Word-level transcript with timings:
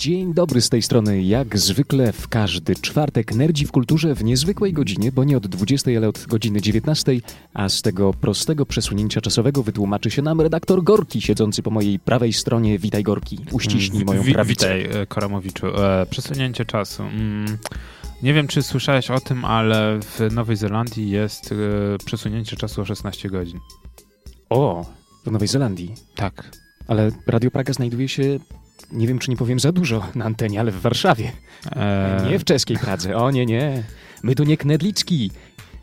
Dzień 0.00 0.34
dobry 0.34 0.60
z 0.60 0.68
tej 0.68 0.82
strony, 0.82 1.22
jak 1.22 1.58
zwykle 1.58 2.12
w 2.12 2.28
każdy 2.28 2.76
czwartek 2.76 3.34
Nerdzi 3.34 3.66
w 3.66 3.72
kulturze 3.72 4.14
w 4.14 4.24
niezwykłej 4.24 4.72
godzinie, 4.72 5.12
bo 5.12 5.24
nie 5.24 5.36
od 5.36 5.46
20, 5.46 5.90
ale 5.96 6.08
od 6.08 6.26
godziny 6.26 6.60
19, 6.60 7.12
a 7.54 7.68
z 7.68 7.82
tego 7.82 8.12
prostego 8.12 8.66
przesunięcia 8.66 9.20
czasowego 9.20 9.62
wytłumaczy 9.62 10.10
się 10.10 10.22
nam 10.22 10.40
redaktor 10.40 10.82
Gorki, 10.82 11.20
siedzący 11.20 11.62
po 11.62 11.70
mojej 11.70 11.98
prawej 11.98 12.32
stronie. 12.32 12.78
Witaj 12.78 13.02
Gorki, 13.02 13.38
uściśnij 13.52 14.04
moją 14.04 14.22
Wi- 14.22 14.32
prawicę. 14.32 14.78
Witaj, 14.78 15.02
e, 15.02 15.06
Koramowiczu. 15.06 15.66
E, 15.66 16.06
przesunięcie 16.10 16.64
czasu. 16.64 17.02
Mm, 17.02 17.58
nie 18.22 18.34
wiem, 18.34 18.48
czy 18.48 18.62
słyszałeś 18.62 19.10
o 19.10 19.20
tym, 19.20 19.44
ale 19.44 20.00
w 20.02 20.32
Nowej 20.32 20.56
Zelandii 20.56 21.10
jest 21.10 21.52
e, 21.52 21.56
przesunięcie 22.04 22.56
czasu 22.56 22.80
o 22.80 22.84
16 22.84 23.30
godzin. 23.30 23.60
O, 24.50 24.86
w 25.26 25.30
Nowej 25.30 25.48
Zelandii. 25.48 25.94
Tak. 26.14 26.50
Ale 26.88 27.10
Radio 27.26 27.50
Praga 27.50 27.72
znajduje 27.72 28.08
się, 28.08 28.38
nie 28.92 29.06
wiem 29.06 29.18
czy 29.18 29.30
nie 29.30 29.36
powiem 29.36 29.60
za 29.60 29.72
dużo 29.72 30.06
na 30.14 30.24
antenie, 30.24 30.60
ale 30.60 30.70
w 30.70 30.80
Warszawie. 30.80 31.32
E, 31.76 32.26
Nie 32.30 32.38
w 32.38 32.44
czeskiej 32.44 32.76
Pradze, 32.76 33.16
o 33.16 33.30
nie, 33.30 33.46
nie. 33.46 33.82
My 34.22 34.34
tu 34.34 34.44
nie 34.44 34.56
knedlicki 34.56 35.30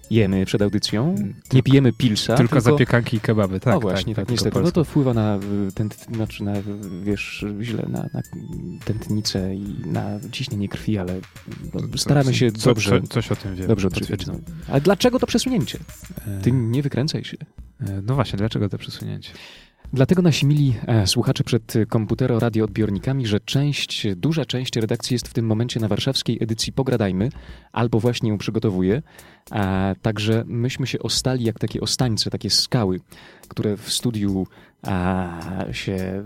jemy 0.10 0.46
przed 0.46 0.62
audycją, 0.62 1.16
nie 1.54 1.64
pijemy 1.64 1.94
pilsa, 1.94 2.36
tylko, 2.36 2.62
zapiekanki 2.62 3.18
i 3.18 3.20
kebaby, 3.20 3.60
tak. 3.60 3.76
o 3.76 3.80
właśnie, 3.80 4.16
tak, 4.16 4.26
tylko 4.26 4.32
niestety. 4.32 4.62
No 4.62 4.72
to 4.72 4.84
wpływa 4.84 5.14
na 5.14 5.40
ten, 5.76 5.90
znaczy 6.16 6.44
na, 6.44 6.54
wiesz, 7.04 7.46
źle, 7.62 7.86
na, 7.90 8.00
na 8.14 8.22
tętnicę 8.86 9.56
i 9.56 9.76
na 9.86 10.20
ciśnienie 10.32 10.68
krwi, 10.70 10.98
ale 10.98 11.20
no, 11.74 11.98
staramy 11.98 12.34
się 12.34 12.52
Co- 12.52 12.70
dobrze, 12.70 13.02
Co, 13.02 13.08
coś 13.08 13.32
o 13.32 13.36
tym 13.36 13.56
wiem. 13.56 13.68
dobrze 13.68 13.88
odżywiać. 13.88 14.26
No. 14.26 14.34
Ale 14.68 14.82
dlaczego 14.82 15.20
to 15.20 15.28
przesunięcie? 15.28 15.80
E, 16.28 16.42
Ty 16.42 16.52
nie 16.52 16.82
wykręcaj 16.84 17.24
się. 17.24 17.38
e, 17.82 18.02
no 18.06 18.16
właśnie, 18.16 18.38
dlaczego 18.38 18.70
to 18.70 18.78
przesunięcie? 18.78 19.32
Dlatego 19.94 20.22
nasi 20.22 20.46
mili 20.46 20.74
e, 20.88 21.08
słuchacze 21.08 21.44
przed 21.44 21.74
komputero 21.90 22.40
radioodbiornikami, 22.40 23.28
że 23.28 23.40
część, 23.40 24.08
duża 24.16 24.46
część 24.46 24.76
redakcji 24.76 25.16
jest 25.16 25.28
w 25.28 25.34
tym 25.34 25.46
momencie 25.46 25.80
na 25.80 25.88
warszawskiej 25.88 26.38
edycji 26.44 26.74
Pogradajmy, 26.74 27.30
albo 27.72 28.00
właśnie 28.00 28.30
ją 28.30 28.38
przygotowuje. 28.38 29.02
A, 29.52 29.96
także 30.02 30.44
myśmy 30.48 30.88
się 30.88 31.00
ostali 31.00 31.44
jak 31.44 31.60
takie 31.60 31.82
ostańce, 31.82 32.30
takie 32.30 32.50
skały, 32.50 33.00
które 33.48 33.78
w 33.78 33.92
studiu 33.92 34.48
a, 34.84 35.40
się 35.72 35.94
e, 35.94 36.24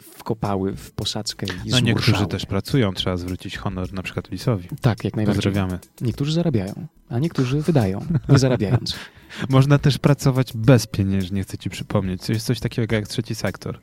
wkopały 0.00 0.76
w 0.76 0.92
posadzkę 0.92 1.46
i 1.64 1.70
No 1.70 1.80
niektórzy 1.80 2.06
zmurszały. 2.10 2.30
też 2.30 2.46
pracują, 2.46 2.92
trzeba 2.92 3.16
zwrócić 3.16 3.56
honor 3.58 3.92
na 3.92 4.02
przykład 4.02 4.30
Lisowi. 4.30 4.68
Tak, 4.80 5.04
jak 5.04 5.16
najbardziej. 5.16 5.42
Pozdrawiamy. 5.42 5.78
Niektórzy 6.00 6.32
zarabiają, 6.32 6.86
a 7.08 7.18
niektórzy 7.18 7.60
wydają, 7.60 8.06
nie 8.28 8.38
zarabiając. 8.38 8.96
Można 9.48 9.78
też 9.78 9.98
pracować 9.98 10.52
bezpieniężnie, 10.54 11.42
chcę 11.42 11.58
ci 11.58 11.70
przypomnieć. 11.70 12.28
Jest 12.28 12.46
coś 12.46 12.60
takiego 12.60 12.94
jak 12.94 13.08
trzeci 13.08 13.34
sektor. 13.34 13.80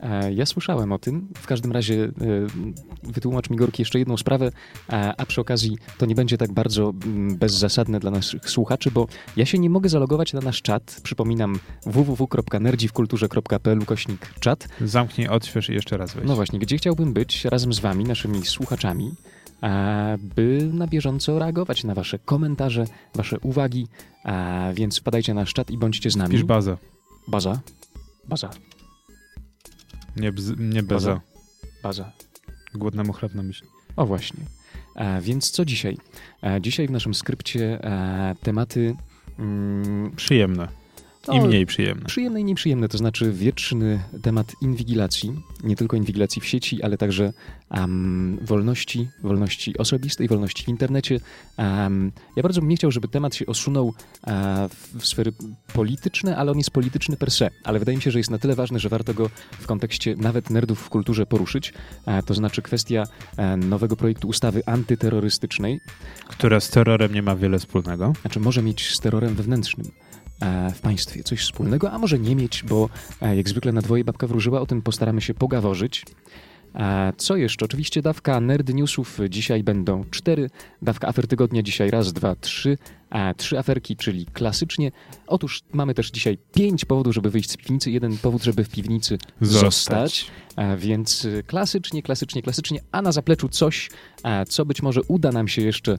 E, 0.00 0.32
Ja 0.32 0.46
słyszałem 0.46 0.92
o 0.92 0.98
tym. 0.98 1.28
W 1.36 1.46
każdym 1.46 1.72
razie 1.72 2.04
e, 2.04 2.10
wytłumacz 3.02 3.50
mi, 3.50 3.56
Gorki, 3.56 3.82
jeszcze 3.82 3.98
jedną 3.98 4.16
sprawę, 4.16 4.50
a, 4.88 5.14
a 5.16 5.26
przy 5.26 5.40
okazji 5.40 5.78
to 5.98 6.06
nie 6.06 6.14
będzie 6.14 6.38
tak 6.38 6.52
bardzo 6.52 6.92
mm, 7.04 7.36
bezzasadne 7.36 8.00
dla 8.00 8.10
naszych 8.10 8.50
słuchaczy, 8.50 8.90
bo 8.90 9.06
ja 9.36 9.46
się 9.46 9.58
nie 9.58 9.70
mogę 9.70 9.88
zalogować 9.88 10.32
na 10.32 10.40
nasz 10.40 10.62
czat. 10.62 11.00
Przypominam 11.02 11.58
www.nerdziwkulturze.pl 11.86 13.84
kośnik 13.84 14.32
czat. 14.40 14.68
Zamknij, 14.80 15.28
odśwież 15.28 15.68
i 15.70 15.72
jeszcze 15.72 15.96
raz 15.96 16.14
wejdź. 16.14 16.28
No 16.28 16.34
właśnie, 16.36 16.58
gdzie 16.58 16.76
chciałbym 16.76 17.12
być 17.12 17.44
razem 17.44 17.72
z 17.72 17.78
wami, 17.78 18.04
naszymi 18.04 18.46
słuchaczami, 18.46 19.14
by 20.18 20.70
na 20.72 20.86
bieżąco 20.86 21.38
reagować 21.38 21.84
na 21.84 21.94
wasze 21.94 22.18
komentarze, 22.18 22.84
wasze 23.14 23.38
uwagi, 23.40 23.86
więc 24.74 24.98
wpadajcie 25.00 25.34
na 25.34 25.40
nasz 25.40 25.54
czat 25.54 25.70
i 25.70 25.78
bądźcie 25.78 26.10
z 26.10 26.16
nami. 26.16 26.32
Pisz 26.32 26.44
bazę. 26.44 26.76
Baza. 27.28 27.60
Baza. 28.28 28.50
Nie, 30.16 30.32
bz, 30.32 30.52
nie 30.58 30.82
beza. 30.82 31.10
Baza. 31.10 31.20
Baza. 31.82 32.12
Głodnemu 32.74 33.12
chleb 33.12 33.34
na 33.34 33.42
myśl. 33.42 33.64
O 33.96 34.06
właśnie. 34.06 34.40
E, 34.96 35.20
więc 35.20 35.50
co 35.50 35.64
dzisiaj? 35.64 35.96
E, 36.42 36.60
dzisiaj 36.60 36.86
w 36.88 36.90
naszym 36.90 37.14
skrypcie 37.14 37.84
e, 37.84 38.34
tematy 38.42 38.96
mm, 39.38 40.12
Przyjemne. 40.16 40.68
I 41.32 41.38
no, 41.38 41.46
mniej 41.46 41.66
przyjemne. 41.66 42.04
przyjemne 42.04 42.40
i 42.40 42.44
nieprzyjemne, 42.44 42.88
to 42.88 42.98
znaczy 42.98 43.32
wieczny 43.32 44.00
temat 44.22 44.52
inwigilacji, 44.60 45.32
nie 45.64 45.76
tylko 45.76 45.96
inwigilacji 45.96 46.42
w 46.42 46.46
sieci, 46.46 46.82
ale 46.82 46.98
także 46.98 47.32
em, 47.70 48.38
wolności, 48.42 49.08
wolności 49.22 49.78
osobistej, 49.78 50.28
wolności 50.28 50.64
w 50.64 50.68
internecie. 50.68 51.20
Em, 51.56 52.12
ja 52.36 52.42
bardzo 52.42 52.60
bym 52.60 52.70
nie 52.70 52.76
chciał, 52.76 52.90
żeby 52.90 53.08
temat 53.08 53.34
się 53.34 53.46
osunął 53.46 53.94
e, 54.26 54.68
w, 54.68 54.98
w 55.02 55.06
sfery 55.06 55.32
polityczne, 55.72 56.36
ale 56.36 56.50
on 56.52 56.58
jest 56.58 56.70
polityczny 56.70 57.16
per 57.16 57.30
se, 57.30 57.50
ale 57.64 57.78
wydaje 57.78 57.96
mi 57.96 58.02
się, 58.02 58.10
że 58.10 58.18
jest 58.18 58.30
na 58.30 58.38
tyle 58.38 58.54
ważny, 58.54 58.78
że 58.78 58.88
warto 58.88 59.14
go 59.14 59.30
w 59.52 59.66
kontekście 59.66 60.14
nawet 60.16 60.50
nerdów 60.50 60.80
w 60.80 60.88
kulturze 60.88 61.26
poruszyć, 61.26 61.72
e, 62.06 62.22
to 62.22 62.34
znaczy 62.34 62.62
kwestia 62.62 63.04
e, 63.36 63.56
nowego 63.56 63.96
projektu 63.96 64.28
ustawy 64.28 64.62
antyterrorystycznej, 64.66 65.80
Która 66.28 66.60
z 66.60 66.70
terrorem 66.70 67.14
nie 67.14 67.22
ma 67.22 67.36
wiele 67.36 67.58
wspólnego. 67.58 68.12
znaczy 68.20 68.40
może 68.40 68.62
mieć 68.62 68.94
z 68.94 69.00
terrorem 69.00 69.34
wewnętrznym 69.34 69.90
w 70.74 70.80
państwie 70.80 71.22
coś 71.22 71.40
wspólnego, 71.40 71.90
a 71.90 71.98
może 71.98 72.18
nie 72.18 72.36
mieć, 72.36 72.64
bo 72.68 72.88
e, 73.22 73.36
jak 73.36 73.48
zwykle 73.48 73.72
na 73.72 73.82
dwoje 73.82 74.04
babka 74.04 74.26
wróżyła, 74.26 74.60
o 74.60 74.66
tym 74.66 74.82
postaramy 74.82 75.20
się 75.20 75.34
pogaworzyć. 75.34 76.04
E, 76.74 77.12
Co 77.16 77.36
jeszcze? 77.36 77.64
Oczywiście 77.64 78.02
dawka 78.02 78.40
nerd 78.40 78.74
newsów 78.74 79.18
dzisiaj 79.28 79.62
będą 79.62 80.04
cztery, 80.10 80.50
dawka 80.82 81.08
afer 81.08 81.26
tygodnia 81.26 81.62
dzisiaj 81.62 81.90
raz, 81.90 82.12
dwa, 82.12 82.36
trzy, 82.36 82.78
a 83.10 83.34
trzy 83.34 83.58
aferki, 83.58 83.96
czyli 83.96 84.26
klasycznie. 84.26 84.92
Otóż 85.26 85.62
mamy 85.72 85.94
też 85.94 86.10
dzisiaj 86.10 86.38
pięć 86.54 86.84
powodów, 86.84 87.14
żeby 87.14 87.30
wyjść 87.30 87.50
z 87.50 87.56
piwnicy, 87.56 87.90
jeden 87.90 88.18
powód, 88.18 88.42
żeby 88.42 88.64
w 88.64 88.68
piwnicy 88.68 89.18
zostać. 89.40 90.30
A 90.56 90.76
więc 90.76 91.24
y, 91.24 91.42
klasycznie, 91.46 92.02
klasycznie, 92.02 92.42
klasycznie, 92.42 92.80
a 92.92 93.02
na 93.02 93.12
zapleczu 93.12 93.48
coś, 93.48 93.90
co 94.48 94.64
być 94.64 94.82
może 94.82 95.00
uda 95.02 95.32
nam 95.32 95.48
się 95.48 95.62
jeszcze 95.62 95.98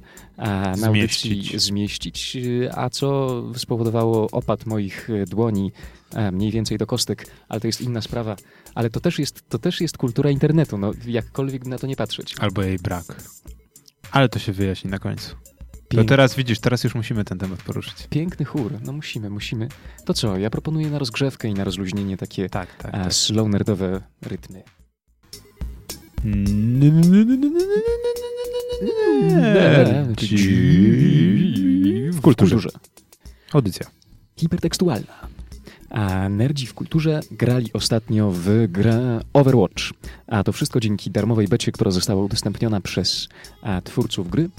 na 0.77 0.87
audycji 0.87 1.31
Zmieścić. 1.31 1.61
zmieścić, 1.61 2.35
y, 2.35 2.69
a 2.73 2.89
co 2.89 3.43
spowodowało 3.55 4.27
opad 4.31 4.65
moich 4.65 5.09
y, 5.09 5.25
dłoni 5.25 5.71
mniej 6.31 6.51
więcej 6.51 6.77
do 6.77 6.87
kostek, 6.87 7.27
ale 7.49 7.61
to 7.61 7.67
jest 7.67 7.81
inna 7.81 8.01
sprawa. 8.01 8.35
Ale 8.75 8.89
to 8.89 8.99
też 8.99 9.19
jest, 9.19 9.49
to 9.49 9.59
też 9.59 9.81
jest 9.81 9.97
kultura 9.97 10.29
internetu, 10.31 10.77
no 10.77 10.91
jakkolwiek 11.07 11.65
na 11.65 11.77
to 11.77 11.87
nie 11.87 11.95
patrzeć. 11.95 12.35
Albo 12.39 12.63
jej 12.63 12.77
brak. 12.77 13.05
Ale 14.11 14.29
to 14.29 14.39
się 14.39 14.51
wyjaśni 14.51 14.91
na 14.91 14.99
końcu. 14.99 15.35
To 15.87 15.97
Pięk, 15.97 16.09
teraz 16.09 16.35
widzisz, 16.35 16.59
teraz 16.59 16.83
już 16.83 16.95
musimy 16.95 17.23
ten 17.23 17.37
temat 17.37 17.63
poruszyć. 17.63 18.07
Piękny 18.09 18.45
chór, 18.45 18.73
no 18.85 18.93
musimy, 18.93 19.29
musimy. 19.29 19.67
To 20.05 20.13
co, 20.13 20.37
ja 20.37 20.49
proponuję 20.49 20.89
na 20.89 20.99
rozgrzewkę 20.99 21.47
i 21.47 21.53
na 21.53 21.63
rozluźnienie 21.63 22.17
takie 22.17 22.49
Tak, 22.49 22.75
tak. 22.75 22.95
a, 22.95 23.09
slow 23.09 23.47
nerdowe 23.47 24.01
rytmy. 24.21 24.63
W 32.11 32.21
kulturze. 32.21 32.69
Audycja. 33.53 33.85
hipertekstualna. 34.37 35.27
A 35.89 36.29
nerdzi 36.29 36.67
w 36.67 36.73
kulturze 36.73 37.19
grali 37.31 37.73
ostatnio 37.73 38.31
w 38.31 38.67
grę 38.67 39.19
Overwatch. 39.33 39.83
A 40.27 40.43
to 40.43 40.51
wszystko 40.51 40.79
dzięki 40.79 41.11
darmowej 41.11 41.47
becie, 41.47 41.71
która 41.71 41.91
została 41.91 42.23
udostępniona 42.23 42.81
przez 42.81 43.27
a, 43.61 43.81
twórców 43.81 44.29
gry. 44.29 44.49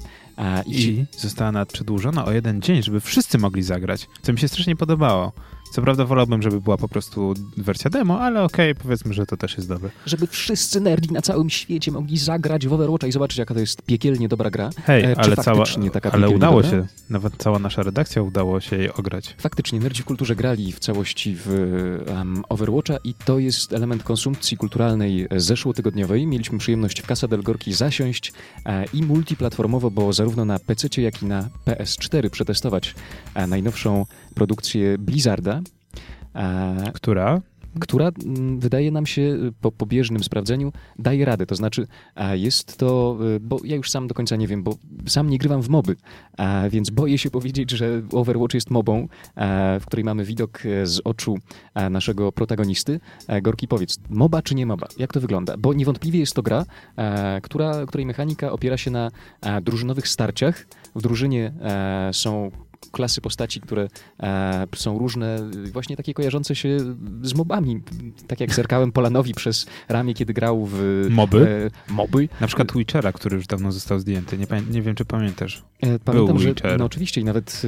I, 0.65 0.87
I 0.87 1.05
została 1.17 1.51
nawet 1.51 1.73
przedłużona 1.73 2.25
o 2.25 2.31
jeden 2.31 2.61
dzień, 2.61 2.83
żeby 2.83 2.99
wszyscy 2.99 3.37
mogli 3.37 3.63
zagrać, 3.63 4.07
co 4.21 4.33
mi 4.33 4.39
się 4.39 4.47
strasznie 4.47 4.75
podobało. 4.75 5.33
Co 5.71 5.81
prawda 5.81 6.05
wolałbym, 6.05 6.41
żeby 6.41 6.61
była 6.61 6.77
po 6.77 6.87
prostu 6.87 7.33
wersja 7.57 7.89
demo, 7.89 8.21
ale 8.21 8.43
okej, 8.43 8.75
powiedzmy, 8.75 9.13
że 9.13 9.25
to 9.25 9.37
też 9.37 9.57
jest 9.57 9.69
dobre. 9.69 9.89
żeby 10.05 10.27
wszyscy 10.27 10.81
nerdzi 10.81 11.11
na 11.13 11.21
całym 11.21 11.49
świecie 11.49 11.91
mogli 11.91 12.17
zagrać 12.17 12.67
w 12.67 12.73
Overwatcha 12.73 13.07
i 13.07 13.11
zobaczyć, 13.11 13.37
jaka 13.37 13.53
to 13.53 13.59
jest 13.59 13.81
piekielnie 13.81 14.27
dobra 14.27 14.49
gra. 14.49 14.69
Hej, 14.83 15.03
E, 15.03 15.19
ale, 15.19 15.35
cała, 15.35 15.57
faktycznie 15.57 15.91
taka 15.91 16.11
ale 16.11 16.29
udało 16.29 16.61
dobra? 16.61 16.77
się, 16.77 16.87
nawet 17.09 17.33
cała 17.37 17.59
nasza 17.59 17.83
redakcja 17.83 18.21
udało 18.21 18.61
się 18.61 18.75
jej 18.77 18.93
ograć. 18.93 19.35
Faktycznie, 19.37 19.79
nerdzi 19.79 20.01
w 20.01 20.05
kulturze 20.05 20.35
grali 20.35 20.71
w 20.71 20.79
całości 20.79 21.35
w 21.45 21.49
um, 22.07 22.43
Overwatcha 22.49 22.97
i 23.03 23.13
to 23.13 23.39
jest 23.39 23.73
element 23.73 24.03
konsumpcji 24.03 24.57
kulturalnej 24.57 25.27
zeszłotygodniowej. 25.35 26.27
Mieliśmy 26.27 26.57
przyjemność 26.57 27.01
w 27.01 27.05
Casa 27.07 27.27
del 27.27 27.41
Gorki 27.43 27.73
zasiąść 27.73 28.33
e, 28.65 28.85
i 28.93 29.03
multiplatformowo, 29.03 29.91
bo 29.91 30.13
zarówno 30.13 30.45
na 30.45 30.59
PC, 30.59 31.01
jak 31.01 31.23
i 31.23 31.25
na 31.25 31.49
PS4 31.65 32.29
przetestować 32.29 32.95
e, 33.35 33.47
najnowszą 33.47 34.05
produkcję 34.35 34.97
Blizzarda. 34.97 35.61
E, 36.35 36.91
Która? 36.93 37.41
która 37.79 38.11
wydaje 38.57 38.91
nam 38.91 39.05
się 39.05 39.37
po 39.61 39.71
pobieżnym 39.71 40.23
sprawdzeniu 40.23 40.71
daje 40.99 41.25
radę. 41.25 41.45
To 41.45 41.55
znaczy, 41.55 41.87
a 42.15 42.35
jest 42.35 42.77
to, 42.77 43.17
y, 43.35 43.39
bo 43.39 43.59
ja 43.63 43.75
już 43.75 43.89
sam 43.89 44.07
do 44.07 44.13
końca 44.13 44.35
nie 44.35 44.47
wiem, 44.47 44.63
bo 44.63 44.77
sam 45.07 45.29
nie 45.29 45.37
grywam 45.37 45.61
w 45.61 45.69
moby, 45.69 45.95
więc 46.69 46.89
boję 46.89 47.17
się 47.17 47.31
powiedzieć, 47.39 47.71
że 47.71 48.01
Overwatch 48.11 48.53
jest 48.53 48.69
mobą, 48.69 49.07
w 49.79 49.83
której 49.85 50.03
mamy 50.03 50.25
widok 50.25 50.65
e, 50.65 50.85
z 50.85 51.01
oczu 51.03 51.37
naszego 51.89 52.31
protagonisty. 52.31 52.99
Gorki, 53.41 53.67
powiedz, 53.67 53.99
moba 54.09 54.41
czy 54.41 54.55
nie 54.55 54.65
moba? 54.65 54.87
Jak 54.97 55.13
to 55.13 55.21
wygląda? 55.21 55.57
Bo 55.57 55.73
niewątpliwie 55.73 56.19
jest 56.19 56.33
to 56.33 56.41
gra, 56.41 56.65
która, 57.41 57.85
której 57.85 58.05
mechanika 58.05 58.51
opiera 58.51 58.77
się 58.77 58.91
na 58.91 59.11
drużynowych 59.61 60.07
starciach. 60.07 60.67
W 60.95 61.01
drużynie 61.01 61.53
e, 61.61 62.09
są 62.13 62.51
klasy 62.91 63.21
postaci, 63.21 63.61
które 63.61 63.87
e, 64.19 64.67
są 64.75 64.99
różne, 64.99 65.37
właśnie 65.73 65.97
takie 65.97 66.13
kojarzące 66.13 66.55
się 66.55 66.77
z 67.21 67.33
mobami. 67.33 67.81
Tak 68.27 68.39
jak 68.39 68.53
zerkałem 68.53 68.91
Polanowi 68.91 69.33
przez 69.33 69.65
ramię, 69.89 70.13
kiedy 70.13 70.33
grał 70.33 70.65
w 70.65 71.05
Moby? 71.09 71.69
E, 71.89 71.93
moby. 71.93 72.29
Na 72.41 72.47
przykład 72.47 72.73
Witchera, 72.73 73.11
który 73.11 73.35
już 73.35 73.47
dawno 73.47 73.71
został 73.71 73.99
zdjęty. 73.99 74.37
Nie, 74.37 74.45
nie 74.71 74.81
wiem, 74.81 74.95
czy 74.95 75.05
pamiętasz. 75.05 75.63
E, 75.81 75.99
Pamiętam, 75.99 76.35
Był 76.35 76.39
że 76.39 76.49
Witcher. 76.49 76.79
no 76.79 76.85
oczywiście 76.85 77.21
i 77.21 77.23
nawet 77.23 77.61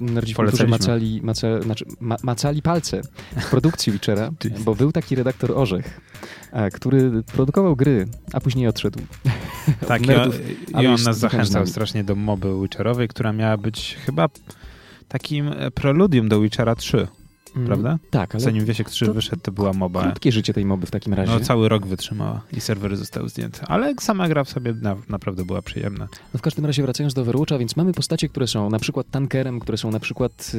e, 0.00 0.04
nerdzi 0.04 0.34
macali, 0.68 1.20
maca, 1.22 1.62
znaczy, 1.62 1.84
ma, 2.00 2.16
macali 2.22 2.62
palce 2.62 3.00
w 3.36 3.50
produkcji 3.50 3.92
Witchera, 3.92 4.30
bo 4.64 4.74
był 4.74 4.92
taki 4.92 5.14
redaktor 5.14 5.52
Orzech, 5.52 6.00
e, 6.52 6.70
który 6.70 7.22
produkował 7.22 7.76
gry, 7.76 8.06
a 8.32 8.40
później 8.40 8.66
odszedł. 8.66 8.98
Tak, 9.88 10.02
Od 10.02 10.06
i 10.06 10.10
on, 10.10 10.16
nerdów, 10.16 10.40
i 10.82 10.86
on 10.86 11.02
nas 11.02 11.18
zachęcał 11.18 11.66
strasznie 11.66 12.04
do 12.04 12.14
moby 12.14 12.62
Witcherowej, 12.62 13.08
która 13.08 13.32
miała 13.32 13.56
być 13.56 13.96
chyba 14.06 14.28
takim 15.10 15.48
e, 15.48 15.70
preludium 15.70 16.28
do 16.28 16.40
Witchera 16.40 16.74
3, 16.74 17.08
Mm, 17.56 17.66
prawda? 17.66 17.98
Tak, 18.10 18.34
ale 18.34 18.40
Zanim 18.40 18.64
Wiesiek 18.64 18.90
3 18.90 19.06
to 19.06 19.14
wyszedł, 19.14 19.42
to 19.42 19.52
była 19.52 19.72
moba. 19.72 20.02
krótkie 20.02 20.32
życie 20.32 20.52
tej 20.54 20.64
moby 20.64 20.86
w 20.86 20.90
takim 20.90 21.14
razie. 21.14 21.32
No, 21.32 21.40
cały 21.40 21.68
rok 21.68 21.86
wytrzymała 21.86 22.40
i 22.56 22.60
serwery 22.60 22.96
zostały 22.96 23.28
zdjęte. 23.28 23.60
Ale 23.68 23.94
sama 24.00 24.28
gra 24.28 24.44
w 24.44 24.48
sobie 24.50 24.72
na, 24.82 24.96
naprawdę 25.08 25.44
była 25.44 25.62
przyjemna. 25.62 26.08
No 26.34 26.38
w 26.38 26.42
każdym 26.42 26.66
razie 26.66 26.82
wracając 26.82 27.14
do 27.14 27.22
Overwatcha, 27.22 27.58
więc 27.58 27.76
mamy 27.76 27.92
postacie, 27.92 28.28
które 28.28 28.46
są 28.46 28.70
na 28.70 28.78
przykład 28.78 29.06
tankerem, 29.10 29.60
które 29.60 29.78
są 29.78 29.90
na 29.90 30.00
przykład 30.00 30.52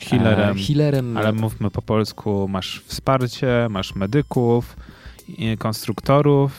e, 0.00 0.04
Healerem. 0.08 0.56
e, 0.56 0.60
healerem. 0.60 1.16
Ale 1.16 1.32
mówmy 1.32 1.70
po 1.70 1.82
polsku, 1.82 2.48
masz 2.48 2.82
wsparcie, 2.86 3.66
masz 3.70 3.94
medyków, 3.94 4.76
konstruktorów 5.58 6.52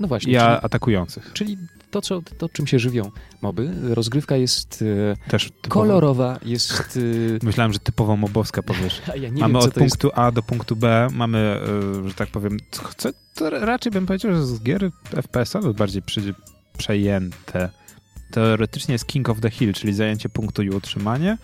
no 0.00 0.08
właśnie, 0.08 0.32
i 0.32 0.36
czyli, 0.36 0.46
a- 0.46 0.60
atakujących. 0.60 1.30
czyli 1.32 1.56
to, 1.96 2.02
co, 2.02 2.22
to, 2.38 2.48
czym 2.48 2.66
się 2.66 2.78
żywią 2.78 3.10
moby. 3.42 3.70
Rozgrywka 3.82 4.36
jest 4.36 4.84
e, 5.26 5.30
Też 5.30 5.44
typowo, 5.44 5.68
kolorowa, 5.80 6.38
jest... 6.44 6.98
e, 7.42 7.46
Myślałem, 7.46 7.72
że 7.72 7.78
typowo 7.78 8.16
mobowska 8.16 8.62
powiesz. 8.62 9.02
a 9.12 9.16
ja 9.16 9.28
nie 9.28 9.40
mamy 9.40 9.54
wiem, 9.54 9.56
od 9.56 9.74
to 9.74 9.80
jest. 9.80 9.96
punktu 9.96 10.20
A 10.20 10.32
do 10.32 10.42
punktu 10.42 10.76
B, 10.76 11.08
mamy, 11.12 11.60
y, 12.04 12.08
że 12.08 12.14
tak 12.14 12.28
powiem, 12.28 12.58
co, 12.96 13.08
to 13.34 13.50
raczej 13.50 13.92
bym 13.92 14.06
powiedział, 14.06 14.32
że 14.32 14.46
z 14.46 14.62
gier 14.62 14.90
FPS-owych 15.10 15.76
bardziej 15.76 16.02
przy, 16.02 16.34
przejęte. 16.78 17.68
Teoretycznie 18.30 18.92
jest 18.92 19.06
King 19.06 19.28
of 19.28 19.40
the 19.40 19.50
Hill, 19.50 19.72
czyli 19.72 19.92
zajęcie 19.92 20.28
punktu 20.28 20.62
i 20.62 20.70
utrzymanie, 20.70 21.38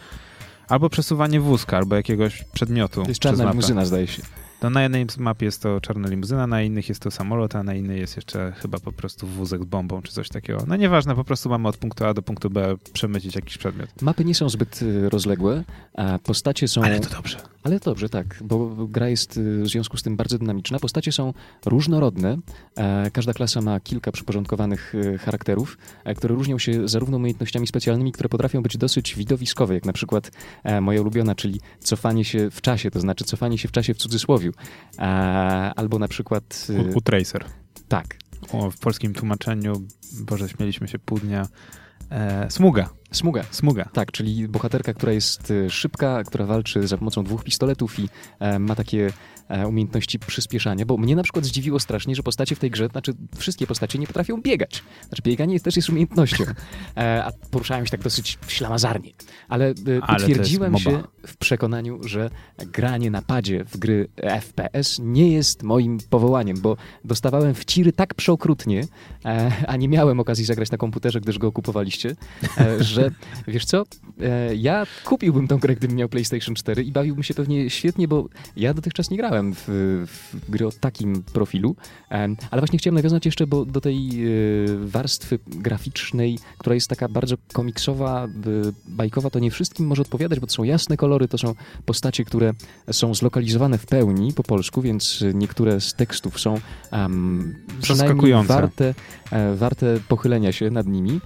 albo 0.69 0.91
przesuwanie 0.91 1.41
wózka, 1.41 1.77
albo 1.77 1.97
jakiegoś 1.97 2.45
przedmiotu 2.53 3.03
To 3.03 3.09
jest 3.09 3.21
czarna 3.21 3.51
limuzyna, 3.51 3.85
zdaje 3.85 4.07
się. 4.07 4.23
No, 4.63 4.71
na 4.71 4.83
jednej 4.83 5.07
z 5.11 5.19
map 5.19 5.43
jest 5.43 5.63
to 5.63 5.81
czarna 5.81 6.09
limuzyna, 6.09 6.47
na 6.47 6.63
innych 6.63 6.89
jest 6.89 7.01
to 7.01 7.11
samolot, 7.11 7.57
a 7.57 7.63
na 7.63 7.75
innej 7.75 8.01
jest 8.01 8.17
jeszcze 8.17 8.53
chyba 8.57 8.79
po 8.79 8.93
prostu 8.93 9.27
wózek 9.27 9.63
z 9.63 9.67
bombą, 9.67 10.03
czy 10.03 10.13
coś 10.13 10.29
takiego. 10.29 10.65
No 10.67 10.77
nieważne, 10.77 11.15
po 11.15 11.25
prostu 11.25 11.49
mamy 11.49 11.69
od 11.69 11.77
punktu 11.77 12.05
A 12.05 12.15
do 12.15 12.23
punktu 12.23 12.51
B 12.51 12.75
przemycić 12.93 13.35
jakiś 13.35 13.59
przedmiot. 13.59 14.03
Mapy 14.03 14.25
nie 14.25 14.35
są 14.35 14.49
zbyt 14.49 14.81
e, 14.83 15.09
rozległe, 15.09 15.65
a 15.95 16.19
postacie 16.19 16.69
są... 16.69 16.83
Ale 16.83 17.01
to 17.01 17.11
dobrze. 17.17 17.39
Ale 17.63 17.79
dobrze, 17.81 18.09
tak, 18.09 18.39
bo 18.45 18.87
gra 18.87 19.09
jest 19.09 19.37
y, 19.37 19.63
w 19.63 19.69
związku 19.69 19.97
z 19.97 20.03
tym 20.03 20.17
bardzo 20.17 20.39
dynamiczna. 20.39 20.79
Postacie 20.79 21.13
są 21.13 21.35
różnorodne. 21.67 22.39
Każda 23.13 23.33
klasa 23.33 23.61
ma 23.61 23.81
kilka 23.81 24.13
przyporządkowanych 24.13 24.95
y, 24.95 25.19
charakterów, 25.19 25.79
które 26.17 26.35
różnią 26.35 26.59
się 26.59 26.89
zarówno 26.89 27.17
umiejętnościami 27.17 27.67
specjalnymi, 27.67 28.13
które 28.13 28.29
potrafią 28.29 28.63
być 28.63 28.77
dosyć 28.77 29.15
widowiskowe, 29.15 29.75
jak 29.75 29.85
na 29.85 29.93
przykład 29.93 30.31
e, 30.65 30.81
moja 30.81 31.01
ulubiona, 31.01 31.35
czyli 31.35 31.61
cofanie 31.81 32.25
się 32.25 32.51
w 32.51 32.61
czasie, 32.61 32.91
to 32.91 33.01
znaczy 33.01 33.25
cofanie 33.25 33.59
się 33.59 33.69
w 33.69 33.73
czasie 33.73 33.95
w 33.95 33.97
cudzysłowiu. 33.97 34.52
E, 34.99 35.03
Albo 35.77 35.99
na 35.99 36.09
przykład... 36.09 36.67
y, 36.71 36.93
U, 36.95 36.99
u 36.99 37.01
Tracer. 37.01 37.45
Tak, 37.89 38.17
O, 38.53 38.71
w 38.71 38.79
polskim 38.79 39.15
tłumaczeniu, 39.15 39.83
Boże, 40.21 40.49
śmieliśmy 40.49 40.89
się 40.89 40.99
pół 40.99 41.19
dnia. 41.19 41.47
E, 42.11 42.51
smuga, 42.51 42.91
smuga. 43.13 43.45
smuga. 43.51 43.89
Tak, 43.93 44.13
czyli 44.13 44.49
bohaterka, 44.49 44.95
która 44.95 45.13
jest 45.13 45.51
y, 45.51 45.71
szybka, 45.71 46.25
która 46.25 46.47
walczy 46.47 46.87
za 46.87 46.99
pomocą 46.99 47.25
dwóch 47.25 47.45
pistoletów 47.45 47.99
i 47.99 48.09
e, 48.39 48.59
ma 48.59 48.75
takie 48.75 49.13
e, 49.49 49.69
umiejętności 49.69 50.19
przyspieszania, 50.19 50.87
bo 50.87 50.97
mnie 50.97 51.17
na 51.17 51.23
przykład 51.23 51.45
zdziwiło 51.45 51.81
strasznie, 51.81 52.15
że 52.15 52.23
postacie 52.23 52.57
w 52.57 52.59
tej 52.59 52.71
grze, 52.71 52.89
znaczy 52.89 53.13
wszystkie 53.37 53.67
postacie 53.67 53.99
nie 53.99 54.07
potrafią 54.07 54.43
biegać. 54.43 54.83
Znaczy 55.09 55.23
bieganie 55.23 55.53
jest, 55.53 55.65
też 55.65 55.77
jest 55.77 55.89
umiejętnością, 55.89 56.45
e, 56.97 57.25
a 57.25 57.33
poruszają 57.51 57.85
się 57.85 57.91
tak 57.91 58.03
dosyć 58.03 58.39
ślamazarnie. 58.47 59.11
Ale, 59.49 59.69
e, 59.69 59.75
to 59.75 59.91
jest 59.91 60.07
potwierdziłem 60.07 60.73
MOBA. 60.73 60.85
się 60.85 61.03
w 61.27 61.37
przekonaniu, 61.37 62.01
że 62.05 62.31
granie 62.59 63.11
na 63.11 63.23
padzie 63.23 63.65
w 63.65 63.77
gry 63.77 64.09
FPS 64.41 64.99
nie 65.03 65.33
jest 65.33 65.63
moim 65.63 65.99
powołaniem, 66.11 66.57
bo 66.61 66.77
dostawałem 67.05 67.55
wciry 67.55 67.93
tak 67.93 68.15
przeokrutnie, 68.15 68.87
e, 69.25 69.53
a 69.69 69.77
nie 69.77 69.89
miałem 69.89 70.21
okazji 70.21 70.45
zagrać 70.45 70.71
na 70.71 70.79
komputerze, 70.79 71.21
gdyż 71.21 71.39
go 71.39 71.53
kupowaliście, 71.53 72.17
e, 72.57 72.85
że 73.47 73.53
wiesz 73.53 73.65
co, 73.65 73.85
e, 74.21 74.57
ja 74.57 74.87
kupiłbym 75.05 75.49
tą 75.49 75.59
grę, 75.59 75.77
gdybym 75.77 75.97
miał 75.97 76.09
PlayStation 76.09 76.55
4 76.55 76.83
i 76.83 76.93
bawiłbym 76.93 77.23
się 77.23 77.35
pewnie 77.35 77.71
świetnie, 77.71 78.09
bo 78.09 78.29
ja 78.57 78.75
dotychczas 78.75 79.11
nie 79.11 79.17
grałem 79.17 79.55
w, 79.55 79.65
w 80.07 80.51
gry 80.51 80.67
o 80.67 80.73
takim 80.73 81.23
profilu, 81.23 81.77
Em, 82.13 82.37
ale 82.51 82.61
właśnie 82.61 82.79
chciałem 82.79 82.95
nawiązać 82.95 83.27
jeszcze 83.27 83.47
bo, 83.47 83.65
do 83.65 83.81
tej 83.81 83.97
e, 83.97 84.29
warstwy 84.79 85.39
graficznej, 85.47 86.39
która 86.59 86.75
jest 86.75 86.89
taka 86.89 87.09
bardzo 87.09 87.37
komiksowa, 87.53 88.25
e, 88.25 88.29
bajkowa, 88.89 89.31
to 89.31 89.39
nie 89.39 89.51
wszystkim 89.51 89.87
może 89.87 90.03
odpowiadać, 90.03 90.41
bo 90.41 90.47
to 90.47 90.53
są 90.53 90.65
jasne 90.65 90.97
kolory, 90.97 91.29
to 91.29 91.39
są 91.39 91.55
postacie, 91.85 92.25
które 92.25 92.53
są 92.91 93.15
zlokalizowane 93.15 93.79
w 93.79 93.87
pełni 93.87 94.33
po 94.33 94.43
polsku, 94.43 94.83
więc 94.83 95.25
niektóre 95.35 95.81
z 95.81 95.95
tekstów 95.95 96.41
są 96.41 96.61
um, 96.93 97.55
przynajmniej 97.83 98.45
warte, 98.45 98.95
e, 99.31 99.55
warte 99.57 99.99
pochylenia 100.09 100.53
się 100.53 100.71
nad 100.71 100.87
nimi. 100.87 101.21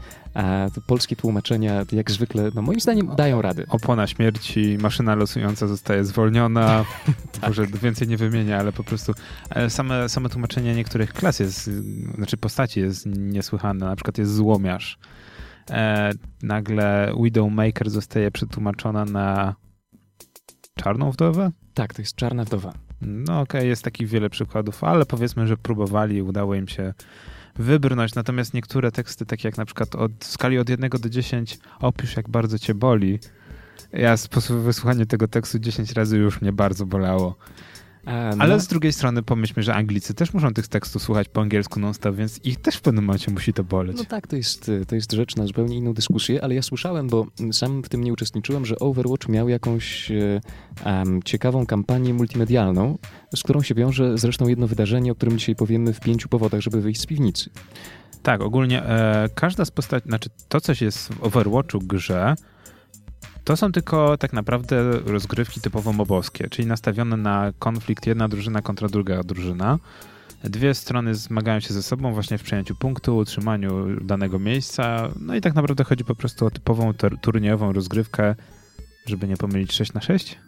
Polskie 0.87 1.17
tłumaczenia, 1.17 1.85
jak 1.93 2.11
zwykle, 2.11 2.51
no 2.55 2.63
moim 2.63 2.81
zdaniem 2.81 3.17
dają 3.17 3.43
radę. 3.43 3.65
Opona 3.69 4.07
śmierci, 4.07 4.79
maszyna 4.81 5.15
losująca 5.15 5.67
zostaje 5.67 6.05
zwolniona. 6.05 6.85
Tak. 7.41 7.49
Może 7.49 7.67
więcej 7.67 8.09
nie 8.09 8.17
wymienię, 8.17 8.59
ale 8.59 8.73
po 8.73 8.85
prostu 8.85 9.13
e, 9.51 9.71
same, 9.71 10.09
same 10.09 10.29
tłumaczenie 10.29 10.75
niektórych 10.75 11.13
klas 11.13 11.41
jest, 11.41 11.71
znaczy 12.15 12.37
postaci 12.37 12.81
jest 12.81 13.07
niesłychane. 13.07 13.87
Na 13.87 13.97
przykład 13.97 14.19
jest 14.19 14.35
złomiarz. 14.35 14.99
E, 15.71 16.11
nagle 16.43 17.13
Widowmaker 17.23 17.91
zostaje 17.91 18.31
przetłumaczona 18.31 19.05
na 19.05 19.55
czarną 20.75 21.11
wdowę? 21.11 21.51
Tak, 21.75 21.95
to 21.95 22.03
jest 22.03 22.17
Czarna 22.17 22.45
Wdowa. 22.45 22.73
No 23.01 23.41
okej, 23.41 23.69
jest 23.69 23.85
takich 23.85 24.09
wiele 24.09 24.31
przykładów, 24.31 24.85
ale 24.85 25.07
powiedzmy, 25.07 25.47
że 25.47 25.57
próbowali, 25.57 26.23
udało 26.23 26.55
im 26.55 26.69
się 26.69 26.95
wybrnąć. 27.59 28.15
Natomiast 28.15 28.55
niektóre 28.55 28.93
teksty, 28.93 29.27
takie 29.27 29.49
jak 29.49 29.57
na 29.57 29.65
przykład 29.65 29.95
od 29.95 30.13
w 30.21 30.27
skali 30.27 30.59
od 30.59 30.69
1 30.69 30.91
do 30.91 31.09
10, 31.09 31.59
opisz 31.81 32.17
jak 32.17 32.29
bardzo 32.29 32.59
cię 32.59 32.75
boli. 32.75 33.19
Ja 33.93 34.15
po 34.31 34.41
wysłuchaniu 34.41 35.07
tego 35.07 35.29
tekstu 35.29 35.59
10 35.59 35.93
razy 35.93 36.17
już 36.17 36.41
mnie 36.41 36.53
bardzo 36.53 36.87
bolało. 36.87 37.37
A, 38.07 38.37
no, 38.37 38.45
Ale 38.45 38.61
z 38.61 38.67
drugiej 38.67 38.93
strony 38.93 39.23
pomyślmy, 39.23 39.63
że 39.63 39.75
Anglicy 39.75 40.15
też 40.15 40.35
muszą 40.35 40.55
tych 40.55 40.69
tekstów 40.69 41.03
słuchać 41.03 41.29
po 41.29 41.41
angielsku 41.41 41.81
non-stop, 41.81 42.17
więc 42.17 42.45
ich 42.45 42.61
też 42.61 42.77
w 42.77 42.81
pewnym 42.81 43.05
momencie 43.05 43.31
musi 43.31 43.53
to 43.53 43.65
boleć. 43.65 43.97
no 43.97 44.05
tak, 44.05 44.27
to 44.27 44.37
jest, 44.37 44.71
to 44.89 44.95
jest 44.95 45.13
rzecz 45.13 45.37
na 45.37 45.47
zupełnie 45.47 45.77
inną 45.77 45.95
dyskusję, 45.95 46.45
ale 46.45 46.55
ja 46.55 46.63
słyszałem, 46.63 47.09
bo 47.09 47.27
sam 47.53 47.83
w 47.83 47.89
tym 47.89 48.05
nie 48.05 48.13
uczestniczyłem, 48.13 48.67
że 48.67 48.79
Overwatch 48.79 49.29
miał 49.29 49.49
jakąś 49.49 50.11
e, 50.11 50.41
em, 50.85 51.23
ciekawą 51.23 51.67
kampanię 51.67 52.15
multimedialną, 52.15 52.99
z 53.37 53.43
którą 53.43 53.63
się 53.63 53.75
wiąże 53.75 54.19
zresztą 54.19 54.49
jedno 54.49 54.67
wydarzenie, 54.67 55.13
o 55.13 55.15
którym 55.15 55.39
dzisiaj 55.39 55.55
powiemy 55.55 55.93
w 55.93 56.01
pięciu 56.01 56.29
powodach, 56.29 56.61
żeby 56.61 56.81
wyjść 56.81 57.01
z 57.01 57.07
piwnicy. 57.07 57.51
Tak, 58.23 58.41
ogólnie 58.41 58.83
e, 58.83 59.29
każda 59.35 59.65
z 59.65 59.71
postaci, 59.71 60.09
znaczy 60.09 60.31
to, 60.49 60.61
co 60.61 60.73
jest 60.81 61.09
w 61.09 61.23
Overwatchu 61.25 61.79
grze, 61.79 62.35
to 63.47 63.57
są 63.57 63.73
tylko 63.73 64.17
tak 64.19 64.33
naprawdę 64.33 64.93
rozgrywki 64.93 65.61
typowo 65.61 65.93
mobowskie, 65.93 66.49
czyli 66.49 66.69
nastawione 66.69 67.17
na 67.17 67.53
konflikt 67.59 68.07
jedna 68.07 68.29
drużyna 68.29 68.63
kontra 68.63 68.89
druga 68.89 69.23
drużyna. 69.23 69.79
Dwie 70.45 70.75
strony 70.75 71.15
zmagają 71.15 71.61
się 71.61 71.75
ze 71.75 71.83
sobą 71.83 72.13
właśnie 72.13 72.39
w 72.39 72.43
przejęciu 72.43 72.75
punktu, 72.75 73.17
utrzymaniu 73.17 74.01
danego 74.01 74.39
miejsca. 74.39 75.09
No 75.21 75.35
i 75.35 75.41
tak 75.41 75.55
naprawdę 75.55 75.85
chodzi 75.85 76.05
po 76.05 76.15
prostu 76.15 76.47
o 76.47 76.51
typową 76.51 76.93
tur- 76.95 77.19
turniejową 77.21 77.73
rozgrywkę, 77.73 78.35
żeby 79.07 79.29
nie 79.29 79.37
pomylić 79.37 79.73
6 79.73 79.93
na 79.93 80.01
6 80.01 80.39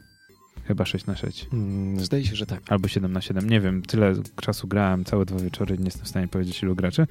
Chyba 0.67 0.85
6 0.85 1.07
na 1.07 1.17
6 1.17 1.47
Mm, 1.52 2.05
Zdaje 2.05 2.25
się, 2.25 2.37
że 2.37 2.47
tak. 2.47 2.61
albo 2.69 2.88
7 2.88 3.12
na 3.12 3.21
7 3.21 3.50
nie 3.50 3.61
wiem, 3.61 3.83
tyle 3.83 4.14
czasu 4.40 4.69
grałem, 4.69 5.05
całe 5.05 5.25
dwa 5.25 5.38
wieczory, 5.38 5.78
nie 5.78 5.85
jestem 5.85 6.05
w 6.05 6.09
stanie 6.09 6.28
powiedzieć 6.28 6.62
ilu 6.62 6.75
graczy. 6.76 7.07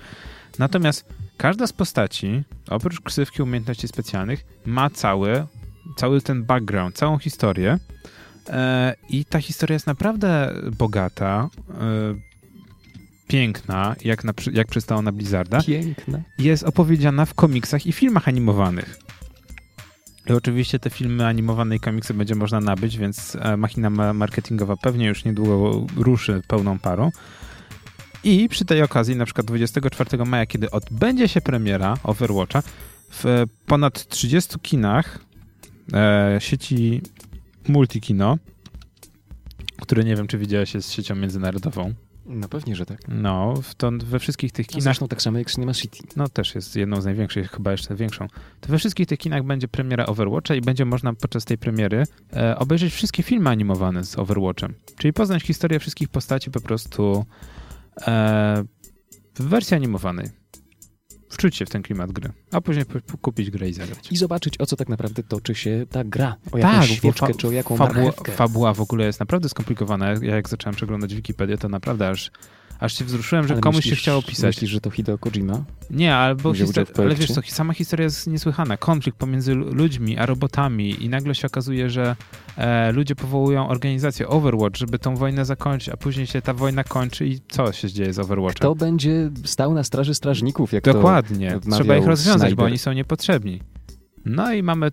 Natomiast 0.59 1.05
każda 1.37 1.67
z 1.67 1.73
postaci, 1.73 2.43
oprócz 2.69 3.01
ksywki 3.01 3.41
umiejętności 3.41 3.87
specjalnych, 3.87 4.45
ma 4.65 4.89
cały, 4.89 5.45
cały 5.97 6.21
ten 6.21 6.43
background, 6.43 6.95
całą 6.95 7.17
historię 7.17 7.77
e, 8.49 8.95
i 9.09 9.25
ta 9.25 9.39
historia 9.39 9.73
jest 9.73 9.87
naprawdę 9.87 10.53
bogata, 10.77 11.49
e, 11.69 12.27
piękna, 13.27 13.95
jak, 14.05 14.23
na, 14.23 14.33
jak 14.53 14.67
przystało 14.67 15.01
na 15.01 15.11
Blizzarda 15.11 15.61
Piękne. 15.61 16.23
jest 16.39 16.63
opowiedziana 16.63 17.25
w 17.25 17.33
komiksach 17.33 17.85
i 17.85 17.91
filmach 17.91 18.27
animowanych. 18.27 18.99
I 20.29 20.33
oczywiście 20.33 20.79
te 20.79 20.89
filmy 20.89 21.25
animowane 21.27 21.75
i 21.75 21.79
komiksy 21.79 22.13
będzie 22.13 22.35
można 22.35 22.59
nabyć, 22.59 22.97
więc 22.97 23.37
e, 23.41 23.57
machina 23.57 23.89
ma- 23.89 24.13
marketingowa 24.13 24.75
pewnie 24.77 25.07
już 25.07 25.25
niedługo 25.25 25.85
ruszy 25.95 26.41
pełną 26.47 26.79
parą. 26.79 27.11
I 28.23 28.49
przy 28.49 28.65
tej 28.65 28.81
okazji, 28.81 29.15
na 29.15 29.25
przykład 29.25 29.47
24 29.47 30.25
maja, 30.25 30.45
kiedy 30.45 30.71
odbędzie 30.71 31.27
się 31.27 31.41
premiera 31.41 31.97
Overwatcha, 32.03 32.63
w 33.11 33.43
ponad 33.65 34.07
30 34.07 34.59
kinach 34.59 35.19
sieci 36.39 37.01
Multikino, 37.67 38.37
które 39.81 40.03
nie 40.03 40.15
wiem, 40.15 40.27
czy 40.27 40.37
widziałeś, 40.37 40.73
jest 40.73 40.91
siecią 40.91 41.15
międzynarodową. 41.15 41.93
No 42.25 42.49
pewnie, 42.49 42.75
że 42.75 42.85
tak. 42.85 42.99
No, 43.07 43.53
w 43.61 43.75
to, 43.75 43.91
we 43.91 44.19
wszystkich 44.19 44.51
tych 44.51 44.67
kinach, 44.67 44.83
Zresztą 44.83 45.07
tak 45.07 45.21
samo 45.21 45.37
jak 45.37 45.51
Cinema 45.51 45.73
City. 45.73 45.97
no 46.15 46.29
też 46.29 46.55
jest 46.55 46.75
jedną 46.75 47.01
z 47.01 47.05
największych, 47.05 47.51
chyba 47.51 47.71
jeszcze 47.71 47.95
większą, 47.95 48.27
to 48.61 48.69
we 48.69 48.77
wszystkich 48.77 49.07
tych 49.07 49.19
kinach 49.19 49.43
będzie 49.43 49.67
premiera 49.67 50.05
Overwatcha 50.05 50.55
i 50.55 50.61
będzie 50.61 50.85
można 50.85 51.13
podczas 51.13 51.45
tej 51.45 51.57
premiery 51.57 52.03
e, 52.33 52.57
obejrzeć 52.57 52.93
wszystkie 52.93 53.23
filmy 53.23 53.49
animowane 53.49 54.03
z 54.03 54.19
Overwatchem. 54.19 54.73
Czyli 54.97 55.13
poznać 55.13 55.43
historię 55.43 55.79
wszystkich 55.79 56.09
postaci 56.09 56.51
po 56.51 56.61
prostu 56.61 57.25
e, 58.07 58.63
w 59.35 59.43
wersji 59.43 59.75
animowanej. 59.75 60.29
Wczuć 61.37 61.55
się 61.55 61.65
w 61.65 61.69
ten 61.69 61.81
klimat 61.83 62.11
gry, 62.11 62.29
a 62.51 62.61
później 62.61 62.85
kupić 63.21 63.51
grę 63.51 63.69
i 63.69 63.73
zagrać. 63.73 64.11
I 64.11 64.17
zobaczyć, 64.17 64.61
o 64.61 64.65
co 64.65 64.75
tak 64.75 64.89
naprawdę 64.89 65.23
toczy 65.23 65.55
się 65.55 65.85
ta 65.89 66.03
gra. 66.03 66.35
O 66.51 66.83
świeczkę, 66.83 67.19
Tak, 67.19 67.31
bo 67.31 67.37
czy 67.39 67.47
o 67.47 67.51
jaką 67.51 67.77
fabuła, 67.77 68.05
marchewkę. 68.05 68.31
fabuła 68.31 68.73
w 68.73 68.81
ogóle 68.81 69.05
jest 69.05 69.19
naprawdę 69.19 69.49
skomplikowana. 69.49 70.09
Ja 70.21 70.35
jak 70.35 70.49
zacząłem 70.49 70.75
przeglądać 70.75 71.15
Wikipedię, 71.15 71.57
to 71.57 71.69
naprawdę 71.69 72.09
aż, 72.09 72.31
aż 72.79 72.97
się 72.97 73.05
wzruszyłem, 73.05 73.47
że 73.47 73.53
Ale 73.53 73.61
komuś 73.61 73.75
myślisz- 73.85 73.89
się 73.89 73.95
chciało 74.01 74.21
pisać. 74.21 74.55
Myślisz, 74.55 74.71
że 74.71 74.81
to 74.81 74.89
Hideo 74.89 75.17
Kojima? 75.17 75.63
Nie, 75.89 76.15
albo 76.15 76.51
Wziął 76.51 76.67
udział 76.69 76.83
histor- 76.85 76.95
w 76.95 76.99
ale 76.99 77.15
wiesz 77.15 77.31
co, 77.31 77.41
sama 77.45 77.73
historia 77.73 78.03
jest 78.03 78.27
niesłychana. 78.27 78.77
Konflikt 78.77 79.17
pomiędzy 79.17 79.53
lu- 79.55 79.73
ludźmi 79.73 80.17
a 80.17 80.25
robotami 80.25 81.03
i 81.03 81.09
nagle 81.09 81.35
się 81.35 81.47
okazuje, 81.47 81.89
że 81.89 82.15
e, 82.57 82.91
ludzie 82.91 83.15
powołują 83.15 83.67
organizację 83.69 84.27
Overwatch, 84.27 84.77
żeby 84.77 84.99
tą 84.99 85.15
wojnę 85.15 85.45
zakończyć, 85.45 85.89
a 85.89 85.97
później 85.97 86.27
się 86.27 86.41
ta 86.41 86.53
wojna 86.53 86.83
kończy 86.83 87.27
i 87.27 87.39
co 87.49 87.71
się 87.71 87.91
dzieje 87.91 88.13
z 88.13 88.19
Overwatchem? 88.19 88.59
Kto 88.59 88.75
będzie 88.75 89.29
stał 89.43 89.73
na 89.73 89.83
straży 89.83 90.15
strażników, 90.15 90.73
jak 90.73 90.83
Dokładnie. 90.83 91.59
to 91.63 91.71
Trzeba 91.71 91.97
ich 91.97 92.05
rozwiązać, 92.05 92.39
Snyder. 92.41 92.55
bo 92.57 92.63
oni 92.63 92.77
są 92.77 92.93
niepotrzebni. 92.93 93.61
No 94.25 94.53
i 94.53 94.63
mamy. 94.63 94.91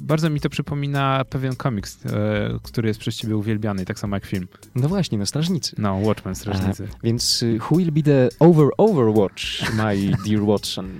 Bardzo 0.00 0.30
mi 0.30 0.40
to 0.40 0.50
przypomina 0.50 1.24
pewien 1.30 1.56
komiks, 1.56 2.06
e, 2.06 2.58
który 2.62 2.88
jest 2.88 3.00
przez 3.00 3.16
ciebie 3.16 3.36
uwielbiany, 3.36 3.84
tak 3.84 3.98
samo 3.98 4.16
jak 4.16 4.26
film. 4.26 4.48
No 4.74 4.88
właśnie, 4.88 5.18
no 5.18 5.26
strażnicy. 5.26 5.76
No, 5.78 5.94
Watchmen, 5.94 6.34
strażnicy. 6.34 6.88
Więc 7.02 7.42
y, 7.42 7.58
who 7.70 7.76
will 7.76 7.92
be 7.92 8.02
the 8.02 8.28
over 8.38 8.68
Overwatch, 8.78 9.72
my 9.74 9.96
dear 10.26 10.44
Watson? 10.44 10.90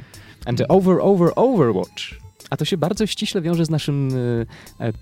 And 0.45 0.59
the 0.59 0.69
over 0.69 0.99
over 1.01 1.33
Overwatch. 1.37 2.21
A 2.51 2.57
to 2.57 2.65
się 2.65 2.77
bardzo 2.77 3.07
ściśle 3.07 3.43
wiąże 3.43 3.65
z 3.65 3.71
naszym 3.71 4.09
y, 4.17 4.47
e, 4.81 4.93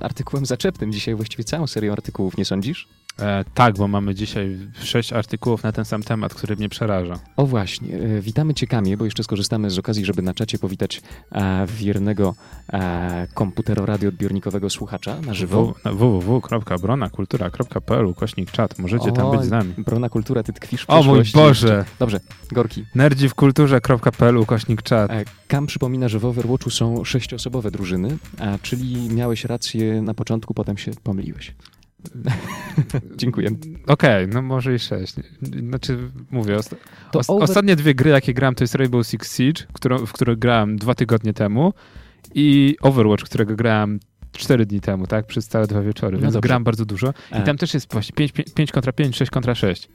artykułem 0.00 0.46
zaczepnym 0.46 0.92
dzisiaj, 0.92 1.14
właściwie 1.14 1.44
całą 1.44 1.66
serią 1.66 1.92
artykułów, 1.92 2.36
nie 2.36 2.44
sądzisz? 2.44 2.88
E, 3.20 3.44
tak, 3.54 3.76
bo 3.76 3.88
mamy 3.88 4.14
dzisiaj 4.14 4.58
sześć 4.82 5.12
artykułów 5.12 5.62
na 5.62 5.72
ten 5.72 5.84
sam 5.84 6.02
temat, 6.02 6.34
który 6.34 6.56
mnie 6.56 6.68
przeraża. 6.68 7.18
O 7.36 7.46
właśnie, 7.46 7.96
e, 7.96 8.20
witamy 8.20 8.54
Cię 8.54 8.66
Kamie, 8.66 8.96
bo 8.96 9.04
jeszcze 9.04 9.22
skorzystamy 9.22 9.70
z 9.70 9.78
okazji, 9.78 10.04
żeby 10.04 10.22
na 10.22 10.34
czacie 10.34 10.58
powitać 10.58 11.02
e, 11.32 11.66
wiernego 11.66 12.34
e, 12.72 13.26
komputeroradioodbiornikowego 13.34 14.70
słuchacza 14.70 15.20
na 15.20 15.34
żywo. 15.34 15.74
Www.bronakultura.pl 15.84 18.06
ukośnik 18.06 18.50
czat. 18.50 18.78
Możecie 18.78 19.12
tam 19.12 19.30
być 19.30 19.42
z 19.42 19.50
nami. 19.50 19.74
Brona 19.78 20.08
Kultura, 20.08 20.42
Ty 20.42 20.52
tkwisz 20.52 20.86
w 20.86 20.90
O 20.90 21.02
mój. 21.02 21.22
Boże! 21.34 21.84
Dobrze, 21.98 22.20
Gorki. 22.52 22.84
Nerdziwkulturze.pl 22.94 24.36
ukośnik 24.36 24.82
czat. 24.82 25.10
E, 25.10 25.24
Kam 25.48 25.66
przypomina, 25.66 26.08
że 26.08 26.18
w 26.18 26.24
Overwatchu 26.24 26.70
są 26.70 27.04
sześcioosobowe 27.04 27.70
drużyny, 27.70 28.16
a 28.38 28.58
czyli 28.62 29.08
miałeś 29.14 29.44
rację 29.44 30.02
na 30.02 30.14
początku, 30.14 30.54
potem 30.54 30.78
się 30.78 30.90
pomyliłeś. 31.02 31.54
Dziękuję. 33.16 33.50
Okej, 33.86 34.28
no 34.28 34.42
może 34.42 34.74
i 34.74 34.78
sześć. 34.78 35.14
Znaczy, 35.68 35.98
mówię, 36.30 36.56
osta- 36.56 36.76
os- 37.12 37.30
over- 37.30 37.42
ostatnie 37.44 37.76
dwie 37.76 37.94
gry, 37.94 38.10
jakie 38.10 38.34
grałem, 38.34 38.54
to 38.54 38.64
jest 38.64 38.74
Rainbow 38.74 39.06
Six 39.06 39.36
Siege, 39.36 39.62
którą, 39.72 39.98
w 40.06 40.12
którą 40.12 40.36
grałem 40.36 40.76
dwa 40.76 40.94
tygodnie 40.94 41.32
temu 41.32 41.72
i 42.34 42.76
Overwatch, 42.80 43.24
którego 43.24 43.56
grałem 43.56 44.00
cztery 44.32 44.66
dni 44.66 44.80
temu, 44.80 45.06
tak? 45.06 45.26
Przez 45.26 45.48
całe 45.48 45.66
dwa 45.66 45.82
wieczory, 45.82 46.16
No 46.16 46.22
więc 46.22 46.34
dobrze. 46.34 46.48
gram 46.48 46.64
bardzo 46.64 46.84
dużo. 46.84 47.14
I 47.32 47.36
E, 47.36 47.42
tam 47.42 47.56
też 47.56 47.74
jest 47.74 47.92
właśnie 47.92 48.14
5, 48.14 48.32
5 48.54 48.72
kontra 48.72 48.92
5, 48.92 49.16
6 49.16 49.30
kontra 49.30 49.54
6. 49.54 49.88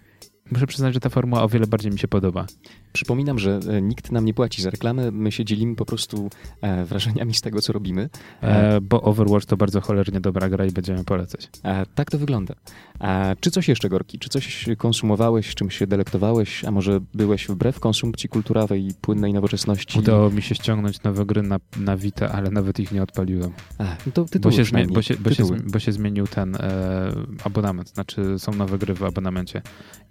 Muszę 0.51 0.67
przyznać, 0.67 0.93
że 0.93 0.99
ta 0.99 1.09
formuła 1.09 1.43
o 1.43 1.49
wiele 1.49 1.67
bardziej 1.67 1.91
mi 1.91 1.99
się 1.99 2.07
podoba. 2.07 2.45
Przypominam, 2.93 3.39
że 3.39 3.59
e, 3.69 3.81
nikt 3.81 4.11
nam 4.11 4.25
nie 4.25 4.33
płaci 4.33 4.61
za 4.61 4.69
reklamę, 4.69 5.11
my 5.11 5.31
się 5.31 5.45
dzielimy 5.45 5.75
po 5.75 5.85
prostu 5.85 6.29
e, 6.61 6.85
wrażeniami 6.85 7.33
z 7.33 7.41
tego, 7.41 7.61
co 7.61 7.73
robimy. 7.73 8.09
E, 8.43 8.61
E, 8.75 8.81
bo 8.81 9.01
Overwatch 9.01 9.45
to 9.45 9.57
bardzo 9.57 9.81
cholernie 9.81 10.21
dobra 10.21 10.49
gra 10.49 10.65
i 10.65 10.71
będziemy 10.71 11.03
polecać. 11.03 11.49
e, 11.63 11.85
tak 11.95 12.11
to 12.11 12.17
wygląda. 12.17 12.53
E, 13.01 13.35
czy 13.39 13.51
coś 13.51 13.67
jeszcze, 13.67 13.89
Gorki? 13.89 14.19
Czy 14.19 14.29
coś 14.29 14.65
konsumowałeś, 14.77 15.55
czym 15.55 15.69
się 15.71 15.87
delektowałeś, 15.87 16.65
a 16.65 16.71
może 16.71 16.99
byłeś 17.13 17.47
wbrew 17.47 17.79
konsumpcji 17.79 18.29
kulturowej 18.29 18.87
i 18.87 18.93
płynnej 18.93 19.33
nowoczesności? 19.33 19.99
Udało 19.99 20.29
mi 20.29 20.41
się 20.41 20.55
ściągnąć 20.55 21.03
nowe 21.03 21.25
gry 21.25 21.41
na, 21.41 21.59
na 21.79 21.97
Vita, 21.97 22.29
ale 22.31 22.51
nawet 22.51 22.79
ich 22.79 22.91
nie 22.91 23.03
odpaliłem. 23.03 23.51
A, 23.77 23.83
no 24.05 24.11
to 24.11 24.25
Bo 24.39 24.51
się, 24.51 24.61
zmie- 24.61 24.63
przynajmniej. 24.63 24.95
bo, 24.95 25.01
się, 25.01 25.15
bo, 25.19 25.31
się, 25.33 25.43
bo 25.71 25.79
się 25.79 25.91
zmienił 25.91 26.27
ten 26.27 26.55
e, 26.55 27.11
abonament, 27.43 27.89
znaczy 27.89 28.39
są 28.39 28.53
nowe 28.53 28.77
gry 28.77 28.93
w 28.93 29.03
abonamencie. 29.03 29.61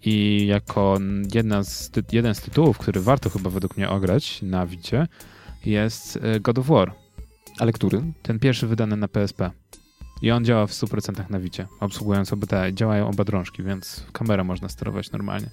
I 0.05 0.30
jako 0.47 0.97
n- 0.97 1.29
jedna 1.35 1.63
z 1.65 1.91
jeden 2.13 2.35
z 2.35 2.41
tytułów, 2.41 2.79
który 2.79 3.01
warto 3.01 3.31
chyba 3.31 3.51
według 3.51 3.77
mnie 3.77 3.91
ograć 3.91 4.43
na 4.43 4.67
Vicie, 4.67 5.07
jest 5.67 6.19
e, 6.23 6.41
God 6.41 6.59
of 6.59 6.67
War. 6.67 6.93
Ale 7.59 7.73
który? 7.73 8.03
Ten 8.23 8.39
pierwszy 8.39 8.67
wydany 8.67 8.97
na 8.97 9.09
PSP. 9.09 9.51
I 10.23 10.31
on 10.31 10.45
działa 10.45 10.67
w 10.67 10.71
100% 10.73 11.31
na 11.31 11.41
Vicie, 11.41 11.67
obsługując 11.81 12.33
oba 12.33 12.47
te, 12.47 12.75
działają 12.75 13.09
oba 13.09 13.25
drążki, 13.25 13.63
więc 13.63 14.05
kamerę 14.13 14.45
można 14.45 14.69
sterować 14.69 15.11
normalnie. 15.13 15.51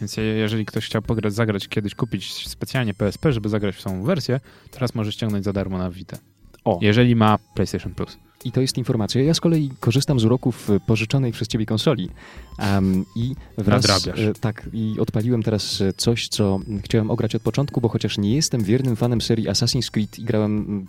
Więc 0.00 0.16
je- 0.16 0.22
jeżeli 0.24 0.66
ktoś 0.66 0.86
chciał 0.86 1.02
pograć, 1.02 1.32
zagrać 1.34 1.68
kiedyś, 1.68 1.94
kupić 1.94 2.48
specjalnie 2.48 2.94
PSP, 2.94 3.32
żeby 3.32 3.48
zagrać 3.48 3.76
w 3.76 3.82
tą 3.82 4.02
wersję, 4.02 4.40
teraz 4.70 4.94
może 4.94 5.12
ściągnąć 5.12 5.44
za 5.44 5.52
darmo 5.52 5.78
na 5.78 5.90
Vita. 5.90 6.18
O. 6.66 6.78
Jeżeli 6.82 7.16
ma 7.16 7.38
PlayStation 7.54 7.94
Plus. 7.94 8.18
I 8.44 8.52
to 8.52 8.60
jest 8.60 8.78
informacja. 8.78 9.22
Ja 9.22 9.34
z 9.34 9.40
kolei 9.40 9.70
korzystam 9.80 10.20
z 10.20 10.24
uroków 10.24 10.70
pożyczonej 10.86 11.32
przez 11.32 11.48
ciebie 11.48 11.66
konsoli. 11.66 12.10
Um, 12.58 13.04
I 13.16 13.34
wraz, 13.58 13.82
Nadrabiasz. 13.82 14.20
e, 14.20 14.32
tak, 14.34 14.68
i 14.72 14.96
odpaliłem 15.00 15.42
teraz 15.42 15.80
e, 15.80 15.92
coś, 15.92 16.28
co 16.28 16.58
chciałem 16.84 17.10
ograć 17.10 17.34
od 17.34 17.42
początku, 17.42 17.80
bo 17.80 17.88
chociaż 17.88 18.18
nie 18.18 18.34
jestem 18.34 18.64
wiernym 18.64 18.96
fanem 18.96 19.20
serii 19.20 19.48
Assassin's 19.48 19.90
Creed 19.90 20.18
i 20.18 20.24
grałem 20.24 20.86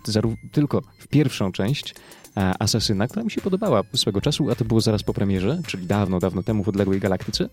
tylko 0.52 0.82
w 0.98 1.08
pierwszą 1.08 1.52
część 1.52 1.94
e, 2.36 2.54
Asasyna, 2.58 3.08
która 3.08 3.24
mi 3.24 3.30
się 3.30 3.40
podobała 3.40 3.82
swego 3.94 4.20
czasu, 4.20 4.50
a 4.50 4.54
to 4.54 4.64
było 4.64 4.80
zaraz 4.80 5.02
po 5.02 5.14
premierze, 5.14 5.60
czyli 5.66 5.86
dawno, 5.86 6.18
dawno 6.18 6.42
temu 6.42 6.64
w 6.64 6.68
odległej 6.68 7.00
galaktyce, 7.00 7.48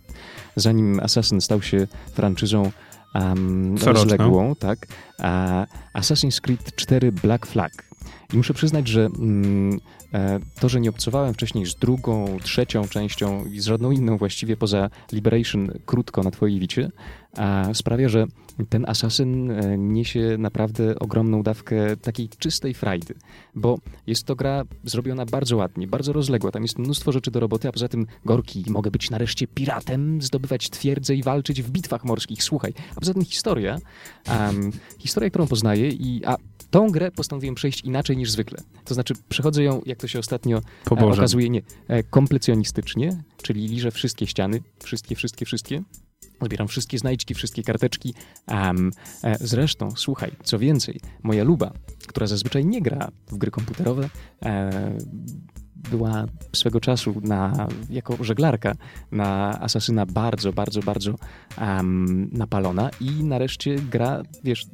zanim 0.56 1.00
Assassin 1.00 1.42
stał 1.42 1.62
się 1.62 1.88
franczyzą 2.14 2.72
um, 3.16 3.78
rozległą, 3.78 4.56
tak. 4.56 4.88
A 5.20 5.66
Assassin's 5.94 6.42
Creed 6.42 6.76
4 6.76 7.12
Black 7.12 7.46
Flag. 7.46 7.85
I 8.34 8.38
muszę 8.38 8.54
przyznać, 8.54 8.88
że 8.88 9.06
mm, 9.06 9.80
e, 10.14 10.40
to, 10.60 10.70
że 10.70 10.82
nie 10.82 10.90
obcowałem 10.90 11.34
wcześniej 11.34 11.66
z 11.66 11.76
drugą, 11.76 12.38
trzecią 12.44 12.88
częścią 12.88 13.46
i 13.46 13.60
z 13.60 13.66
żadną 13.66 13.92
inną 13.92 14.18
właściwie 14.18 14.58
poza 14.58 14.90
Liberation 15.12 15.72
krótko 15.86 16.24
na 16.24 16.32
twojej 16.32 16.60
wicie, 16.60 16.92
a 17.38 17.74
sprawia, 17.74 18.10
że 18.10 18.26
ten 18.70 18.86
Assassin 18.90 19.52
e, 19.52 19.78
niesie 19.78 20.36
naprawdę 20.40 21.00
ogromną 21.00 21.44
dawkę 21.44 21.98
takiej 21.98 22.30
czystej 22.30 22.74
frajdy, 22.74 23.14
bo 23.56 23.78
jest 24.08 24.24
to 24.24 24.36
gra 24.36 24.64
zrobiona 24.84 25.26
bardzo 25.26 25.58
ładnie, 25.58 25.88
bardzo 25.88 26.14
rozległa, 26.14 26.52
tam 26.52 26.62
jest 26.62 26.80
mnóstwo 26.80 27.12
rzeczy 27.12 27.32
do 27.32 27.40
roboty, 27.40 27.68
a 27.68 27.72
poza 27.72 27.88
tym 27.88 28.08
Gorki, 28.26 28.64
mogę 28.68 28.92
być 28.92 29.10
nareszcie 29.10 29.48
piratem, 29.48 30.22
zdobywać 30.22 30.70
twierdzę 30.70 31.16
i 31.16 31.24
walczyć 31.24 31.62
w 31.62 31.70
bitwach 31.70 32.06
morskich, 32.06 32.44
słuchaj, 32.44 32.74
a 32.96 33.00
poza 33.00 33.14
tym 33.14 33.26
historia, 33.26 33.78
em, 34.28 34.72
historia, 35.00 35.30
którą 35.30 35.48
poznaję 35.48 35.90
i 35.90 36.26
a 36.26 36.36
tą 36.72 36.92
grę 36.92 37.12
postanowiłem 37.12 37.56
przejść 37.56 37.82
inaczej 37.82 38.18
niż 38.18 38.32
zwykle. 38.32 38.60
To 38.86 38.94
znaczy, 38.94 39.14
przechodzę 39.30 39.64
ją, 39.64 39.82
jak 39.86 40.00
to 40.00 40.08
się 40.08 40.20
ostatnio 40.20 40.62
e, 40.92 41.06
okazuje, 41.06 41.50
nie, 41.50 41.62
e, 41.88 42.04
komplecjonistycznie, 42.04 43.24
czyli 43.42 43.68
liżę 43.68 43.92
wszystkie 43.92 44.28
ściany, 44.28 44.62
wszystkie, 44.84 45.16
wszystkie, 45.16 45.46
wszystkie. 45.46 45.84
Zbieram 46.42 46.68
wszystkie 46.68 46.98
znajdźki, 46.98 47.34
wszystkie 47.34 47.64
karteczki. 47.64 48.14
Um, 48.48 48.92
e, 49.24 49.38
zresztą, 49.40 49.92
słuchaj, 49.96 50.32
co 50.44 50.60
więcej, 50.60 51.00
moja 51.24 51.44
luba, 51.44 51.72
która 52.08 52.28
zazwyczaj 52.28 52.66
nie 52.66 52.82
gra 52.82 53.12
w 53.28 53.38
gry 53.38 53.52
komputerowe, 53.52 54.10
e, 54.46 54.98
była 55.92 56.26
swego 56.54 56.80
czasu 56.80 57.22
na, 57.24 57.68
jako 57.90 58.24
żeglarka 58.24 58.76
na 59.12 59.60
Asasyna 59.62 60.06
bardzo, 60.06 60.54
bardzo, 60.54 60.82
bardzo 60.82 61.16
um, 61.62 62.30
napalona 62.32 62.90
i 63.02 63.24
nareszcie 63.24 63.76
gra, 63.76 64.24
wiesz, 64.44 64.66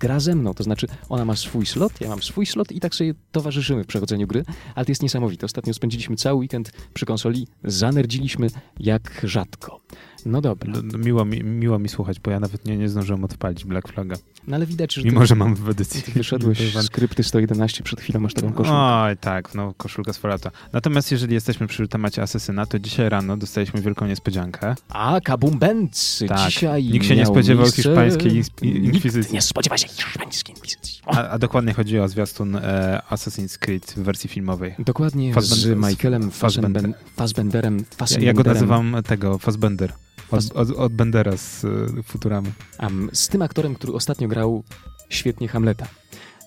gra 0.00 0.20
ze 0.20 0.34
mną, 0.34 0.54
to 0.54 0.64
znaczy 0.64 0.86
ona 1.08 1.24
ma 1.24 1.36
swój 1.36 1.66
slot, 1.66 2.00
ja 2.00 2.08
mam 2.08 2.22
swój 2.22 2.46
slot 2.46 2.72
i 2.72 2.80
tak 2.80 2.94
sobie 2.94 3.14
towarzyszymy 3.32 3.84
w 3.84 3.86
przechodzeniu 3.86 4.26
gry, 4.26 4.44
ale 4.74 4.86
to 4.86 4.90
jest 4.92 5.02
niesamowite. 5.02 5.46
Ostatnio 5.46 5.74
spędziliśmy 5.74 6.16
cały 6.16 6.38
weekend 6.38 6.72
przy 6.94 7.06
konsoli, 7.06 7.46
zanerdziliśmy 7.64 8.46
jak 8.80 9.20
rzadko. 9.24 9.80
No 10.26 10.40
dobra. 10.40 10.72
D- 10.72 10.82
d- 10.82 10.98
Miło 10.98 11.24
mi, 11.24 11.44
miło 11.44 11.78
mi 11.78 11.88
słuchać, 11.88 12.20
bo 12.20 12.30
ja 12.30 12.40
nawet 12.40 12.64
nie, 12.64 12.76
nie 12.76 12.88
zdążyłem 12.88 13.24
odpalić 13.24 13.64
Black 13.64 13.88
Flaga. 13.88 14.16
No 14.48 14.56
ale 14.56 14.66
widać, 14.66 14.94
że 14.94 15.02
Mimo, 15.02 15.20
ty, 15.20 15.26
że 15.26 15.34
mam 15.34 15.54
w 15.54 15.68
edycji. 15.68 16.02
ty 16.02 16.12
wyszedłeś 16.12 16.74
z 16.74 16.90
krypty 16.90 17.22
111 17.24 17.82
przed 17.82 18.00
chwilą, 18.00 18.20
masz 18.20 18.34
taką 18.34 18.52
koszulkę. 18.52 18.78
Oj, 18.78 19.16
tak, 19.16 19.54
no 19.54 19.74
koszulka 19.76 20.12
z 20.12 20.18
Fallouta. 20.18 20.50
Natomiast 20.72 21.12
jeżeli 21.12 21.34
jesteśmy 21.34 21.66
przy 21.66 21.88
temacie 21.88 22.22
Asesyna, 22.22 22.66
to 22.66 22.78
dzisiaj 22.78 23.08
rano 23.08 23.36
dostaliśmy 23.36 23.80
wielką 23.82 24.06
niespodziankę. 24.06 24.74
A, 24.88 25.20
kabumbency, 25.24 26.26
Tak. 26.26 26.38
dzisiaj 26.50 26.84
Nikt 26.84 27.06
się 27.06 27.16
nie 27.16 27.26
spodziewał 27.26 27.62
miejsce- 27.64 27.82
hiszpańskiej 27.82 28.30
ins- 28.32 28.62
Nikt 28.62 28.84
inkwizycji. 28.84 29.34
nie 29.34 29.42
spodziewa 29.42 29.78
się 29.78 29.88
hiszpańskiej 29.88 30.54
inkwizycji. 30.54 31.00
A, 31.06 31.28
a 31.28 31.38
dokładnie 31.38 31.72
chodzi 31.74 31.98
o 31.98 32.08
zwiastun 32.08 32.56
e, 32.56 33.02
Assassin's 33.10 33.58
Creed 33.58 33.86
w 33.96 33.98
wersji 34.02 34.28
filmowej. 34.30 34.74
Dokładnie 34.78 35.34
Fassbender- 35.34 35.86
z 35.86 35.90
Michaelem 35.90 36.30
Fassbender. 36.30 36.82
Fassben- 36.82 36.94
Fassbenderem. 37.16 37.78
Ja, 37.78 37.84
Fassbenderem 37.96 38.36
ja 38.36 38.42
go 38.42 38.50
nazywam 38.50 38.96
tego, 39.06 39.38
Fassbender. 39.38 39.92
Od, 40.32 40.52
od, 40.56 40.70
od 40.70 40.92
Bendera 40.92 41.36
z 41.36 41.64
e, 41.64 42.02
Futuramy. 42.02 42.52
Am, 42.78 43.10
z 43.12 43.28
tym 43.28 43.42
aktorem, 43.42 43.74
który 43.74 43.92
ostatnio 43.92 44.28
grał 44.28 44.62
świetnie 45.08 45.48
Hamleta. 45.48 45.86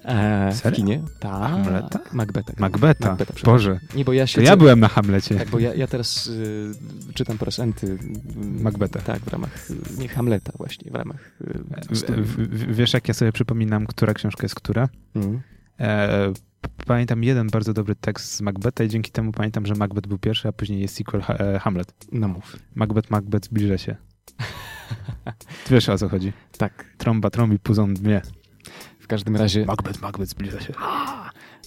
E, 0.05 0.51
w 0.51 0.55
Serio? 0.55 0.75
kinie. 0.77 1.03
Tak. 1.19 1.31
Hamleta? 1.31 1.99
Macbeta. 2.13 2.53
Macbeta. 2.57 3.09
Macbeta, 3.09 3.33
przepraszam. 3.33 3.53
Boże, 3.53 3.79
Nie, 3.95 4.05
bo 4.05 4.13
ja 4.13 4.23
to 4.23 4.27
siedzę... 4.27 4.43
ja 4.43 4.57
byłem 4.57 4.79
na 4.79 4.87
Hamlecie. 4.87 5.35
Tak, 5.35 5.49
bo 5.49 5.59
ja, 5.59 5.73
ja 5.73 5.87
teraz 5.87 6.27
y, 6.27 6.71
czytam 7.13 7.37
po 7.37 7.45
raz 7.45 7.59
enty... 7.59 7.87
y, 7.87 7.97
Macbeta. 8.63 8.99
Tak, 8.99 9.19
w 9.19 9.27
ramach... 9.27 9.71
y, 9.71 9.75
Nie, 9.97 10.07
Hamleta 10.07 10.51
właśnie, 10.57 10.91
w 10.91 10.95
ramach... 10.95 11.31
y, 11.41 11.59
W, 11.89 12.01
w, 12.25 12.35
w, 12.37 12.75
wiesz, 12.75 12.93
jak 12.93 13.07
ja 13.07 13.13
sobie 13.13 13.31
przypominam, 13.31 13.87
która 13.87 14.13
książka 14.13 14.43
jest 14.43 14.55
która? 14.55 14.89
Mm. 15.15 15.41
E, 15.79 16.33
pamiętam 16.85 17.23
jeden 17.23 17.47
bardzo 17.47 17.73
dobry 17.73 17.95
tekst 17.95 18.35
z 18.35 18.41
Macbeta 18.41 18.83
i 18.83 18.89
dzięki 18.89 19.11
temu 19.11 19.31
pamiętam, 19.31 19.65
że 19.65 19.73
Macbeth 19.75 20.07
był 20.07 20.17
pierwszy, 20.17 20.47
a 20.47 20.51
później 20.51 20.81
jest 20.81 20.95
sequel 20.95 21.21
e, 21.29 21.59
Hamlet. 21.59 21.93
No 22.11 22.27
mów. 22.27 22.55
Macbeth, 22.75 23.11
Macbeth 23.11 23.45
zbliża 23.45 23.77
się. 23.77 23.95
Wiesz 25.69 25.89
o 25.89 25.97
co 25.97 26.09
chodzi. 26.09 26.33
Tak, 26.57 26.85
Trąba 26.97 27.29
trąbi, 27.29 27.59
puzon 27.59 27.93
dmie. 27.93 28.21
w 28.99 29.07
każdym 29.07 29.35
razie... 29.35 29.65
Macbeth, 29.65 30.01
Macbeth 30.01 30.31
zbliża 30.31 30.61
się. 30.61 30.73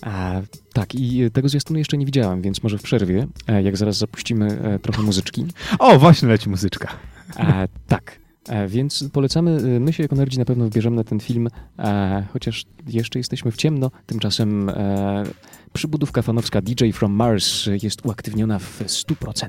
A, 0.02 0.40
tak, 0.72 0.94
i 0.94 1.22
y, 1.24 1.30
tego 1.30 1.48
zwiastunu 1.48 1.78
jeszcze 1.78 1.98
nie 1.98 2.06
widziałem, 2.06 2.42
więc 2.42 2.62
może 2.62 2.78
w 2.78 2.82
przerwie, 2.82 3.26
e, 3.48 3.62
jak 3.62 3.76
zaraz 3.76 3.98
zapuścimy 3.98 4.60
e, 4.62 4.78
trochę 4.78 5.02
muzyczki. 5.02 5.46
O, 5.78 5.98
właśnie 5.98 6.28
leci 6.28 6.48
muzyczka. 6.50 6.88
E, 7.36 7.68
tak, 7.88 8.12
e, 8.12 8.27
więc 8.68 9.04
polecamy. 9.12 9.50
e, 9.76 9.80
My 9.80 9.92
się 9.92 10.02
jako 10.02 10.16
nerdzi 10.16 10.38
na 10.38 10.44
pewno 10.44 10.64
wybierzemy 10.64 10.96
na 10.96 11.04
ten 11.04 11.20
film, 11.20 11.48
e, 11.78 12.24
chociaż 12.32 12.64
jeszcze 12.86 13.18
jesteśmy 13.18 13.50
w 13.50 13.56
ciemno. 13.56 13.90
Tymczasem 14.06 14.68
e, 14.68 15.24
przybudówka 15.72 16.22
fanowska 16.22 16.60
DJ 16.60 16.90
from 16.90 17.12
Mars 17.12 17.68
jest 17.82 18.06
uaktywniona 18.06 18.58
w 18.58 18.82
100%. 18.86 19.48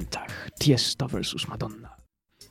Tiesto 0.60 1.08
vs. 1.08 1.48
Madonna. 1.48 1.99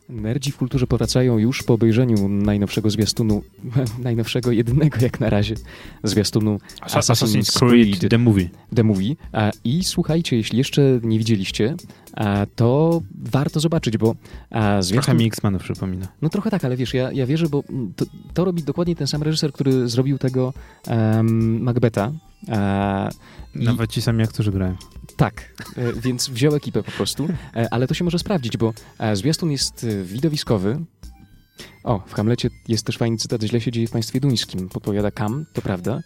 Nerdzi 0.09 0.53
w 0.53 0.57
kulturze 0.57 0.87
powracają 0.87 1.39
już 1.39 1.63
po 1.63 1.75
obejrzeniu 1.75 2.29
najnowszego 2.29 2.91
zwiastunu, 2.91 3.43
najnowszego, 4.05 4.53
jedynego 4.53 4.99
jak 5.01 5.21
na 5.21 5.31
razie, 5.31 5.55
zwiastunu 6.05 6.59
Assassin's 6.81 7.59
Creed. 7.59 8.11
The 8.11 8.19
Movie. 8.19 8.49
The 8.75 8.85
Movie. 8.85 9.15
E, 9.35 9.51
I 9.65 9.85
słuchajcie, 9.85 10.37
jeśli 10.37 10.59
jeszcze 10.59 11.01
nie 11.03 11.19
widzieliście, 11.19 11.75
e, 12.17 12.47
to 12.57 13.01
warto 13.15 13.61
zobaczyć, 13.61 13.97
bo 13.97 14.15
Trochę 14.51 14.83
zwiastun... 14.83 15.17
mi 15.17 15.27
X-Menów 15.27 15.63
przypomina. 15.63 16.09
No 16.23 16.29
trochę 16.29 16.51
tak, 16.51 16.65
ale 16.65 16.77
wiesz, 16.77 16.95
ja, 16.95 17.13
ja 17.13 17.27
wierzę, 17.27 17.49
bo 17.49 17.63
to, 17.97 18.05
to 18.35 18.45
robi 18.45 18.63
dokładnie 18.63 18.97
ten 18.97 19.07
sam 19.07 19.23
reżyser, 19.23 19.53
który 19.53 19.89
zrobił 19.89 20.19
tego 20.19 20.53
um, 20.87 21.63
Macbeta. 21.63 22.13
E, 22.49 23.09
Nawet 23.55 23.91
ci 23.91 24.03
sami 24.03 24.23
aktorzy 24.25 24.53
grają. 24.53 24.77
tak, 25.17 25.55
e, 25.77 25.93
więc 25.93 26.29
wziął 26.29 26.55
ekipę 26.55 26.83
po 26.83 26.91
prostu, 26.91 27.29
e, 27.57 27.69
ale 27.75 27.87
to 27.87 27.95
się 27.95 28.05
może 28.05 28.19
sprawdzić, 28.19 28.57
bo 28.57 28.73
e, 28.99 29.17
zwiastun 29.17 29.51
jest 29.51 29.87
widowiskowy. 30.05 30.79
O, 31.85 32.03
w 32.07 32.15
Hamlecie 32.15 32.51
jest 32.69 32.87
też 32.87 32.99
fajny 32.99 33.17
cytat, 33.17 33.43
źle 33.43 33.61
się 33.61 33.73
dzieje 33.73 33.87
w 33.87 33.91
państwie 33.91 34.21
duńskim, 34.21 34.69
podpowiada 34.69 35.11
Kam, 35.11 35.47
to 35.53 35.63
prawda. 35.63 36.01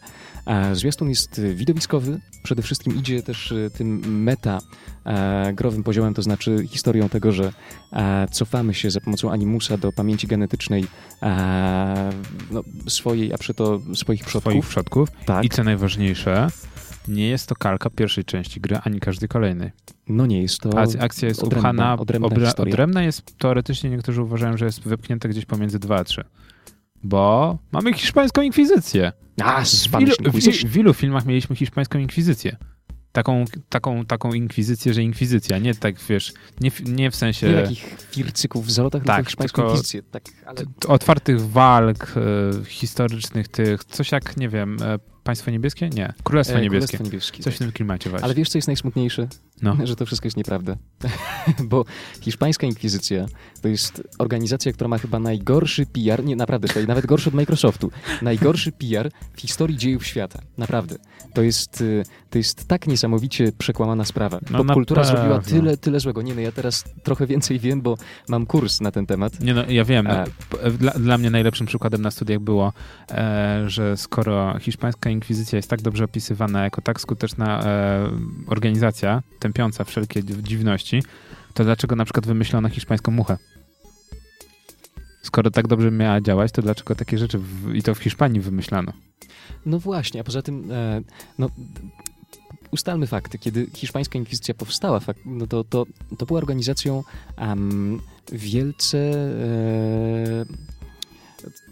E, 0.47 0.75
Zwiastun 0.75 1.09
jest 1.09 1.41
widowiskowy, 1.41 2.21
przede 2.43 2.63
wszystkim 2.63 2.97
idzie 2.97 3.23
też 3.23 3.53
e, 3.53 3.71
tym 3.71 4.23
meta 4.23 4.61
e, 5.07 5.53
growym 5.53 5.83
poziomem, 5.83 6.15
to 6.15 6.23
znaczy 6.23 6.67
historią 6.69 7.09
tego, 7.09 7.33
że 7.33 7.53
cofamy 8.31 8.75
się 8.75 8.91
za 8.91 9.01
pomocą 9.01 9.31
animusa 9.31 9.77
do 9.77 9.93
pamięci 9.93 10.27
genetycznej 10.27 10.85
no, 12.51 12.63
swojej, 12.89 13.33
a 13.33 13.39
przeto 13.39 13.81
swoich 13.95 14.25
przodków. 14.25 14.53
Swoich 14.53 14.67
przodków. 14.67 15.09
Tak, 15.27 15.45
I 15.45 15.49
co 15.49 15.65
najważniejsze, 15.65 16.49
nie 17.09 17.29
jest 17.29 17.49
to 17.49 17.57
kalka 17.57 17.91
pierwszej 17.91 18.25
części 18.25 18.61
gry, 18.61 18.77
ani 18.85 19.01
każdej 19.01 19.29
kolejnej. 19.29 19.71
no 20.09 20.27
nie 20.27 20.43
jest 20.43 20.61
to 20.61 20.79
Akcja, 20.79 21.01
akcja 21.01 21.29
jest 21.29 21.41
odrębna- 21.43 21.57
upchana, 21.59 21.99
odrębna 21.99 22.29
obra- 22.29 22.61
odrębna 22.63 23.03
jest, 23.03 23.39
teoretycznie 23.39 23.91
niektórzy 23.91 24.23
uważają, 24.23 24.57
że 24.57 24.65
jest 24.65 24.81
wypchnięta 24.81 25.29
gdzieś 25.29 25.45
pomiędzy 25.45 25.79
2 25.79 25.97
a 25.97 26.05
3. 26.05 26.25
Bo 27.05 27.59
mamy 27.73 27.93
hiszpańską 27.93 28.43
inkwizycję. 28.43 29.13
A, 29.43 29.63
W 29.65 30.01
ilu, 30.01 30.13
w, 30.33 30.67
w 30.71 30.77
ilu 30.77 30.95
filmach 30.95 31.27
mieliśmy 31.27 31.57
hiszpańską 31.57 31.99
inkwizycję? 31.99 32.57
Taką, 33.13 33.45
taką, 33.69 34.05
taką 34.07 34.33
inkwizycję, 34.33 34.95
że 34.95 35.03
inkwizycja, 35.03 35.59
nie 35.59 35.75
tak, 35.75 35.95
wiesz, 36.09 36.33
nie, 36.61 36.71
w- 36.71 36.89
nie 36.93 37.11
w 37.11 37.17
sensie 37.17 37.49
Nie 37.49 37.63
takich 37.63 37.97
fircyków 38.11 38.67
w 38.67 38.71
zalotach, 38.71 39.05
Tak, 39.05 39.27
hiszpańską 39.27 39.63
inkwizycję. 39.63 40.03
Tak, 40.03 40.23
ale 40.47 40.59
otwartych 40.89 41.41
walk 41.51 42.15
e, 42.17 42.65
historycznych 42.65 43.49
tych, 43.49 43.85
coś 43.85 44.13
jak, 44.13 44.37
nie 44.37 44.49
wiem, 44.49 44.77
e, 44.83 44.99
Państwo 45.25 45.51
Niebieskie? 45.51 45.89
Nie, 45.89 46.13
Królestwo 46.23 46.59
e, 46.59 46.63
Niebieskie. 46.63 46.97
Królestwo 46.97 47.05
Niebieskie. 47.05 47.43
Coś 47.43 47.55
w 47.55 47.59
tak. 47.59 47.67
tym 47.67 47.73
klimacie 47.73 48.11
właśnie. 48.11 48.25
Ale 48.25 48.35
wiesz, 48.35 48.49
co 48.49 48.59
jest 48.59 48.69
najsmutniejsze? 48.69 49.29
No. 49.63 49.77
Że 49.87 49.97
to 49.97 50.07
wszystko 50.07 50.27
jest 50.27 50.37
nieprawda. 50.37 50.77
Bo 51.71 51.85
hiszpańska 52.21 52.67
inkwizycja 52.67 53.27
to 53.63 53.69
jest 53.69 54.03
organizacja, 54.19 54.73
która 54.73 54.89
ma 54.89 54.99
chyba 54.99 55.19
najgorszy 55.19 55.87
PR, 55.87 56.25
nie 56.25 56.37
naprawdę, 56.37 56.69
to 56.69 56.81
nawet 56.81 57.07
gorszy 57.07 57.29
od 57.29 57.35
Microsoftu, 57.35 57.91
najgorszy 58.23 58.73
PR 58.73 59.11
w 59.37 59.41
historii 59.41 59.77
dziejów 59.77 60.07
świata. 60.07 60.43
Naprawdę. 60.59 60.97
To 61.35 61.43
jest, 61.43 61.81
y, 61.81 62.03
to 62.31 62.39
jest 62.39 62.69
tak 62.69 62.87
niesamowicie 62.87 63.53
przekłamana 63.59 64.05
sprawa. 64.05 64.41
No 64.51 64.65
Popkultura 64.65 65.05
zrobiła 65.05 65.39
tyle, 65.41 65.77
tyle 65.77 66.01
złego. 66.01 66.23
Nie 66.23 66.35
no, 66.35 66.41
ja 66.41 66.53
teraz 66.53 66.85
trochę 67.03 67.27
więcej 67.27 67.59
wiem, 67.59 67.83
bo 67.83 67.97
mam 68.29 68.47
kurs 68.47 68.81
na 68.81 68.91
ten 68.91 69.07
temat. 69.07 69.41
Nie 69.41 69.55
no, 69.55 69.65
ja 69.69 69.85
wiem. 69.85 70.09
P- 70.49 70.71
dla, 70.71 70.93
dla 70.93 71.19
mnie 71.19 71.31
najlepszym 71.31 71.67
przykładem 71.67 72.03
na 72.03 72.11
studiach 72.11 72.39
było, 72.39 72.73
e, 73.11 73.65
że 73.67 73.97
skoro 73.97 74.59
hiszpańska 74.59 75.12
inkwizycja 75.13 75.57
jest 75.57 75.71
tak 75.71 75.83
dobrze 75.83 76.05
opisywana 76.05 76.65
jako 76.65 76.83
tak 76.83 77.01
skuteczna 77.01 77.65
e, 77.65 78.11
organizacja, 78.47 79.23
tępiąca 79.39 79.85
wszelkie 79.85 80.23
dziw- 80.23 80.43
dziwności, 80.43 81.03
to 81.55 81.65
dlaczego 81.65 81.97
na 81.97 82.05
przykład 82.05 82.27
wymyślono 82.27 82.69
hiszpańską 82.69 83.13
muchę? 83.13 83.39
Skoro 85.23 85.51
tak 85.51 85.67
dobrze 85.67 85.91
miała 85.91 86.21
działać, 86.21 86.53
to 86.53 86.63
dlaczego 86.63 86.95
takie 86.95 87.19
rzeczy 87.19 87.39
w, 87.39 87.75
i 87.75 87.83
to 87.83 87.95
w 87.95 87.99
Hiszpanii 87.99 88.41
wymyślano? 88.41 88.93
No 89.67 89.79
właśnie, 89.79 90.21
a 90.21 90.25
poza 90.25 90.43
tym, 90.43 90.73
e, 90.73 91.01
no, 91.39 91.51
ustalmy 92.71 93.07
fakty. 93.07 93.39
Kiedy 93.39 93.67
hiszpańska 93.75 94.19
inkwizycja 94.19 94.55
powstała, 94.55 95.01
no 95.27 95.47
to, 95.47 95.65
to, 95.65 95.87
to 96.19 96.27
była 96.27 96.39
organizacją 96.39 97.05
em, 97.37 98.01
wielce 98.33 98.99
e, 98.99 100.45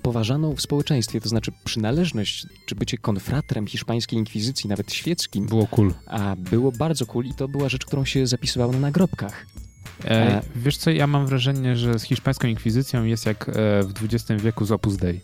poważaną 0.03 0.57
w 0.57 0.61
społeczeństwie, 0.61 1.21
to 1.21 1.29
znaczy 1.29 1.53
przynależność, 1.65 2.47
czy 2.67 2.75
bycie 2.75 2.99
konfratrem 2.99 3.67
hiszpańskiej 3.67 4.19
inkwizycji, 4.19 4.69
nawet 4.71 4.93
świeckim, 4.93 5.47
Było 5.47 5.67
cool. 5.67 5.95
a 6.07 6.37
było 6.37 6.73
bardzo 6.73 7.07
cool 7.07 7.25
i 7.27 7.35
to 7.35 7.49
była 7.49 7.69
rzecz, 7.69 7.85
którą 7.87 8.05
się 8.05 8.27
zapisywało 8.27 8.73
na 8.73 8.79
nagrobkach. 8.79 9.47
E, 10.05 10.11
E. 10.11 10.43
wiesz 10.57 10.77
co, 10.77 10.91
ja 10.91 11.07
mam 11.07 11.27
wrażenie, 11.27 11.77
że 11.77 11.99
z 11.99 12.03
hiszpańską 12.03 12.49
inkwizycją 12.49 13.05
jest 13.05 13.27
jak 13.27 13.49
e, 13.49 13.53
w 13.83 13.93
XX 14.05 14.43
wieku 14.43 14.65
z 14.65 14.73
Opus 14.73 14.97
Dei. 14.97 15.21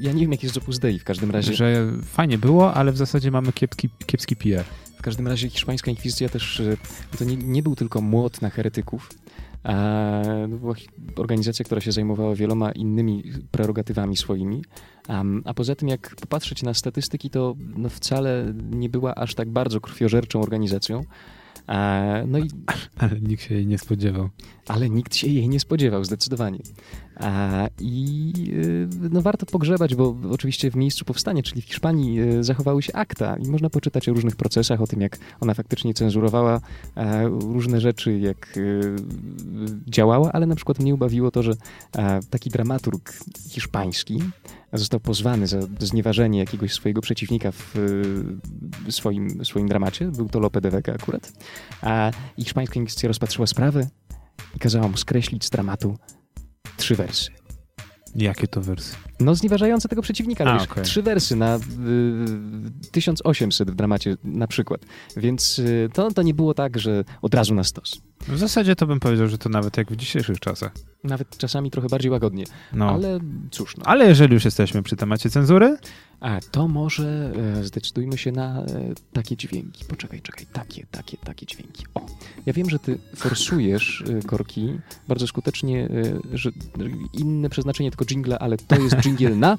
Ja 0.00 0.12
nie 0.12 0.20
wiem, 0.20 0.32
jak 0.32 0.42
jest 0.42 0.54
z 0.54 0.58
Opus 0.58 0.78
Dei 0.78 0.98
w 0.98 1.04
każdym 1.04 1.30
razie. 1.30 1.54
Że 1.54 1.92
fajnie 2.04 2.38
było, 2.38 2.74
ale 2.74 2.92
w 2.92 2.96
zasadzie 2.96 3.30
mamy 3.30 3.52
kiepski, 3.52 3.88
kiepski 4.06 4.36
PR. 4.36 4.64
W 4.98 5.02
każdym 5.02 5.28
razie 5.28 5.48
hiszpańska 5.50 5.90
inkwizycja 5.90 6.28
też 6.28 6.60
e, 6.60 6.76
to 7.18 7.24
nie, 7.24 7.36
nie 7.36 7.62
był 7.62 7.76
tylko 7.76 8.00
młot 8.00 8.42
na 8.42 8.50
heretyków. 8.50 9.10
A 9.62 10.22
to 10.50 10.56
była 10.58 10.74
organizacja, 11.16 11.64
która 11.64 11.80
się 11.80 11.92
zajmowała 11.92 12.34
wieloma 12.34 12.72
innymi 12.72 13.24
prerogatywami 13.50 14.16
swoimi. 14.16 14.64
A 15.44 15.54
poza 15.54 15.74
tym, 15.74 15.88
jak 15.88 16.14
popatrzeć 16.20 16.62
na 16.62 16.74
statystyki, 16.74 17.30
to 17.30 17.54
no 17.76 17.88
wcale 17.88 18.54
nie 18.70 18.88
była 18.88 19.14
aż 19.14 19.34
tak 19.34 19.50
bardzo 19.50 19.80
krwiożerczą 19.80 20.40
organizacją. 20.40 21.04
A, 21.66 22.02
no 22.26 22.38
i, 22.38 22.48
Ale 22.98 23.20
nikt 23.20 23.42
się 23.42 23.54
jej 23.54 23.66
nie 23.66 23.78
spodziewał. 23.78 24.28
ale 24.68 24.90
nikt 24.90 25.14
się 25.14 25.28
jej 25.28 25.48
nie 25.48 25.60
spodziewał, 25.60 26.04
zdecydowanie. 26.04 26.58
A, 27.20 27.68
I 27.80 28.32
y, 28.48 28.88
no, 29.10 29.22
warto 29.22 29.46
pogrzebać, 29.46 29.94
bo 29.94 30.16
oczywiście 30.30 30.70
w 30.70 30.76
miejscu 30.76 31.04
powstania, 31.04 31.42
czyli 31.42 31.62
w 31.62 31.64
Hiszpanii, 31.64 32.20
y, 32.20 32.44
zachowały 32.44 32.82
się 32.82 32.92
akta 32.92 33.36
i 33.36 33.48
można 33.48 33.70
poczytać 33.70 34.08
o 34.08 34.12
różnych 34.12 34.36
procesach, 34.36 34.80
o 34.80 34.86
tym, 34.86 35.00
jak 35.00 35.18
ona 35.40 35.54
faktycznie 35.54 35.94
cenzurowała 35.94 36.60
e, 36.96 37.28
różne 37.28 37.80
rzeczy, 37.80 38.18
jak 38.18 38.56
y, 38.56 38.96
działała, 39.86 40.32
ale 40.32 40.46
na 40.46 40.54
przykład 40.54 40.78
mnie 40.78 40.94
ubawiło 40.94 41.30
to, 41.30 41.42
że 41.42 41.52
e, 41.96 42.20
taki 42.30 42.50
dramaturg 42.50 43.12
hiszpański 43.50 44.22
został 44.72 45.00
pozwany 45.00 45.46
za 45.46 45.58
znieważenie 45.78 46.38
jakiegoś 46.38 46.72
swojego 46.72 47.00
przeciwnika 47.00 47.52
w 47.52 47.74
swoim, 48.88 49.44
swoim 49.44 49.68
dramacie. 49.68 50.04
Był 50.04 50.28
to 50.28 50.40
Lope 50.40 50.60
de 50.60 50.70
Vega 50.70 50.94
akurat. 50.94 51.32
A 51.82 52.10
hiszpańska 52.38 52.74
inkwizycja 52.80 53.06
rozpatrzyła 53.08 53.46
sprawę 53.46 53.86
i 54.56 54.58
kazała 54.58 54.88
mu 54.88 54.96
skreślić 54.96 55.44
z 55.44 55.50
dramatu 55.50 55.96
trzy 56.80 56.94
wersy. 56.94 57.30
Jakie 58.14 58.46
to 58.48 58.60
wersy? 58.60 58.96
No 59.20 59.34
znieważające 59.34 59.88
tego 59.88 60.02
przeciwnika. 60.02 60.44
A, 60.44 60.54
A, 60.54 60.58
wiesz, 60.58 60.70
okej. 60.70 60.84
Trzy 60.84 61.02
wersy 61.02 61.36
na 61.36 61.56
y, 61.56 61.60
1800 62.90 63.70
w 63.70 63.74
dramacie 63.74 64.16
na 64.24 64.46
przykład. 64.46 64.80
Więc 65.16 65.58
y, 65.58 65.88
to, 65.92 66.10
to 66.10 66.22
nie 66.22 66.34
było 66.34 66.54
tak, 66.54 66.78
że 66.78 67.04
od 67.22 67.34
razu 67.34 67.54
na 67.54 67.64
stos. 67.64 68.00
W 68.28 68.38
zasadzie 68.38 68.76
to 68.76 68.86
bym 68.86 69.00
powiedział, 69.00 69.28
że 69.28 69.38
to 69.38 69.48
nawet 69.48 69.76
jak 69.76 69.92
w 69.92 69.96
dzisiejszych 69.96 70.40
czasach. 70.40 70.72
Nawet 71.04 71.38
czasami 71.38 71.70
trochę 71.70 71.88
bardziej 71.88 72.10
łagodnie. 72.10 72.44
No. 72.72 72.90
Ale, 72.90 73.20
cóż, 73.50 73.76
no. 73.76 73.84
Ale 73.86 74.08
jeżeli 74.08 74.34
już 74.34 74.44
jesteśmy 74.44 74.82
przy 74.82 74.96
temacie 74.96 75.30
cenzury, 75.30 75.76
A 76.20 76.40
to 76.50 76.68
może 76.68 77.32
e, 77.58 77.64
zdecydujmy 77.64 78.18
się 78.18 78.32
na 78.32 78.62
e, 78.62 78.64
takie 79.12 79.36
dźwięki. 79.36 79.84
Poczekaj, 79.84 80.22
czekaj. 80.22 80.46
Takie, 80.52 80.86
takie, 80.90 81.16
takie 81.16 81.46
dźwięki. 81.46 81.84
O, 81.94 82.06
ja 82.46 82.52
wiem, 82.52 82.70
że 82.70 82.78
ty 82.78 82.98
forsujesz 83.16 84.04
e, 84.08 84.22
korki 84.22 84.78
bardzo 85.08 85.26
skutecznie, 85.26 85.88
e, 86.32 86.38
że 86.38 86.50
inne 87.12 87.50
przeznaczenie 87.50 87.90
tylko 87.90 88.04
jingla, 88.04 88.38
ale 88.38 88.56
to 88.56 88.76
jest 88.76 88.96
jingle 89.04 89.36
na... 89.36 89.58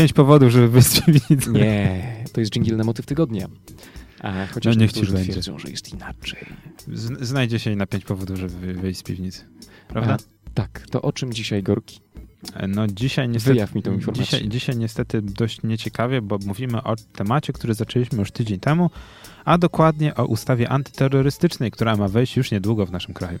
pięć 0.00 0.12
powodów, 0.12 0.50
żeby 0.50 0.80
piwnicy. 1.06 1.50
Nie, 1.50 2.16
to 2.32 2.40
jest 2.40 2.52
jingle 2.52 2.76
na 2.76 2.84
motyw 2.84 3.06
tygodnia. 3.06 3.48
A 4.20 4.46
chociaż 4.46 4.76
No 4.76 4.80
niech 4.82 4.92
ci 4.92 5.06
będzie. 5.06 5.32
twierdzą, 5.32 5.58
że 5.58 5.70
jest 5.70 5.92
inaczej. 5.94 6.46
Z- 6.92 7.26
Znajdzie 7.28 7.58
się 7.58 7.72
i 7.72 7.76
na 7.76 7.86
pięć 7.86 8.04
powodów, 8.04 8.38
żeby 8.38 8.74
wyjść 8.74 9.00
z 9.00 9.02
piwnicy. 9.02 9.44
Prawda? 9.88 10.12
A, 10.14 10.50
tak, 10.54 10.86
to 10.90 11.02
o 11.02 11.12
czym 11.12 11.32
dzisiaj 11.32 11.62
Gorki? 11.62 12.00
No 12.68 12.86
dzisiaj 12.86 13.28
niestety, 13.28 13.54
Wyjaw 13.54 13.74
mi 13.74 13.82
tą 13.82 13.92
informację. 13.92 14.24
dzisiaj, 14.24 14.48
dzisiaj 14.48 14.76
niestety 14.76 15.22
dość 15.22 15.62
nieciekawie, 15.62 16.22
bo 16.22 16.38
mówimy 16.46 16.82
o 16.82 16.96
temacie, 16.96 17.52
który 17.52 17.74
zaczęliśmy 17.74 18.18
już 18.18 18.30
tydzień 18.30 18.60
temu, 18.60 18.90
a 19.44 19.58
dokładnie 19.58 20.14
o 20.14 20.24
ustawie 20.24 20.68
antyterrorystycznej, 20.68 21.70
która 21.70 21.96
ma 21.96 22.08
wejść 22.08 22.36
już 22.36 22.50
niedługo 22.50 22.86
w 22.86 22.90
naszym 22.92 23.14
kraju. 23.14 23.38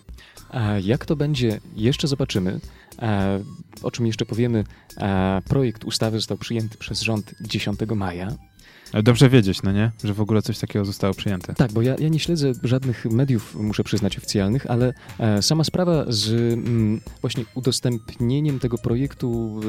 A 0.50 0.78
jak 0.78 1.06
to 1.06 1.16
będzie, 1.16 1.60
jeszcze 1.76 2.08
zobaczymy. 2.08 2.60
A, 3.00 3.38
o 3.82 3.90
czym 3.90 4.06
jeszcze 4.06 4.26
powiemy, 4.26 4.64
a, 4.96 5.40
projekt 5.48 5.84
ustawy 5.84 6.18
został 6.18 6.38
przyjęty 6.38 6.78
przez 6.78 7.00
rząd 7.00 7.34
10 7.40 7.80
maja. 7.96 8.28
Ale 8.92 9.02
Dobrze 9.02 9.28
wiedzieć, 9.28 9.62
no 9.62 9.72
nie? 9.72 9.90
Że 10.04 10.14
w 10.14 10.20
ogóle 10.20 10.42
coś 10.42 10.58
takiego 10.58 10.84
zostało 10.84 11.14
przyjęte. 11.14 11.54
Tak, 11.54 11.72
bo 11.72 11.82
ja, 11.82 11.94
ja 11.98 12.08
nie 12.08 12.18
śledzę 12.18 12.52
żadnych 12.62 13.04
mediów, 13.04 13.54
muszę 13.54 13.84
przyznać, 13.84 14.18
oficjalnych, 14.18 14.70
ale 14.70 14.94
e, 15.18 15.42
sama 15.42 15.64
sprawa 15.64 16.04
z 16.08 16.32
mm, 16.52 17.00
właśnie 17.20 17.44
udostępnieniem 17.54 18.58
tego 18.58 18.78
projektu 18.78 19.60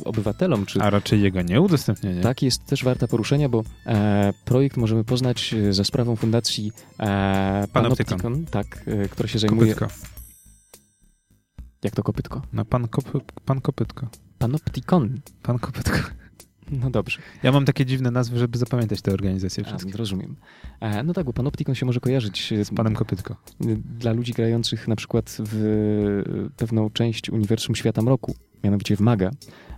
e, 0.00 0.04
obywatelom, 0.04 0.66
czy 0.66 0.80
A 0.80 0.90
raczej 0.90 1.22
jego 1.22 1.42
nieudostępnienie. 1.42 2.20
tak, 2.20 2.42
jest 2.42 2.66
też 2.66 2.84
warta 2.84 3.08
poruszenia, 3.08 3.48
bo 3.48 3.62
e, 3.86 4.32
projekt 4.44 4.76
możemy 4.76 5.04
poznać 5.04 5.54
e, 5.54 5.72
za 5.72 5.84
sprawą 5.84 6.16
fundacji 6.16 6.72
e, 6.98 7.68
Panoptykon. 7.72 8.18
Panoptykon, 8.20 8.46
tak, 8.46 8.84
e, 8.86 9.08
która 9.08 9.28
się 9.28 9.38
zajmuje... 9.38 9.74
Kopytko. 9.74 10.19
Jak 11.84 11.94
to 11.94 12.02
kopytko? 12.02 12.42
No 12.52 12.64
pan, 12.64 12.88
kop, 12.88 13.04
pan 13.44 13.60
Kopytko. 13.60 14.06
Panoptykon. 14.38 15.20
Pan 15.42 15.58
Kopytko. 15.58 15.98
No 16.82 16.90
dobrze. 16.90 17.18
Ja 17.42 17.52
mam 17.52 17.64
takie 17.64 17.86
dziwne 17.86 18.10
nazwy, 18.10 18.38
żeby 18.38 18.58
zapamiętać 18.58 19.02
te 19.02 19.12
organizacje 19.12 19.64
A, 19.64 19.68
wszystkie. 19.68 19.96
rozumiem. 19.98 20.36
E, 20.80 21.02
no 21.02 21.12
tak, 21.12 21.26
bo 21.26 21.32
Panoptykon 21.32 21.74
się 21.74 21.86
może 21.86 22.00
kojarzyć 22.00 22.54
Z 22.64 22.70
panem 22.74 22.94
Kopytko. 22.94 23.36
dla 23.98 24.12
ludzi 24.12 24.32
grających 24.32 24.88
na 24.88 24.96
przykład 24.96 25.36
w 25.38 25.54
e, 26.46 26.50
pewną 26.56 26.90
część 26.90 27.30
uniwersum 27.30 27.74
Świata 27.74 28.02
Mroku, 28.02 28.34
mianowicie 28.64 28.96
w 28.96 29.00
Maga. 29.00 29.30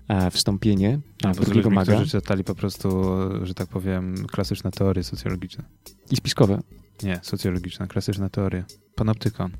A 0.08 0.30
wstąpienie 0.30 0.98
A, 1.24 1.34
w 1.34 1.36
bo 1.38 1.44
drugiego 1.44 1.70
Maga 1.70 1.94
którzy 1.94 2.10
czytali 2.10 2.44
po 2.44 2.54
prostu, 2.54 3.02
że 3.42 3.54
tak 3.54 3.68
powiem, 3.68 4.14
klasyczne 4.32 4.70
teorie 4.70 5.02
socjologiczne. 5.04 5.64
i 6.10 6.16
spiskowe. 6.16 6.58
Nie, 7.02 7.20
socjologiczne, 7.22 7.86
klasyczne 7.86 8.30
teorie. 8.30 8.64
Panoptykon. 8.94 9.50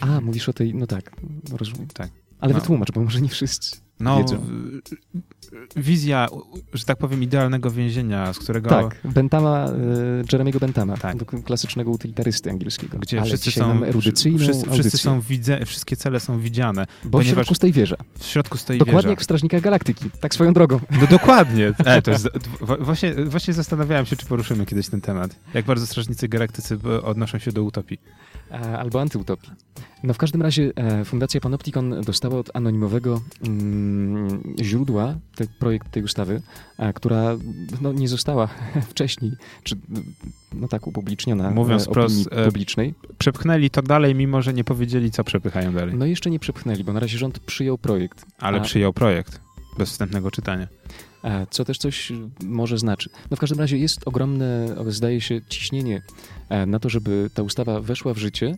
A, 0.00 0.20
mówisz 0.20 0.48
o 0.48 0.52
tej, 0.52 0.74
no 0.74 0.86
tak, 0.86 1.10
rozumiem. 1.52 1.86
Tak. 1.88 2.10
Ale 2.40 2.52
No. 2.54 2.60
wytłumacz, 2.60 2.92
bo 2.92 3.00
może 3.00 3.20
nie 3.20 3.28
wszyscy 3.28 3.76
No, 4.00 4.18
wiedzą. 4.18 4.46
wizja, 5.76 6.26
że 6.72 6.84
tak 6.84 6.98
powiem, 6.98 7.22
idealnego 7.22 7.70
więzienia, 7.70 8.32
z 8.32 8.38
którego... 8.38 8.70
Tak, 8.70 9.00
Bentama, 9.04 9.64
e, 9.66 9.72
Jeremiego 10.32 10.58
Bentama, 10.58 10.96
Tak. 10.96 11.16
klasycznego 11.44 11.90
utylitarysty 11.90 12.50
angielskiego. 12.50 12.98
Gdzie 12.98 13.18
Ale 13.20 13.26
wszyscy 13.26 13.50
są, 13.50 13.84
erudycyjną 13.84 14.38
wszyscy, 14.72 14.98
są 14.98 15.20
widze, 15.20 15.66
wszystkie 15.66 15.96
cele 15.96 16.20
są 16.20 16.40
widziane. 16.40 16.86
bo 17.04 17.18
w 17.18 17.24
środku 17.24 17.54
stoi 17.54 17.72
wieża. 17.72 17.96
W 18.18 18.24
środku 18.24 18.58
stoi 18.58 18.78
Dokładnie 18.78 18.98
wieża. 19.02 19.10
jak 19.10 19.20
w 19.20 19.24
Strażnikach 19.24 19.60
Galaktyki, 19.60 20.10
tak 20.20 20.34
swoją 20.34 20.52
drogą. 20.52 20.80
No 21.00 21.06
dokładnie. 21.10 21.72
E, 21.84 22.02
to 22.02 22.10
jest, 22.10 22.28
właśnie, 22.80 23.14
właśnie 23.14 23.54
zastanawiałem 23.54 24.06
się, 24.06 24.16
czy 24.16 24.26
poruszymy 24.26 24.66
kiedyś 24.66 24.88
ten 24.88 25.00
temat. 25.00 25.36
Jak 25.54 25.64
bardzo 25.64 25.86
strażnicy 25.86 26.28
galaktycy 26.28 26.78
e, 26.86 27.02
odnoszą 27.02 27.38
się 27.38 27.52
do 27.52 27.62
utopii. 27.62 27.98
E, 28.62 28.78
albo 28.78 29.00
antyutopii. 29.00 29.50
No 30.02 30.14
w 30.14 30.18
każdym 30.18 30.42
razie 30.42 30.72
e, 30.76 31.04
Fundacja 31.04 31.40
Panoptikon 31.40 32.00
dostała 32.00 32.38
od 32.38 32.56
anonimowego 32.56 33.20
mm, 33.46 34.54
źródła 34.62 35.14
te, 35.36 35.44
projekt 35.58 35.90
tej 35.90 36.02
ustawy, 36.02 36.42
e, 36.78 36.92
która 36.92 37.36
no, 37.80 37.92
nie 37.92 38.08
została 38.08 38.48
wcześniej, 38.90 39.32
czy 39.62 39.76
no 40.54 40.68
tak 40.68 40.86
upubliczniona 40.86 41.50
Mówiąc 41.50 41.88
opinii 41.88 42.26
publicznej. 42.44 42.94
Przepchnęli 43.18 43.70
to 43.70 43.82
dalej, 43.82 44.14
mimo 44.14 44.42
że 44.42 44.52
nie 44.52 44.64
powiedzieli, 44.64 45.10
co 45.10 45.24
przepychają 45.24 45.72
dalej. 45.72 45.94
No 45.94 46.06
jeszcze 46.06 46.30
nie 46.30 46.38
przepchnęli, 46.38 46.84
bo 46.84 46.92
na 46.92 47.00
razie 47.00 47.18
rząd 47.18 47.38
przyjął 47.38 47.78
projekt. 47.78 48.26
Ale 48.38 48.58
a- 48.58 48.60
przyjął 48.60 48.92
projekt. 48.92 49.40
Bez 49.78 49.90
wstępnego 49.90 50.30
czytania. 50.30 50.66
E, 51.24 51.46
Co 51.50 51.64
też 51.64 51.78
coś 51.78 52.12
może 52.44 52.78
znaczy. 52.78 53.10
No 53.30 53.36
w 53.36 53.40
każdym 53.40 53.58
razie 53.58 53.78
jest 53.78 54.08
ogromne, 54.08 54.76
zdaje 54.86 55.20
się, 55.20 55.40
ciśnienie 55.48 56.02
e, 56.48 56.66
na 56.66 56.78
to, 56.78 56.88
żeby 56.88 57.30
ta 57.34 57.42
ustawa 57.42 57.80
weszła 57.80 58.14
w 58.14 58.18
życie, 58.18 58.56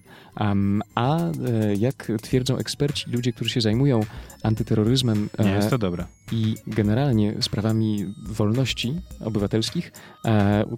a 0.95 1.19
e, 1.19 1.33
jak 1.79 2.13
twierdzą 2.23 2.57
eksperci, 2.57 3.11
ludzie, 3.11 3.33
którzy 3.33 3.51
się 3.51 3.61
zajmują 3.61 4.01
antyterroryzmem 4.43 5.29
Nie 5.39 5.51
jest 5.51 5.71
to 5.71 5.79
dobre. 5.79 6.07
i 6.33 6.55
generalnie 6.67 7.35
sprawami 7.41 8.15
wolności 8.29 9.01
obywatelskich, 9.21 9.93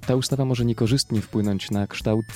ta 0.06 0.16
ustawa 0.16 0.44
może 0.44 0.64
niekorzystnie 0.64 1.20
wpłynąć 1.20 1.70
na 1.70 1.86
kształt 1.86 2.26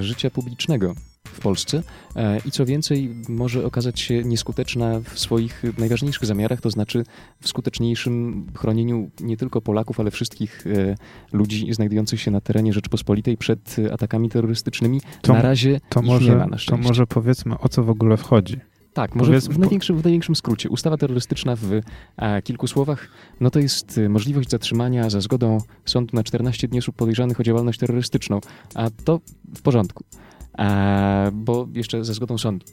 życia 0.00 0.30
publicznego 0.30 0.94
w 1.40 1.42
Polsce 1.42 1.82
e, 2.16 2.38
i 2.46 2.50
co 2.50 2.66
więcej, 2.66 3.10
może 3.28 3.66
okazać 3.66 4.00
się 4.00 4.24
nieskuteczna 4.24 5.00
w 5.00 5.18
swoich 5.18 5.62
najważniejszych 5.78 6.24
zamiarach, 6.26 6.60
to 6.60 6.70
znaczy 6.70 7.04
w 7.40 7.48
skuteczniejszym 7.48 8.46
chronieniu 8.58 9.10
nie 9.20 9.36
tylko 9.36 9.60
Polaków, 9.60 10.00
ale 10.00 10.10
wszystkich 10.10 10.64
e, 10.66 10.94
ludzi 11.32 11.72
znajdujących 11.74 12.20
się 12.20 12.30
na 12.30 12.40
terenie 12.40 12.72
Rzeczpospolitej 12.72 13.36
przed 13.36 13.76
atakami 13.92 14.28
terrorystycznymi. 14.30 15.00
To- 15.22 15.32
na 15.32 15.42
razie 15.42 15.80
To 15.88 16.00
ich 16.00 16.06
nie 16.06 16.12
może, 16.12 16.36
ma 16.36 16.44
na 16.46 16.50
to 16.52 16.58
szczęście. 16.58 16.88
może 16.88 17.06
powiedzmy, 17.06 17.58
o 17.58 17.68
co 17.68 17.84
w 17.84 17.90
ogóle 17.90 18.16
wchodzi. 18.16 18.56
Tak, 18.92 19.14
może 19.14 19.30
Powiedz- 19.32 19.48
w, 19.48 19.58
największym, 19.58 19.96
w 19.98 20.04
największym 20.04 20.36
skrócie. 20.36 20.68
Ustawa 20.68 20.96
terrorystyczna 20.96 21.56
w 21.56 21.80
e, 22.16 22.42
kilku 22.42 22.66
słowach, 22.66 23.08
no 23.40 23.50
to 23.50 23.58
jest 23.58 24.00
możliwość 24.08 24.50
zatrzymania 24.50 25.10
za 25.10 25.20
zgodą 25.20 25.58
sądu 25.84 26.16
na 26.16 26.22
14 26.24 26.68
dni 26.68 26.78
osób 26.78 26.96
podejrzanych 26.96 27.40
o 27.40 27.42
działalność 27.42 27.78
terrorystyczną, 27.78 28.40
a 28.74 28.90
to 29.04 29.20
w 29.56 29.62
porządku, 29.62 30.04
bo 31.32 31.68
jeszcze 31.74 32.04
za 32.04 32.14
zgodą 32.14 32.38
sądu. 32.38 32.66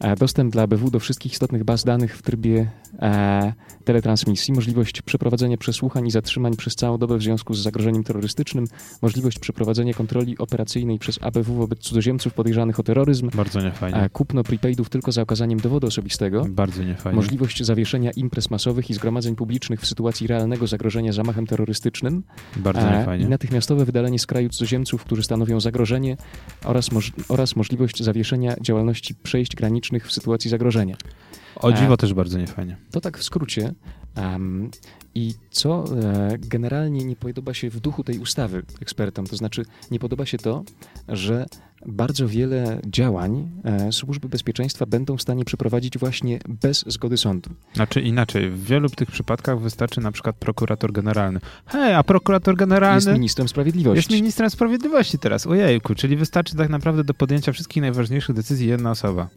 E, 0.00 0.16
dostęp 0.16 0.52
dla 0.52 0.62
ABW 0.62 0.90
do 0.90 1.00
wszystkich 1.00 1.32
istotnych 1.32 1.64
baz 1.64 1.84
danych 1.84 2.16
w 2.16 2.22
trybie 2.22 2.70
e, 2.98 3.52
teletransmisji, 3.84 4.54
możliwość 4.54 5.02
przeprowadzenia 5.02 5.56
przesłuchań 5.56 6.06
i 6.06 6.10
zatrzymań 6.10 6.56
przez 6.56 6.74
całą 6.74 6.98
dobę 6.98 7.16
w 7.18 7.22
związku 7.22 7.54
z 7.54 7.62
zagrożeniem 7.62 8.04
terrorystycznym, 8.04 8.64
możliwość 9.02 9.38
przeprowadzenia 9.38 9.94
kontroli 9.94 10.38
operacyjnej 10.38 10.98
przez 10.98 11.18
ABW 11.22 11.54
wobec 11.54 11.78
cudzoziemców 11.78 12.34
podejrzanych 12.34 12.80
o 12.80 12.82
terroryzm, 12.82 13.30
Bardzo 13.34 13.60
niefajnie. 13.60 14.10
kupno 14.12 14.44
prepaidów 14.44 14.88
tylko 14.88 15.12
za 15.12 15.22
okazaniem 15.22 15.60
dowodu 15.60 15.86
osobistego, 15.86 16.44
Bardzo 16.48 16.82
niefajnie. 16.84 17.16
możliwość 17.16 17.64
zawieszenia 17.64 18.10
imprez 18.10 18.50
masowych 18.50 18.90
i 18.90 18.94
zgromadzeń 18.94 19.36
publicznych 19.36 19.80
w 19.80 19.86
sytuacji 19.86 20.26
realnego 20.26 20.66
zagrożenia 20.66 21.12
zamachem 21.12 21.46
terrorystycznym 21.46 22.22
Bardzo 22.56 22.88
a, 22.88 22.94
i 22.94 22.98
niefajnie. 22.98 23.28
natychmiastowe 23.28 23.84
wydalenie 23.84 24.18
z 24.18 24.26
kraju 24.26 24.48
cudzoziemców, 24.48 25.04
którzy 25.04 25.22
stanowią 25.22 25.60
zagrożenie 25.60 26.16
oraz, 26.64 26.92
moż, 26.92 27.12
oraz 27.28 27.56
możliwość 27.56 28.02
zawieszenia 28.02 28.56
działalności 28.60 29.14
przejść 29.14 29.56
granicznych 29.56 30.06
w 30.06 30.12
sytuacji 30.12 30.50
zagrożenia. 30.50 30.96
O 31.56 31.72
dziwo 31.72 31.96
też 31.96 32.14
bardzo 32.14 32.38
niefajnie. 32.38 32.76
To 32.90 33.00
tak 33.00 33.18
w 33.18 33.24
skrócie. 33.24 33.72
Em, 34.14 34.70
I 35.14 35.34
co 35.50 35.84
e, 36.02 36.38
generalnie 36.38 37.04
nie 37.04 37.16
podoba 37.16 37.54
się 37.54 37.70
w 37.70 37.80
duchu 37.80 38.04
tej 38.04 38.18
ustawy 38.18 38.62
ekspertom, 38.80 39.26
to 39.26 39.36
znaczy 39.36 39.64
nie 39.90 39.98
podoba 39.98 40.26
się 40.26 40.38
to, 40.38 40.64
że 41.08 41.46
bardzo 41.86 42.28
wiele 42.28 42.80
działań 42.86 43.50
e, 43.64 43.92
służby 43.92 44.28
bezpieczeństwa 44.28 44.86
będą 44.86 45.16
w 45.16 45.22
stanie 45.22 45.44
przeprowadzić 45.44 45.98
właśnie 45.98 46.38
bez 46.48 46.84
zgody 46.86 47.16
sądu. 47.16 47.50
Znaczy 47.74 48.00
inaczej, 48.00 48.50
w 48.50 48.64
wielu 48.64 48.88
tych 48.88 49.10
przypadkach 49.10 49.60
wystarczy 49.60 50.00
na 50.00 50.12
przykład 50.12 50.36
prokurator 50.36 50.92
generalny. 50.92 51.40
Hej, 51.66 51.94
a 51.94 52.02
prokurator 52.02 52.56
generalny 52.56 52.94
Jest 52.96 53.08
ministrem 53.08 53.48
sprawiedliwości. 53.48 53.96
jest 53.98 54.10
ministrem 54.10 54.50
sprawiedliwości 54.50 55.18
teraz. 55.18 55.46
Ojejku, 55.46 55.94
czyli 55.94 56.16
wystarczy 56.16 56.56
tak 56.56 56.68
naprawdę 56.68 57.04
do 57.04 57.14
podjęcia 57.14 57.52
wszystkich 57.52 57.80
najważniejszych 57.80 58.36
decyzji 58.36 58.68
jedna 58.68 58.90
osoba. 58.90 59.28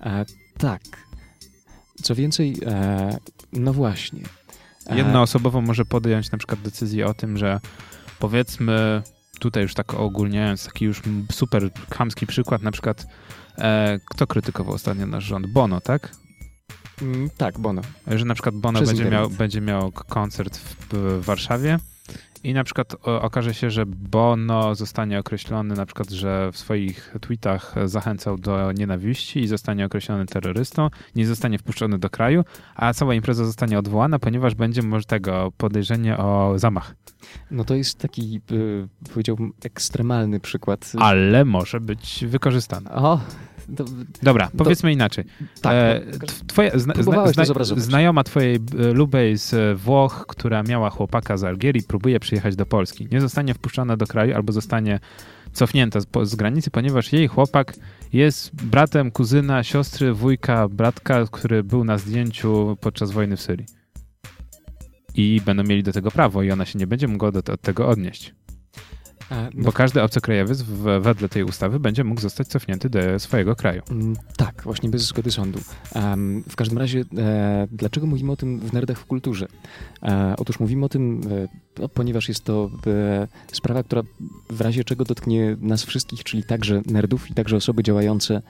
E, 0.00 0.24
tak. 0.58 0.80
Co 2.02 2.14
więcej, 2.14 2.56
e, 2.66 3.16
no 3.52 3.72
właśnie. 3.72 4.20
E, 4.86 4.96
Jednoosobowo 4.96 5.60
może 5.60 5.84
podjąć 5.84 6.30
na 6.30 6.38
przykład 6.38 6.60
decyzję 6.60 7.06
o 7.06 7.14
tym, 7.14 7.38
że 7.38 7.60
powiedzmy 8.18 9.02
tutaj 9.38 9.62
już 9.62 9.74
tak 9.74 9.94
ogólniając, 9.94 10.64
taki 10.64 10.84
już 10.84 11.02
super 11.32 11.70
chamski 11.94 12.26
przykład, 12.26 12.62
na 12.62 12.70
przykład 12.70 13.06
e, 13.58 13.98
kto 14.04 14.26
krytykował 14.26 14.74
ostatnio 14.74 15.06
nasz 15.06 15.24
rząd? 15.24 15.46
Bono, 15.46 15.80
tak? 15.80 16.25
Mm, 17.02 17.30
tak, 17.36 17.58
Bono. 17.58 17.82
Że 18.06 18.24
na 18.24 18.34
przykład 18.34 18.54
Bono 18.54 18.82
będzie 18.82 19.04
miał, 19.04 19.30
będzie 19.30 19.60
miał 19.60 19.92
koncert 19.92 20.56
w, 20.58 20.94
w 20.94 21.24
Warszawie 21.24 21.78
i 22.46 22.54
na 22.54 22.64
przykład 22.64 22.96
okaże 23.02 23.54
się, 23.54 23.70
że 23.70 23.86
Bono 23.86 24.74
zostanie 24.74 25.18
określony 25.18 25.74
na 25.74 25.86
przykład, 25.86 26.10
że 26.10 26.52
w 26.52 26.58
swoich 26.58 27.14
tweetach 27.20 27.74
zachęcał 27.84 28.38
do 28.38 28.72
nienawiści 28.72 29.40
i 29.40 29.48
zostanie 29.48 29.86
określony 29.86 30.26
terrorystą, 30.26 30.90
nie 31.14 31.26
zostanie 31.26 31.58
wpuszczony 31.58 31.98
do 31.98 32.10
kraju, 32.10 32.44
a 32.74 32.94
cała 32.94 33.14
impreza 33.14 33.44
zostanie 33.44 33.78
odwołana, 33.78 34.18
ponieważ 34.18 34.54
będzie 34.54 34.82
może 34.82 35.04
tego 35.04 35.52
podejrzenie 35.56 36.18
o 36.18 36.52
zamach. 36.56 36.94
No 37.50 37.64
to 37.64 37.74
jest 37.74 37.98
taki, 37.98 38.40
y, 38.52 38.88
powiedziałbym, 39.12 39.52
ekstremalny 39.64 40.40
przykład. 40.40 40.92
Ale 40.98 41.44
może 41.44 41.80
być 41.80 42.24
wykorzystany. 42.28 42.90
O, 42.90 43.20
to, 43.76 43.84
Dobra, 44.22 44.50
powiedzmy 44.56 44.92
inaczej. 44.92 45.24
Tak, 45.60 45.72
e, 45.72 46.00
twoja, 46.46 46.78
zna, 46.78 46.94
zna, 46.94 47.44
zna, 47.44 47.64
znajoma 47.64 48.24
twojej 48.24 48.56
e, 48.56 48.92
lubej 48.92 49.38
z 49.38 49.80
Włoch, 49.80 50.24
która 50.28 50.62
miała 50.62 50.90
chłopaka 50.90 51.36
z 51.36 51.44
Algierii, 51.44 51.82
próbuje 51.82 52.20
przyjechać 52.20 52.56
do 52.56 52.66
Polski. 52.66 53.08
Nie 53.12 53.20
zostanie 53.20 53.54
wpuszczona 53.54 53.96
do 53.96 54.06
kraju 54.06 54.34
albo 54.34 54.52
zostanie 54.52 55.00
cofnięta 55.52 56.00
z, 56.00 56.06
z 56.22 56.34
granicy, 56.34 56.70
ponieważ 56.70 57.12
jej 57.12 57.28
chłopak 57.28 57.74
jest 58.12 58.64
bratem 58.64 59.10
kuzyna, 59.10 59.62
siostry, 59.62 60.12
wujka, 60.12 60.68
bratka, 60.68 61.24
który 61.30 61.64
był 61.64 61.84
na 61.84 61.98
zdjęciu 61.98 62.76
podczas 62.80 63.10
wojny 63.10 63.36
w 63.36 63.42
Syrii. 63.42 63.66
I 65.14 65.40
będą 65.44 65.62
mieli 65.62 65.82
do 65.82 65.92
tego 65.92 66.10
prawo 66.10 66.42
i 66.42 66.50
ona 66.50 66.64
się 66.64 66.78
nie 66.78 66.86
będzie 66.86 67.08
mogła 67.08 67.32
do, 67.32 67.42
do 67.42 67.56
tego 67.56 67.88
odnieść. 67.88 68.34
No 69.30 69.64
Bo 69.64 69.72
każdy 69.72 70.02
obcokrajowiec 70.02 70.62
w, 70.62 71.00
wedle 71.00 71.28
tej 71.28 71.44
ustawy 71.44 71.80
będzie 71.80 72.04
mógł 72.04 72.20
zostać 72.20 72.48
cofnięty 72.48 72.90
do 72.90 73.18
swojego 73.18 73.56
kraju. 73.56 73.82
Mm, 73.90 74.16
tak, 74.36 74.62
właśnie 74.64 74.90
bez 74.90 75.02
zgody 75.02 75.30
sądu. 75.30 75.60
W 76.48 76.56
każdym 76.56 76.78
razie, 76.78 77.04
e, 77.18 77.66
dlaczego 77.72 78.06
mówimy 78.06 78.32
o 78.32 78.36
tym 78.36 78.60
w 78.60 78.72
Nerdach 78.72 78.98
w 78.98 79.04
kulturze? 79.04 79.46
E, 80.02 80.34
otóż 80.38 80.60
mówimy 80.60 80.86
o 80.86 80.88
tym, 80.88 81.20
e, 81.30 81.48
no, 81.78 81.88
ponieważ 81.88 82.28
jest 82.28 82.44
to 82.44 82.70
e, 82.86 83.28
sprawa, 83.52 83.82
która 83.82 84.02
w 84.50 84.60
razie 84.60 84.84
czego 84.84 85.04
dotknie 85.04 85.56
nas 85.60 85.84
wszystkich, 85.84 86.24
czyli 86.24 86.44
także 86.44 86.82
nerdów 86.86 87.30
i 87.30 87.34
także 87.34 87.56
osoby 87.56 87.82
działające 87.82 88.42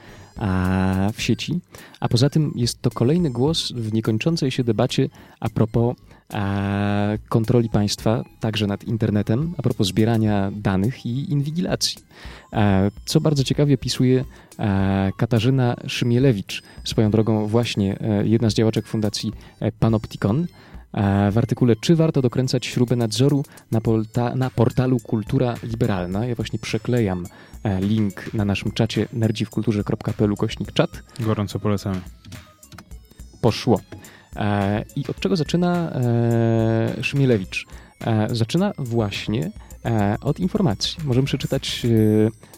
w 1.12 1.22
sieci. 1.22 1.60
A 2.00 2.08
poza 2.08 2.30
tym 2.30 2.52
jest 2.54 2.82
to 2.82 2.90
kolejny 2.90 3.30
głos 3.30 3.72
w 3.72 3.92
niekończącej 3.92 4.50
się 4.50 4.64
debacie 4.64 5.08
a 5.40 5.48
propos 5.48 5.96
kontroli 7.28 7.68
państwa, 7.68 8.22
także 8.40 8.66
nad 8.66 8.84
internetem, 8.84 9.54
a 9.58 9.62
propos 9.62 9.86
zbierania 9.86 10.50
danych 10.54 11.06
i 11.06 11.32
inwigilacji. 11.32 11.98
Co 13.04 13.20
bardzo 13.20 13.44
ciekawie 13.44 13.74
opisuje 13.74 14.24
Katarzyna 15.16 15.76
Szymielewicz, 15.86 16.62
swoją 16.84 17.10
drogą 17.10 17.46
właśnie 17.46 17.98
e, 18.00 18.26
jedna 18.26 18.50
z 18.50 18.54
działaczek 18.54 18.86
fundacji 18.86 19.32
e, 19.60 19.72
Panopticon, 19.72 20.46
w 21.32 21.38
artykule 21.38 21.76
Czy 21.80 21.96
warto 21.96 22.22
dokręcać 22.22 22.66
śrubę 22.66 22.96
nadzoru 22.96 23.44
na, 23.70 23.80
na, 24.34 24.50
portalu 24.50 25.00
Kultura 25.00 25.54
Liberalna. 25.62 26.26
Ja 26.26 26.34
właśnie 26.34 26.58
przeklejam 26.58 27.26
e, 27.62 27.80
link 27.80 28.34
na 28.34 28.44
naszym 28.44 28.72
czacie 28.72 29.08
nerdziwkulturze.pl 29.12 30.36
kośnik 30.36 30.72
czat. 30.72 31.02
Gorąco 31.20 31.58
polecamy. 31.58 32.00
Poszło. 33.40 33.80
E, 34.36 34.84
I 34.96 35.04
od 35.08 35.20
czego 35.20 35.36
zaczyna 35.36 35.92
e, 35.92 37.02
Szmielewicz? 37.02 37.66
E, 38.00 38.34
zaczyna 38.34 38.72
właśnie 38.78 39.50
od 40.20 40.40
informacji. 40.40 40.96
Możemy 41.04 41.26
przeczytać, 41.26 41.86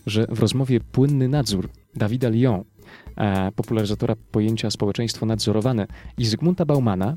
że 0.07 0.27
w 0.29 0.41
rozmowie 0.41 0.81
Płynny 0.81 1.29
Nadzór 1.29 1.69
Dawida 1.95 2.29
Lyon, 2.29 2.65
popularyzatora 3.57 4.15
pojęcia 4.31 4.71
społeczeństwo 4.71 5.27
nadzorowane 5.27 5.87
i 6.19 6.25
Zygmunta 6.25 6.65
Baumana, 6.65 7.17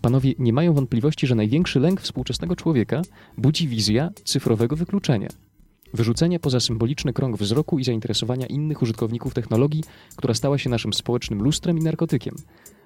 panowie 0.00 0.32
nie 0.38 0.52
mają 0.52 0.72
wątpliwości, 0.72 1.26
że 1.26 1.34
największy 1.34 1.80
lęk 1.80 2.00
współczesnego 2.00 2.56
człowieka 2.56 3.02
budzi 3.38 3.68
wizja 3.68 4.10
cyfrowego 4.24 4.76
wykluczenia. 4.76 5.28
Wyrzucenie 5.94 6.40
poza 6.40 6.60
symboliczny 6.60 7.12
krąg 7.12 7.36
wzroku 7.36 7.78
i 7.78 7.84
zainteresowania 7.84 8.46
innych 8.46 8.82
użytkowników 8.82 9.34
technologii, 9.34 9.84
która 10.16 10.34
stała 10.34 10.58
się 10.58 10.70
naszym 10.70 10.92
społecznym 10.92 11.42
lustrem 11.42 11.78
i 11.78 11.82
narkotykiem. 11.82 12.34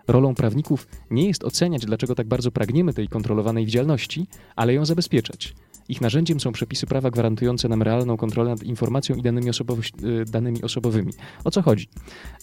Rolą 0.08 0.34
prawników 0.34 0.88
nie 1.10 1.26
jest 1.26 1.44
oceniać, 1.44 1.86
dlaczego 1.86 2.14
tak 2.14 2.26
bardzo 2.26 2.50
pragniemy 2.50 2.94
tej 2.94 3.08
kontrolowanej 3.08 3.66
widzialności, 3.66 4.26
ale 4.56 4.74
ją 4.74 4.84
zabezpieczać. 4.84 5.54
Ich 5.88 6.00
narzędziem 6.00 6.40
są 6.40 6.52
przepisy 6.52 6.86
prawa 6.86 7.10
gwarantujące 7.10 7.68
nam 7.68 7.82
realną 7.82 8.16
kontrolę 8.16 8.50
nad 8.50 8.62
informacją 8.62 9.16
i 9.16 9.22
danymi, 9.22 9.50
y, 9.50 10.24
danymi 10.24 10.62
osobowymi. 10.62 11.12
O 11.44 11.50
co 11.50 11.62
chodzi? 11.62 11.88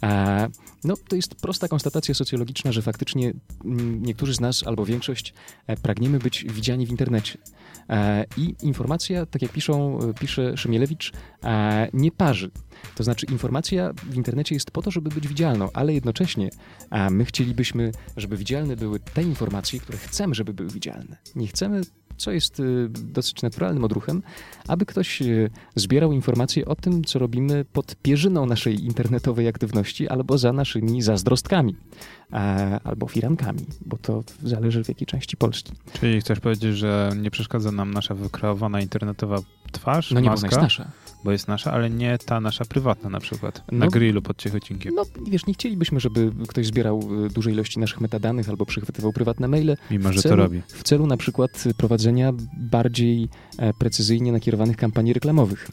E, 0.04 0.49
no, 0.84 0.93
to 1.08 1.15
jest 1.15 1.36
prosta 1.36 1.67
konstatacja 1.67 2.13
socjologiczna, 2.13 2.71
że 2.71 2.82
faktycznie 2.82 3.34
mm, 3.65 4.06
niektórzy 4.06 4.34
z 4.34 4.39
nas, 4.39 4.67
albo 4.67 4.86
większość, 4.86 5.34
e, 5.67 5.78
pragniemy 5.78 6.19
być 6.19 6.45
widziani 6.49 6.88
w 6.88 6.89
internecie. 6.89 7.38
E, 7.89 8.26
I 8.38 8.56
informacja, 8.62 9.26
tak 9.26 9.41
jak 9.41 9.52
piszą, 9.52 10.00
pisze 10.19 10.58
Szymielewicz, 10.58 11.12
e, 11.43 11.89
nie 11.93 12.12
parzy. 12.12 12.52
To 12.95 13.04
znaczy, 13.04 13.26
informacja 13.32 13.93
w 13.93 14.15
internecie 14.15 14.56
jest 14.56 14.71
po 14.71 14.82
to, 14.82 14.91
żeby 14.91 15.10
być 15.10 15.28
widzialną, 15.28 15.69
ale 15.74 15.93
jednocześnie 15.93 16.50
my 17.12 17.26
chcielibyśmy, 17.26 17.91
żeby 18.17 18.38
widzialne 18.38 18.76
były 18.76 19.00
te 19.00 19.24
informacje, 19.24 19.80
które 19.80 19.98
chcemy, 19.98 20.36
żeby 20.36 20.54
były 20.54 20.69
widzialne. 20.69 21.17
Nie 21.36 21.48
chcemy 21.48 21.82
co 22.17 22.32
jest 22.32 22.60
y, 22.60 22.89
dosyć 22.89 23.41
naturalnym 23.41 23.84
odruchem, 23.84 24.23
aby 24.67 24.86
ktoś 24.86 25.21
y, 25.21 25.49
zbierał 25.75 26.12
informacje 26.12 26.65
o 26.65 26.75
tym, 26.75 27.04
co 27.04 27.19
robimy 27.19 27.65
pod 27.73 27.95
pierzyną 27.95 28.45
naszej 28.45 28.86
internetowej 28.86 29.47
aktywności 29.47 30.10
albo 30.10 30.38
za 30.38 30.54
naszymi 30.54 31.01
zazdrostkami 31.01 31.75
albo 32.84 33.08
firankami, 33.08 33.65
bo 33.86 33.97
to 33.97 34.23
zależy 34.43 34.84
w 34.84 34.88
jakiej 34.88 35.08
części 35.08 35.38
Polski. 35.38 35.73
Czyli 35.93 36.21
chcesz 36.21 36.39
powiedzieć, 36.39 36.78
że 36.78 37.12
nie 37.21 37.32
przeszkadza 37.32 37.71
nam 37.71 37.93
nasza 37.93 38.15
wykreowana 38.15 38.82
internetowa 38.82 39.38
twarz, 39.71 40.12
No 40.12 40.19
nie, 40.19 40.30
maska? 40.30 40.47
bo 40.47 40.51
jest 40.51 40.62
nasza 40.62 40.91
bo 41.25 41.32
jest 41.32 41.47
nasza, 41.47 41.71
ale 41.71 41.89
nie 41.89 42.17
ta 42.17 42.39
nasza 42.39 42.65
prywatna 42.65 43.10
na 43.10 43.19
przykład, 43.19 43.63
no, 43.71 43.78
na 43.78 43.88
grillu 43.88 44.21
pod 44.21 44.38
Ciechocinkiem. 44.38 44.95
No 44.95 45.04
wiesz, 45.28 45.45
nie 45.45 45.54
chcielibyśmy, 45.54 45.99
żeby 45.99 46.32
ktoś 46.47 46.65
zbierał 46.67 47.25
y, 47.25 47.30
duże 47.30 47.51
ilości 47.51 47.80
naszych 47.80 48.01
metadanych 48.01 48.49
albo 48.49 48.65
przychwytywał 48.65 49.13
prywatne 49.13 49.47
maile. 49.47 49.78
Mimo, 49.91 50.13
że 50.13 50.21
celu, 50.21 50.36
to 50.36 50.41
robi. 50.41 50.62
W 50.67 50.84
celu 50.84 51.08
na 51.08 51.17
przykład 51.17 51.63
prowadzenia 51.78 52.05
bardziej 52.58 53.30
e, 53.58 53.74
precyzyjnie 53.74 54.32
nakierowanych 54.32 54.78
kampanii 54.78 55.13
reklamowych. 55.13 55.72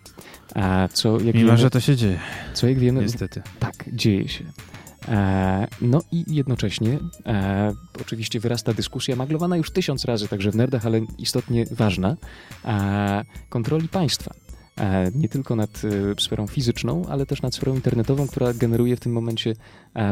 A 0.54 0.88
co, 0.92 1.12
jak 1.12 1.34
Mimo, 1.34 1.46
wiemy, 1.46 1.58
że 1.58 1.70
to 1.70 1.80
się 1.80 1.96
dzieje. 1.96 2.18
Co 2.54 2.68
jak 2.68 2.78
wiemy... 2.78 3.00
Niestety. 3.00 3.42
Tak, 3.60 3.84
dzieje 3.92 4.28
się. 4.28 4.44
E, 5.08 5.66
no 5.80 6.02
i 6.12 6.24
jednocześnie 6.34 6.98
e, 7.26 7.72
oczywiście 8.00 8.40
wyrasta 8.40 8.74
dyskusja 8.74 9.16
maglowana 9.16 9.56
już 9.56 9.70
tysiąc 9.70 10.04
razy, 10.04 10.28
także 10.28 10.50
w 10.50 10.56
nerdach, 10.56 10.86
ale 10.86 11.00
istotnie 11.18 11.64
ważna, 11.70 12.16
e, 12.64 13.24
kontroli 13.48 13.88
państwa. 13.88 14.34
E, 14.80 15.10
nie 15.14 15.28
tylko 15.28 15.56
nad 15.56 15.82
sferą 16.18 16.46
fizyczną, 16.46 17.06
ale 17.08 17.26
też 17.26 17.42
nad 17.42 17.54
sferą 17.54 17.74
internetową, 17.74 18.26
która 18.26 18.54
generuje 18.54 18.96
w 18.96 19.00
tym 19.00 19.12
momencie 19.12 19.54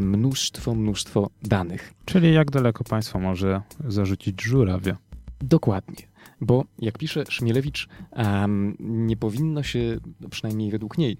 mnóstwo, 0.02 0.74
mnóstwo 0.74 1.30
danych. 1.42 1.94
Czyli 2.04 2.34
jak 2.34 2.50
daleko 2.50 2.84
państwo 2.84 3.18
może 3.18 3.62
zarzucić 3.88 4.42
żurawia? 4.42 4.96
Dokładnie. 5.40 6.09
Bo 6.40 6.64
jak 6.78 6.98
pisze 6.98 7.24
Szmielewicz, 7.28 7.88
nie 8.80 9.16
powinno 9.16 9.62
się, 9.62 9.98
przynajmniej 10.30 10.70
według 10.70 10.98
niej, 10.98 11.16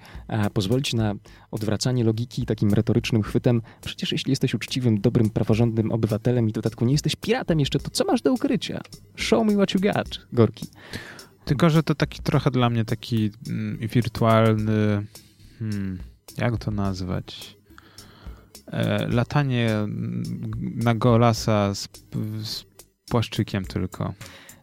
pozwolić 0.52 0.94
na 0.94 1.14
odwracanie 1.50 2.04
logiki 2.04 2.46
takim 2.46 2.74
retorycznym 2.74 3.22
chwytem. 3.22 3.62
Przecież 3.80 4.12
jeśli 4.12 4.30
jesteś 4.30 4.54
uczciwym, 4.54 5.00
dobrym, 5.00 5.30
praworządnym 5.30 5.92
obywatelem 5.92 6.48
i 6.48 6.50
w 6.50 6.54
dodatku 6.54 6.84
nie 6.84 6.92
jesteś 6.92 7.16
piratem 7.16 7.60
jeszcze, 7.60 7.78
to 7.78 7.90
co 7.90 8.04
masz 8.04 8.22
do 8.22 8.32
ukrycia? 8.32 8.80
Show 9.16 9.46
me 9.46 9.54
what 9.54 9.74
you 9.74 9.80
got, 9.80 10.26
Gorki. 10.32 10.66
Tylko, 11.44 11.70
że 11.70 11.82
to 11.82 11.94
taki 11.94 12.22
trochę 12.22 12.50
dla 12.50 12.70
mnie 12.70 12.84
taki 12.84 13.30
mm, 13.48 13.78
wirtualny, 13.88 15.06
hmm, 15.58 15.98
jak 16.38 16.56
to 16.56 16.70
nazwać? 16.70 17.56
E, 18.66 19.08
latanie 19.08 19.70
na 20.74 20.94
golasa 20.94 21.74
z, 21.74 21.88
z 22.42 22.64
płaszczykiem 23.10 23.64
tylko. 23.64 24.14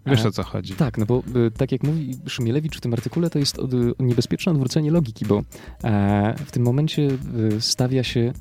Wiesz 0.07 0.25
o 0.25 0.31
co 0.31 0.43
chodzi. 0.43 0.73
Tak, 0.73 0.97
no 0.97 1.05
bo 1.05 1.23
y, 1.47 1.51
tak 1.51 1.71
jak 1.71 1.83
mówi 1.83 2.15
Szymielewicz 2.27 2.77
w 2.77 2.81
tym 2.81 2.93
artykule, 2.93 3.29
to 3.29 3.39
jest 3.39 3.59
od, 3.59 3.71
niebezpieczne 3.99 4.51
odwrócenie 4.51 4.91
logiki, 4.91 5.25
bo 5.25 5.41
e, 5.83 6.35
w 6.45 6.51
tym 6.51 6.63
momencie 6.63 7.01
y, 7.01 7.61
stawia 7.61 8.03
się 8.03 8.33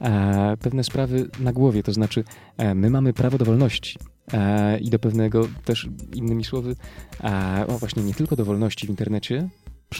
e, 0.00 0.56
pewne 0.56 0.84
sprawy 0.84 1.30
na 1.40 1.52
głowie, 1.52 1.82
to 1.82 1.92
znaczy 1.92 2.24
e, 2.56 2.74
my 2.74 2.90
mamy 2.90 3.12
prawo 3.12 3.38
do 3.38 3.44
wolności 3.44 3.98
e, 4.32 4.78
i 4.78 4.90
do 4.90 4.98
pewnego 4.98 5.48
też, 5.64 5.88
innymi 6.14 6.44
słowy, 6.44 6.76
e, 7.24 7.64
o 7.68 7.78
właśnie 7.78 8.02
nie 8.02 8.14
tylko 8.14 8.36
do 8.36 8.44
wolności 8.44 8.86
w 8.86 8.90
internecie, 8.90 9.48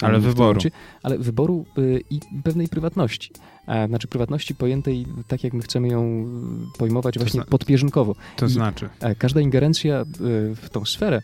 ale 0.00 0.20
wyboru. 0.20 0.48
Momencie, 0.48 0.70
ale 1.02 1.18
wyboru 1.18 1.64
y, 1.78 2.00
i 2.10 2.20
pewnej 2.44 2.68
prywatności. 2.68 3.32
Znaczy 3.88 4.08
prywatności 4.08 4.54
pojętej 4.54 5.06
tak, 5.28 5.44
jak 5.44 5.52
my 5.52 5.62
chcemy 5.62 5.88
ją 5.88 6.26
pojmować 6.78 7.14
to 7.14 7.20
właśnie 7.20 7.40
zna- 7.40 7.50
podpierzynkowo. 7.50 8.14
To 8.36 8.46
I 8.46 8.48
znaczy? 8.48 8.88
każda 9.18 9.40
ingerencja 9.40 10.00
y, 10.00 10.04
w 10.54 10.68
tą 10.72 10.84
sferę 10.84 11.22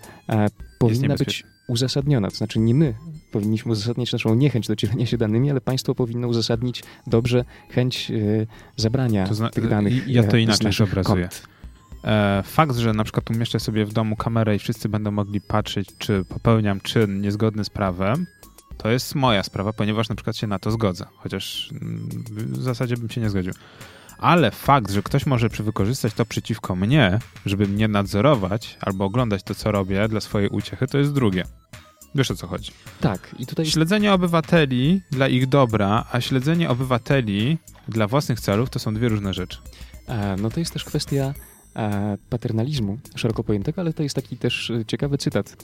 powinna 0.78 1.14
być 1.14 1.44
uzasadniona. 1.68 2.30
To 2.30 2.37
znaczy 2.37 2.59
nie 2.59 2.74
my 2.74 2.94
powinniśmy 3.32 3.72
uzasadniać 3.72 4.12
naszą 4.12 4.35
niechęć 4.35 4.66
do 4.68 4.76
dzielenia 4.76 5.06
się 5.06 5.18
danymi, 5.18 5.50
ale 5.50 5.61
państwo 5.61 5.94
powinno 5.94 6.28
uzasadnić 6.28 6.82
dobrze 7.06 7.44
chęć 7.70 8.11
e, 8.11 8.46
zabrania 8.76 9.26
To 9.26 9.35
zna- 9.35 9.50
tych 9.50 9.68
danych. 9.68 10.09
ja 10.09 10.22
to 10.22 10.37
e, 10.37 10.40
inaczej 10.40 10.72
zobrazuję. 10.72 11.28
E, 12.04 12.42
Fakt, 12.46 12.76
że 12.76 12.92
na 12.92 13.04
przykład 13.04 13.30
umieszczę 13.30 13.61
sobie 13.61 13.85
w 13.87 13.92
domu 13.92 14.16
kamerę 14.16 14.56
i 14.56 14.59
wszyscy 14.59 14.88
będą 14.88 15.11
mogli 15.11 15.40
patrzeć, 15.40 15.88
czy 15.98 16.24
popełniam 16.28 16.80
czyn 16.80 17.20
niezgodny 17.20 17.64
z 17.64 17.70
prawem, 17.70 18.26
to 18.79 18.91
jest 18.91 19.15
moja 19.15 19.43
sprawa, 19.43 19.73
ponieważ 19.73 20.09
na 20.09 20.15
przykład 20.15 20.37
się 20.37 20.47
na 20.47 20.59
to 20.59 20.71
zgodzę. 20.71 21.07
Chociaż 21.17 21.71
mm, 21.83 22.09
w 22.31 22.62
zasadzie 22.62 22.97
bym 22.97 23.11
się 23.11 23.21
nie 23.21 23.31
zgodził. 23.31 23.53
Ale 24.19 24.51
fakt, 24.51 24.91
że 24.91 25.03
ktoś 25.03 25.27
może 25.27 25.49
wykorzystać 25.49 26.15
to 26.15 26.25
przeciwko 26.27 26.77
mnie, 26.77 27.19
żeby 27.47 27.67
mnie 27.67 27.89
nadzorować 27.89 28.79
albo 28.81 29.05
oglądać 29.05 29.43
to, 29.43 29.55
co 29.55 29.73
robię 29.73 30.09
dla 30.09 30.21
swojej 30.21 30.49
uciechy, 30.49 30.87
to 30.87 30.99
jest 30.99 31.12
drugie. 31.12 31.45
Wiesz 32.15 32.31
o 32.31 32.35
co 32.35 32.47
chodzi? 32.47 32.73
Tak, 33.01 33.35
i 33.39 33.47
tutaj 33.47 33.67
Śledzenie 33.67 34.12
obywateli 34.12 35.03
dla 35.11 35.29
ich 35.29 35.47
dobra, 35.47 36.05
a 36.12 36.21
śledzenie 36.21 36.71
obywateli 36.71 37.59
dla 37.89 38.07
własnych 38.07 38.41
celów 38.41 38.71
to 38.71 38.79
są 38.79 38.95
dwie 38.95 39.09
różne 39.09 39.35
rzeczy. 39.35 39.59
E, 40.07 40.37
No 40.37 40.51
to 40.51 40.61
jest 40.61 40.73
też 40.73 40.85
kwestia 40.85 41.35
e, 41.77 42.19
paternalizmu 42.31 42.99
szeroko 43.17 43.45
pojętego, 43.45 43.81
ale 43.81 43.93
to 43.93 44.03
jest 44.03 44.15
taki 44.17 44.37
też 44.37 44.71
e, 44.71 44.85
ciekawy 44.85 45.19
cytat. 45.19 45.57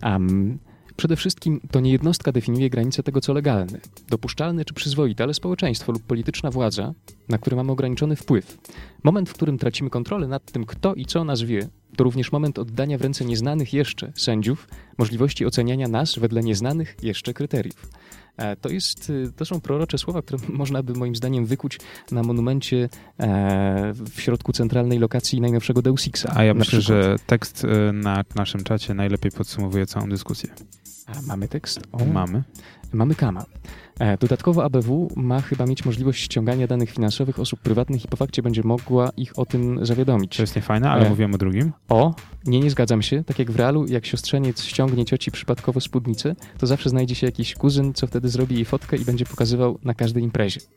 Am, 0.00 0.58
przede 1.00 1.16
wszystkim 1.16 1.60
to 1.70 1.80
nie 1.80 1.92
jednostka 1.92 2.32
definiuje 2.32 2.70
granice 2.70 3.02
tego, 3.02 3.20
co 3.20 3.32
legalne, 3.32 3.80
dopuszczalne 4.08 4.64
czy 4.64 4.74
przyzwoite, 4.74 5.24
ale 5.24 5.34
społeczeństwo 5.34 5.92
lub 5.92 6.02
polityczna 6.02 6.50
władza, 6.50 6.94
na 7.28 7.38
które 7.38 7.56
mamy 7.56 7.72
ograniczony 7.72 8.16
wpływ. 8.16 8.58
Moment, 9.02 9.28
w 9.28 9.32
którym 9.32 9.58
tracimy 9.58 9.90
kontrolę 9.90 10.28
nad 10.28 10.52
tym, 10.52 10.66
kto 10.66 10.94
i 10.94 11.04
co 11.04 11.24
nas 11.24 11.42
wie, 11.42 11.68
to 11.96 12.04
również 12.04 12.32
moment 12.32 12.58
oddania 12.58 12.98
w 12.98 13.02
ręce 13.02 13.24
nieznanych 13.24 13.72
jeszcze 13.72 14.12
sędziów 14.14 14.68
możliwości 14.98 15.46
oceniania 15.46 15.88
nas 15.88 16.18
wedle 16.18 16.42
nieznanych 16.42 16.96
jeszcze 17.02 17.34
kryteriów. 17.34 17.90
E, 18.36 18.56
To, 18.56 18.68
jest, 18.68 19.10
y, 19.10 19.32
to 19.36 19.44
są 19.44 19.60
prorocze 19.60 19.98
słowa, 19.98 20.22
które 20.22 20.38
można 20.62 20.82
by 20.82 20.92
moim 20.92 21.16
zdaniem 21.16 21.46
wykuć 21.46 21.78
na 22.12 22.22
monumencie 22.22 22.88
e, 23.20 23.92
w 24.14 24.20
środku 24.20 24.52
centralnej 24.52 24.98
lokacji 24.98 25.40
najnowszego 25.40 25.82
Deus 25.82 26.06
Exa. 26.06 26.32
A 26.34 26.44
ja 26.44 26.54
myślę, 26.54 26.78
przykład. 26.80 27.02
że 27.04 27.16
tekst 27.26 27.64
y, 27.64 27.92
na 27.92 28.24
naszym 28.34 28.64
czacie 28.64 28.94
najlepiej 28.94 29.32
podsumowuje 29.32 29.86
całą 29.86 30.08
dyskusję. 30.08 30.50
A, 31.06 31.22
mamy 31.22 31.48
tekst? 31.48 31.80
O, 31.92 32.04
Mamy. 32.04 32.42
Mamy 32.92 33.14
Kama. 33.14 33.44
E, 34.00 34.16
Dodatkowo 34.16 34.64
ABW 34.64 35.12
ma 35.16 35.40
chyba 35.40 35.66
mieć 35.66 35.84
możliwość 35.84 36.22
ściągania 36.22 36.66
danych 36.66 36.90
finansowych 36.90 37.38
osób 37.38 37.60
prywatnych 37.60 38.04
i 38.04 38.08
po 38.08 38.16
fakcie 38.16 38.42
będzie 38.42 38.62
mogła 38.64 39.10
ich 39.16 39.38
o 39.38 39.46
tym 39.46 39.86
zawiadomić. 39.86 40.36
To 40.36 40.42
jest 40.42 40.56
niefajne, 40.56 40.90
ale 40.90 41.06
E. 41.06 41.10
mówiłem 41.10 41.34
o 41.34 41.38
drugim. 41.38 41.72
O, 41.88 42.14
nie, 42.46 42.60
nie 42.60 42.70
zgadzam 42.70 43.02
się. 43.02 43.24
Tak 43.24 43.38
jak 43.38 43.50
w 43.50 43.56
realu, 43.56 43.86
jak 43.86 44.06
siostrzeniec 44.06 44.62
ściągnie 44.64 45.04
cioci 45.04 45.30
przypadkowo 45.30 45.80
spódnicę, 45.80 46.34
to 46.58 46.66
zawsze 46.66 46.90
znajdzie 46.90 47.14
się 47.14 47.26
jakiś 47.26 47.54
kuzyn, 47.54 47.94
co 47.94 48.06
wtedy 48.06 48.28
zrobi 48.28 48.54
jej 48.54 48.64
fotkę 48.64 48.96
i 48.96 49.04
będzie 49.04 49.24
pokazywał 49.24 49.78
na 49.84 49.94
każdej 49.94 50.22
imprezie. 50.22 50.60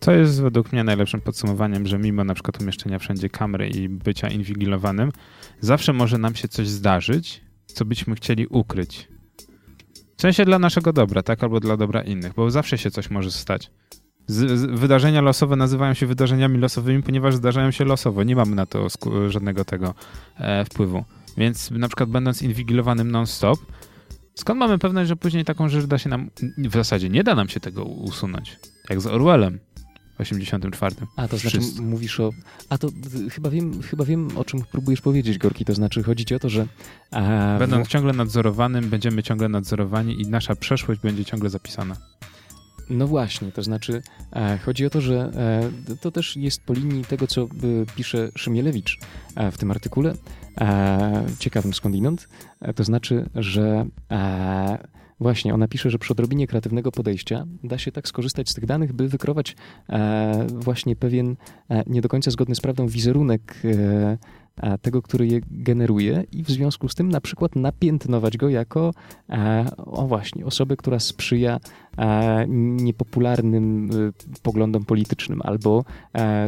To 0.00 0.12
jest 0.12 0.42
według 0.42 0.72
mnie 0.72 0.84
najlepszym 0.84 1.20
podsumowaniem, 1.20 1.86
że 1.86 1.98
mimo 1.98 2.24
na 2.24 2.34
przykład 2.34 2.62
umieszczenia 2.62 2.98
wszędzie 2.98 3.28
kamery 3.28 3.68
i 3.68 3.88
bycia 3.88 4.28
inwigilowanym, 4.28 5.12
zawsze 5.60 5.92
może 5.92 6.18
nam 6.18 6.34
się 6.34 6.48
coś 6.48 6.68
zdarzyć, 6.68 7.44
co 7.66 7.84
byśmy 7.84 8.14
chcieli 8.14 8.46
ukryć. 8.46 9.08
W 10.16 10.22
sensie 10.22 10.44
dla 10.44 10.58
naszego 10.58 10.92
dobra, 10.92 11.22
tak? 11.22 11.42
Albo 11.42 11.60
dla 11.60 11.76
dobra 11.76 12.02
innych, 12.02 12.34
bo 12.34 12.50
zawsze 12.50 12.78
się 12.78 12.90
coś 12.90 13.10
może 13.10 13.30
stać. 13.30 13.70
Z, 14.26 14.58
z, 14.60 14.80
wydarzenia 14.80 15.20
losowe 15.20 15.56
nazywają 15.56 15.94
się 15.94 16.06
wydarzeniami 16.06 16.58
losowymi, 16.58 17.02
ponieważ 17.02 17.34
zdarzają 17.34 17.70
się 17.70 17.84
losowo. 17.84 18.22
Nie 18.22 18.36
mamy 18.36 18.56
na 18.56 18.66
to 18.66 18.86
żadnego 19.28 19.64
tego 19.64 19.94
e, 20.38 20.64
wpływu. 20.64 21.04
Więc 21.36 21.70
na 21.70 21.88
przykład 21.88 22.08
będąc 22.08 22.42
inwigilowanym 22.42 23.10
non-stop, 23.10 23.58
skąd 24.34 24.60
mamy 24.60 24.78
pewność, 24.78 25.08
że 25.08 25.16
później 25.16 25.44
taką 25.44 25.68
rzecz 25.68 25.84
da 25.84 25.98
się 25.98 26.08
nam... 26.08 26.30
W 26.58 26.72
zasadzie 26.72 27.08
nie 27.08 27.24
da 27.24 27.34
nam 27.34 27.48
się 27.48 27.60
tego 27.60 27.84
usunąć. 27.84 28.58
Jak 28.90 29.00
z 29.00 29.06
Orwellem 29.06 29.58
84. 30.18 30.96
A, 31.16 31.28
to 31.28 31.38
znaczy 31.38 31.60
Wszyscy. 31.60 31.82
mówisz 31.82 32.20
o... 32.20 32.30
A 32.68 32.78
to 32.78 32.88
chyba 33.30 33.50
wiem, 33.50 33.82
chyba 33.82 34.04
wiem, 34.04 34.28
o 34.36 34.44
czym 34.44 34.60
próbujesz 34.72 35.00
powiedzieć, 35.00 35.38
Gorki. 35.38 35.64
To 35.64 35.74
znaczy 35.74 36.02
chodzi 36.02 36.24
ci 36.24 36.34
o 36.34 36.38
to, 36.38 36.48
że... 36.48 36.66
A, 37.10 37.56
Będąc 37.58 37.88
ciągle 37.88 38.12
nadzorowanym, 38.12 38.90
będziemy 38.90 39.22
ciągle 39.22 39.48
nadzorowani 39.48 40.22
i 40.22 40.26
nasza 40.26 40.54
przeszłość 40.56 41.00
będzie 41.00 41.24
ciągle 41.24 41.50
zapisana. 41.50 41.96
No 42.90 43.06
właśnie, 43.06 43.52
to 43.52 43.62
znaczy 43.62 44.02
e, 44.32 44.58
chodzi 44.58 44.86
o 44.86 44.90
to, 44.90 45.00
że 45.00 45.30
e, 45.90 45.96
to 45.96 46.10
też 46.10 46.36
jest 46.36 46.62
po 46.64 46.74
linii 46.74 47.04
tego, 47.04 47.26
co 47.26 47.42
e, 47.42 47.46
pisze 47.96 48.28
Szymielewicz 48.36 48.98
e, 49.36 49.50
w 49.50 49.58
tym 49.58 49.70
artykule, 49.70 50.14
e, 50.60 51.26
ciekawym 51.38 51.74
skądinąd, 51.74 52.28
e, 52.60 52.74
to 52.74 52.84
znaczy, 52.84 53.28
że 53.34 53.86
właśnie 55.24 55.54
ona 55.54 55.68
pisze, 55.68 55.90
że 55.90 55.98
przy 55.98 56.12
odrobinie 56.12 56.46
kreatywnego 56.46 56.92
podejścia 56.92 57.46
da 57.62 57.78
się 57.78 57.92
tak 57.92 58.08
skorzystać 58.08 58.50
z 58.50 58.54
tych 58.54 58.66
danych, 58.66 58.92
by 58.92 59.08
wykrować 59.08 59.56
e, 59.88 60.46
właśnie 60.52 60.96
pewien 60.96 61.36
e, 61.70 61.82
nie 61.86 62.00
do 62.00 62.08
końca 62.08 62.30
zgodny 62.30 62.54
z 62.54 62.60
prawdą 62.60 62.86
wizerunek 62.86 63.56
e, 63.64 64.18
tego, 64.82 65.02
który 65.02 65.26
je 65.26 65.40
generuje 65.50 66.24
i 66.32 66.42
w 66.42 66.50
związku 66.50 66.88
z 66.88 66.94
tym 66.94 67.08
na 67.08 67.20
przykład 67.20 67.56
napiętnować 67.56 68.36
go 68.36 68.48
jako 68.48 68.94
o 69.78 70.06
właśnie, 70.06 70.46
osobę, 70.46 70.76
która 70.76 70.98
sprzyja 70.98 71.60
niepopularnym 72.48 73.90
e, 73.90 74.40
poglądom 74.42 74.84
politycznym 74.84 75.40
albo 75.44 75.84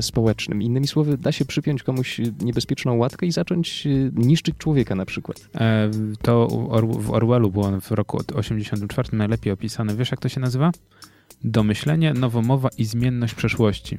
społecznym. 0.00 0.62
Innymi 0.62 0.86
słowy, 0.86 1.18
da 1.18 1.32
się 1.32 1.44
przypiąć 1.44 1.82
komuś 1.82 2.20
niebezpieczną 2.40 2.96
łatkę 2.96 3.26
i 3.26 3.32
zacząć 3.32 3.86
e, 3.86 3.90
niszczyć 4.14 4.56
człowieka 4.58 4.94
na 4.94 5.06
przykład. 5.06 5.48
E, 5.54 5.90
to 6.22 6.48
w 6.98 7.10
Orwellu 7.10 7.50
było 7.50 7.80
w 7.80 7.90
roku 7.90 8.20
84 8.34 9.08
najlepiej 9.18 9.52
opisane. 9.52 9.96
Wiesz, 9.96 10.10
jak 10.10 10.20
to 10.20 10.28
się 10.28 10.40
nazywa? 10.40 10.70
Domyślenie, 11.44 12.14
nowomowa 12.14 12.68
i 12.78 12.84
zmienność 12.84 13.34
przeszłości. 13.34 13.98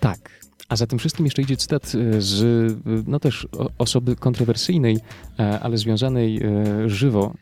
Tak. 0.00 0.49
A 0.70 0.76
za 0.76 0.86
tym 0.86 0.98
wszystkim 0.98 1.26
jeszcze 1.26 1.42
idzie 1.42 1.56
cytat 1.56 1.92
e, 1.94 2.20
z 2.20 2.42
e, 2.42 3.02
no 3.06 3.20
też 3.20 3.48
osoby 3.78 4.16
kontrowersyjnej, 4.16 4.98
e, 5.38 5.60
ale 5.60 5.78
związanej 5.78 6.40
żywo 6.86 7.34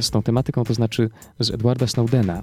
z 0.00 0.10
tą 0.10 0.22
tematyką, 0.22 0.64
to 0.64 0.74
znaczy 0.74 1.10
z 1.40 1.50
Edwarda 1.50 1.86
Snowdena. 1.86 2.42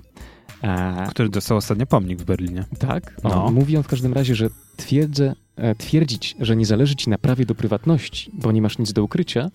Który 1.09 1.29
dostał 1.29 1.57
ostatnio 1.57 1.85
pomnik 1.85 2.21
w 2.21 2.25
Berlinie. 2.25 2.65
Tak? 2.79 3.15
O, 3.23 3.29
No. 3.29 3.51
Mówi 3.51 3.77
on 3.77 3.83
w 3.83 3.87
każdym 3.87 4.13
razie, 4.13 4.35
że 4.35 4.49
twierdzę, 4.77 5.35
twierdzić, 5.77 6.35
że 6.39 6.55
nie 6.55 6.65
zależy 6.65 6.95
ci 6.95 7.09
na 7.09 7.17
prawie 7.17 7.45
do 7.45 7.55
prywatności, 7.55 8.31
bo 8.33 8.51
nie 8.51 8.61
masz 8.61 8.77
nic 8.77 8.93
do 8.93 9.03
ukrycia, 9.03 9.51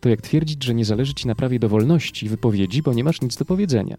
to 0.00 0.08
jak 0.08 0.20
twierdzić, 0.20 0.64
że 0.64 0.74
nie 0.74 0.84
zależy 0.84 1.14
ci 1.14 1.28
na 1.28 1.34
prawie 1.34 1.58
do 1.58 1.68
wolności 1.68 2.28
wypowiedzi, 2.28 2.82
bo 2.82 2.92
nie 2.92 3.04
masz 3.04 3.20
nic 3.20 3.36
do 3.36 3.44
powiedzenia. 3.44 3.96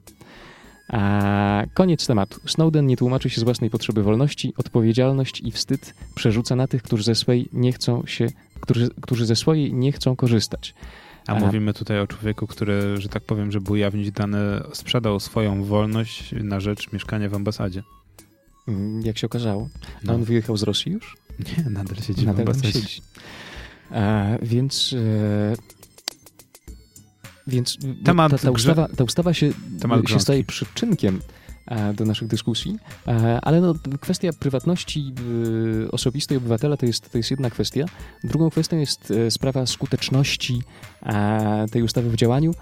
A 0.91 1.63
koniec 1.73 2.07
tematu. 2.07 2.39
Snowden 2.45 2.87
nie 2.87 2.97
tłumaczy 2.97 3.29
się 3.29 3.41
z 3.41 3.43
własnej 3.43 3.69
potrzeby 3.69 4.03
wolności, 4.03 4.53
odpowiedzialność 4.57 5.41
i 5.41 5.51
wstyd 5.51 5.93
przerzuca 6.15 6.55
na 6.55 6.67
tych, 6.67 6.83
którzy 6.83 7.03
ze 7.03 7.15
swojej 7.15 7.49
nie 7.53 7.71
chcą 7.73 8.05
się, 8.05 8.27
którzy, 8.59 8.89
którzy 9.01 9.25
ze 9.25 9.35
swojej 9.35 9.73
nie 9.73 9.91
chcą 9.91 10.15
korzystać. 10.15 10.73
A 11.27 11.35
mówimy 11.35 11.73
tutaj 11.73 11.99
o 11.99 12.07
człowieku, 12.07 12.47
który, 12.47 12.97
że 13.01 13.09
tak 13.09 13.23
powiem, 13.23 13.51
żeby 13.51 13.71
ujawnić 13.71 14.11
dane, 14.11 14.63
sprzedał 14.73 15.19
swoją 15.19 15.63
wolność 15.63 16.31
na 16.43 16.59
rzecz 16.59 16.91
mieszkania 16.93 17.29
w 17.29 17.33
ambasadzie. 17.33 17.83
Mm, 18.67 19.01
Jak 19.01 19.17
się 19.17 19.27
okazało. 19.27 19.69
A 19.83 19.87
No. 20.03 20.13
on 20.13 20.23
wyjechał 20.23 20.57
z 20.57 20.63
Rosji 20.63 20.91
już? 20.91 21.17
Nie, 21.57 21.69
nadal 21.69 21.95
siedzi 21.97 22.21
w 22.21 22.25
Nadal 22.25 22.45
tam 22.45 22.53
ambasadzie. 22.55 22.79
siedzi. 22.81 23.01
E, 23.91 24.37
więc. 24.41 24.95
E, 24.97 25.80
więc 27.51 27.77
Temat 28.03 28.31
ta, 28.31 28.37
ta, 28.37 28.51
ustawa, 28.51 28.87
ta 28.97 29.03
ustawa 29.03 29.33
się, 29.33 29.51
się 30.07 30.19
staje 30.19 30.43
przyczynkiem 30.43 31.19
e, 31.65 31.93
do 31.93 32.05
naszych 32.05 32.27
dyskusji, 32.27 32.77
e, 33.07 33.39
ale 33.41 33.61
no, 33.61 33.73
kwestia 34.01 34.29
prywatności 34.39 35.13
e, 35.87 35.91
osobistej 35.91 36.37
obywatela 36.37 36.77
to 36.77 36.85
jest, 36.85 37.11
to 37.11 37.17
jest 37.17 37.31
jedna 37.31 37.49
kwestia. 37.49 37.85
Drugą 38.23 38.49
kwestią 38.49 38.77
jest 38.77 39.13
sprawa 39.29 39.65
skuteczności 39.65 40.61
tej 41.71 41.83
ustawy 41.83 42.09
w 42.09 42.15
działaniu, 42.15 42.53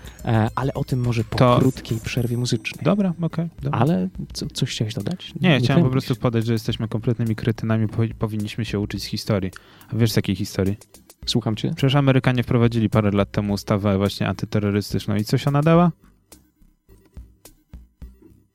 ale 0.55 0.73
o 0.73 0.83
tym 0.83 0.99
może 0.99 1.23
po 1.23 1.37
To- 1.37 1.59
krótkiej 1.59 1.99
przerwie 1.99 2.37
muzycznej. 2.37 2.83
Dobra, 2.83 3.13
okej. 3.21 3.49
dobra. 3.61 3.79
Ale 3.79 4.09
co, 4.33 4.45
coś 4.45 4.71
chciałeś 4.71 4.93
dodać? 4.93 5.33
Nie, 5.41 5.59
chciałem 5.59 5.83
po 5.83 5.89
prostu 5.89 6.15
podać, 6.15 6.45
że 6.45 6.53
jesteśmy 6.53 6.87
kompletnymi 6.87 7.35
kretynami, 7.35 7.87
po, 7.87 8.03
powinniśmy 8.19 8.65
się 8.65 8.79
uczyć 8.79 9.03
z 9.03 9.05
historii. 9.05 9.51
A 9.93 9.95
wiesz 9.95 10.11
z 10.11 10.15
jakiej 10.15 10.35
historii? 10.35 10.77
Słucham 11.25 11.55
cię. 11.55 11.73
Przecież 11.75 11.95
Amerykanie 11.95 12.43
wprowadzili 12.43 12.89
parę 12.89 13.11
lat 13.11 13.31
temu 13.31 13.53
ustawę 13.53 13.97
właśnie 13.97 14.27
antyterrorystyczną 14.27 15.15
i 15.15 15.23
coś 15.23 15.47
ona 15.47 15.61
dała? 15.61 15.91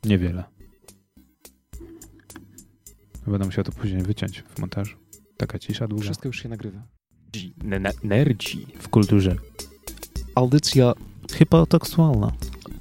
Niewiele. 0.05 0.45
Będę 3.27 3.45
musiał 3.47 3.65
to 3.65 3.73
później 3.73 4.03
wyciąć 4.03 4.43
w 4.43 4.59
montażu. 4.59 4.97
Taka 5.37 5.59
cisza 5.59 5.89
długa. 5.89 6.05
Wszystko 6.05 6.29
już 6.29 6.43
się 6.43 6.49
nagrywa. 6.49 6.83
Ne- 7.65 7.79
ne- 7.81 7.93
Nerdzi. 8.05 8.67
W 8.79 8.89
kulturze. 8.89 9.37
Audycja 10.35 10.93
Hipotekstualna. 11.33 12.33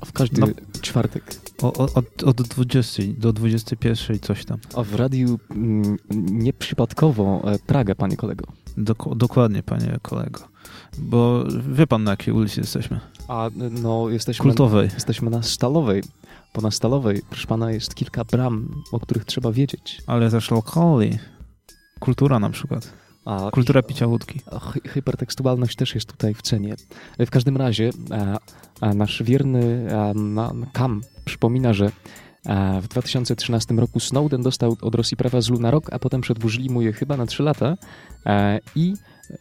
w 0.05 0.12
każdy 0.12 0.41
No. 0.41 0.47
czwartek. 0.82 1.24
O, 1.62 1.74
o, 1.74 1.93
od, 1.93 2.24
od 2.24 2.41
20 2.41 3.03
do 3.18 3.34
21 3.34 4.20
coś 4.20 4.45
tam. 4.45 4.60
A 4.76 4.84
w 4.84 4.95
radiu 4.95 5.39
mm, 5.51 5.97
nieprzypadkowo 6.32 7.41
e, 7.53 7.60
Praga, 7.60 7.95
panie 7.95 8.18
kolego. 8.18 8.45
Dok- 8.78 9.15
dokładnie, 9.15 9.63
panie 9.63 9.97
kolego. 10.01 10.39
Bo 10.97 11.43
wie 11.74 11.88
pan 11.88 12.03
na 12.03 12.11
jakiej 12.11 12.34
ulicy 12.34 12.59
jesteśmy? 12.61 12.99
A 13.28 13.49
no, 13.82 14.09
jesteśmy, 14.09 14.43
Kultowej. 14.43 14.89
jesteśmy 14.93 15.30
na 15.30 15.43
Stalowej. 15.43 16.03
Bo 16.55 16.61
na 16.61 16.71
Stalowej, 16.71 17.21
proszę 17.30 17.47
pana, 17.47 17.71
jest 17.71 17.95
kilka 17.95 18.24
bram, 18.24 18.84
o 18.91 18.99
których 18.99 19.26
trzeba 19.26 19.51
wiedzieć. 19.51 20.01
Ale 20.07 20.32
też 20.32 20.51
lokali. 20.51 21.19
Kultura 21.99 22.39
na 22.39 22.49
przykład. 22.49 22.93
A 23.26 23.49
Kultura 23.51 23.82
picia 23.82 24.07
łódki. 24.07 24.41
hypertekstualność 24.88 25.76
też 25.76 25.95
jest 25.95 26.11
tutaj 26.11 26.34
w 26.34 26.41
cenie. 26.41 26.76
W 27.19 27.30
każdym 27.30 27.57
razie 27.57 27.89
e, 28.11 28.38
e, 28.82 28.93
nasz 28.93 29.24
wierny 29.24 29.88
e, 29.91 30.13
Kam 30.74 31.01
przypomina, 31.26 31.74
że 31.74 31.91
w 32.82 32.88
2013 32.88 33.74
roku 33.74 34.00
Snowden 34.00 34.41
dostał 34.41 34.78
od 34.82 34.96
Rosji 34.96 35.18
prawa 35.18 35.41
z 35.41 35.50
na 35.50 35.72
rok, 35.72 35.94
a 35.94 36.00
potem 36.00 36.22
przedłużyli 36.22 36.70
mu 36.70 36.82
je 36.82 36.94
chyba 36.94 37.18
na 37.18 37.26
3 37.26 37.44
lata 37.44 37.78
e, 38.26 38.60
i 38.76 38.94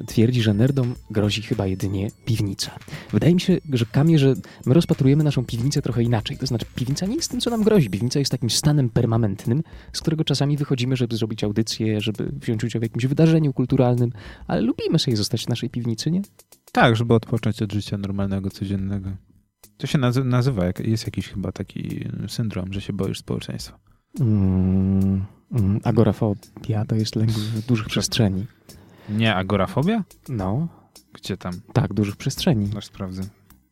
twierdzi, 0.07 0.43
że 0.43 0.55
nerdom 0.55 0.95
grozi 1.11 1.43
chyba 1.43 1.67
jedynie 1.67 2.11
piwnica. 2.25 2.79
Wydaje 3.13 3.35
mi 3.35 3.41
się, 3.41 3.59
że 3.73 3.87
Kamie, 3.87 4.19
że 4.19 4.35
my 4.67 4.75
rozpatrujemy 4.75 5.25
naszą 5.25 5.45
piwnicę 5.45 5.83
trochę 5.83 6.03
inaczej. 6.03 6.39
To 6.39 6.47
znaczy, 6.47 6.67
piwnica 6.75 7.07
nie 7.07 7.17
jest 7.17 7.31
tym, 7.31 7.41
co 7.41 7.51
nam 7.51 7.63
grozi. 7.63 7.91
Piwnica 7.91 8.19
jest 8.19 8.31
takim 8.31 8.51
stanem 8.51 8.91
permanentnym, 8.91 9.63
z 9.93 10.01
którego 10.01 10.25
czasami 10.25 10.57
wychodzimy, 10.57 10.97
żeby 10.97 11.17
zrobić 11.17 11.45
audycję, 11.45 12.01
żeby 12.01 12.33
wziąć 12.33 12.65
udział 12.65 12.81
w 12.81 12.83
jakimś 12.83 13.07
wydarzeniu 13.07 13.53
kulturalnym, 13.53 14.13
ale 14.47 14.61
lubimy 14.61 14.99
sobie 14.99 15.17
zostać 15.17 15.45
w 15.45 15.49
naszej 15.49 15.71
piwnicy, 15.71 16.11
nie? 16.11 16.23
Tak, 16.73 16.97
żeby 16.97 17.15
odpocząć 17.15 17.63
od 17.63 17.73
życia 17.73 17.99
normalnego, 17.99 18.51
codziennego. 18.51 19.11
To 19.77 19.87
się 19.87 19.99
nazy- 19.99 20.25
nazywa, 20.25 20.65
jest 20.85 21.07
jakiś 21.07 21.29
chyba 21.29 21.53
taki 21.53 22.09
syndrom, 22.29 22.73
że 22.73 22.81
się 22.81 22.93
boisz 22.93 23.19
społeczeństwa. 23.19 23.79
Mm, 24.21 25.25
mm, 25.53 25.81
agorafobia 25.85 26.85
to 26.89 26.95
jest 26.95 27.17
lęk 27.17 27.31
w 27.31 27.67
dużych 27.67 27.87
przestrzeni. 27.87 28.47
Nie 29.09 29.35
agorafobia? 29.35 30.05
No, 30.29 30.69
Gdzie 31.15 31.37
tam? 31.37 31.53
tak, 31.73 31.95
dużych 31.95 32.17
przestrzeni. 32.17 32.71
Aż 32.77 32.85
sprawdzę. 32.87 33.23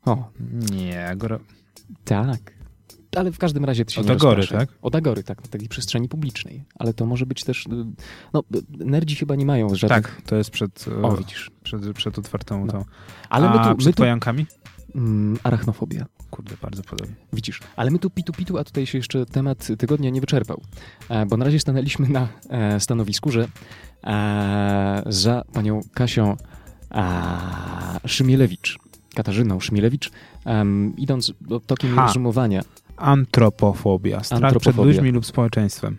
O, 0.04 0.30
Nie, 0.72 1.06
agora... 1.06 1.38
tak. 2.04 2.60
Ale 3.16 3.32
w 3.32 3.38
każdym 3.38 3.64
razie 3.64 3.84
to 3.84 3.90
się 3.90 4.00
Od 4.00 4.10
agory, 4.10 4.46
tak? 4.46 4.68
Od 4.82 4.94
agory, 4.96 5.22
tak, 5.22 5.42
na 5.44 5.48
takiej 5.50 5.68
przestrzeni 5.68 6.08
publicznej. 6.08 6.64
Ale 6.74 6.94
to 6.94 7.06
może 7.06 7.26
być 7.26 7.44
też... 7.44 7.64
No, 8.32 8.42
nerdzi 8.68 9.16
chyba 9.16 9.34
nie 9.36 9.46
mają 9.46 9.74
żadnych... 9.74 10.02
Tak, 10.02 10.22
to 10.22 10.36
jest 10.36 10.50
przed, 10.50 10.84
O, 11.02 11.16
widzisz. 11.16 11.50
przed, 11.62 11.92
przed 11.92 12.18
otwartą 12.18 12.66
No. 12.66 12.72
tą. 12.72 12.84
Ale 13.30 13.48
A 13.48 13.52
my 13.52 13.58
tu... 13.70 13.76
przed 13.76 13.86
My 13.86 13.92
tu 13.92 13.96
pojankami? 13.96 14.46
Mm, 14.94 15.38
arachnofobia. 15.42 16.06
Kurde, 16.30 16.54
bardzo 16.62 16.82
podobnie. 16.82 17.14
Widzisz, 17.32 17.60
ale 17.76 17.90
my 17.90 17.98
tu 17.98 18.10
pitu 18.10 18.32
pitu, 18.32 18.58
a 18.58 18.64
tutaj 18.64 18.86
się 18.86 18.98
jeszcze 18.98 19.26
temat 19.26 19.68
tygodnia 19.78 20.10
nie 20.10 20.20
wyczerpał. 20.20 20.60
E, 21.08 21.26
Bo 21.26 21.36
na 21.36 21.44
razie 21.44 21.60
stanęliśmy 21.60 22.08
na 22.08 22.28
e, 22.50 22.80
stanowisku, 22.80 23.30
że 23.30 23.48
e, 24.04 25.02
za 25.06 25.44
panią 25.52 25.80
Kasią 25.94 26.36
Szymielewicz, 28.06 28.78
Katarzyną 29.14 29.60
Szymielewicz, 29.60 30.10
idąc 30.96 31.32
do- 31.40 31.60
tokiem 31.60 31.94
Ha. 31.94 32.06
rozumowania, 32.06 32.62
Antropofobia. 32.96 34.22
Strach 34.24 34.40
przed 34.40 34.44
Antropofobia. 34.44 34.86
ludźmi 34.86 35.10
lub 35.10 35.26
społeczeństwem. 35.26 35.96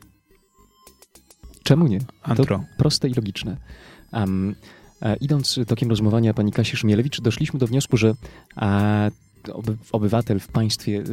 czemu 1.64 1.88
nie? 1.88 2.00
Antro. 2.24 2.64
Proste 2.78 3.08
i 3.10 3.14
logiczne. 3.14 3.58
Idąc 5.22 5.60
tokiem 5.68 5.90
rozumowania 5.90 6.34
pani 6.34 6.52
Kasi 6.52 6.78
Szymielewicz, 6.78 7.22
doszliśmy 7.22 7.60
do 7.60 7.68
wniosku, 7.68 7.98
że 7.98 8.16
e, 8.58 9.12
oby, 9.54 9.78
obywatel 9.92 10.40
w 10.40 10.48
państwie 10.48 11.04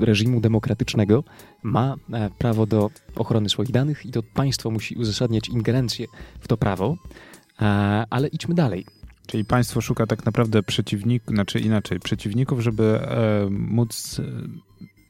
e, 0.00 0.04
reżimu 0.04 0.40
demokratycznego 0.40 1.24
ma 1.62 1.94
e, 2.12 2.30
prawo 2.38 2.66
do 2.66 2.90
ochrony 3.16 3.48
swoich 3.48 3.70
danych 3.70 4.06
i 4.06 4.10
to 4.10 4.22
państwo 4.22 4.70
musi 4.70 4.94
uzasadniać 4.94 5.48
ingerencję 5.48 6.06
w 6.40 6.48
to 6.48 6.56
prawo. 6.56 6.96
E, 7.60 7.64
ale 8.10 8.28
idźmy 8.28 8.54
dalej. 8.54 8.86
Czyli 9.26 9.44
państwo 9.44 9.80
szuka 9.80 10.06
tak 10.06 10.26
naprawdę 10.26 10.62
przeciwników, 10.62 11.34
znaczy 11.34 11.60
inaczej, 11.60 12.00
przeciwników, 12.00 12.60
żeby 12.60 12.82
e, 12.84 13.46
móc 13.50 14.20
e, 14.20 14.22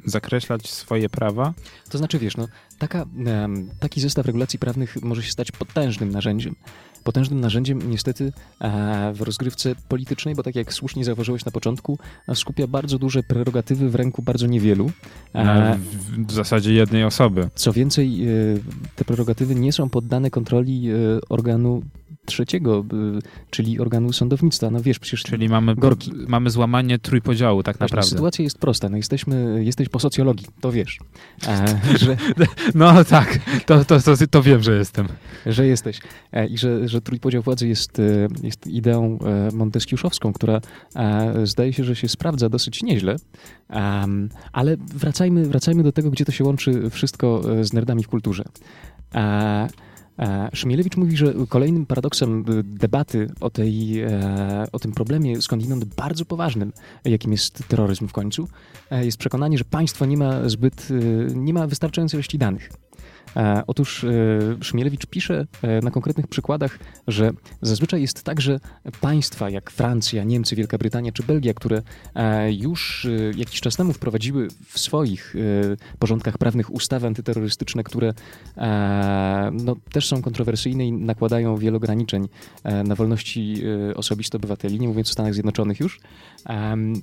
zakreślać 0.05 0.71
swoje 0.71 1.09
prawa. 1.09 1.55
To 1.91 1.99
znaczy, 1.99 2.19
wiesz, 2.19 2.37
no, 2.37 2.49
taka, 2.79 3.07
taki 3.81 4.01
zestaw 4.01 4.27
regulacji 4.27 4.59
prawnych 4.59 5.03
może 5.03 5.23
się 5.23 5.31
stać 5.33 5.53
potężnym 5.53 6.11
narzędziem. 6.11 6.55
Potężnym 7.05 7.41
narzędziem 7.41 7.91
niestety 7.91 8.33
e, 8.61 9.13
w 9.15 9.21
rozgrywce 9.21 9.75
politycznej, 9.89 10.35
bo 10.35 10.43
tak 10.43 10.55
jak 10.57 10.73
słusznie 10.75 11.05
zauważyłeś 11.05 11.45
na 11.45 11.53
początku, 11.53 11.99
skupia 12.35 12.67
bardzo 12.67 12.99
duże 12.99 13.23
prerogatywy 13.23 13.91
w 13.91 13.95
ręku 13.95 14.23
bardzo 14.23 14.47
niewielu. 14.47 14.91
E, 15.33 15.45
Na, 15.45 15.77
w, 16.29 16.33
zasadzie 16.33 16.73
jednej 16.73 17.05
osoby. 17.05 17.49
co 17.55 17.73
więcej, 17.73 18.25
e, 18.25 18.29
te 18.97 19.05
prerogatywy 19.05 19.55
nie 19.55 19.73
są 19.73 19.89
poddane 19.89 20.31
kontroli 20.31 20.89
organu 21.29 21.83
trzeciego, 22.29 22.85
e, 23.17 23.19
czyli 23.51 23.81
organu 23.81 24.13
sądownictwa. 24.13 24.71
No 24.71 24.81
wiesz, 24.81 24.99
przecież 24.99 25.23
Czyli 25.23 25.49
mamy, 25.49 25.75
Gorki. 25.75 26.13
mamy 26.29 26.51
złamanie 26.51 26.99
trójpodziału 26.99 27.63
tak 27.63 27.81
naprawdę. 27.81 28.11
sytuacja 28.11 28.43
jest 28.43 28.59
prosta. 28.59 28.89
No 28.89 28.97
jesteśmy, 28.97 29.65
jesteś 29.65 29.89
po 29.89 29.99
socjologii, 29.99 30.47
to 30.61 30.73
wiesz, 30.73 30.99
e, 31.49 31.81
że, 32.05 32.17
No 32.75 33.05
tak, 33.05 33.39
to, 33.67 33.85
to, 33.85 34.01
to, 34.01 34.15
to 34.31 34.43
wiem, 34.43 34.63
że 34.63 34.77
jestem. 34.77 35.07
że 35.47 35.67
jesteś. 35.67 36.01
E, 36.33 36.47
I 36.47 36.59
że, 36.59 36.89
że 36.89 37.01
trójpodział 37.01 37.43
władzy 37.43 37.69
jest, 37.69 37.99
e, 37.99 38.29
jest 38.43 38.67
ideą 38.67 39.19
e, 39.19 39.57
monteskiuszowską, 39.57 40.33
która 40.33 40.61
e, 40.97 41.47
zdaje 41.47 41.73
się, 41.73 41.85
że 41.85 41.97
się 41.97 42.09
sprawdza 42.09 42.49
dosyć 42.49 42.83
nieźle. 42.83 43.17
Ale 44.53 44.77
wracajmy, 44.77 45.45
wracajmy 45.45 45.83
do 45.83 45.93
tego, 45.93 46.11
gdzie 46.11 46.25
to 46.25 46.33
się 46.33 46.45
łączy 46.45 46.91
wszystko 46.91 47.43
e, 47.59 47.65
z 47.65 47.73
nerdami 47.73 48.03
w 48.05 48.09
kulturze. 48.09 48.45
E, 49.15 49.69
e, 50.19 50.49
Szmielewicz 50.53 50.97
mówi, 50.97 51.17
że 51.17 51.35
kolejnym 51.49 51.87
paradoksem 51.87 52.45
e, 52.49 52.63
debaty 52.63 53.31
o, 53.41 53.51
tej, 53.51 54.01
e, 54.01 54.67
o 54.73 54.79
tym 54.79 54.93
problemie 54.93 55.43
skądinąd 55.43 55.85
bardzo 55.85 56.25
poważnym, 56.25 56.73
jakim 57.05 57.33
jest 57.33 57.69
terroryzm 57.69 58.09
w 58.09 58.13
końcu, 58.13 58.49
e, 58.91 59.05
jest 59.05 59.19
przekonanie, 59.19 59.59
że 59.59 59.65
państwo 59.65 60.07
nie 60.07 60.17
ma 60.17 60.49
zbyt, 60.49 60.89
e, 60.91 61.35
nie 61.35 61.53
ma 61.53 61.67
wystarczającej 61.67 62.19
ilości 62.19 62.39
danych. 62.39 62.71
E, 63.37 63.63
Otóż 63.67 64.05
e, 64.05 64.09
Szmielewicz 64.61 65.07
pisze 65.07 65.47
e, 65.63 65.81
na 65.81 65.91
konkretnych 65.91 66.27
przykładach, 66.27 66.79
że 67.09 67.31
zazwyczaj 67.63 68.01
jest 68.01 68.23
tak, 68.23 68.41
że 68.41 68.61
państwa 69.01 69.51
jak 69.51 69.71
Francja, 69.71 70.25
Niemcy, 70.25 70.57
Wielka 70.57 70.79
Brytania 70.79 71.13
czy 71.13 71.23
Belgia, 71.23 71.55
które 71.55 71.83
już 72.51 73.07
jakiś 73.37 73.61
czas 73.61 73.77
temu 73.77 73.93
wprowadziły 73.93 74.49
w 74.67 74.79
swoich 74.79 75.35
porządkach 75.99 76.39
prawnych 76.39 76.75
ustawy 76.75 77.07
antyterrorystyczne, 77.07 77.85
które 77.85 78.13
no, 79.53 79.77
też 79.93 80.07
są 80.07 80.23
kontrowersyjne 80.23 80.87
i 80.87 80.93
nakładają 80.93 81.57
wiele 81.57 81.77
ograniczeń 81.77 82.29
na 82.85 82.95
wolności 82.95 83.63
osobiste 83.95 84.39
obywateli, 84.39 84.81
nie 84.81 84.89
mówiąc 84.89 85.09
o 85.09 85.13
Stanach 85.13 85.35
Zjednoczonych 85.35 85.81
już, 85.81 86.01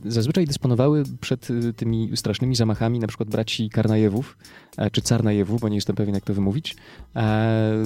zazwyczaj 0.05 0.45
dysponowały 0.45 1.03
przed 1.21 1.47
tymi 1.75 2.17
strasznymi 2.17 2.55
zamachami 2.55 2.99
na 2.99 3.07
przykład 3.07 3.29
braci 3.29 3.69
Karnajewów, 3.69 4.37
czy 4.91 5.01
Carnajewów, 5.01 5.61
bo 5.61 5.69
nie 5.69 5.75
jestem 5.75 5.95
pewien 5.95 6.14
jak 6.15 6.23
to 6.23 6.33
wymówić, 6.33 6.75
e, 7.15 7.83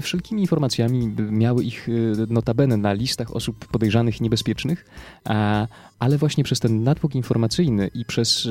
wszelkimi 0.00 0.40
informacjami 0.40 1.14
miały 1.30 1.64
ich 1.64 1.88
e, 1.88 1.92
notabene 2.32 2.76
na 2.76 2.92
listach 2.92 3.36
osób 3.36 3.66
podejrzanych 3.66 4.20
i 4.20 4.22
niebezpiecznych, 4.22 4.84
e, 5.28 5.66
ale 5.98 6.18
właśnie 6.18 6.44
przez 6.44 6.60
ten 6.60 6.84
natłok 6.84 7.14
informacyjny 7.14 7.90
i 7.94 8.04
przez 8.04 8.48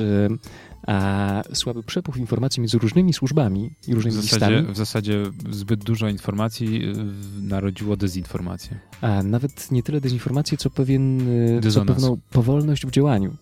słaby 1.52 1.82
przepływ 1.82 2.16
informacji 2.16 2.60
między 2.60 2.78
różnymi 2.78 3.12
służbami 3.12 3.70
i 3.88 3.92
W 3.92 3.94
różnymi 3.94 4.16
zasadzie, 4.16 4.46
listami, 4.46 4.74
w 4.74 4.76
zasadzie 4.76 5.22
zbyt 5.50 5.84
dużo 5.84 6.08
informacji 6.08 6.82
narodziło 7.42 7.96
dezinformację. 7.96 8.78
nawet 9.24 9.70
nie 9.70 9.82
tyle 9.82 10.00
dezinformację, 10.00 10.58
co, 10.58 10.70
pewien, 10.70 11.20
co 11.70 11.84
pewną 11.84 12.16
powolność 12.30 12.86
w 12.86 12.90
działaniu. 12.90 13.36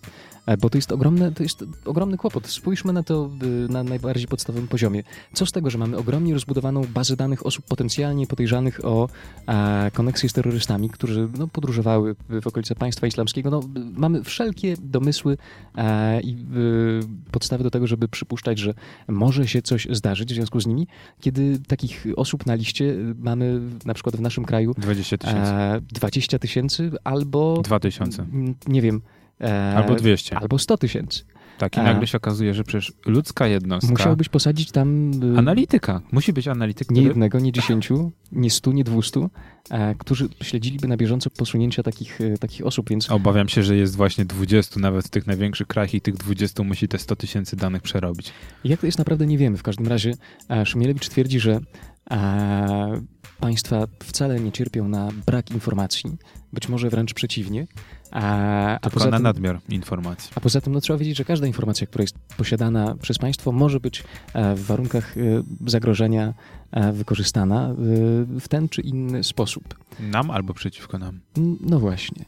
E, 0.50 0.56
Bo 0.56 0.70
to 0.70 0.78
jest, 0.78 0.92
ogromne, 0.92 1.32
to 1.32 1.42
jest 1.42 1.64
ogromny 1.84 2.16
kłopot. 2.16 2.46
Spójrzmy 2.46 2.92
na 2.92 3.02
to 3.02 3.30
y, 3.42 3.72
na 3.72 3.82
najbardziej 3.82 4.28
podstawowym 4.28 4.68
poziomie. 4.68 5.02
Co 5.32 5.46
z 5.46 5.52
tego, 5.52 5.70
że 5.70 5.78
mamy 5.78 5.96
ogromnie 5.96 6.34
rozbudowaną 6.34 6.82
bazę 6.94 7.16
danych 7.16 7.46
osób 7.46 7.64
potencjalnie 7.64 8.26
podejrzanych 8.26 8.84
o 8.84 9.08
e, 9.46 9.90
koneksję 9.94 10.28
z 10.28 10.32
terrorystami, 10.32 10.90
którzy 10.90 11.28
no, 11.38 11.48
podróżowały 11.48 12.16
w 12.42 12.46
okolice 12.46 12.74
państwa 12.74 13.06
islamskiego. 13.06 13.50
No, 13.50 13.60
mamy 13.96 14.24
wszelkie 14.24 14.74
domysły 14.82 15.36
e, 15.76 16.20
i 16.20 16.32
y, 16.32 17.30
podstawy 17.30 17.64
do 17.64 17.70
tego, 17.70 17.86
żeby 17.86 18.08
przypuszczać, 18.08 18.58
że 18.58 18.74
może 19.08 19.48
się 19.48 19.62
coś 19.62 19.88
zdarzyć 19.90 20.32
w 20.32 20.34
związku 20.34 20.60
z 20.60 20.66
nimi, 20.66 20.86
kiedy 21.20 21.58
takich 21.58 22.06
osób 22.16 22.46
na 22.46 22.54
liście 22.54 22.84
y, 22.84 23.14
mamy 23.18 23.60
na 23.84 23.94
przykład 23.94 24.16
w 24.16 24.20
naszym 24.20 24.44
kraju 24.44 24.74
20 24.78 25.18
tysięcy. 25.18 25.52
e, 25.52 25.80
20 25.92 26.38
tysięcy 26.38 26.90
albo 27.04 27.60
2000. 27.64 28.22
m, 28.22 28.54
nie 28.68 28.82
wiem, 28.82 29.00
e, 29.40 29.74
Albo 29.76 29.94
200. 29.94 30.38
albo 30.38 30.58
100 30.58 30.78
tysięcy. 30.78 31.24
Tak, 31.58 31.76
i 31.76 31.80
a- 31.80 31.82
nagle 31.82 32.06
się 32.06 32.16
okazuje, 32.18 32.54
że 32.54 32.64
przecież 32.64 32.92
ludzka 33.06 33.46
jednostka... 33.46 33.92
Musiałbyś 33.92 34.28
posadzić 34.28 34.70
tam 34.70 35.10
y, 35.34 35.38
Analityka. 35.38 36.00
Musi 36.12 36.32
być 36.32 36.48
analityk, 36.48 36.90
nie 36.90 36.94
który... 36.94 37.08
jednego, 37.08 37.38
nie 37.38 37.52
dziesięciu, 37.52 38.12
nie 38.32 38.50
stu, 38.50 38.72
nie 38.72 38.84
dwustu, 38.84 39.30
e, 39.70 39.94
którzy 39.94 40.28
śledziliby 40.42 40.88
na 40.88 40.96
bieżąco 40.96 41.30
posunięcia 41.30 41.82
takich, 41.82 42.20
e, 42.20 42.38
takich 42.38 42.66
osób, 42.66 42.90
więc 42.90 43.10
Obawiam 43.10 43.48
się, 43.48 43.62
że 43.62 43.76
jest 43.76 43.96
właśnie 43.96 44.24
20 44.24 44.80
nawet 44.80 45.06
w 45.06 45.10
tych 45.10 45.26
największych 45.26 45.66
krajach 45.66 45.94
i 45.94 46.00
tych 46.00 46.16
20 46.16 46.62
musi 46.62 46.88
te 46.88 46.98
100 46.98 47.16
tysięcy 47.16 47.56
danych 47.56 47.82
przerobić. 47.82 48.32
jak 48.64 48.80
to 48.80 48.86
jest 48.86 48.98
naprawdę 48.98 49.26
nie 49.26 49.38
wiemy. 49.38 49.56
W 49.56 49.62
każdym 49.62 49.86
razie 49.86 50.12
e, 50.50 50.66
Szymielewicz 50.66 51.08
twierdzi, 51.08 51.40
że 51.40 51.60
E, 52.10 53.00
państwa 53.40 53.86
wcale 54.02 54.40
nie 54.40 54.52
cierpią 54.52 54.88
na 54.88 55.08
brak 55.26 55.50
informacji, 55.50 56.16
być 56.52 56.68
może 56.68 56.90
wręcz 56.90 57.14
przeciwnie. 57.14 57.66
A, 58.10 58.78
a 58.80 58.90
poza 58.90 59.10
na 59.10 59.16
tym, 59.16 59.22
nadmiar 59.22 59.60
informacji. 59.68 60.30
A 60.34 60.40
poza 60.40 60.60
tym 60.60 60.72
no, 60.72 60.80
trzeba 60.80 60.98
wiedzieć, 60.98 61.16
że 61.16 61.24
każda 61.24 61.46
informacja, 61.46 61.86
która 61.86 62.02
jest 62.02 62.18
posiadana 62.36 62.96
przez 63.02 63.18
państwo, 63.18 63.52
może 63.52 63.80
być 63.80 64.04
e, 64.34 64.54
w 64.54 64.66
warunkach 64.66 65.16
e, 65.16 65.20
zagrożenia 65.66 66.34
e, 66.70 66.92
wykorzystana 66.92 67.74
w 68.40 68.48
ten 68.48 68.68
czy 68.68 68.80
inny 68.80 69.24
sposób. 69.24 69.74
Nam 70.00 70.30
albo 70.30 70.54
przeciwko 70.54 70.98
nam. 70.98 71.20
No 71.60 71.80
właśnie. 71.80 72.24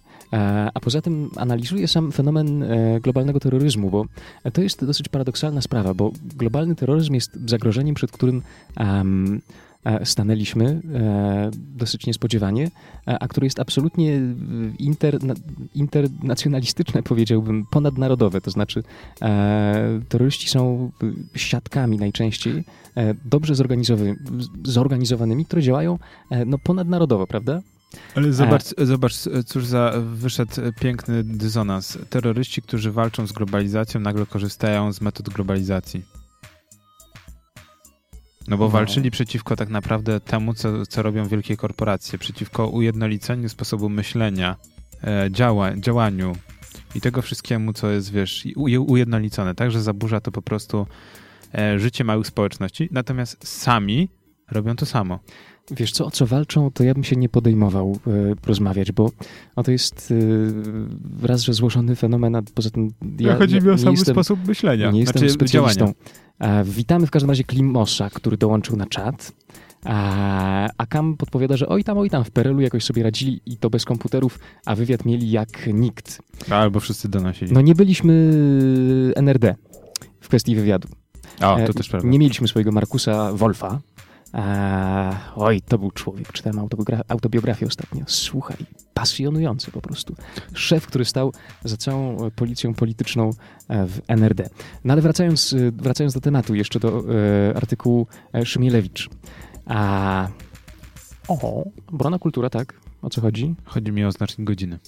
A 0.75 0.81
poza 0.81 1.03
tym 1.03 1.31
analizuje 1.37 1.89
sam 1.89 2.13
fenomen 2.13 2.65
globalnego 3.03 3.41
terroryzmu, 3.41 3.91
bo 3.91 4.07
to 4.53 4.63
jest 4.63 4.85
dosyć 4.85 5.09
paradoksalna 5.09 5.61
sprawa, 5.61 5.95
bo 5.95 6.13
globalny 6.37 6.75
terroryzm 6.75 7.15
jest 7.15 7.39
zagrożeniem, 7.47 7.95
przed 7.95 8.13
którym 8.13 8.43
um, 8.81 9.41
E, 9.85 10.07
stanęliśmy 10.07 10.81
e, 10.95 11.51
dosyć 11.55 12.07
niespodziewanie, 12.07 12.71
e, 13.09 13.19
a 13.19 13.29
które 13.29 13.47
jest 13.47 13.61
absolutnie 13.61 14.21
inter, 14.79 15.19
internacjonalistyczne, 15.75 17.03
powiedziałbym, 17.13 17.67
ponadnarodowe. 17.71 18.41
To 18.41 18.51
znaczy, 18.51 18.83
terroryści 20.09 20.49
są 20.49 20.91
siatkami 21.35 21.99
najczęściej 21.99 22.65
dobrze 23.25 23.55
zorganizowanymi, 24.65 25.45
które 25.45 25.63
działają 25.63 25.99
no, 26.47 26.59
ponadnarodowo, 26.59 27.27
prawda? 27.27 27.63
Ale 28.15 28.33
zobacz, 28.33 28.63
e... 28.79 28.87
zobacz, 28.87 29.15
cóż 29.47 29.67
za 29.67 29.93
wyszedł 30.15 30.53
piękny 30.81 31.25
dysonans. 31.25 31.99
Terroryści, 32.11 32.63
którzy 32.63 32.93
walczą 32.93 33.27
z 33.27 33.33
globalizacją, 33.33 34.01
nagle 34.01 34.27
korzystają 34.27 34.93
z 34.93 35.01
metod 35.01 35.29
globalizacji. 35.29 36.03
No 38.49 38.57
bo 38.57 38.65
no. 38.65 38.71
walczyli 38.71 39.11
przeciwko 39.11 39.57
tak 39.57 39.69
naprawdę 39.69 40.21
temu, 40.21 40.55
co, 40.55 40.87
co 40.87 41.03
robią 41.03 41.29
wielkie 41.29 41.57
korporacje, 41.57 42.19
przeciwko 42.19 42.69
ujednoliceniu 42.69 43.49
sposobu 43.49 43.89
myślenia, 43.89 44.57
e, 45.05 45.29
działa, 45.31 45.77
działaniu 45.77 46.33
i 46.95 47.01
tego 47.01 47.23
wszystkiemu, 47.23 47.73
co 47.73 47.91
jest, 47.91 48.13
wiesz, 48.13 48.45
ujednolicone. 48.87 49.55
Także 49.55 49.83
zaburza 49.83 50.21
to 50.21 50.33
po 50.33 50.43
prostu 50.43 50.87
e, 51.55 51.79
życie 51.79 52.05
małych 52.05 52.27
społeczności, 52.27 52.89
natomiast 52.93 53.49
sami 53.49 54.09
robią 54.51 54.77
to 54.77 54.87
samo. 54.87 55.19
Wiesz 55.71 55.93
co, 55.93 56.07
o 56.07 56.11
co 56.11 56.27
walczą, 56.27 56.71
to 56.71 56.85
ja 56.85 56.95
bym 56.95 57.05
się 57.05 57.17
nie 57.17 57.29
podejmował 57.29 57.99
e, 58.07 58.11
rozmawiać, 58.47 58.93
bo 58.93 59.11
to 59.65 59.71
jest 59.71 60.15
e, 61.23 61.27
raz, 61.27 61.43
że 61.43 61.53
złożony 61.53 61.97
fenomen, 61.97 62.37
a 62.37 62.43
poza 62.55 62.71
tym 62.71 62.91
ja, 63.19 63.37
Chodzi 63.37 63.61
mi 63.61 63.71
o 63.71 63.79
sam 63.79 63.97
sposób 63.97 64.49
myślenia, 64.49 64.91
nie 64.91 65.01
jestem 65.01 65.21
znaczy 65.21 65.35
specjalistą. 65.35 65.81
Działania. 66.41 66.61
E, 66.61 66.65
witamy 66.65 67.07
w 67.07 67.11
każdym 67.11 67.31
razie 67.31 67.45
Klimosza, 67.45 68.11
który 68.11 68.37
dołączył 68.37 68.77
na 68.77 68.87
czat. 68.87 69.33
A, 69.85 70.69
a 70.79 70.87
Kam 70.87 71.17
podpowiada, 71.17 71.57
że 71.57 71.69
oj 71.69 71.85
tam, 71.85 71.99
oj 71.99 72.11
tam, 72.11 72.25
w 72.25 72.31
Perelu 72.31 72.61
jakoś 72.61 72.85
sobie 72.85 73.03
radzili 73.03 73.41
i 73.47 73.57
to 73.57 73.71
bez 73.71 73.85
komputerów, 73.85 74.39
a 74.67 74.75
wywiad 74.75 75.05
mieli 75.05 75.31
jak 75.31 75.67
nikt. 75.75 76.23
Albo 76.51 76.81
wszyscy 76.81 77.09
donosili. 77.09 77.53
No 77.53 77.61
nie 77.61 77.75
byliśmy 77.75 78.31
NRD 79.17 79.55
w 80.21 80.29
kwestii 80.29 80.57
wywiadu. 80.57 80.89
O, 81.41 81.57
to 81.67 81.73
też 81.73 81.89
prawda. 81.89 82.09
Nie 82.09 82.19
mieliśmy 82.19 82.49
swojego 82.49 82.73
Markusa 82.73 83.33
Wolfa, 83.33 83.81
Eee, 84.33 85.15
oj, 85.37 85.61
to 85.61 85.79
był 85.79 85.91
człowiek. 85.91 86.33
Czytałem 86.33 86.69
autobiografię 87.09 87.67
ostatnio. 87.67 88.05
Słuchaj, 88.07 88.57
pasjonujący 88.95 89.71
po 89.71 89.81
prostu. 89.81 90.15
Szef, 90.55 90.87
który 90.87 91.05
stał 91.05 91.33
za 91.65 91.77
całą 91.77 92.31
policją 92.31 92.75
polityczną 92.75 93.31
e, 93.69 93.87
w 93.87 94.01
NRD. 94.09 94.49
No 94.85 94.93
ale 94.93 95.03
wracając, 95.03 95.53
e, 95.53 95.73
wracając 95.73 96.15
do 96.15 96.21
tematu, 96.21 96.55
jeszcze 96.55 96.81
do 96.81 96.89
e, 97.51 97.57
artykułu 97.57 98.07
e, 98.35 98.47
Szymielewicz. 98.47 99.09
A... 99.67 100.29
O, 101.29 101.65
brona 101.93 102.19
kultura, 102.19 102.51
tak? 102.51 102.81
O 103.03 103.11
co 103.11 103.21
chodzi? 103.21 103.55
Chodzi 103.65 103.93
mi 103.93 104.05
o 104.05 104.13
znacznik 104.13 104.47
godziny. 104.47 104.79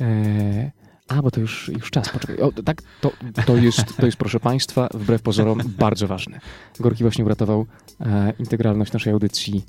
E, 0.00 0.72
a, 1.08 1.22
bo 1.22 1.30
to 1.30 1.40
już, 1.40 1.68
już 1.68 1.90
czas. 1.90 2.08
Poczekaj. 2.08 2.40
O, 2.40 2.52
tak, 2.52 2.82
to, 3.00 3.12
to, 3.46 3.56
jest, 3.56 3.96
to 3.96 4.06
jest, 4.06 4.18
proszę 4.18 4.40
Państwa, 4.40 4.88
wbrew 4.94 5.22
pozorom, 5.22 5.60
bardzo 5.78 6.06
ważne. 6.06 6.40
Gorki 6.80 7.04
właśnie 7.04 7.24
uratował 7.24 7.66
e, 8.00 8.32
integralność 8.38 8.92
naszej 8.92 9.12
audycji. 9.12 9.64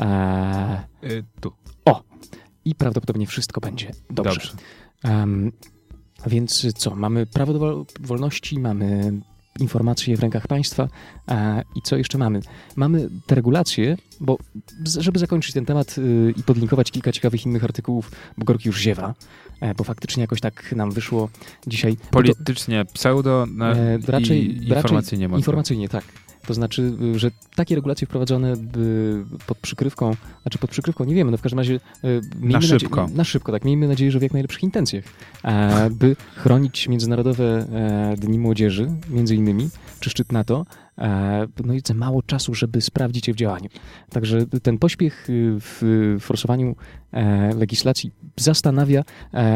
E, 0.00 0.84
y, 1.04 1.24
tu. 1.40 1.52
O! 1.84 2.02
I 2.64 2.74
prawdopodobnie 2.74 3.26
wszystko 3.26 3.60
będzie 3.60 3.90
dobrze. 4.10 4.40
dobrze. 4.40 4.52
Um, 5.04 5.52
więc 6.26 6.72
co? 6.74 6.94
Mamy 6.94 7.26
prawo 7.26 7.52
do 7.52 7.86
wolności, 8.00 8.58
mamy 8.58 9.12
informacje 9.58 10.16
w 10.16 10.20
rękach 10.20 10.46
państwa. 10.46 10.88
A, 11.26 11.62
I 11.74 11.82
co 11.82 11.96
jeszcze 11.96 12.18
mamy? 12.18 12.40
Mamy 12.76 13.08
te 13.26 13.34
regulacje, 13.34 13.96
bo 14.20 14.38
żeby 14.84 15.18
zakończyć 15.18 15.54
ten 15.54 15.64
temat 15.64 15.98
y, 15.98 16.34
i 16.36 16.42
podlinkować 16.42 16.90
kilka 16.90 17.12
ciekawych 17.12 17.46
innych 17.46 17.64
artykułów, 17.64 18.10
bo 18.38 18.44
Gorki 18.44 18.68
już 18.68 18.80
ziewa, 18.80 19.14
e, 19.60 19.74
bo 19.74 19.84
faktycznie 19.84 20.20
jakoś 20.20 20.40
tak 20.40 20.72
nam 20.72 20.90
wyszło 20.90 21.28
dzisiaj. 21.66 21.96
Politycznie, 22.10 22.84
to, 22.84 22.92
pseudo 22.92 23.46
na, 23.54 23.72
e, 23.72 23.98
raczej, 24.06 24.44
i 24.44 24.68
informacyjnie 24.68 25.26
raczej 25.26 25.38
Informacyjnie, 25.38 25.88
tak. 25.88 26.04
To 26.48 26.54
znaczy, 26.54 26.92
że 27.16 27.30
takie 27.56 27.74
regulacje 27.74 28.06
wprowadzone 28.06 28.54
pod 29.46 29.58
przykrywką, 29.58 30.16
znaczy 30.42 30.58
pod 30.58 30.70
przykrywką, 30.70 31.04
nie 31.04 31.14
wiemy, 31.14 31.30
no 31.30 31.36
w 31.36 31.42
każdym 31.42 31.58
razie... 31.58 31.80
E, 32.04 32.08
na 32.40 32.60
szybko. 32.60 33.08
na 33.14 33.24
szybko, 33.24 33.52
tak. 33.52 33.64
Miejmy 33.64 33.88
nadzieję, 33.88 34.10
że 34.10 34.18
w 34.18 34.22
jak 34.22 34.32
najlepszych 34.32 34.62
intencjach, 34.62 35.04
by 35.90 36.16
chronić 36.34 36.88
Międzynarodowe 36.88 37.44
e, 37.44 38.16
Dni 38.16 38.38
Młodzieży, 38.38 38.90
między 39.10 39.34
innymi, 39.34 39.68
czy 40.00 40.10
szczyt 40.10 40.32
NATO, 40.32 40.66
e, 40.70 40.87
no 41.64 41.74
i 41.74 41.80
za 41.86 41.94
mało 41.94 42.22
czasu, 42.22 42.54
żeby 42.54 42.80
sprawdzić 42.80 43.28
je 43.28 43.34
w 43.34 43.36
działaniu. 43.36 43.68
Także 44.10 44.46
ten 44.46 44.78
pośpiech 44.78 45.28
w 45.30 46.16
forsowaniu 46.20 46.76
legislacji 47.56 48.12
zastanawia, 48.36 49.04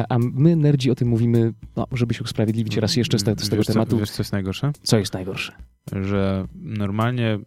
a 0.08 0.18
my, 0.18 0.56
nerdzi, 0.56 0.90
o 0.90 0.94
tym 0.94 1.08
mówimy, 1.08 1.52
no, 1.76 1.86
żeby 1.92 2.14
się 2.14 2.24
usprawiedliwić 2.24 2.76
raz 2.76 2.96
jeszcze 2.96 3.18
z, 3.18 3.24
te, 3.24 3.34
z 3.38 3.48
tego 3.48 3.56
wiesz, 3.56 3.66
tematu. 3.66 3.90
Co, 3.90 3.96
wiesz, 3.96 4.10
co 4.10 4.22
jest 4.22 4.32
najgorsze? 4.32 4.72
Co 4.82 4.98
jest 4.98 5.14
najgorsze? 5.14 5.52
że 5.92 6.46
normalnie, 6.54 7.38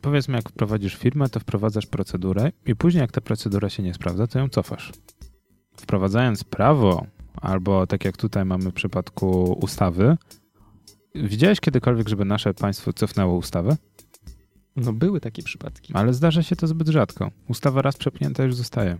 powiedzmy, 0.00 0.36
jak 0.36 0.52
prowadzisz 0.52 0.96
firmę, 0.96 1.28
to 1.28 1.40
wprowadzasz 1.40 1.86
procedurę 1.86 2.52
i 2.66 2.76
później, 2.76 3.00
jak 3.00 3.12
ta 3.12 3.20
procedura 3.20 3.68
się 3.68 3.82
nie 3.82 3.94
sprawdza, 3.94 4.26
to 4.26 4.38
ją 4.38 4.48
cofasz. 4.48 4.92
Wprowadzając 5.76 6.44
prawo, 6.44 7.06
albo 7.34 7.86
tak 7.86 8.04
jak 8.04 8.16
tutaj 8.16 8.44
mamy 8.44 8.70
w 8.70 8.74
przypadku 8.74 9.52
ustawy, 9.52 10.16
widziałeś 11.14 11.60
kiedykolwiek, 11.60 12.08
żeby 12.08 12.24
nasze 12.24 12.54
państwo 12.54 12.92
cofnęło 12.92 13.36
ustawę? 13.36 13.76
No 14.76 14.92
były 14.92 15.20
takie 15.20 15.42
przypadki. 15.42 15.92
Ale 15.94 16.14
zdarza 16.14 16.42
się 16.42 16.56
to 16.56 16.66
zbyt 16.66 16.88
rzadko. 16.88 17.30
Ustawa 17.48 17.82
raz 17.82 17.96
przepnięta 17.96 18.44
już 18.44 18.54
zostaje. 18.54 18.98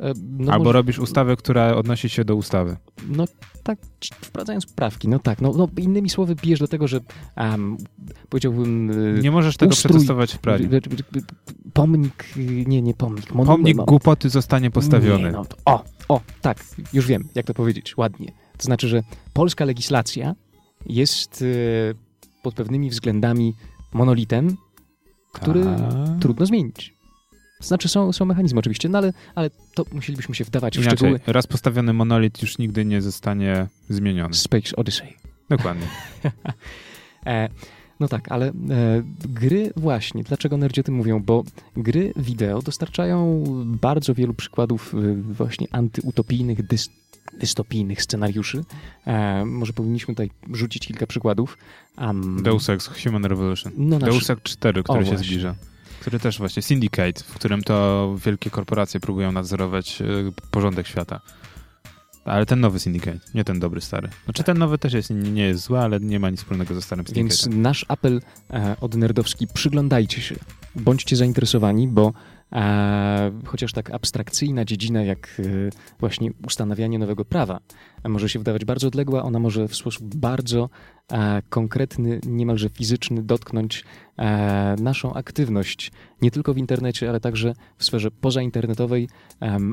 E, 0.00 0.12
no 0.38 0.52
Albo 0.52 0.64
może... 0.64 0.72
robisz 0.72 0.98
ustawę, 0.98 1.36
która 1.36 1.74
odnosi 1.74 2.08
się 2.08 2.24
do 2.24 2.36
ustawy. 2.36 2.76
No 3.08 3.24
tak, 3.62 3.78
wprowadzając 4.20 4.66
poprawki, 4.66 5.08
no 5.08 5.18
tak. 5.18 5.40
No, 5.40 5.52
no 5.56 5.68
innymi 5.76 6.10
słowy, 6.10 6.34
bijesz 6.34 6.60
do 6.60 6.68
tego, 6.68 6.88
że 6.88 7.00
um, 7.36 7.76
powiedziałbym... 8.28 8.90
E, 9.18 9.20
nie 9.20 9.30
możesz 9.30 9.56
tego 9.56 9.72
ustrój, 9.72 9.90
przetestować 9.90 10.34
w 10.34 10.38
prawie. 10.38 10.68
Pomnik, 11.72 12.24
nie, 12.66 12.82
nie 12.82 12.94
pomnik. 12.94 13.34
Mon, 13.34 13.46
pomnik 13.46 13.76
głupoty 13.76 14.28
zostanie 14.28 14.70
postawiony. 14.70 15.24
Nie, 15.24 15.32
no 15.32 15.44
to, 15.44 15.56
o, 15.64 15.84
o, 16.08 16.20
tak, 16.40 16.64
już 16.92 17.06
wiem, 17.06 17.28
jak 17.34 17.46
to 17.46 17.54
powiedzieć, 17.54 17.96
ładnie. 17.96 18.32
To 18.58 18.64
znaczy, 18.64 18.88
że 18.88 19.02
polska 19.32 19.64
legislacja 19.64 20.34
jest 20.86 21.42
e, 21.42 21.94
pod 22.42 22.54
pewnymi 22.54 22.90
względami 22.90 23.54
monolitem, 23.92 24.56
który 25.32 25.64
A. 25.68 26.18
trudno 26.20 26.46
zmienić. 26.46 26.94
Znaczy 27.60 27.88
są, 27.88 28.12
są 28.12 28.24
mechanizmy 28.24 28.58
oczywiście, 28.58 28.88
no 28.88 28.98
ale, 28.98 29.12
ale 29.34 29.50
to 29.74 29.84
musielibyśmy 29.92 30.34
się 30.34 30.44
wdawać 30.44 30.76
Inaczej, 30.76 30.92
w 30.92 30.98
szczegóły. 30.98 31.20
Raz 31.26 31.46
postawiony 31.46 31.92
monolit 31.92 32.42
już 32.42 32.58
nigdy 32.58 32.84
nie 32.84 33.02
zostanie 33.02 33.66
zmieniony. 33.88 34.34
Space 34.34 34.76
Odyssey. 34.76 35.16
Dokładnie. 35.50 35.86
e, 37.26 37.48
no 38.00 38.08
tak, 38.08 38.32
ale 38.32 38.48
e, 38.48 38.52
gry 39.28 39.72
właśnie, 39.76 40.22
dlaczego 40.22 40.56
nerdzi 40.56 40.80
o 40.80 40.84
tym 40.84 40.94
mówią? 40.94 41.20
Bo 41.20 41.44
gry 41.76 42.12
wideo 42.16 42.62
dostarczają 42.62 43.44
bardzo 43.66 44.14
wielu 44.14 44.34
przykładów 44.34 44.94
e, 44.94 45.14
właśnie 45.14 45.66
antyutopijnych, 45.70 46.66
dys, 46.66 46.90
dystopijnych 47.38 48.02
scenariuszy. 48.02 48.64
E, 49.06 49.44
może 49.44 49.72
powinniśmy 49.72 50.14
tutaj 50.14 50.30
rzucić 50.52 50.86
kilka 50.86 51.06
przykładów. 51.06 51.58
Um, 51.98 52.42
Deus 52.42 52.68
Ex 52.68 52.90
Human 53.04 53.24
Revolution. 53.24 53.72
No, 53.76 53.98
Deus 53.98 54.30
Ex 54.30 54.42
4, 54.42 54.82
który 54.82 54.98
o, 54.98 55.02
się 55.02 55.08
właśnie. 55.08 55.26
zbliża. 55.26 55.54
Który 56.00 56.18
też 56.18 56.38
właśnie, 56.38 56.62
Syndicate, 56.62 57.24
w 57.24 57.34
którym 57.34 57.62
to 57.62 58.16
wielkie 58.24 58.50
korporacje 58.50 59.00
próbują 59.00 59.32
nadzorować 59.32 60.02
e, 60.02 60.04
porządek 60.50 60.86
świata. 60.86 61.20
Ale 62.24 62.46
ten 62.46 62.60
nowy 62.60 62.80
Syndicate, 62.80 63.18
nie 63.34 63.44
ten 63.44 63.60
dobry 63.60 63.80
stary. 63.80 64.08
Znaczy 64.24 64.42
ten 64.42 64.58
nowy 64.58 64.78
też 64.78 64.92
jest, 64.92 65.10
nie 65.10 65.42
jest 65.42 65.64
zły, 65.64 65.78
ale 65.78 66.00
nie 66.00 66.20
ma 66.20 66.30
nic 66.30 66.40
wspólnego 66.40 66.74
ze 66.74 66.82
starym 66.82 67.06
Syndicate. 67.06 67.28
Więc 67.28 67.62
nasz 67.62 67.84
apel 67.88 68.20
e, 68.50 68.76
od 68.80 68.94
Nerdowski, 68.94 69.46
przyglądajcie 69.54 70.20
się, 70.20 70.34
bądźcie 70.76 71.16
zainteresowani, 71.16 71.88
bo 71.88 72.12
chociaż 73.46 73.72
tak 73.72 73.90
abstrakcyjna 73.90 74.64
dziedzina 74.64 75.02
jak 75.02 75.40
e, 75.40 75.42
właśnie 76.00 76.30
ustanawianie 76.46 76.98
nowego 76.98 77.24
prawa 77.24 77.60
może 78.08 78.28
się 78.28 78.38
wydawać 78.38 78.64
bardzo 78.64 78.88
odległa, 78.88 79.22
ona 79.22 79.38
może 79.38 79.68
w 79.68 79.76
sposób 79.76 80.14
bardzo 80.16 80.70
konkretny, 81.48 82.20
niemalże 82.26 82.68
fizyczny 82.68 83.22
dotknąć 83.22 83.84
naszą 84.80 85.14
aktywność, 85.14 85.92
nie 86.22 86.30
tylko 86.30 86.54
w 86.54 86.58
internecie, 86.58 87.08
ale 87.08 87.20
także 87.20 87.54
w 87.76 87.84
sferze 87.84 88.10
pozainternetowej. 88.10 89.08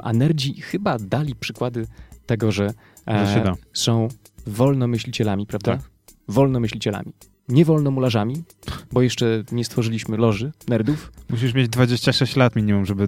A 0.03 0.13
nerdzi 0.13 0.61
chyba 0.61 0.97
dali 0.99 1.35
przykłady 1.35 1.87
tego, 2.25 2.51
że 2.51 2.73
e, 3.07 3.53
są 3.73 4.07
wolnomyślicielami, 4.47 5.45
prawda? 5.45 5.77
Tak. 5.77 5.89
Wolnomyślicielami 6.27 7.13
nie 7.49 7.65
wolno 7.65 7.91
mularzami, 7.91 8.43
bo 8.91 9.01
jeszcze 9.01 9.43
nie 9.51 9.65
stworzyliśmy 9.65 10.17
loży 10.17 10.51
nerdów. 10.67 11.11
Musisz 11.29 11.53
mieć 11.53 11.69
26 11.69 12.35
lat 12.35 12.55
minimum, 12.55 12.85
żeby 12.85 13.07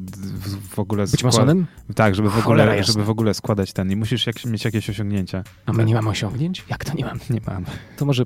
w 0.69 0.79
ogóle... 0.79 1.07
Być 1.07 1.23
masonem? 1.23 1.65
Tak, 1.95 2.15
żeby 2.15 2.29
w, 2.29 2.39
ogóle, 2.39 2.83
żeby 2.83 3.03
w 3.03 3.09
ogóle 3.09 3.33
składać 3.33 3.73
ten 3.73 3.91
i 3.91 3.95
musisz 3.95 4.27
jak, 4.27 4.45
mieć 4.45 4.65
jakieś 4.65 4.89
osiągnięcia. 4.89 5.43
A 5.65 5.73
my 5.73 5.85
nie 5.85 5.93
mamy 5.93 6.09
osiągnięć? 6.09 6.65
Jak 6.69 6.85
to 6.85 6.93
nie 6.93 7.05
mamy? 7.05 7.19
Nie 7.29 7.41
mamy. 7.47 7.65
To 7.97 8.05
może 8.05 8.23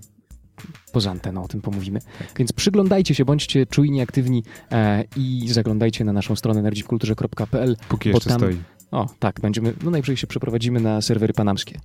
poza 0.91 1.11
anteną 1.11 1.43
o 1.43 1.47
tym 1.47 1.61
pomówimy. 1.61 1.99
Tak. 1.99 2.27
Więc 2.37 2.51
przyglądajcie 2.51 3.15
się, 3.15 3.25
bądźcie 3.25 3.65
czujni, 3.65 4.01
aktywni 4.01 4.43
e, 4.71 5.03
i 5.17 5.47
zaglądajcie 5.47 6.05
na 6.05 6.13
naszą 6.13 6.35
stronę 6.35 6.61
nerdziwkulturze.pl. 6.61 7.77
Póki 7.89 8.09
jeszcze 8.09 8.29
tam, 8.29 8.39
stoi. 8.39 8.57
O, 8.95 9.09
tak, 9.19 9.39
będziemy, 9.41 9.73
no 9.83 9.91
najwyżej 9.91 10.17
się 10.17 10.27
przeprowadzimy 10.27 10.79
na 10.79 11.01
serwery 11.01 11.33
panamskie. 11.33 11.79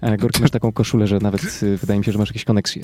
E, 0.00 0.16
Gorki, 0.16 0.42
masz 0.42 0.50
taką 0.50 0.72
koszulę, 0.72 1.06
że 1.06 1.18
nawet 1.18 1.62
y, 1.62 1.76
wydaje 1.76 1.98
mi 1.98 2.04
się, 2.04 2.12
że 2.12 2.18
masz 2.18 2.28
jakieś 2.28 2.44
koneksje. 2.44 2.82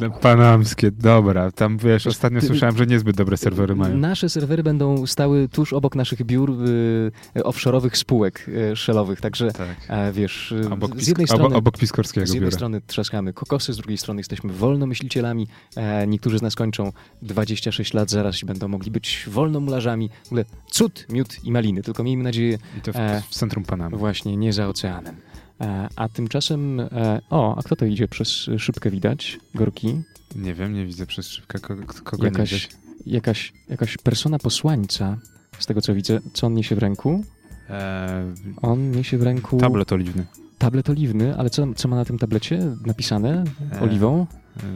Na 0.00 0.10
panamskie, 0.10 0.90
dobra. 0.90 1.50
Tam 1.50 1.78
wiesz, 1.78 2.06
ostatnio 2.06 2.40
Ty, 2.40 2.46
słyszałem, 2.46 2.76
że 2.76 2.86
niezbyt 2.86 3.16
dobre 3.16 3.36
serwery 3.36 3.76
mają. 3.76 3.96
Nasze 3.96 4.28
serwery 4.28 4.62
będą 4.62 5.06
stały 5.06 5.48
tuż 5.48 5.72
obok 5.72 5.94
naszych 5.94 6.22
biur 6.22 6.50
y, 6.50 7.12
offshore'owych 7.34 7.96
spółek 7.96 8.48
y, 8.48 8.76
szelowych, 8.76 9.20
także 9.20 9.52
tak. 9.52 9.76
e, 9.88 10.12
wiesz, 10.12 10.54
obok 10.70 11.00
z 11.00 11.08
jednej 11.08 11.26
strony, 11.26 11.56
obok 11.56 11.78
Piskorskiego 11.78 12.26
z 12.26 12.28
jednej 12.28 12.40
biura. 12.40 12.56
strony 12.56 12.80
trzaskamy 12.86 13.32
kokosy, 13.32 13.72
z 13.72 13.76
drugiej 13.76 13.98
strony 13.98 14.20
jesteśmy 14.20 14.52
wolnomyślicielami. 14.52 15.46
E, 15.76 16.06
niektórzy 16.06 16.38
z 16.38 16.42
nas 16.42 16.54
kończą 16.54 16.92
26 17.22 17.94
lat 17.94 18.10
zaraz 18.10 18.42
i 18.42 18.46
będą 18.46 18.68
mogli 18.68 18.90
być 18.90 19.24
wolnomularzami. 19.28 20.10
W 20.24 20.26
ogóle 20.26 20.44
cud, 20.70 21.06
miód 21.08 21.44
i 21.44 21.52
maliny, 21.52 21.82
tylko 21.82 22.04
miejmy 22.04 22.24
nadzieję... 22.24 22.58
W, 22.92 22.96
e, 22.96 23.22
w 23.30 23.34
centrum 23.34 23.64
Panamy. 23.64 23.96
Właśnie, 23.96 24.36
nie 24.36 24.52
za 24.52 24.68
oceanem. 24.68 25.16
E, 25.60 25.88
a 25.96 26.08
tymczasem, 26.08 26.80
e, 26.80 27.20
o, 27.30 27.58
a 27.58 27.62
kto 27.62 27.76
to 27.76 27.84
idzie 27.84 28.08
przez 28.08 28.28
szybkę 28.58 28.90
widać? 28.90 29.38
Gorki? 29.54 30.02
Nie 30.36 30.54
wiem, 30.54 30.74
nie 30.74 30.86
widzę 30.86 31.06
przez 31.06 31.28
szybkę 31.28 31.58
kogo, 31.58 31.82
kogo 32.04 32.24
jakaś, 32.24 32.68
nie 33.06 33.12
jakaś, 33.12 33.52
jakaś 33.68 33.96
persona 33.96 34.38
posłańca, 34.38 35.18
z 35.58 35.66
tego 35.66 35.80
co 35.80 35.94
widzę. 35.94 36.20
Co 36.32 36.46
on 36.46 36.54
niesie 36.54 36.74
w 36.74 36.78
ręku? 36.78 37.24
Eee, 37.70 38.34
on 38.62 38.90
niesie 38.90 39.18
w 39.18 39.22
ręku... 39.22 39.56
Tablet 39.56 39.92
oliwny. 39.92 40.26
Tablet 40.58 40.90
oliwny, 40.90 41.36
ale 41.36 41.50
co, 41.50 41.74
co 41.74 41.88
ma 41.88 41.96
na 41.96 42.04
tym 42.04 42.18
tablecie 42.18 42.76
napisane 42.86 43.44
eee, 43.72 43.80
oliwą? 43.80 44.26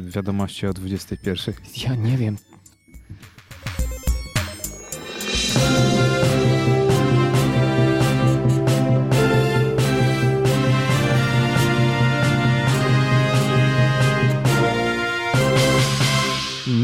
Wiadomości 0.06 0.66
o 0.66 0.72
21. 0.72 1.54
Ja 1.84 1.94
nie 1.94 2.16
wiem. 2.16 2.36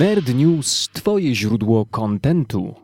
Nerd 0.03 0.35
News, 0.35 0.89
twoje 0.93 1.35
źródło 1.35 1.87
kontentu. 1.87 2.75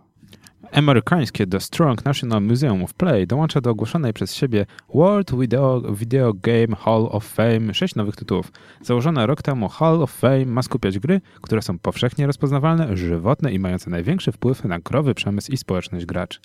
Amerykańskie 0.73 1.47
The 1.47 1.61
Strong 1.61 2.05
National 2.05 2.43
Museum 2.43 2.85
of 2.85 2.95
Play 2.95 3.27
dołącza 3.27 3.61
do 3.61 3.71
ogłoszonej 3.71 4.12
przez 4.12 4.35
siebie 4.35 4.66
World 4.95 5.39
Video, 5.39 5.83
Video 5.93 6.33
Game 6.35 6.77
Hall 6.77 7.09
of 7.11 7.25
Fame 7.25 7.75
sześć 7.75 7.95
nowych 7.95 8.16
tytułów. 8.16 8.53
Założone 8.83 9.27
rok 9.27 9.43
temu 9.43 9.69
Hall 9.69 10.03
of 10.03 10.11
Fame 10.11 10.47
ma 10.47 10.62
skupiać 10.62 10.99
gry, 10.99 11.21
które 11.41 11.62
są 11.62 11.79
powszechnie 11.79 12.27
rozpoznawalne, 12.27 12.97
żywotne 12.97 13.53
i 13.53 13.59
mające 13.59 13.91
największy 13.91 14.33
wpływ 14.33 14.64
na 14.64 14.79
growy 14.79 15.14
przemysł 15.14 15.53
i 15.53 15.57
społeczność 15.57 16.07
graczy. 16.07 16.41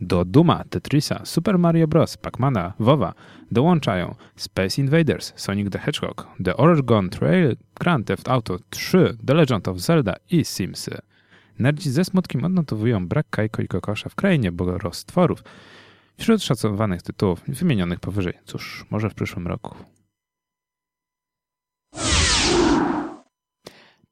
Do 0.00 0.24
Duma, 0.24 0.64
Tetrisa, 0.70 1.24
Super 1.24 1.58
Mario 1.58 1.88
Bros., 1.88 2.16
Pac-Mana, 2.16 2.72
WoWa 2.78 3.14
dołączają 3.50 4.14
Space 4.36 4.80
Invaders, 4.80 5.32
Sonic 5.36 5.70
the 5.70 5.78
Hedgehog, 5.78 6.28
The 6.44 6.56
Oregon 6.56 7.10
Trail, 7.10 7.56
Grand 7.80 8.06
Theft 8.06 8.28
Auto 8.28 8.58
3, 8.70 9.16
The 9.26 9.34
Legend 9.34 9.68
of 9.68 9.78
Zelda 9.78 10.14
i 10.30 10.44
Simsy. 10.44 10.98
Nerdzi 11.58 11.90
ze 11.90 12.04
smutkiem 12.04 12.44
odnotowują 12.44 13.08
brak 13.08 13.26
Kajko 13.30 13.62
i 13.62 13.68
Kokosza 13.68 14.08
w 14.08 14.14
krainie 14.14 14.52
roztworów 14.58 15.44
wśród 16.18 16.42
szacowanych 16.42 17.02
tytułów 17.02 17.42
wymienionych 17.48 18.00
powyżej. 18.00 18.34
Cóż, 18.44 18.86
może 18.90 19.10
w 19.10 19.14
przyszłym 19.14 19.46
roku. 19.46 19.74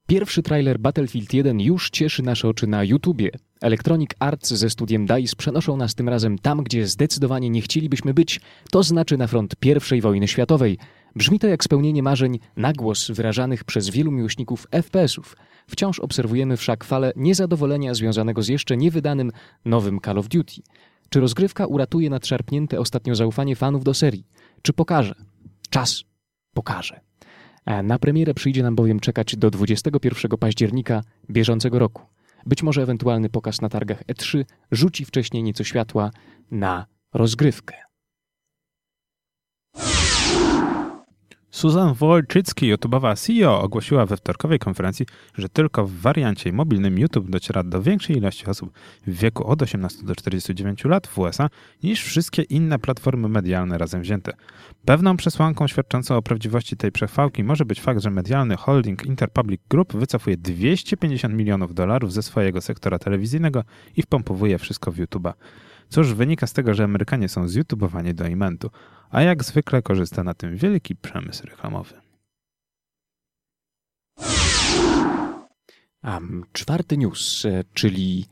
Pierwszy 0.07 0.43
trailer 0.43 0.79
Battlefield 0.79 1.33
1 1.33 1.59
już 1.59 1.89
cieszy 1.89 2.23
nasze 2.23 2.47
oczy 2.47 2.67
na 2.67 2.83
YouTubie. 2.83 3.31
Electronic 3.61 4.09
Arts 4.19 4.53
ze 4.53 4.69
studiem 4.69 5.05
DICE 5.05 5.35
przenoszą 5.35 5.77
nas 5.77 5.95
tym 5.95 6.09
razem 6.09 6.39
tam, 6.39 6.63
gdzie 6.63 6.87
zdecydowanie 6.87 7.49
nie 7.49 7.61
chcielibyśmy 7.61 8.13
być, 8.13 8.41
to 8.71 8.83
znaczy 8.83 9.17
na 9.17 9.27
front 9.27 9.55
I 9.95 10.01
wojny 10.01 10.27
światowej. 10.27 10.77
Brzmi 11.15 11.39
to 11.39 11.47
jak 11.47 11.63
spełnienie 11.63 12.03
marzeń 12.03 12.39
na 12.57 12.73
głos 12.73 13.11
wyrażanych 13.11 13.63
przez 13.63 13.89
wielu 13.89 14.11
miłośników 14.11 14.67
FPS-ów. 14.71 15.37
Wciąż 15.67 15.99
obserwujemy 15.99 16.57
wszak 16.57 16.83
falę 16.83 17.13
niezadowolenia 17.15 17.93
związanego 17.93 18.41
z 18.41 18.47
jeszcze 18.47 18.77
niewydanym 18.77 19.31
nowym 19.65 19.99
Call 20.05 20.17
of 20.17 20.27
Duty. 20.27 20.61
Czy 21.09 21.19
rozgrywka 21.19 21.65
uratuje 21.65 22.09
nadszarpnięte 22.09 22.79
ostatnio 22.79 23.15
zaufanie 23.15 23.55
fanów 23.55 23.83
do 23.83 23.93
serii? 23.93 24.27
Czy 24.61 24.73
pokaże? 24.73 25.15
Czas 25.69 26.03
pokaże. 26.53 27.01
Na 27.83 27.99
premierę 27.99 28.33
przyjdzie 28.33 28.63
nam 28.63 28.75
bowiem 28.75 28.99
czekać 28.99 29.35
do 29.35 29.51
21 29.51 30.37
października 30.37 31.01
bieżącego 31.29 31.79
roku. 31.79 32.01
Być 32.45 32.63
może 32.63 32.81
ewentualny 32.81 33.29
pokaz 33.29 33.61
na 33.61 33.69
targach 33.69 34.03
E3 34.03 34.45
rzuci 34.71 35.05
wcześniej 35.05 35.43
nieco 35.43 35.63
światła 35.63 36.11
na 36.51 36.85
rozgrywkę. 37.13 37.90
Susan 41.51 41.93
Wojcicki, 41.93 42.73
YouTube'owa 42.73 43.15
CEO, 43.15 43.61
ogłosiła 43.61 44.05
we 44.05 44.17
wtorkowej 44.17 44.59
konferencji, 44.59 45.05
że 45.35 45.49
tylko 45.49 45.87
w 45.87 45.91
wariancie 45.91 46.53
mobilnym 46.53 46.99
YouTube 46.99 47.29
dociera 47.29 47.63
do 47.63 47.81
większej 47.81 48.17
ilości 48.17 48.45
osób 48.45 48.71
w 49.07 49.13
wieku 49.19 49.47
od 49.47 49.61
18 49.61 50.03
do 50.03 50.15
49 50.15 50.85
lat 50.85 51.07
w 51.07 51.19
USA 51.19 51.49
niż 51.83 52.03
wszystkie 52.03 52.41
inne 52.41 52.79
platformy 52.79 53.29
medialne 53.29 53.77
razem 53.77 54.01
wzięte. 54.01 54.33
Pewną 54.85 55.17
przesłanką 55.17 55.67
świadczącą 55.67 56.15
o 56.15 56.21
prawdziwości 56.21 56.77
tej 56.77 56.91
przechwałki 56.91 57.43
może 57.43 57.65
być 57.65 57.81
fakt, 57.81 58.01
że 58.01 58.09
medialny 58.09 58.57
holding 58.57 59.05
Interpublic 59.05 59.61
Group 59.69 59.93
wycofuje 59.93 60.37
250 60.37 61.35
milionów 61.35 61.73
dolarów 61.73 62.13
ze 62.13 62.23
swojego 62.23 62.61
sektora 62.61 62.99
telewizyjnego 62.99 63.63
i 63.97 64.01
wpompowuje 64.01 64.57
wszystko 64.57 64.91
w 64.91 64.97
YouTube'a. 64.97 65.33
Cóż, 65.91 66.13
wynika 66.13 66.47
z 66.47 66.53
tego, 66.53 66.73
że 66.73 66.83
Amerykanie 66.83 67.29
są 67.29 67.47
zjutubowani 67.47 68.13
do 68.13 68.27
imentu, 68.27 68.69
a 69.09 69.21
jak 69.21 69.43
zwykle 69.43 69.81
korzysta 69.81 70.23
na 70.23 70.33
tym 70.33 70.57
wielki 70.57 70.95
przemysł 70.95 71.47
reklamowy. 71.47 71.93
Um, 76.03 76.43
czwarty 76.51 76.97
news, 76.97 77.45
e, 77.45 77.63
czyli 77.73 78.25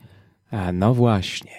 e, 0.51 0.73
no 0.73 0.93
właśnie. 0.93 1.51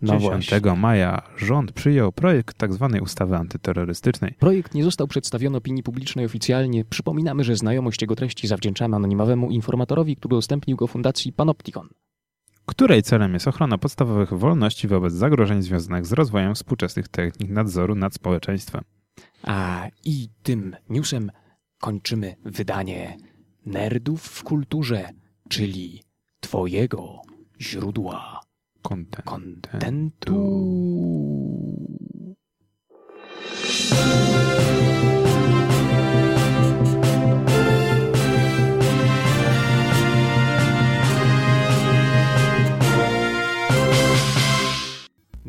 No 0.00 0.18
10 0.18 0.50
właśnie. 0.50 0.76
maja 0.76 1.22
rząd 1.36 1.72
przyjął 1.72 2.12
projekt 2.12 2.58
tzw. 2.58 2.88
Tak 2.92 3.02
ustawy 3.02 3.36
antyterrorystycznej. 3.36 4.34
Projekt 4.38 4.74
nie 4.74 4.84
został 4.84 5.06
przedstawiony 5.06 5.56
opinii 5.56 5.82
publicznej 5.82 6.26
oficjalnie. 6.26 6.84
Przypominamy, 6.84 7.44
że 7.44 7.56
znajomość 7.56 8.02
jego 8.02 8.16
treści 8.16 8.46
zawdzięczamy 8.46 8.96
anonimowemu 8.96 9.50
informatorowi, 9.50 10.16
który 10.16 10.34
udostępnił 10.34 10.76
go 10.76 10.86
fundacji 10.86 11.32
Panopticon 11.32 11.88
której 12.68 13.02
celem 13.02 13.34
jest 13.34 13.48
ochrona 13.48 13.78
podstawowych 13.78 14.32
wolności 14.32 14.88
wobec 14.88 15.12
zagrożeń 15.12 15.62
związanych 15.62 16.06
z 16.06 16.12
rozwojem 16.12 16.54
współczesnych 16.54 17.08
technik 17.08 17.50
nadzoru 17.50 17.94
nad 17.94 18.14
społeczeństwem. 18.14 18.84
A 19.42 19.86
i 20.04 20.28
tym 20.42 20.76
newsem 20.88 21.30
kończymy 21.80 22.36
wydanie 22.44 23.16
Nerdów 23.66 24.22
w 24.22 24.42
kulturze, 24.44 25.08
czyli 25.48 26.02
Twojego 26.40 27.22
źródła 27.60 28.40
kontentu. 28.82 29.30
kontentu. 29.30 30.38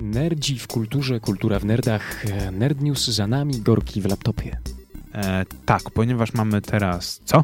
Nerdzi 0.09 0.59
w 0.59 0.67
kulturze, 0.67 1.19
kultura 1.19 1.59
w 1.59 1.65
nerdach. 1.65 2.25
E, 2.25 2.51
Nerd 2.51 2.81
News 2.81 3.07
za 3.07 3.27
nami, 3.27 3.61
gorki 3.61 4.01
w 4.01 4.05
laptopie. 4.05 4.57
E, 5.13 5.45
tak, 5.65 5.91
ponieważ 5.91 6.33
mamy 6.33 6.61
teraz 6.61 7.21
co? 7.25 7.43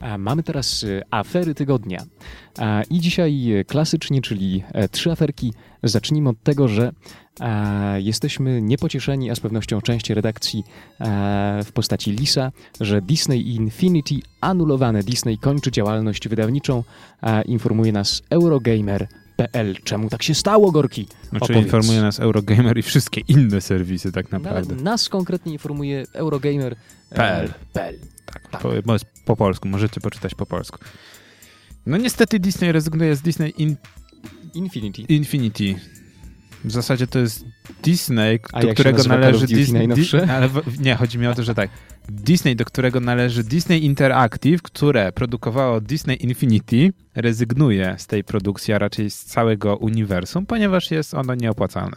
A 0.00 0.18
mamy 0.18 0.42
teraz 0.42 0.84
e, 0.84 1.02
afery 1.10 1.54
tygodnia. 1.54 2.04
A, 2.58 2.82
I 2.90 3.00
dzisiaj 3.00 3.52
e, 3.52 3.64
klasycznie, 3.64 4.22
czyli 4.22 4.64
trzy 4.90 5.12
aferki. 5.12 5.52
Zacznijmy 5.82 6.28
od 6.28 6.42
tego, 6.42 6.68
że 6.68 6.92
e, 7.40 8.00
jesteśmy 8.00 8.62
niepocieszeni, 8.62 9.30
a 9.30 9.34
z 9.34 9.40
pewnością 9.40 9.80
część 9.80 10.10
redakcji 10.10 10.64
w 11.64 11.72
postaci 11.74 12.12
Lisa, 12.12 12.52
że 12.80 13.02
Disney 13.02 13.54
Infinity 13.54 14.14
anulowane. 14.40 15.02
Disney 15.02 15.38
kończy 15.38 15.70
działalność 15.70 16.28
wydawniczą, 16.28 16.84
a 17.20 17.42
informuje 17.42 17.92
nas 17.92 18.22
Eurogamer.pl. 19.38 19.76
Czemu 19.84 20.08
tak 20.08 20.22
się 20.22 20.34
stało, 20.34 20.72
Gorki? 20.72 21.06
Znaczy 21.28 21.44
Opowiedz. 21.44 21.64
informuje 21.64 22.00
nas 22.00 22.20
Eurogamer 22.20 22.78
i 22.78 22.82
wszystkie 22.82 23.20
inne 23.28 23.60
serwisy 23.60 24.12
tak 24.12 24.32
No, 24.32 24.38
naprawdę. 24.38 24.74
nas 24.74 25.08
konkretnie 25.08 25.52
informuje 25.52 26.04
Eurogamer.pl. 26.12 26.76
PL. 27.10 27.52
PL. 27.72 27.98
Tak, 28.26 28.48
Tak. 28.50 28.60
Po, 28.62 28.68
bo 28.84 28.92
jest 28.92 29.04
po 29.24 29.36
polsku, 29.36 29.68
możecie 29.68 30.00
poczytać 30.00 30.34
po 30.34 30.46
polsku. 30.46 30.78
No 31.86 31.96
niestety 31.96 32.38
Disney 32.38 32.72
rezygnuje 32.72 33.16
z 33.16 33.22
Disney 33.22 33.54
In 33.62 33.76
Infinity. 34.54 35.02
Infinity. 35.02 35.74
W 36.64 36.72
zasadzie 36.72 37.06
to 37.06 37.18
jest 37.18 37.44
Disney, 37.82 38.38
A 38.52 38.60
do 38.62 38.74
którego 38.74 39.02
należy 39.04 39.46
Disney. 39.46 39.88
ale 40.30 40.48
nie, 40.80 40.94
chodzi 40.94 41.18
mi 41.18 41.26
o 41.26 41.34
to, 41.34 41.42
że 41.42 41.54
tak. 41.54 41.70
Disney, 42.08 42.56
do 42.56 42.64
którego 42.64 43.00
należy 43.00 43.44
Disney 43.44 43.84
Interactive, 43.84 44.62
które 44.62 45.12
produkowało 45.12 45.80
Disney 45.80 46.24
Infinity, 46.24 46.92
rezygnuje 47.14 47.94
z 47.98 48.06
tej 48.06 48.24
produkcji, 48.24 48.74
a 48.74 48.78
raczej 48.78 49.10
z 49.10 49.24
całego 49.24 49.76
uniwersum, 49.76 50.46
ponieważ 50.46 50.90
jest 50.90 51.14
ono 51.14 51.34
nieopłacalne 51.34 51.96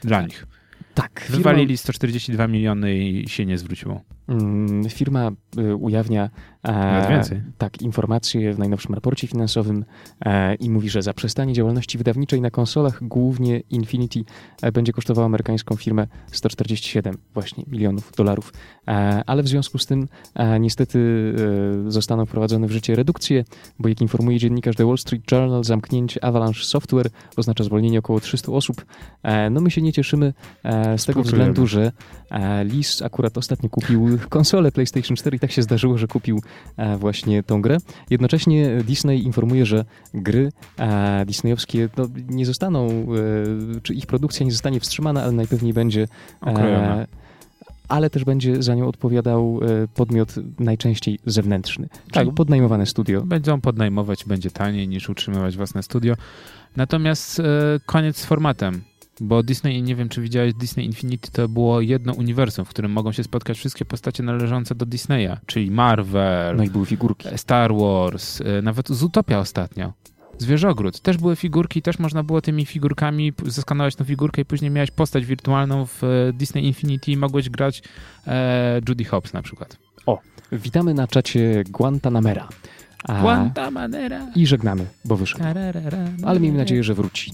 dla 0.00 0.22
nich. 0.22 0.46
Tak. 0.94 1.20
Firma, 1.20 1.36
Wywalili 1.36 1.76
142 1.76 2.46
miliony 2.48 2.98
i 2.98 3.28
się 3.28 3.46
nie 3.46 3.58
zwróciło. 3.58 4.02
Mm, 4.28 4.84
firma 4.90 5.30
y, 5.58 5.76
ujawnia 5.76 6.30
e, 6.68 7.40
tak, 7.58 7.82
informacje 7.82 8.54
w 8.54 8.58
najnowszym 8.58 8.94
raporcie 8.94 9.26
finansowym 9.26 9.84
e, 10.24 10.54
i 10.54 10.70
mówi, 10.70 10.90
że 10.90 11.02
zaprzestanie 11.02 11.52
działalności 11.52 11.98
wydawniczej 11.98 12.40
na 12.40 12.50
konsolach, 12.50 12.98
głównie 13.02 13.60
Infinity, 13.70 14.24
e, 14.62 14.72
będzie 14.72 14.92
kosztowało 14.92 15.26
amerykańską 15.26 15.76
firmę 15.76 16.06
147 16.32 17.18
właśnie 17.34 17.64
milionów 17.66 18.12
dolarów. 18.16 18.52
Ale 19.26 19.42
w 19.42 19.48
związku 19.48 19.78
z 19.78 19.86
tym 19.86 20.08
niestety 20.60 20.98
zostaną 21.88 22.26
wprowadzone 22.26 22.66
w 22.66 22.70
życie 22.70 22.96
redukcje, 22.96 23.44
bo 23.78 23.88
jak 23.88 24.00
informuje 24.00 24.38
dziennikarz 24.38 24.76
The 24.76 24.86
Wall 24.86 24.98
Street 24.98 25.32
Journal, 25.32 25.64
zamknięcie 25.64 26.24
Avalanche 26.24 26.64
Software 26.64 27.10
oznacza 27.36 27.64
zwolnienie 27.64 27.98
około 27.98 28.20
300 28.20 28.52
osób. 28.52 28.86
No 29.50 29.60
my 29.60 29.70
się 29.70 29.82
nie 29.82 29.92
cieszymy 29.92 30.34
z 30.96 31.04
tego 31.04 31.22
względu, 31.22 31.66
że 31.66 31.92
e, 32.30 32.64
Lis 32.64 33.02
akurat 33.02 33.38
ostatnio 33.38 33.68
kupił 33.68 34.15
konsolę 34.28 34.72
PlayStation 34.72 35.16
4 35.16 35.36
i 35.36 35.40
tak 35.40 35.52
się 35.52 35.62
zdarzyło, 35.62 35.98
że 35.98 36.06
kupił 36.06 36.40
e, 36.76 36.96
właśnie 36.96 37.42
tą 37.42 37.62
grę. 37.62 37.78
Jednocześnie 38.10 38.78
Disney 38.84 39.22
informuje, 39.24 39.66
że 39.66 39.84
gry 40.14 40.52
e, 40.78 41.26
disneyowskie 41.26 41.88
no, 41.96 42.06
nie 42.28 42.46
zostaną, 42.46 42.86
e, 42.88 43.80
czy 43.82 43.94
ich 43.94 44.06
produkcja 44.06 44.44
nie 44.44 44.52
zostanie 44.52 44.80
wstrzymana, 44.80 45.22
ale 45.22 45.32
najpewniej 45.32 45.72
będzie 45.72 46.08
Okrojone. 46.40 47.06
ale 47.88 48.10
też 48.10 48.24
będzie 48.24 48.62
za 48.62 48.74
nią 48.74 48.88
odpowiadał 48.88 49.60
podmiot 49.94 50.34
najczęściej 50.58 51.18
zewnętrzny, 51.26 51.88
czyli 52.12 52.26
Tak. 52.26 52.34
podnajmowane 52.34 52.86
studio. 52.86 53.22
Będą 53.22 53.60
podnajmować, 53.60 54.24
będzie 54.24 54.50
taniej 54.50 54.88
niż 54.88 55.08
utrzymywać 55.08 55.56
własne 55.56 55.82
studio. 55.82 56.14
Natomiast 56.76 57.42
koniec 57.86 58.16
z 58.16 58.24
formatem, 58.24 58.82
bo 59.20 59.42
Disney, 59.42 59.82
nie 59.82 59.96
wiem 59.96 60.08
czy 60.08 60.20
widziałeś, 60.20 60.54
Disney 60.54 60.86
Infinity 60.86 61.30
to 61.32 61.48
było 61.48 61.80
jedno 61.80 62.12
uniwersum, 62.12 62.64
w 62.64 62.68
którym 62.68 62.92
mogą 62.92 63.12
się 63.12 63.24
spotkać 63.24 63.58
wszystkie 63.58 63.84
postacie 63.84 64.22
należące 64.22 64.74
do 64.74 64.86
Disneya, 64.86 65.36
czyli 65.46 65.70
Marvel, 65.70 66.56
No 66.56 66.64
i 66.64 66.70
były 66.70 66.86
figurki. 66.86 67.28
Star 67.36 67.74
Wars, 67.74 68.40
e, 68.40 68.62
nawet 68.62 68.88
Zootopia 68.88 69.38
ostatnio. 69.38 69.92
Zwierzogród. 70.38 71.00
Też 71.00 71.16
były 71.16 71.36
figurki, 71.36 71.82
też 71.82 71.98
można 71.98 72.22
było 72.22 72.40
tymi 72.40 72.66
figurkami 72.66 73.32
zeskanować 73.46 73.96
tą 73.96 74.04
figurkę 74.04 74.42
i 74.42 74.44
później 74.44 74.70
miałeś 74.70 74.90
postać 74.90 75.26
wirtualną 75.26 75.86
w 75.86 76.04
e, 76.04 76.32
Disney 76.32 76.66
Infinity 76.66 77.12
i 77.12 77.16
mogłeś 77.16 77.50
grać 77.50 77.82
e, 78.26 78.80
Judy 78.88 79.04
Hopps 79.04 79.32
na 79.32 79.42
przykład. 79.42 79.78
Witamy 80.52 80.94
na 80.94 81.06
czacie 81.06 81.64
Guantanamera. 81.70 82.48
A, 83.04 83.22
Guantanamera. 83.22 84.26
I 84.34 84.46
żegnamy, 84.46 84.86
bo 85.04 85.16
wyszedł. 85.16 85.44
Ale 86.24 86.40
miejmy 86.40 86.58
nadzieję, 86.58 86.84
że 86.84 86.94
wróci. 86.94 87.32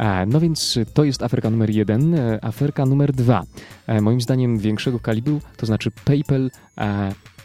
E, 0.00 0.26
No 0.26 0.40
więc 0.40 0.78
to 0.94 1.04
jest 1.04 1.22
aferka 1.22 1.50
numer 1.50 1.70
jeden. 1.70 2.14
E, 2.14 2.44
Aferka 2.44 2.86
numer 2.86 3.12
dwa. 3.12 3.42
E, 3.86 4.00
Moim 4.00 4.20
zdaniem 4.20 4.58
większego 4.58 5.00
kalibru, 5.00 5.40
to 5.56 5.66
znaczy 5.66 5.90
PayPal, 6.04 6.50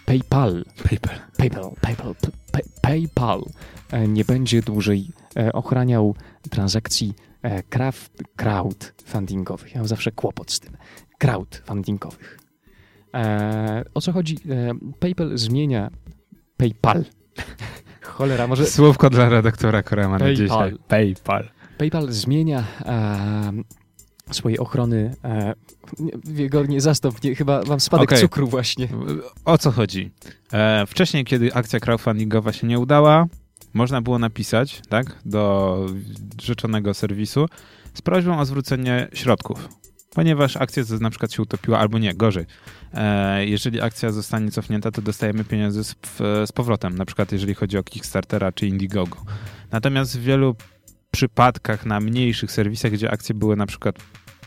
PayPal, 0.05 0.65
PayPal. 0.89 1.15
PayPal, 1.37 1.71
PayPal, 1.81 2.15
PayPal 2.81 3.41
nie 4.07 4.25
będzie 4.25 4.61
dłużej 4.61 5.07
ochraniał 5.53 6.15
transakcji 6.49 7.13
crowdfundingowych. 8.37 9.71
Ja 9.71 9.77
mam 9.81 9.87
zawsze 9.87 10.11
kłopot 10.11 10.51
z 10.51 10.59
tym. 10.59 10.77
Crowdfundingowych. 11.17 12.39
O 13.93 14.01
co 14.01 14.11
chodzi? 14.11 14.37
PayPal 14.99 15.37
zmienia 15.37 15.89
PayPal. 16.57 17.05
Cholera, 18.01 18.47
może 18.47 18.65
Słówko 18.65 19.09
dla 19.09 19.29
redaktora 19.29 19.83
Korema 19.83 20.13
na 20.17 20.25
PayPal. 20.25 20.45
dzisiaj. 20.47 20.75
PayPal. 20.87 21.49
PayPal 21.77 22.11
zmienia 22.11 22.63
e, 22.85 23.51
swoje 24.31 24.59
ochrony. 24.59 25.15
E, 25.23 25.53
nie, 26.25 26.49
go 26.49 26.65
nie 26.65 26.81
zastąp, 26.81 27.23
nie, 27.23 27.35
chyba 27.35 27.61
mam 27.67 27.79
spadek 27.79 28.09
Okej. 28.09 28.21
cukru 28.21 28.47
właśnie. 28.47 28.87
O 29.45 29.57
co 29.57 29.71
chodzi? 29.71 30.11
E, 30.53 30.85
wcześniej, 30.87 31.25
kiedy 31.25 31.53
akcja 31.53 31.79
crowdfundingowa 31.79 32.53
się 32.53 32.67
nie 32.67 32.79
udała, 32.79 33.25
można 33.73 34.01
było 34.01 34.19
napisać 34.19 34.81
tak, 34.89 35.21
do 35.25 35.77
rzeczonego 36.41 36.93
serwisu 36.93 37.45
z 37.93 38.01
prośbą 38.01 38.39
o 38.39 38.45
zwrócenie 38.45 39.07
środków. 39.13 39.69
Ponieważ 40.15 40.57
akcja 40.57 40.83
na 41.01 41.09
przykład 41.09 41.33
się 41.33 41.41
utopiła, 41.41 41.79
albo 41.79 41.99
nie, 41.99 42.13
gorzej. 42.13 42.45
E, 42.93 43.45
jeżeli 43.45 43.81
akcja 43.81 44.11
zostanie 44.11 44.51
cofnięta, 44.51 44.91
to 44.91 45.01
dostajemy 45.01 45.43
pieniądze 45.43 45.83
z, 45.83 45.95
z 46.45 46.51
powrotem. 46.51 46.97
Na 46.97 47.05
przykład 47.05 47.31
jeżeli 47.31 47.53
chodzi 47.53 47.77
o 47.77 47.83
Kickstartera 47.83 48.51
czy 48.51 48.67
Indiegogo. 48.67 49.17
Natomiast 49.71 50.19
w 50.19 50.23
wielu 50.23 50.55
przypadkach 51.15 51.85
na 51.85 51.99
mniejszych 51.99 52.51
serwisach, 52.51 52.91
gdzie 52.91 53.11
akcje 53.11 53.35
były 53.35 53.55
na 53.55 53.65
przykład 53.65 53.95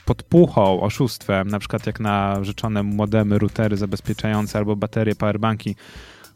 podpuchą, 0.04 0.80
oszustwem, 0.80 1.48
na 1.48 1.58
przykład 1.58 1.86
jak 1.86 2.00
na 2.00 2.44
rzeczone 2.44 2.82
modemy, 2.82 3.38
routery 3.38 3.76
zabezpieczające 3.76 4.58
albo 4.58 4.76
baterie, 4.76 5.14
powerbanki, 5.14 5.76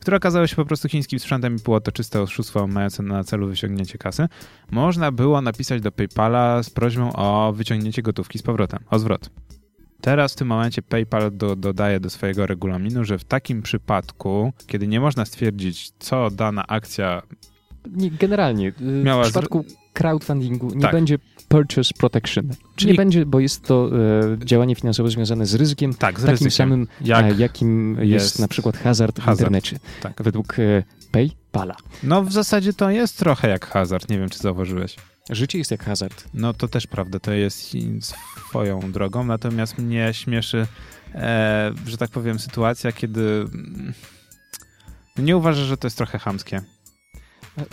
które 0.01 0.17
okazały 0.17 0.49
się 0.49 0.57
po 0.57 0.65
prostu 0.65 0.89
chińskim 0.89 1.19
sprzętem 1.19 1.57
i 1.57 1.63
było 1.63 1.81
to 1.81 1.93
czyste 1.93 2.23
oszustwo 2.23 2.67
mające 2.67 3.03
na 3.03 3.25
celu 3.25 3.49
wyciągnięcie 3.49 3.99
kasy, 3.99 4.29
można 4.71 5.13
było 5.13 5.41
napisać 5.41 5.83
do 5.83 5.93
PayPala 5.93 6.63
z 6.63 6.71
prośbą 6.71 7.13
o 7.13 7.53
wyciągnięcie 7.53 8.03
gotówki 8.03 8.39
z 8.39 8.43
powrotem, 8.43 8.81
o 8.91 8.99
zwrot. 8.99 9.31
Teraz 10.01 10.33
w 10.33 10.37
tym 10.37 10.49
momencie 10.49 10.83
PayPal 10.83 11.37
do, 11.37 11.57
dodaje 11.57 12.01
do 12.01 12.11
swojego 12.11 12.47
regulaminu, 12.47 13.05
że 13.05 13.19
w 13.19 13.25
takim 13.25 13.63
przypadku, 13.63 14.53
kiedy 14.67 14.87
nie 14.87 15.01
można 15.01 15.25
stwierdzić, 15.25 15.91
co 15.99 16.31
dana 16.31 16.67
akcja 16.67 17.23
Nie, 17.91 18.11
generalnie, 18.11 18.69
y, 18.69 19.03
Miała 19.05 19.23
w 19.23 19.27
przypadku 19.27 19.65
crowdfundingu 19.93 20.75
nie 20.75 20.81
Tak. 20.83 20.93
będzie 20.93 21.19
purchase 21.49 21.95
protection. 21.99 22.49
Czyli- 22.77 22.91
Nie 22.93 22.97
będzie, 22.97 23.27
bo 23.27 23.41
jest 23.41 23.63
to 23.65 23.91
e, 24.33 24.39
działanie 24.47 24.75
finansowe 24.75 25.11
związane 25.11 25.47
z 25.47 25.55
ryzykiem, 25.55 25.95
tak, 25.95 26.19
z 26.21 26.23
takim 26.23 26.31
ryzykiem, 26.33 26.51
samym, 26.51 26.87
jak, 27.01 27.25
e, 27.25 27.35
jakim 27.35 27.97
jest, 28.01 28.11
jest 28.25 28.39
na 28.39 28.49
przykład 28.49 28.77
hazard, 28.77 29.19
w 29.21 29.23
hazard. 29.23 29.41
internecie. 29.41 29.79
Tak. 30.03 30.23
Według 30.23 30.59
e, 30.59 30.83
PayPala. 31.11 31.75
No 32.03 32.23
w 32.23 32.33
zasadzie 32.33 32.73
to 32.73 32.91
jest 32.91 33.19
trochę 33.19 33.49
jak 33.49 33.67
hazard, 33.67 34.09
nie 34.11 34.19
wiem 34.19 34.29
czy 34.31 34.39
zauważyłeś. 34.39 34.97
Życie 35.31 35.59
jest 35.59 35.71
jak 35.71 35.85
hazard. 35.85 36.25
No 36.35 36.55
to 36.55 36.69
też 36.69 36.87
prawda, 36.87 37.19
to 37.21 37.33
jest 37.33 37.73
swoją 38.49 38.93
drogą, 38.93 39.25
natomiast 39.25 39.79
mnie 39.79 40.09
śmieszy, 40.13 40.67
e, 41.15 41.73
że 41.87 41.97
tak 41.97 42.11
powiem, 42.11 42.39
sytuacja, 42.39 42.93
kiedy 42.93 43.21
mm, 43.55 43.93
nie 45.19 45.37
uważasz, 45.37 45.67
że 45.67 45.77
to 45.77 45.87
jest 45.87 45.97
trochę 45.97 46.19
chamskie. 46.19 46.61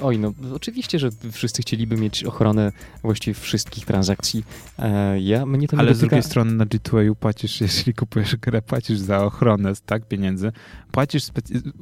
Oj, 0.02 0.20
no 0.20 0.34
oczywiście, 0.54 1.00
że 1.00 1.10
wszyscy 1.32 1.62
chcieliby 1.62 1.98
mieć 1.98 2.24
ochronę 2.24 2.72
właściwie 3.02 3.34
wszystkich 3.34 3.86
transakcji. 3.86 4.44
E, 4.80 5.20
ja, 5.20 5.46
mnie 5.46 5.68
to 5.68 5.76
nie 5.76 5.80
Ale 5.80 5.94
z 5.94 5.98
dotyka... 5.98 6.10
drugiej 6.10 6.24
strony 6.24 6.54
na 6.54 6.66
G2A 6.66 7.16
płacisz, 7.16 7.62
jeżeli 7.62 7.94
kupujesz 7.94 8.36
grę, 8.36 8.62
płacisz 8.62 9.00
za 9.00 9.24
ochronę, 9.24 9.74
tak, 9.86 10.08
pieniędzy, 10.08 10.52
płacisz, 10.92 11.24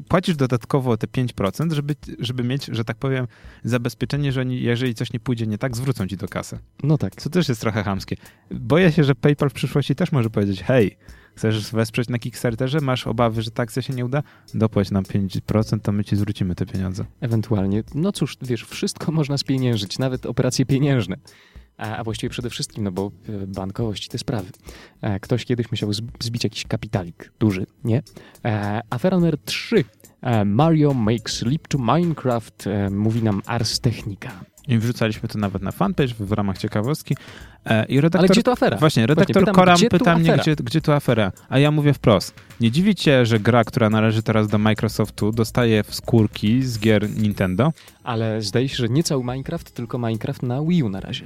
płacisz 0.07 0.35
dodatkowo 0.35 0.97
te 0.97 1.07
5%, 1.07 1.73
żeby, 1.73 1.95
żeby 2.19 2.43
mieć, 2.43 2.65
że 2.65 2.83
tak 2.83 2.97
powiem, 2.97 3.27
zabezpieczenie, 3.63 4.31
że 4.31 4.41
oni, 4.41 4.61
jeżeli 4.61 4.95
coś 4.95 5.13
nie 5.13 5.19
pójdzie 5.19 5.47
nie 5.47 5.57
tak, 5.57 5.77
zwrócą 5.77 6.07
ci 6.07 6.17
do 6.17 6.27
kasy. 6.27 6.59
No 6.83 6.97
tak. 6.97 7.15
Co 7.15 7.29
też 7.29 7.49
jest 7.49 7.61
trochę 7.61 7.83
chamskie. 7.83 8.15
Boję 8.51 8.91
się, 8.91 9.03
że 9.03 9.15
PayPal 9.15 9.49
w 9.49 9.53
przyszłości 9.53 9.95
też 9.95 10.11
może 10.11 10.29
powiedzieć, 10.29 10.63
hej, 10.63 10.97
chcesz 11.37 11.71
wesprzeć 11.71 12.09
na 12.09 12.19
Kickstarterze, 12.19 12.79
masz 12.81 13.07
obawy, 13.07 13.41
że 13.41 13.51
ta 13.51 13.63
akcja 13.63 13.81
się 13.81 13.93
nie 13.93 14.05
uda? 14.05 14.23
Dopłać 14.53 14.91
nam 14.91 15.03
5%, 15.03 15.79
to 15.79 15.91
my 15.91 16.03
ci 16.03 16.15
zwrócimy 16.15 16.55
te 16.55 16.65
pieniądze. 16.65 17.05
Ewentualnie. 17.21 17.83
No 17.95 18.11
cóż, 18.11 18.37
wiesz, 18.41 18.63
wszystko 18.63 19.11
można 19.11 19.37
spieniężyć, 19.37 19.99
nawet 19.99 20.25
operacje 20.25 20.65
pieniężne. 20.65 21.15
A, 21.77 21.95
a 21.95 22.03
właściwie 22.03 22.29
przede 22.29 22.49
wszystkim, 22.49 22.83
no 22.83 22.91
bo 22.91 23.11
e, 23.29 23.47
bankowość 23.47 24.05
i 24.05 24.09
te 24.09 24.17
sprawy. 24.17 24.49
E, 25.01 25.19
Ktoś 25.19 25.45
kiedyś 25.45 25.71
musiał 25.71 25.89
zb- 25.91 26.09
zbić 26.23 26.43
jakiś 26.43 26.63
kapitalik 26.63 27.31
duży, 27.39 27.65
nie? 27.83 28.01
E, 28.45 28.81
Afera 28.89 29.17
numer 29.17 29.37
3. 29.37 29.83
E, 30.21 30.45
Mario 30.45 30.93
makes 30.93 31.41
leap 31.41 31.67
to 31.67 31.77
Minecraft, 31.77 32.65
mówi 32.91 33.23
nam 33.23 33.41
Ars 33.45 33.79
Technica. 33.79 34.31
I 34.67 34.77
wrzucaliśmy 34.77 35.29
to 35.29 35.39
nawet 35.39 35.61
na 35.61 35.71
fanpage 35.71 36.13
w 36.19 36.31
ramach 36.31 36.57
ciekawostki. 36.57 37.15
E, 37.65 37.85
I 37.85 38.01
redaktor, 38.01 38.19
Ale 38.21 38.27
gdzie 38.27 38.43
to 38.43 38.51
afera? 38.51 38.77
Właśnie, 38.77 39.07
redaktor 39.07 39.33
Właśnie, 39.33 39.41
pytam, 39.41 39.55
Koram 39.55 39.75
gdzie 39.77 39.89
tu 39.89 39.97
pyta 39.97 40.17
mnie, 40.17 40.37
gdzie, 40.37 40.55
gdzie 40.55 40.81
tu 40.81 40.91
afera. 40.91 41.31
A 41.49 41.59
ja 41.59 41.71
mówię 41.71 41.93
wprost. 41.93 42.33
Nie 42.59 42.71
dziwi 42.71 42.95
cię, 42.95 43.25
że 43.25 43.39
gra, 43.39 43.63
która 43.63 43.89
należy 43.89 44.23
teraz 44.23 44.47
do 44.47 44.57
Microsoftu, 44.57 45.31
dostaje 45.31 45.83
skórki 45.89 46.63
z 46.63 46.79
gier 46.79 47.09
Nintendo? 47.09 47.73
Ale 48.03 48.41
zdaje 48.41 48.69
się, 48.69 48.75
że 48.75 48.89
nie 48.89 49.03
cały 49.03 49.23
Minecraft, 49.23 49.71
tylko 49.71 49.97
Minecraft 49.97 50.43
na 50.43 50.61
Wii 50.61 50.83
U 50.83 50.89
na 50.89 50.99
razie. 50.99 51.25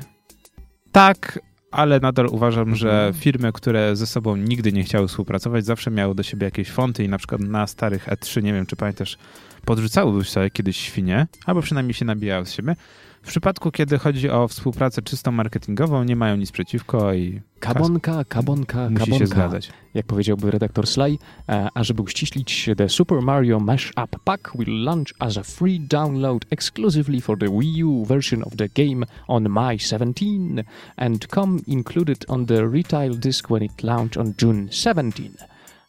Tak, 0.91 1.39
ale 1.71 1.99
nadal 1.99 2.27
uważam, 2.27 2.75
że 2.75 2.91
Mhm. 2.91 3.13
firmy, 3.13 3.51
które 3.53 3.95
ze 3.95 4.07
sobą 4.07 4.35
nigdy 4.35 4.71
nie 4.73 4.83
chciały 4.83 5.07
współpracować, 5.07 5.65
zawsze 5.65 5.91
miały 5.91 6.15
do 6.15 6.23
siebie 6.23 6.45
jakieś 6.45 6.69
fonty 6.69 7.03
i 7.03 7.09
na 7.09 7.17
przykład 7.17 7.41
na 7.41 7.67
starych 7.67 8.07
E3, 8.07 8.43
nie 8.43 8.53
wiem 8.53 8.65
czy 8.65 8.75
pamiętasz, 8.75 9.17
podrzucały 9.65 10.23
sobie 10.25 10.49
kiedyś 10.49 10.77
świnie, 10.77 11.27
albo 11.45 11.61
przynajmniej 11.61 11.93
się 11.93 12.05
nabijały 12.05 12.45
z 12.45 12.51
siebie. 12.53 12.75
W 13.23 13.27
przypadku, 13.27 13.71
kiedy 13.71 13.97
chodzi 13.99 14.29
o 14.29 14.47
współpracę 14.47 15.01
czysto 15.01 15.31
marketingową, 15.31 16.03
nie 16.03 16.15
mają 16.15 16.35
nic 16.35 16.51
przeciwko 16.51 17.13
i 17.13 17.41
Kabonka, 17.59 18.25
kabonka, 18.25 18.89
musi 18.89 18.95
kabonka. 18.95 19.19
się 19.19 19.27
zgadzać. 19.27 19.69
Jak 19.93 20.05
powiedziałby 20.05 20.51
redaktor 20.51 20.87
Sly, 20.87 21.17
e, 21.49 21.67
a 21.73 21.83
żeby 21.83 22.01
uściślić, 22.01 22.69
The 22.77 22.89
Super 22.89 23.21
Mario 23.21 23.59
Mash-Up 23.59 24.17
Pack 24.23 24.51
will 24.55 24.83
launch 24.83 25.07
as 25.19 25.37
a 25.37 25.43
free 25.43 25.79
download 25.79 26.39
exclusively 26.49 27.21
for 27.21 27.39
the 27.39 27.45
Wii 27.45 27.85
U 27.85 28.05
version 28.05 28.43
of 28.43 28.55
the 28.55 28.69
game 28.69 29.05
on 29.27 29.49
May 29.49 29.79
17 29.79 30.63
and 30.97 31.27
come 31.27 31.59
included 31.67 32.25
on 32.27 32.45
the 32.45 32.67
retail 32.67 33.15
disc 33.19 33.49
when 33.49 33.63
it 33.63 33.83
launched 33.83 34.17
on 34.17 34.33
June 34.37 34.67
17. 34.71 35.31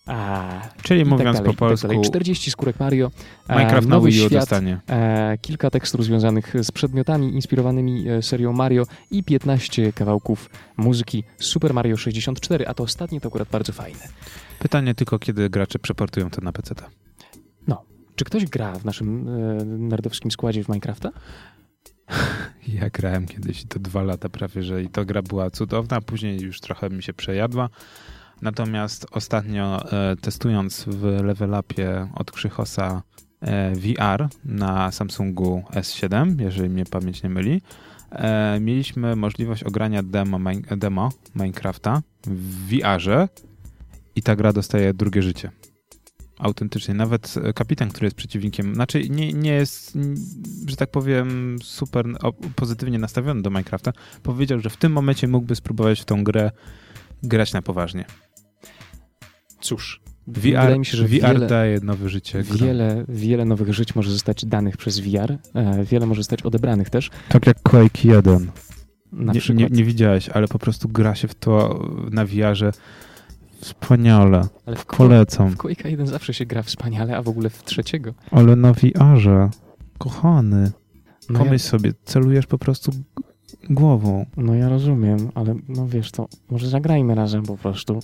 A, 0.07 0.61
Czyli 0.83 1.01
i 1.01 1.05
mówiąc 1.05 1.23
tak 1.23 1.35
dalej, 1.35 1.47
po 1.47 1.51
tak 1.53 1.59
polsku, 1.59 1.89
dalej. 1.89 2.03
40 2.05 2.51
skórek 2.51 2.81
Mario, 2.81 3.11
e, 3.49 3.57
Minecraft 3.57 3.89
na 3.89 3.97
nowy 3.97 4.11
Wii 4.11 4.23
U 4.23 4.29
świat, 4.29 4.43
dostanie. 4.43 4.81
e, 4.89 5.39
kilka 5.39 5.71
tekstur 5.71 6.03
związanych 6.03 6.55
z 6.63 6.71
przedmiotami 6.71 7.35
inspirowanymi 7.35 8.09
e, 8.09 8.23
serią 8.23 8.53
Mario 8.53 8.87
i 9.11 9.25
15 9.25 9.93
kawałków 9.93 10.51
muzyki 10.77 11.25
Super 11.39 11.75
Mario 11.75 11.97
64, 11.97 12.67
a 12.67 12.75
to 12.75 12.83
ostatnie 12.83 13.21
to 13.21 13.29
akurat 13.29 13.49
bardzo 13.49 13.73
fajne. 13.73 14.09
Pytanie 14.59 14.95
tylko, 14.95 15.19
kiedy 15.19 15.51
gracze 15.51 15.79
przeportują 15.79 16.31
to 16.31 16.41
na 16.41 16.53
PC. 16.53 16.75
Czy 18.17 18.25
ktoś 18.25 18.45
gra 18.47 18.73
w 18.73 18.85
naszym 18.85 19.29
e, 19.29 19.65
nerdowskim 19.65 20.31
składzie 20.31 20.65
w 20.65 20.69
Minecrafta? 20.69 21.11
Ja 22.69 22.91
grałem 22.91 23.27
kiedyś 23.27 23.65
to 23.65 23.79
dwa 23.79 24.03
lata 24.03 24.29
prawie, 24.29 24.63
że 24.63 24.83
i 24.83 24.89
to 24.89 25.05
gra 25.05 25.23
była 25.23 25.51
cudowna, 25.51 26.01
później 26.01 26.41
już 26.41 26.61
trochę 26.61 26.91
mi 26.91 27.03
się 27.03 27.13
przejadła. 27.13 27.69
Natomiast 28.43 29.07
ostatnio 29.11 29.93
e, 29.93 30.17
testując 30.17 30.85
w 30.89 31.03
Level 31.05 31.55
Upie 31.61 32.09
od 32.15 32.31
Krzychosa 32.31 33.03
e, 33.41 33.73
VR 33.75 34.29
na 34.45 34.93
Samsungu 34.93 35.63
S7, 35.71 36.41
jeżeli 36.41 36.69
mnie 36.69 36.85
pamięć 36.85 37.23
nie 37.23 37.31
myli, 37.31 37.63
e, 38.11 38.61
mieliśmy 38.61 39.17
możliwość 39.17 39.65
ogrania 39.65 40.03
demo, 40.03 40.39
min- 40.39 40.63
demo 40.77 41.09
Minecrafta 41.35 42.03
w 42.27 42.69
VR-ze 42.69 43.29
i 44.17 44.23
ta 44.23 44.37
gra 44.37 44.53
dostaje 44.53 44.95
drugie 44.95 45.23
życie. 45.23 45.51
Autentycznie. 46.39 46.95
Nawet 46.95 47.35
e, 47.45 47.53
kapitan, 47.53 47.89
który 47.89 48.07
jest 48.07 48.17
przeciwnikiem, 48.17 48.75
znaczy 48.75 49.09
nie, 49.09 49.33
nie 49.33 49.53
jest, 49.53 49.99
że 50.67 50.77
tak 50.77 50.91
powiem, 50.91 51.57
super 51.63 52.07
pozytywnie 52.57 52.99
nastawiony 52.99 53.43
do 53.43 53.51
Minecrafta, 53.51 53.93
powiedział, 54.23 54.61
że 54.61 54.71
w 54.71 54.77
tym 54.77 54.93
momencie 54.93 55.29
mógłby 55.29 55.55
spróbować 55.57 56.01
w 56.01 56.05
tą 56.05 56.25
grę 56.25 56.51
grać 57.23 57.53
na 57.53 57.63
poważnie. 57.63 58.05
Cóż, 59.63 60.01
VR, 60.27 60.41
wydaje 60.43 60.79
mi 60.79 60.87
się, 60.87 60.97
że 60.97 61.05
VR 61.05 61.11
wiele, 61.11 61.47
daje 61.47 61.81
nowe 61.81 62.09
życie. 62.09 62.43
grom. 62.43 62.59
wiele, 62.59 63.05
wiele 63.09 63.45
nowych 63.45 63.75
żyć 63.75 63.95
może 63.95 64.11
zostać 64.11 64.45
danych 64.45 64.77
przez 64.77 64.99
VR, 65.01 65.39
e, 65.55 65.85
wiele 65.85 66.07
może 66.07 66.21
zostać 66.21 66.43
odebranych 66.43 66.91
też. 66.91 67.11
Tak 67.29 67.47
jak 67.47 67.63
Quake 67.63 68.05
1. 68.05 68.51
Na 69.13 69.33
Nie, 69.33 69.41
przykład 69.41 69.71
nie, 69.71 69.77
nie 69.77 69.85
widziałeś, 69.85 70.29
ale 70.29 70.49
po 70.49 70.59
prostu 70.59 70.89
gra 70.89 71.15
się 71.15 71.29
w 71.29 71.35
to 71.35 71.81
na 72.11 72.25
VR-ze 72.27 72.73
wspaniale. 73.61 74.49
ale 74.67 74.77
w, 74.77 74.85
Quake, 74.87 74.97
Polecam. 74.99 75.51
w 75.51 75.57
Quake'a 75.57 75.89
1 75.89 76.07
zawsze 76.07 76.35
się 76.35 76.47
gra 76.47 76.63
wspaniale, 76.63 77.17
a 77.17 77.23
w 77.23 77.29
ogóle 77.29 77.51
w 77.51 77.63
trzeciego. 77.65 78.15
Ale 78.31 78.57
na 78.57 78.73
VR-ze. 78.73 79.51
Kochany. 79.99 80.73
No 81.31 81.39
ja, 81.39 81.45
Pomyśl 81.45 81.65
sobie, 81.69 81.93
celujesz 82.05 82.47
po 82.47 82.59
prostu 82.59 82.93
głową. 83.71 84.27
no 84.37 84.55
ja 84.55 84.69
rozumiem, 84.69 85.31
ale 85.35 85.55
no 85.69 85.87
wiesz 85.89 86.11
to, 86.11 86.29
może 86.51 86.69
zagrajmy 86.69 87.15
razem 87.15 87.43
po 87.43 87.57
prostu. 87.57 88.01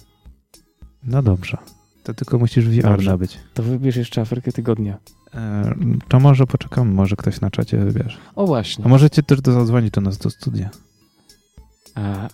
No 1.09 1.23
dobrze. 1.23 1.59
To 2.03 2.15
tylko 2.15 2.39
musisz 2.39 2.69
VR 2.69 2.83
Dobrze. 2.83 3.11
nabyć. 3.11 3.39
To 3.55 3.63
wybierz 3.63 3.97
jeszcze 3.97 4.21
Afrykę 4.21 4.53
Tygodnia. 4.53 4.99
E, 5.35 5.75
to 6.09 6.21
może 6.21 6.47
poczekamy, 6.47 6.93
może 6.93 7.17
ktoś 7.17 7.41
na 7.41 7.51
czacie 7.51 7.79
wybierze. 7.79 8.19
O 8.35 8.47
właśnie. 8.47 8.85
A 8.85 8.89
możecie 8.89 9.23
też 9.23 9.41
do 9.41 9.53
zadzwonić 9.53 9.91
do 9.91 10.01
nas 10.01 10.19
do 10.19 10.31
studia. 10.31 10.71
A, 11.95 12.29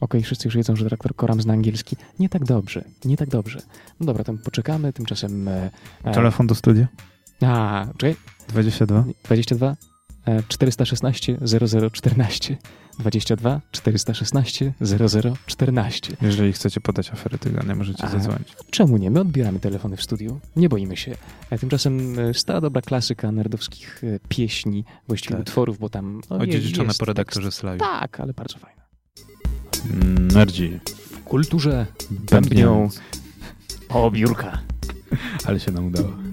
Okej, 0.00 0.22
wszyscy 0.22 0.48
już 0.48 0.56
wiedzą, 0.56 0.76
że 0.76 0.84
dyrektor 0.84 1.16
Koram 1.16 1.42
zna 1.42 1.52
angielski. 1.52 1.96
Nie 2.18 2.28
tak 2.28 2.44
dobrze, 2.44 2.84
nie 3.04 3.16
tak 3.16 3.28
dobrze. 3.28 3.60
No 4.00 4.06
dobra, 4.06 4.24
tam 4.24 4.38
poczekamy, 4.38 4.92
tymczasem... 4.92 5.48
E, 5.48 5.70
e, 6.04 6.14
Telefon 6.14 6.46
do 6.46 6.54
studia? 6.54 6.88
A, 7.42 7.86
czekaj, 7.96 8.16
22? 8.48 9.04
22 9.24 9.66
e, 9.66 9.76
416 10.48 11.38
0014 11.92 12.56
22 12.98 13.60
416 13.72 14.72
0014 15.46 16.16
Jeżeli 16.22 16.52
chcecie 16.52 16.80
podać 16.80 17.10
aferę 17.10 17.38
tygodnia, 17.38 17.74
możecie 17.74 18.04
A. 18.04 18.08
zadzwonić. 18.08 18.56
Czemu 18.70 18.96
nie? 18.96 19.10
My 19.10 19.20
odbieramy 19.20 19.60
telefony 19.60 19.96
w 19.96 20.02
studiu. 20.02 20.40
Nie 20.56 20.68
boimy 20.68 20.96
się. 20.96 21.14
A 21.50 21.58
tymczasem 21.58 22.18
e, 22.18 22.34
stara 22.34 22.60
dobra 22.60 22.82
klasyka 22.82 23.32
nerdowskich 23.32 24.04
e, 24.04 24.18
pieśni, 24.28 24.84
właściwie 25.08 25.34
Tak. 25.34 25.40
utworów, 25.40 25.78
bo 25.78 25.88
tam 25.88 26.20
no, 26.30 26.36
Odziedziczone 26.36 26.92
po 26.98 27.04
redaktorze 27.04 27.52
Slawi. 27.52 27.78
Tak, 27.80 28.20
ale 28.20 28.32
bardzo 28.32 28.58
fajne. 28.58 28.82
Nerdzi. 30.34 30.80
W 31.10 31.22
kulturze 31.24 31.86
bębnią 32.10 32.88
o 33.88 34.10
biurka. 34.10 34.58
Ale 35.46 35.60
się 35.60 35.72
nam 35.72 35.86
udało. 35.86 36.27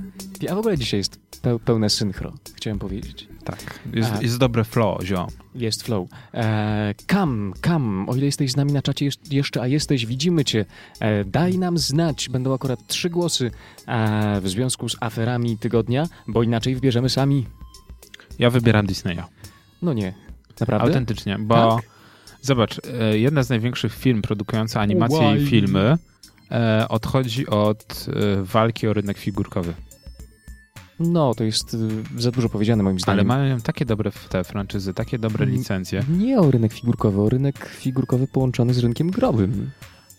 A 0.52 0.56
w 0.56 0.58
ogóle 0.58 0.78
dzisiaj 0.78 0.98
jest 1.00 1.20
pe- 1.42 1.60
pełne 1.60 1.90
synchro, 1.90 2.34
chciałem 2.56 2.80
powiedzieć. 2.80 3.28
Tak. 3.44 3.80
Jest, 3.94 4.12
A. 4.14 4.22
jest 4.22 4.38
dobre 4.38 4.64
flow, 4.64 5.04
ziom. 5.04 5.28
Jest 5.56 5.84
flow. 5.84 6.08
E, 6.34 6.94
kam, 7.08 7.54
kam, 7.62 8.10
o 8.10 8.16
ile 8.16 8.26
jesteś 8.26 8.52
z 8.52 8.56
nami 8.56 8.74
na 8.74 8.82
czacie 8.82 9.06
jesz- 9.10 9.34
jeszcze, 9.34 9.62
a 9.62 9.68
jesteś, 9.68 10.06
widzimy 10.06 10.46
cię, 10.46 10.66
e, 11.00 11.26
daj 11.26 11.58
nam 11.58 11.78
znać. 11.78 12.30
Będą 12.30 12.54
akurat 12.54 12.88
trzy 12.88 13.10
głosy 13.10 13.52
e, 13.88 14.42
w 14.42 14.50
związku 14.50 14.90
z 14.90 14.96
aferami 15.00 15.58
tygodnia, 15.58 16.08
bo 16.28 16.44
inaczej 16.44 16.76
wybierzemy 16.76 17.10
sami. 17.10 17.46
Ja 18.40 18.50
wybieram 18.50 18.86
Disneya. 18.86 19.24
No 19.82 19.94
nie, 19.94 20.14
naprawdę? 20.60 20.88
Autentycznie, 20.88 21.38
bo 21.40 21.76
Tak? 21.76 21.86
zobacz, 22.42 22.82
e, 23.00 23.18
jedna 23.18 23.44
z 23.44 23.50
największych 23.50 23.96
firm 23.96 24.22
produkująca 24.22 24.82
animacje 24.82 25.18
Why? 25.36 25.44
i 25.44 25.48
filmy 25.48 25.98
e, 26.52 26.86
odchodzi 26.90 27.48
od 27.48 28.06
e, 28.40 28.44
walki 28.44 28.88
o 28.88 28.94
rynek 28.94 29.18
figurkowy. 29.18 29.74
No, 31.00 31.36
to 31.36 31.44
jest 31.44 31.74
y, 31.74 31.78
za 32.18 32.32
dużo 32.32 32.50
powiedziane 32.50 32.84
moim 32.84 32.96
Ale 32.96 33.02
zdaniem. 33.02 33.28
mają 33.28 33.62
takie 33.62 33.86
dobre 33.86 34.12
te 34.30 34.44
franczyzy, 34.44 34.94
takie 34.94 35.20
dobre 35.20 35.46
licencje. 35.46 36.04
Nie 36.10 36.40
o 36.40 36.52
rynek 36.52 36.74
figurkowy, 36.74 37.22
o 37.22 37.30
rynek 37.30 37.70
figurkowy 37.70 38.28
połączony 38.28 38.74
z 38.74 38.80
rynkiem 38.80 39.12
growym. 39.12 39.72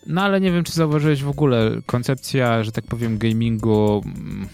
No 0.06 0.22
ale 0.22 0.40
nie 0.40 0.52
wiem, 0.52 0.64
czy 0.64 0.72
zauważyłeś 0.72 1.22
w 1.22 1.28
ogóle 1.28 1.70
koncepcja, 1.86 2.64
że 2.64 2.72
tak 2.72 2.84
powiem, 2.84 3.18
gamingu 3.18 4.02
mm, 4.04 4.48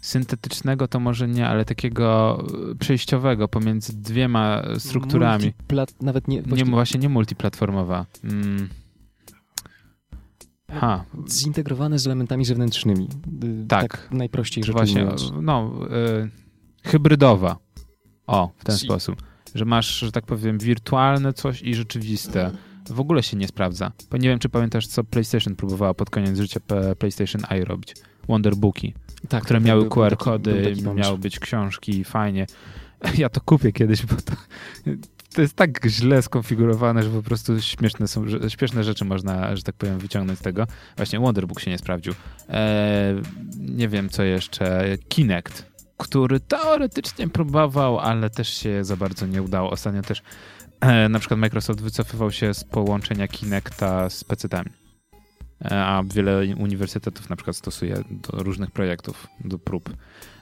syntetycznego 0.00 0.88
to 0.88 1.00
może 1.00 1.28
nie, 1.28 1.46
ale 1.48 1.64
takiego 1.64 2.38
e, 2.72 2.74
przejściowego 2.74 3.48
pomiędzy 3.48 3.92
dwiema 3.96 4.62
strukturami. 4.78 5.44
Multiplat, 5.44 5.94
nawet 6.02 6.28
nie, 6.28 6.36
Nie, 6.36 6.42
właściwie 6.42 6.70
właśnie 6.70 7.00
nie 7.00 7.08
multiplatformowa. 7.08 8.06
Mm. 8.24 8.68
Ha, 10.72 11.04
zintegrowane 11.28 11.98
z 11.98 12.06
elementami 12.06 12.44
zewnętrznymi. 12.44 13.08
Y, 13.44 13.66
Tak. 13.68 14.08
najprościej 14.10 14.64
rzecz 14.64 14.76
właśnie, 14.76 15.06
no, 15.42 15.72
y, 16.84 16.88
hybrydowa. 16.88 17.56
O, 18.26 18.50
w 18.58 18.64
ten 18.64 18.76
Si. 18.76 18.84
sposób. 18.84 19.22
Że 19.54 19.64
masz, 19.64 19.98
że 19.98 20.12
tak 20.12 20.26
powiem, 20.26 20.58
wirtualne 20.58 21.32
coś 21.32 21.62
i 21.62 21.74
rzeczywiste. 21.74 22.50
W 22.90 23.00
ogóle 23.00 23.22
się 23.22 23.36
nie 23.36 23.48
sprawdza. 23.48 23.92
Bo 24.10 24.16
nie 24.16 24.28
wiem, 24.28 24.38
czy 24.38 24.48
pamiętasz, 24.48 24.86
co 24.86 25.04
PlayStation 25.04 25.56
próbowała 25.56 25.94
pod 25.94 26.10
koniec 26.10 26.38
życia 26.38 26.60
PlayStation 26.98 27.42
Eye 27.50 27.64
robić. 27.64 27.94
Wonderbooki, 28.28 28.94
Tak, 29.28 29.44
które 29.44 29.58
tak, 29.58 29.66
miały 29.66 29.80
był- 29.80 29.90
taki 30.64 30.82
pomysł. 30.82 30.92
miały 31.08 31.18
być 31.18 31.38
książki, 31.38 32.04
fajnie. 32.04 32.46
Ja 33.18 33.28
to 33.28 33.40
kupię 33.40 33.72
kiedyś, 33.72 34.06
bo 34.06 34.14
to, 34.16 34.32
to 35.36 35.42
jest 35.42 35.56
tak 35.56 35.86
źle 35.86 36.22
skonfigurowane, 36.22 37.02
że 37.02 37.10
po 37.10 37.22
prostu 37.22 37.60
śmieszne, 37.60 38.08
są, 38.08 38.24
śmieszne 38.48 38.84
rzeczy 38.84 39.04
można, 39.04 39.56
że 39.56 39.62
tak 39.62 39.74
powiem, 39.74 39.98
wyciągnąć 39.98 40.38
z 40.38 40.42
tego. 40.42 40.66
Właśnie 40.96 41.20
Wonderbook 41.20 41.60
się 41.60 41.70
nie 41.70 41.78
sprawdził. 41.78 42.14
Eee, 42.48 43.22
nie 43.58 43.88
wiem, 43.88 44.08
co 44.08 44.22
jeszcze. 44.22 44.84
Kinect, 45.08 45.66
który 45.96 46.40
teoretycznie 46.40 47.28
próbował, 47.28 47.98
ale 47.98 48.30
też 48.30 48.48
się 48.48 48.84
za 48.84 48.96
bardzo 48.96 49.26
nie 49.26 49.42
udało. 49.42 49.70
Ostatnio 49.70 50.02
też 50.02 50.22
e, 50.80 51.08
na 51.08 51.18
przykład 51.18 51.40
Microsoft 51.40 51.80
wycofywał 51.80 52.32
się 52.32 52.54
z 52.54 52.64
połączenia 52.64 53.28
Kinecta 53.28 54.10
z 54.10 54.24
PC-tami. 54.24 54.70
e, 55.64 55.84
a 55.84 56.02
wiele 56.14 56.42
uniwersytetów 56.58 57.30
na 57.30 57.36
przykład 57.36 57.56
stosuje 57.56 58.04
do 58.10 58.42
różnych 58.42 58.70
projektów, 58.70 59.26
do 59.44 59.58
prób. 59.58 59.96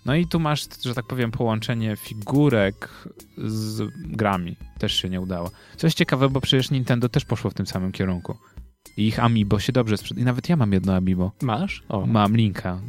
No 0.04 0.14
i 0.14 0.26
tu 0.26 0.40
masz, 0.40 0.66
że 0.84 0.94
tak 0.94 1.06
powiem, 1.06 1.30
połączenie 1.30 1.96
figurek 1.96 3.08
z 3.38 3.82
grami. 3.94 4.56
Też 4.78 4.94
się 4.94 5.08
nie 5.08 5.20
udało. 5.20 5.50
Coś 5.76 5.94
ciekawe, 5.94 6.28
bo 6.28 6.40
przecież 6.40 6.70
Nintendo 6.70 7.08
też 7.08 7.24
poszło 7.24 7.50
w 7.50 7.54
tym 7.54 7.66
samym 7.66 7.92
kierunku. 7.92 8.36
I 8.96 9.06
ich 9.06 9.18
Amiibo 9.18 9.60
się 9.60 9.72
dobrze 9.72 9.96
sprzedaje. 9.96 10.22
I 10.22 10.24
nawet 10.24 10.48
ja 10.48 10.56
mam 10.56 10.72
jedno 10.72 10.94
Amiibo. 10.94 11.32
Masz? 11.42 11.82
O. 11.88 12.06
Mam 12.06 12.36
linka 12.36 12.80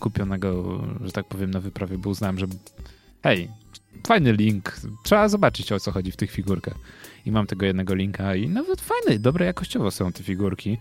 kupionego, 0.00 0.80
że 1.00 1.12
tak 1.12 1.28
powiem, 1.28 1.50
na 1.50 1.60
wyprawie, 1.60 1.98
bo 1.98 2.10
uznałem, 2.10 2.38
że 2.38 2.46
hej, 3.22 3.48
fajny 4.06 4.32
link, 4.32 4.76
trzeba 5.02 5.28
zobaczyć 5.28 5.72
o 5.72 5.80
co 5.80 5.92
chodzi 5.92 6.12
w 6.12 6.16
tych 6.16 6.30
figurkach. 6.30 6.74
I 7.26 7.32
mam 7.32 7.46
tego 7.46 7.66
jednego 7.66 7.94
linka 7.94 8.34
i 8.34 8.48
nawet 8.48 8.80
fajny, 8.80 9.18
dobre 9.18 9.46
jakościowo 9.46 9.90
są 9.90 10.12
te 10.12 10.22
figurki. 10.22 10.78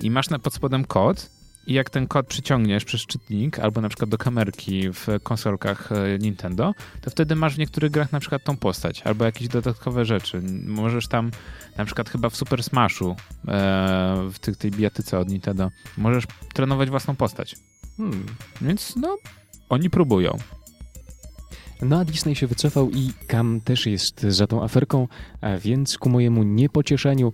I 0.00 0.10
masz 0.10 0.30
na, 0.30 0.38
pod 0.38 0.54
spodem 0.54 0.84
kod 0.84 1.30
i 1.66 1.72
jak 1.74 1.90
ten 1.90 2.06
kod 2.06 2.26
przyciągniesz 2.26 2.84
przez 2.84 3.06
czytnik 3.06 3.58
albo 3.58 3.80
na 3.80 3.88
przykład 3.88 4.10
do 4.10 4.18
kamerki 4.18 4.92
w 4.92 5.06
konsolkach 5.22 5.92
e, 5.92 6.18
Nintendo, 6.18 6.74
to 7.00 7.10
wtedy 7.10 7.36
masz 7.36 7.54
w 7.54 7.58
niektórych 7.58 7.90
grach 7.90 8.12
na 8.12 8.20
przykład 8.20 8.44
tą 8.44 8.56
postać 8.56 9.02
albo 9.02 9.24
jakieś 9.24 9.48
dodatkowe 9.48 10.04
rzeczy. 10.04 10.42
Możesz 10.66 11.08
tam 11.08 11.30
na 11.76 11.84
przykład 11.84 12.10
chyba 12.10 12.30
w 12.30 12.36
Super 12.36 12.62
Smashu 12.62 13.10
e, 13.10 13.14
w 14.32 14.38
tej, 14.38 14.56
tej 14.56 14.70
bijatyce 14.70 15.18
od 15.18 15.28
Nintendo 15.28 15.70
możesz 15.96 16.24
trenować 16.54 16.90
własną 16.90 17.16
postać. 17.16 17.56
Hmm. 17.96 18.26
Więc 18.60 18.96
no, 18.96 19.16
oni 19.68 19.90
próbują. 19.90 20.38
No 21.82 21.98
a 21.98 22.04
Disney 22.04 22.36
się 22.36 22.46
wycofał 22.46 22.90
i 22.90 23.12
Cam 23.28 23.60
też 23.60 23.86
jest 23.86 24.20
za 24.22 24.46
tą 24.46 24.64
aferką, 24.64 25.08
więc 25.60 25.98
ku 25.98 26.08
mojemu 26.08 26.42
niepocieszeniu 26.42 27.32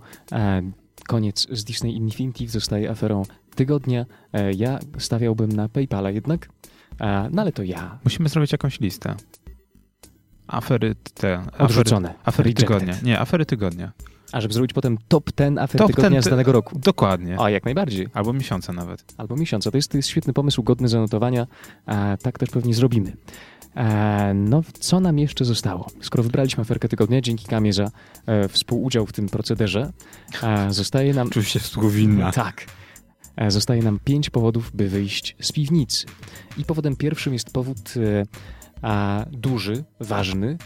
koniec 1.11 1.47
z 1.51 1.63
Disney 1.63 1.95
Infinity 1.95 2.47
zostaje 2.47 2.89
aferą 2.89 3.23
tygodnia. 3.55 4.05
E, 4.33 4.53
ja 4.53 4.79
stawiałbym 4.97 5.51
na 5.51 5.69
PayPala 5.69 6.11
jednak, 6.11 6.49
no 7.31 7.41
ale 7.41 7.51
to 7.51 7.63
ja. 7.63 7.99
Musimy 8.03 8.29
zrobić 8.29 8.51
jakąś 8.51 8.79
listę. 8.79 9.15
Afery 10.47 10.95
te. 11.13 11.43
Odrzucone. 11.59 12.09
Afery, 12.09 12.21
afery 12.25 12.53
tygodnia. 12.53 12.95
Nie, 13.03 13.19
afery 13.19 13.45
tygodnia. 13.45 13.91
A 14.31 14.41
żeby 14.41 14.53
zrobić 14.53 14.73
potem 14.73 14.97
top 15.07 15.31
10 15.37 15.59
afer 15.59 15.79
top 15.79 15.87
tygodnia 15.87 16.21
ten, 16.21 16.23
z 16.23 16.29
danego 16.29 16.51
roku. 16.51 16.79
Dokładnie. 16.79 17.37
A 17.39 17.49
jak 17.49 17.65
najbardziej. 17.65 18.07
Albo 18.13 18.33
miesiąca 18.33 18.73
nawet. 18.73 19.05
Albo 19.17 19.35
miesiąca. 19.35 19.71
To 19.71 19.77
jest, 19.77 19.91
to 19.91 19.97
jest 19.97 20.09
świetny 20.09 20.33
pomysł, 20.33 20.63
godny 20.63 20.87
zanotowania. 20.87 21.47
A 21.85 22.17
tak 22.23 22.39
też 22.39 22.49
pewnie 22.49 22.73
zrobimy. 22.73 23.13
E, 23.75 24.33
no, 24.33 24.61
co 24.79 24.99
nam 24.99 25.19
jeszcze 25.19 25.45
zostało? 25.45 25.87
Skoro 26.01 26.23
wybraliśmy 26.23 26.61
aferkę 26.61 26.87
tygodnia, 26.87 27.21
dzięki 27.21 27.45
Kamie 27.45 27.73
za 27.73 27.91
e, 28.25 28.47
współudział 28.47 29.05
w 29.05 29.13
tym 29.13 29.29
procederze, 29.29 29.91
e, 30.43 30.73
zostaje 30.73 31.13
nam... 31.13 31.29
Czuję 31.29 31.45
się 31.45 31.59
współwinna. 31.59 32.31
Tak. 32.31 32.65
E, 33.35 33.51
zostaje 33.51 33.81
nam 33.81 33.99
pięć 34.03 34.29
powodów, 34.29 34.71
by 34.73 34.89
wyjść 34.89 35.35
z 35.39 35.51
piwnicy. 35.51 36.05
I 36.57 36.65
powodem 36.65 36.95
pierwszym 36.95 37.33
jest 37.33 37.53
powód 37.53 37.93
e, 37.97 38.25
a, 38.81 39.25
duży, 39.31 39.83
ważny, 39.99 40.57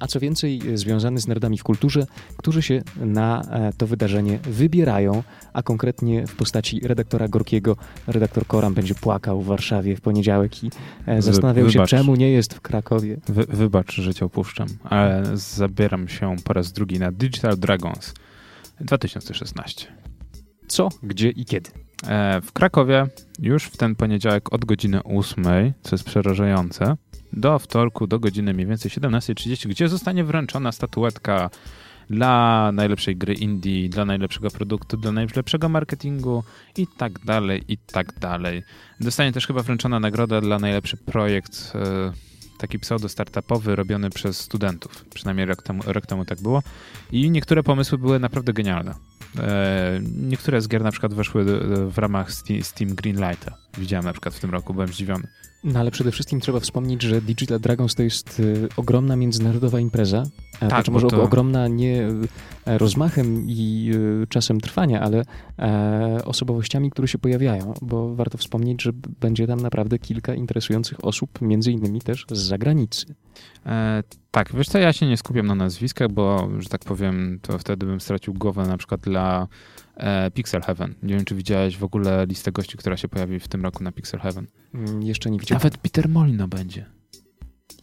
a 0.00 0.06
co 0.06 0.20
więcej 0.20 0.60
związany 0.74 1.20
z 1.20 1.28
nerdami 1.28 1.58
w 1.58 1.62
kulturze, 1.62 2.06
którzy 2.36 2.62
się 2.62 2.82
na 2.96 3.42
e, 3.42 3.72
to 3.72 3.86
wydarzenie 3.86 4.38
wybierają, 4.38 5.22
a 5.52 5.62
konkretnie 5.62 6.26
w 6.26 6.36
postaci 6.36 6.80
redaktora 6.82 7.28
Gorkiego. 7.28 7.76
Redaktor 8.06 8.46
Koram 8.46 8.74
będzie 8.74 8.94
płakał 8.94 9.40
w 9.40 9.46
Warszawie 9.46 9.96
w 9.96 10.00
poniedziałek 10.00 10.64
i 10.64 10.70
e, 11.06 11.22
zastanawiał 11.22 11.66
Wy, 11.66 11.72
się, 11.72 11.86
czemu 11.86 12.14
nie 12.14 12.30
jest 12.30 12.54
w 12.54 12.60
Krakowie. 12.60 13.16
Wy, 13.28 13.44
wybacz, 13.48 13.94
że 13.94 14.14
cię 14.14 14.24
opuszczam, 14.24 14.68
ale 14.84 15.22
zabieram 15.34 16.08
się 16.08 16.36
po 16.44 16.52
raz 16.52 16.72
drugi 16.72 16.98
na 16.98 17.12
Digital 17.12 17.56
Dragons 17.56 18.14
2016. 18.80 19.86
Co, 20.68 20.88
gdzie 21.02 21.30
i 21.30 21.44
kiedy? 21.44 21.70
E, 22.06 22.40
w 22.40 22.52
Krakowie 22.52 23.06
już 23.38 23.64
w 23.64 23.76
ten 23.76 23.94
poniedziałek 23.94 24.52
od 24.52 24.64
godziny 24.64 25.02
8, 25.02 25.44
co 25.82 25.94
jest 25.96 26.04
przerażające, 26.04 26.96
do 27.32 27.58
wtorku 27.58 28.06
do 28.06 28.18
godziny 28.18 28.54
mniej 28.54 28.66
więcej 28.66 28.90
17.30, 28.90 29.68
gdzie 29.68 29.88
zostanie 29.88 30.24
wręczona 30.24 30.72
statuetka 30.72 31.50
dla 32.10 32.70
najlepszej 32.72 33.16
gry 33.16 33.34
indie, 33.34 33.88
dla 33.88 34.04
najlepszego 34.04 34.50
produktu, 34.50 34.96
dla 34.96 35.12
najlepszego 35.12 35.68
marketingu 35.68 36.44
i 36.76 36.86
tak 36.86 37.18
dalej, 37.18 37.62
i 37.68 37.78
tak 37.78 38.18
dalej. 38.18 38.62
Dostanie 39.00 39.32
też 39.32 39.46
chyba 39.46 39.62
wręczona 39.62 40.00
nagroda 40.00 40.40
dla 40.40 40.58
najlepszy 40.58 40.96
projekt, 40.96 41.72
e, 41.74 42.12
taki 42.58 42.78
pseudo-startupowy 42.78 43.76
robiony 43.76 44.10
przez 44.10 44.40
studentów. 44.40 45.04
Przynajmniej 45.14 45.46
rok 45.46 45.62
temu, 45.62 45.82
rok 45.86 46.06
temu 46.06 46.24
tak 46.24 46.40
było. 46.40 46.62
I 47.12 47.30
niektóre 47.30 47.62
pomysły 47.62 47.98
były 47.98 48.18
naprawdę 48.18 48.52
genialne. 48.52 48.94
E, 49.38 50.00
niektóre 50.16 50.60
z 50.60 50.68
gier 50.68 50.82
na 50.82 50.90
przykład 50.90 51.14
weszły 51.14 51.44
w 51.90 51.98
ramach 51.98 52.32
Steam 52.62 52.94
Greenlighta. 52.94 53.54
Widziałem 53.78 54.04
na 54.04 54.12
przykład 54.12 54.34
w 54.34 54.40
tym 54.40 54.50
roku, 54.50 54.74
byłem 54.74 54.88
zdziwiony. 54.88 55.28
No 55.64 55.80
ale 55.80 55.90
przede 55.90 56.10
wszystkim 56.10 56.40
trzeba 56.40 56.60
wspomnieć, 56.60 57.02
że 57.02 57.20
Digital 57.20 57.60
Dragons 57.60 57.94
to 57.94 58.02
jest 58.02 58.40
y, 58.40 58.68
ogromna 58.76 59.16
międzynarodowa 59.16 59.80
impreza. 59.80 60.22
E, 60.56 60.58
tak, 60.58 60.68
znaczy, 60.68 60.90
może 60.90 61.06
to... 61.06 61.22
ogromna 61.22 61.68
nie 61.68 62.08
e, 62.66 62.78
rozmachem 62.78 63.44
i 63.48 63.90
y, 64.22 64.26
czasem 64.28 64.60
trwania, 64.60 65.00
ale 65.00 65.22
e, 65.58 66.24
osobowościami, 66.24 66.90
które 66.90 67.08
się 67.08 67.18
pojawiają, 67.18 67.74
bo 67.82 68.14
warto 68.14 68.38
wspomnieć, 68.38 68.82
że 68.82 68.90
będzie 69.20 69.46
tam 69.46 69.60
naprawdę 69.60 69.98
kilka 69.98 70.34
interesujących 70.34 71.04
osób, 71.04 71.40
między 71.40 71.72
innymi 71.72 72.00
też 72.00 72.26
z 72.30 72.38
zagranicy. 72.38 73.14
E, 73.66 74.02
tak, 74.30 74.56
wiesz 74.56 74.68
co, 74.68 74.78
ja 74.78 74.92
się 74.92 75.06
nie 75.06 75.16
skupiam 75.16 75.46
na 75.46 75.54
nazwiskach, 75.54 76.08
bo, 76.08 76.48
że 76.58 76.68
tak 76.68 76.84
powiem, 76.84 77.38
to 77.42 77.58
wtedy 77.58 77.86
bym 77.86 78.00
stracił 78.00 78.34
głowę 78.34 78.66
na 78.66 78.76
przykład 78.76 79.00
dla 79.00 79.48
Pixel 80.34 80.62
Heaven. 80.62 80.94
Nie 81.02 81.14
wiem, 81.14 81.24
czy 81.24 81.34
widziałeś 81.34 81.76
w 81.76 81.84
ogóle 81.84 82.26
listę 82.26 82.52
gości, 82.52 82.78
która 82.78 82.96
się 82.96 83.08
pojawi 83.08 83.40
w 83.40 83.48
tym 83.48 83.62
roku 83.62 83.84
na 83.84 83.92
Pixel 83.92 84.20
Heaven. 84.20 84.46
Mm, 84.74 85.02
jeszcze 85.02 85.30
nie 85.30 85.38
widziałem. 85.38 85.58
Nawet 85.58 85.78
Peter 85.78 86.08
Molino 86.08 86.48
będzie 86.48 86.97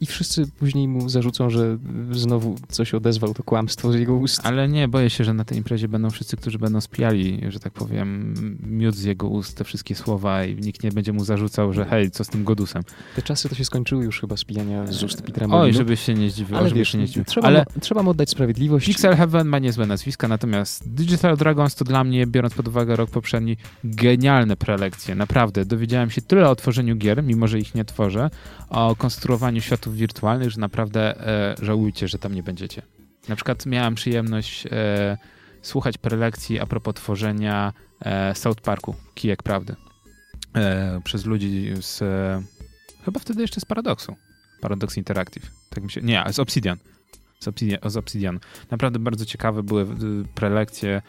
i 0.01 0.05
wszyscy 0.05 0.47
później 0.59 0.87
mu 0.87 1.09
zarzucą, 1.09 1.49
że 1.49 1.77
znowu 2.11 2.55
coś 2.69 2.93
odezwał, 2.93 3.33
to 3.33 3.43
kłamstwo 3.43 3.91
z 3.91 3.95
jego 3.95 4.15
ust. 4.15 4.41
Ale 4.43 4.67
nie, 4.67 4.87
boję 4.87 5.09
się, 5.09 5.23
że 5.23 5.33
na 5.33 5.45
tej 5.45 5.57
imprezie 5.57 5.87
będą 5.87 6.09
wszyscy, 6.09 6.37
którzy 6.37 6.59
będą 6.59 6.81
spijali, 6.81 7.41
że 7.49 7.59
tak 7.59 7.73
powiem, 7.73 8.33
miód 8.63 8.95
z 8.95 9.03
jego 9.03 9.27
ust, 9.27 9.57
te 9.57 9.63
wszystkie 9.63 9.95
słowa 9.95 10.45
i 10.45 10.55
nikt 10.55 10.83
nie 10.83 10.91
będzie 10.91 11.13
mu 11.13 11.23
zarzucał, 11.23 11.73
że 11.73 11.85
hej, 11.85 12.11
co 12.11 12.23
z 12.23 12.27
tym 12.27 12.43
Godusem. 12.43 12.83
Te 13.15 13.21
czasy 13.21 13.49
to 13.49 13.55
się 13.55 13.65
skończyły 13.65 14.05
już 14.05 14.21
chyba 14.21 14.37
spijania 14.37 14.87
z 14.87 15.03
ust 15.03 15.21
Petera 15.21 15.47
Oj, 15.51 15.73
żebyś 15.73 15.99
się 15.99 16.13
nie 16.13 16.29
zdziwił, 16.29 16.57
Ale 16.57 16.71
wiesz, 16.71 16.89
się 16.89 16.97
nie 16.97 17.07
zdziwił. 17.07 17.25
Trzeba, 17.25 17.47
Ale 17.47 17.65
mu, 17.75 17.81
trzeba 17.81 18.03
mu 18.03 18.09
oddać 18.09 18.29
sprawiedliwość. 18.29 18.85
Pixel 18.87 19.15
Heaven 19.15 19.47
ma 19.47 19.59
niezłe 19.59 19.85
nazwiska, 19.85 20.27
natomiast 20.27 20.89
Digital 20.89 21.37
Dragons 21.37 21.75
to 21.75 21.85
dla 21.85 22.03
mnie, 22.03 22.27
biorąc 22.27 22.53
pod 22.53 22.67
uwagę 22.67 22.95
rok 22.95 23.09
poprzedni, 23.09 23.57
genialne 23.83 24.57
prelekcje. 24.57 25.15
Naprawdę, 25.15 25.65
dowiedziałem 25.65 26.09
się 26.09 26.21
tyle 26.21 26.49
o 26.49 26.55
tworzeniu 26.55 26.95
gier, 26.95 27.23
mimo 27.23 27.47
że 27.47 27.59
ich 27.59 27.75
nie 27.75 27.85
tworzę, 27.85 28.29
o 28.69 28.95
konstruowaniu 28.95 29.61
światów 29.61 29.84
wirtualnych, 29.91 30.49
że 30.49 30.59
naprawdę 30.59 31.27
e, 31.27 31.55
żałujcie, 31.61 32.07
że 32.07 32.17
tam 32.17 32.35
nie 32.35 32.43
będziecie. 32.43 32.81
Na 33.29 33.35
przykład 33.35 33.65
miałem 33.65 33.95
przyjemność 33.95 34.67
e, 34.71 35.17
słuchać 35.61 35.97
prelekcji 35.97 36.59
a 36.59 36.65
propos 36.65 36.95
tworzenia 36.95 37.73
e, 37.99 38.35
South 38.35 38.61
Parku, 38.61 38.95
Kijek 39.15 39.43
Prawdy, 39.43 39.75
e, 40.55 41.01
przez 41.03 41.25
ludzi 41.25 41.73
z 41.81 42.01
e, 42.01 42.43
chyba 43.05 43.19
wtedy 43.19 43.41
jeszcze 43.41 43.61
z 43.61 43.65
Paradoxu. 43.65 44.15
Paradox 44.61 44.97
Interactive. 44.97 45.51
Tak 45.69 45.83
mi 45.83 45.91
się, 45.91 46.01
nie, 46.01 46.23
z 46.31 46.39
Obsidian. 46.39 46.77
Z 47.39 47.47
Obsidian, 47.47 47.79
z 47.85 47.97
Obsidian. 47.97 48.39
Naprawdę 48.71 48.99
bardzo 48.99 49.25
ciekawe 49.25 49.63
były 49.63 49.81
e, 49.81 49.87
prelekcje. 50.35 51.01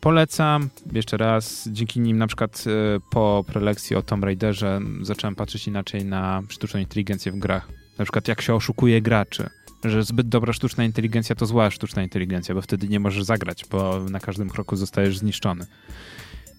Polecam 0.00 0.68
jeszcze 0.92 1.16
raz. 1.16 1.68
Dzięki 1.72 2.00
nim 2.00 2.18
na 2.18 2.26
przykład 2.26 2.64
po 3.10 3.44
prelekcji 3.46 3.96
o 3.96 4.02
Tomb 4.02 4.24
Raiderze 4.24 4.80
zacząłem 5.02 5.34
patrzeć 5.34 5.68
inaczej 5.68 6.04
na 6.04 6.42
sztuczną 6.48 6.80
inteligencję 6.80 7.32
w 7.32 7.38
grach 7.38 7.68
na 7.98 8.04
przykład 8.04 8.28
jak 8.28 8.42
się 8.42 8.54
oszukuje 8.54 9.02
graczy, 9.02 9.50
że 9.84 10.02
zbyt 10.02 10.28
dobra 10.28 10.52
sztuczna 10.52 10.84
inteligencja 10.84 11.34
to 11.34 11.46
zła 11.46 11.70
sztuczna 11.70 12.02
inteligencja, 12.02 12.54
bo 12.54 12.62
wtedy 12.62 12.88
nie 12.88 13.00
możesz 13.00 13.24
zagrać, 13.24 13.64
bo 13.70 14.00
na 14.10 14.20
każdym 14.20 14.50
kroku 14.50 14.76
zostajesz 14.76 15.18
zniszczony. 15.18 15.66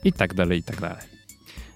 I 0.03 0.13
tak 0.13 0.33
dalej, 0.33 0.59
i 0.59 0.63
tak 0.63 0.81
dalej. 0.81 1.14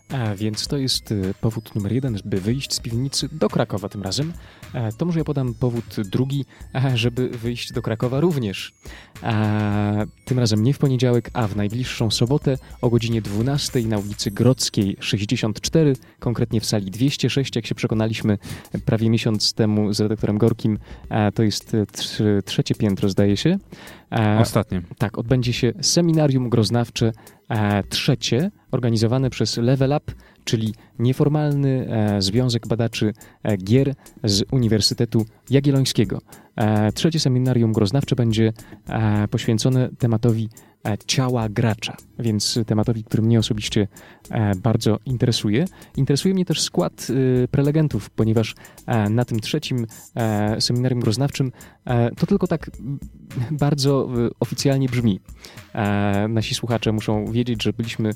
A 0.10 0.36
więc 0.36 0.68
to 0.68 0.78
jest 0.78 1.12
y, 1.12 1.34
powód 1.42 1.76
numer 1.76 1.92
jeden, 1.92 2.18
by 2.26 2.42
wyjść 2.42 2.74
z 2.74 2.80
piwnicy 2.80 3.30
do 3.32 3.50
Krakowa 3.50 3.90
tym 3.90 4.02
razem. 4.02 4.34
A 4.74 4.92
to 4.92 5.06
może 5.06 5.20
ja 5.20 5.26
podam 5.26 5.54
powód 5.54 5.96
drugi, 6.06 6.46
żeby 6.94 7.30
wyjść 7.30 7.74
do 7.74 7.82
Krakowa 7.82 8.20
również. 8.20 8.74
A 9.22 10.06
tym 10.26 10.40
razem 10.40 10.64
nie 10.64 10.74
w 10.74 10.78
poniedziałek, 10.78 11.30
a 11.34 11.48
w 11.48 11.56
najbliższą 11.56 12.12
sobotę 12.12 12.58
o 12.82 12.90
godzinie 12.90 13.22
12 13.22 13.82
na 13.82 13.98
ulicy 13.98 14.32
Grodzkiej 14.32 14.98
64, 15.00 15.94
konkretnie 16.20 16.62
w 16.62 16.66
sali 16.66 16.92
206, 16.92 17.56
jak 17.56 17.66
się 17.66 17.76
przekonaliśmy 17.76 18.38
prawie 18.86 19.10
miesiąc 19.10 19.54
temu 19.54 19.94
z 19.94 20.00
redaktorem 20.00 20.38
Gorkim. 20.38 20.80
To 21.36 21.44
jest 21.44 21.76
trzecie 22.46 22.76
piętro, 22.76 23.10
zdaje 23.10 23.38
się. 23.38 23.58
Ostatnie. 24.40 24.82
Tak, 24.98 25.18
odbędzie 25.18 25.54
się 25.54 25.74
seminarium 25.82 26.50
groznawcze 26.50 27.12
trzecie, 27.90 28.52
organizowane 28.72 29.30
przez 29.30 29.58
Level 29.58 29.94
Up, 29.98 30.14
czyli 30.44 30.74
nieformalny 31.00 31.88
e, 31.90 32.22
Związek 32.22 32.68
Badaczy 32.68 33.14
e, 33.44 33.58
Gier 33.58 33.94
z 34.24 34.44
Uniwersytetu 34.52 35.26
Jagiellońskiego. 35.50 36.22
E, 36.56 36.92
trzecie 36.92 37.20
seminarium 37.20 37.74
groznawcze 37.74 38.16
będzie 38.16 38.54
poświęcone 39.32 39.90
tematowi 39.98 40.50
e, 40.88 40.98
ciała 41.08 41.50
gracza, 41.50 41.98
więc 42.20 42.60
tematowi, 42.68 43.04
który 43.04 43.24
mnie 43.24 43.40
osobiście 43.40 43.88
e, 44.30 44.56
bardzo 44.56 45.00
interesuje. 45.06 45.66
Interesuje 45.98 46.34
mnie 46.34 46.46
też 46.46 46.62
skład 46.62 47.08
e, 47.44 47.48
prelegentów, 47.48 48.10
ponieważ 48.10 48.56
e, 48.86 49.10
na 49.10 49.26
tym 49.26 49.40
trzecim 49.40 49.88
seminarium 50.60 51.00
groznawczym 51.00 51.52
e, 51.86 52.12
to 52.16 52.28
tylko 52.28 52.48
tak 52.48 52.72
bardzo 53.52 54.10
oficjalnie 54.40 54.90
brzmi. 54.90 55.20
Nasi 56.30 56.56
słuchacze 56.56 56.92
muszą 56.92 57.32
wiedzieć, 57.32 57.64
że 57.64 57.74
byliśmy 57.74 58.12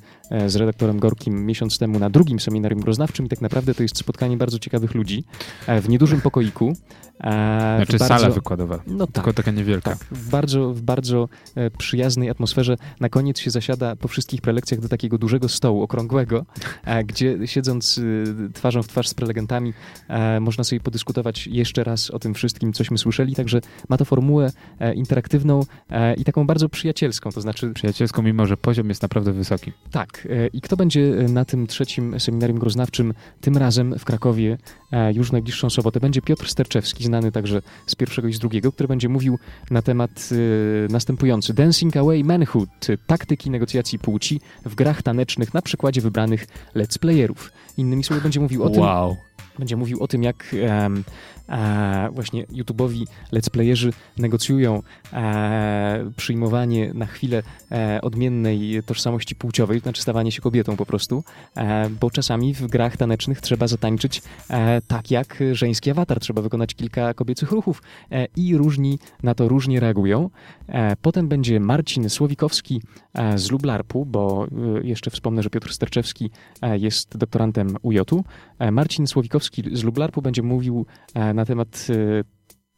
z 0.48 0.56
redaktorem 0.56 1.00
Gorkim 1.00 1.46
miesiąc 1.46 1.78
temu 1.78 2.00
na 2.00 2.10
drugim 2.10 2.40
seminarium 2.40 2.82
groznawczym 2.82 3.26
i 3.26 3.30
tak 3.30 3.42
naprawdę 3.42 3.74
to 3.76 3.84
jest 3.84 3.98
spotkanie 3.98 4.38
bardzo 4.38 4.60
ciekawych 4.60 4.94
ludzi 4.94 5.24
w 5.82 5.90
niedużym 5.90 6.22
pokoiku. 6.22 6.74
Znaczy 7.20 7.98
bardzo- 7.98 8.08
sala 8.08 8.30
wykładowa, 8.30 8.80
No 8.88 9.08
tak. 9.08 9.14
tylko 9.16 9.34
taka 9.34 9.52
niewielka. 9.52 9.90
Tak, 9.92 10.00
w 10.12 10.30
bardzo, 10.30 10.74
w 10.74 10.82
bardzo 10.82 11.30
przyjaznej 11.78 12.30
atmosferze. 12.30 12.78
Na 13.00 13.10
koniec 13.10 13.40
się 13.40 13.52
zasiada 13.52 13.93
po 14.00 14.08
wszystkich 14.08 14.42
prelekcjach 14.42 14.80
do 14.80 14.90
takiego 14.90 15.18
dużego 15.18 15.50
stołu 15.50 15.82
okrągłego, 15.82 16.46
e, 16.86 17.04
gdzie 17.04 17.38
siedząc 17.48 17.98
e, 18.50 18.54
twarzą 18.54 18.84
w 18.84 18.88
twarz 18.88 19.08
z 19.08 19.14
prelegentami 19.14 19.74
e, 20.08 20.40
można 20.40 20.64
sobie 20.64 20.80
podyskutować 20.80 21.48
jeszcze 21.48 21.84
raz 21.84 22.12
o 22.12 22.20
tym 22.20 22.34
wszystkim, 22.34 22.74
cośmy 22.74 22.98
słyszeli. 22.98 23.36
Także 23.36 23.62
ma 23.90 23.98
to 23.98 24.06
formułę 24.06 24.52
e, 24.80 24.94
interaktywną 24.94 25.66
i 26.18 26.24
taką 26.24 26.48
bardzo 26.48 26.70
przyjacielską. 26.70 27.32
To 27.32 27.42
znaczy, 27.42 27.74
Przyjacielską, 27.74 28.22
mimo 28.22 28.46
że 28.46 28.58
poziom 28.58 28.90
jest 28.90 29.02
naprawdę 29.02 29.34
wysoki. 29.34 29.72
tak. 29.92 30.28
I 30.54 30.62
kto 30.62 30.78
będzie 30.78 31.12
na 31.30 31.46
tym 31.46 31.68
trzecim 31.68 32.20
seminarium 32.20 32.60
groznawczym, 32.60 33.14
tym 33.42 33.58
razem 33.58 34.00
w 34.00 34.06
Krakowie, 34.06 34.58
już 35.14 35.30
w 35.30 35.32
najbliższą 35.32 35.70
sobotę? 35.70 36.00
Będzie 36.00 36.22
Piotr 36.22 36.50
Sterczewski, 36.50 37.04
znany 37.04 37.32
także 37.32 37.62
z 37.88 37.96
pierwszego 37.96 38.28
i 38.28 38.34
z 38.34 38.40
drugiego, 38.40 38.72
który 38.72 38.88
będzie 38.88 39.10
mówił 39.10 39.40
na 39.72 39.82
temat 39.82 40.30
następujący. 40.90 41.54
Dancing 41.54 41.98
Away 41.98 42.24
Manhood, 42.24 42.70
taktyki 43.08 43.50
negocjacji 43.50 43.83
płci 44.02 44.42
w 44.66 44.76
grach 44.76 45.02
tanecznych 45.02 45.54
na 45.54 45.62
przykładzie 45.62 46.02
wybranych 46.02 46.48
let's 46.76 46.98
playerów. 47.00 47.52
Innymi 47.78 48.04
słowy, 48.04 48.22
będzie 48.22 48.40
mówił 48.40 48.64
o 48.64 48.70
tym, 48.70 48.82
Wow. 48.82 49.18
będzie 49.60 49.78
mówił 49.78 50.04
o 50.04 50.08
tym, 50.08 50.24
jak 50.24 50.56
em, 50.68 51.04
e, 51.50 52.10
właśnie 52.12 52.46
YouTube'owi 52.46 53.06
let's 53.34 53.50
playerzy 53.50 53.94
negocjują 54.18 54.82
e, 55.14 56.12
przyjmowanie 56.18 56.94
na 56.94 57.06
chwilę 57.06 57.44
e, 57.72 58.02
odmiennej 58.02 58.84
tożsamości 58.86 59.36
płciowej, 59.36 59.80
znaczy 59.80 60.02
stawanie 60.02 60.32
się 60.32 60.42
kobietą 60.42 60.76
po 60.76 60.86
prostu, 60.86 61.24
e, 61.58 61.90
bo 61.90 62.12
czasami 62.12 62.54
w 62.54 62.68
grach 62.68 62.98
tanecznych 62.98 63.42
trzeba 63.42 63.68
zatańczyć 63.68 64.22
e, 64.50 64.82
tak 64.82 65.12
jak 65.12 65.44
żeński 65.52 65.92
awatar, 65.92 66.20
trzeba 66.20 66.42
wykonać 66.42 66.76
kilka 66.76 67.14
kobiecych 67.14 67.52
ruchów 67.52 67.82
e, 68.12 68.28
i 68.36 68.58
różni 68.58 69.00
na 69.24 69.36
to 69.36 69.48
różnie 69.48 69.80
reagują. 69.80 70.30
Potem 71.02 71.28
będzie 71.28 71.60
Marcin 71.60 72.10
Słowikowski 72.10 72.82
z 73.36 73.52
Lublarpu, 73.52 74.06
bo 74.06 74.48
jeszcze 74.84 75.12
wspomnę, 75.12 75.44
że 75.44 75.50
Piotr 75.50 75.74
Sterczewski 75.74 76.30
jest 76.74 77.18
doktorantem 77.18 77.78
UJ-u. 77.82 78.24
Marcin 78.72 79.08
Słowikowski 79.08 79.64
z 79.74 79.84
Lublarpu 79.84 80.22
będzie 80.22 80.44
mówił 80.44 80.86
na 81.34 81.46
temat 81.46 81.88
e, 81.90 82.24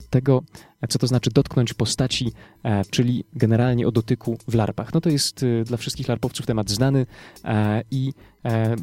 tego, 0.10 0.44
e, 0.82 0.88
co 0.88 1.00
to 1.00 1.08
znaczy 1.08 1.30
dotknąć 1.30 1.74
postaci, 1.74 2.32
e, 2.64 2.86
czyli 2.86 3.24
generalnie 3.34 3.88
o 3.88 3.92
dotyku 3.92 4.38
w 4.48 4.56
larpach. 4.56 4.94
No 4.94 5.02
to 5.02 5.10
jest 5.10 5.44
e, 5.44 5.64
dla 5.64 5.78
wszystkich 5.78 6.08
larpowców 6.08 6.46
temat 6.46 6.70
znany 6.70 7.06
e, 7.44 7.84
i 7.92 8.14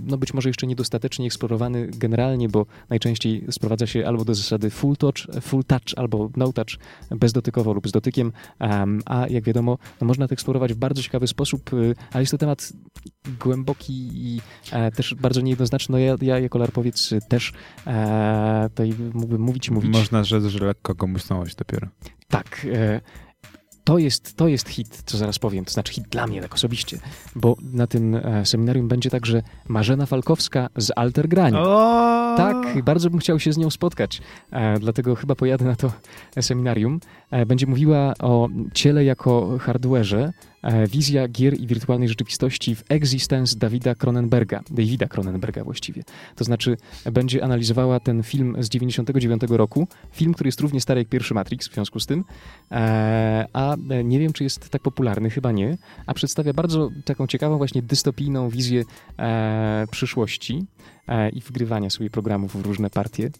no 0.07 0.19
być 0.19 0.35
może 0.35 0.49
jeszcze 0.49 0.67
niedostatecznie 0.67 1.27
eksplorowany 1.27 1.89
generalnie, 1.93 2.49
bo 2.49 2.67
najczęściej 2.91 3.45
sprowadza 3.51 3.87
się 3.87 4.07
albo 4.07 4.25
do 4.25 4.35
zasady 4.35 4.71
full 4.71 4.97
touch, 4.97 5.17
full 5.41 5.65
touch 5.65 5.83
albo 5.97 6.31
no 6.37 6.53
touch, 6.53 6.79
bezdotykowo 7.11 7.73
lub 7.73 7.89
z 7.89 7.93
dotykiem, 7.93 8.33
em, 8.59 9.03
a 9.07 9.27
jak 9.29 9.45
wiadomo, 9.45 9.79
no 10.01 10.07
można 10.07 10.29
to 10.29 10.33
eksplorować 10.33 10.75
w 10.75 10.77
bardzo 10.77 11.03
ciekawy 11.03 11.27
sposób, 11.27 11.73
y, 11.73 11.95
ale 12.13 12.23
jest 12.23 12.31
to 12.31 12.39
temat 12.39 12.73
głęboki 13.41 14.11
i 14.13 14.41
e, 14.73 14.91
też 14.91 15.15
bardzo 15.15 15.41
niejednoznaczny. 15.41 15.93
No 15.93 15.99
ja, 15.99 16.17
ja 16.23 16.39
jako 16.39 16.59
larpowiec 16.59 17.11
też 17.29 17.53
e, 17.87 18.69
tutaj 18.69 18.95
mógłbym 19.15 19.41
mówić 19.41 19.71
mówić. 19.71 19.93
Można 19.93 20.25
rzec, 20.25 20.45
że 20.45 20.67
lekko 20.67 21.07
musnąłeś 21.07 21.55
dopiero. 21.55 21.89
Tak. 22.29 22.67
E, 22.73 23.01
to 23.85 23.99
jest, 23.99 24.37
to 24.37 24.49
jest 24.49 24.68
hit, 24.68 25.03
co 25.07 25.18
zaraz 25.18 25.39
powiem, 25.39 25.64
to 25.64 25.72
znaczy 25.72 25.93
hit 25.93 26.05
dla 26.09 26.26
mnie 26.26 26.43
tak 26.43 26.55
osobiście, 26.55 26.99
bo 27.35 27.57
na 27.72 27.87
tym 27.87 28.14
e, 28.14 28.47
seminarium 28.47 28.89
będzie 28.89 29.11
także 29.11 29.43
Marzena 29.68 30.07
Falkowska 30.07 30.68
z 30.76 30.91
Alter 30.97 31.28
Grania. 31.28 31.62
O! 31.62 32.35
Tak, 32.37 32.83
bardzo 32.85 33.11
bym 33.11 33.20
chciał 33.20 33.41
się 33.41 33.53
z 33.53 33.59
nią 33.59 33.70
spotkać, 33.70 34.22
e, 34.51 34.78
dlatego 34.78 35.14
chyba 35.14 35.35
pojadę 35.35 35.64
na 35.64 35.76
to 35.76 35.93
seminarium. 36.41 37.01
E, 37.30 37.47
będzie 37.47 37.66
mówiła 37.66 38.14
o 38.18 38.49
ciele 38.74 39.05
jako 39.05 39.59
hardware'ze, 39.59 40.33
wizja 40.89 41.29
gier 41.29 41.61
i 41.61 41.67
wirtualnej 41.67 42.09
rzeczywistości 42.09 42.75
w 42.75 42.85
Existence 42.89 43.59
Davida 43.59 43.95
Cronenberga, 43.95 44.61
Davida 44.71 45.07
Cronenberga 45.07 45.65
właściwie. 45.65 46.03
To 46.37 46.45
znaczy 46.45 46.77
będzie 47.13 47.45
analizowała 47.45 48.01
ten 48.01 48.23
film 48.23 48.57
z 48.59 48.69
99 48.69 49.43
roku, 49.49 49.89
film, 50.13 50.35
który 50.35 50.49
jest 50.49 50.61
równie 50.61 50.81
stary 50.81 51.01
jak 51.01 51.09
pierwszy 51.09 51.35
Matrix 51.35 51.69
w 51.69 51.75
związku 51.75 52.01
z 52.01 52.07
tym, 52.07 52.25
e, 52.71 53.47
a 53.53 53.77
e, 53.91 54.05
nie 54.05 54.19
wiem, 54.19 54.33
czy 54.33 54.45
jest 54.45 54.69
tak 54.71 54.83
popularny, 54.83 55.31
chyba 55.31 55.53
nie, 55.53 55.79
a 56.07 56.15
przedstawia 56.15 56.53
bardzo 56.53 56.91
taką 57.05 57.27
ciekawą 57.27 57.59
właśnie 57.59 57.83
dystopijną 57.83 58.49
wizję 58.49 58.85
e, 59.19 59.87
przyszłości 59.91 60.65
e, 61.09 61.31
i 61.31 61.41
wgrywania 61.41 61.91
sobie 61.91 62.11
programów 62.11 62.63
w 62.63 62.67
różne 62.67 62.91
partie 62.91 63.31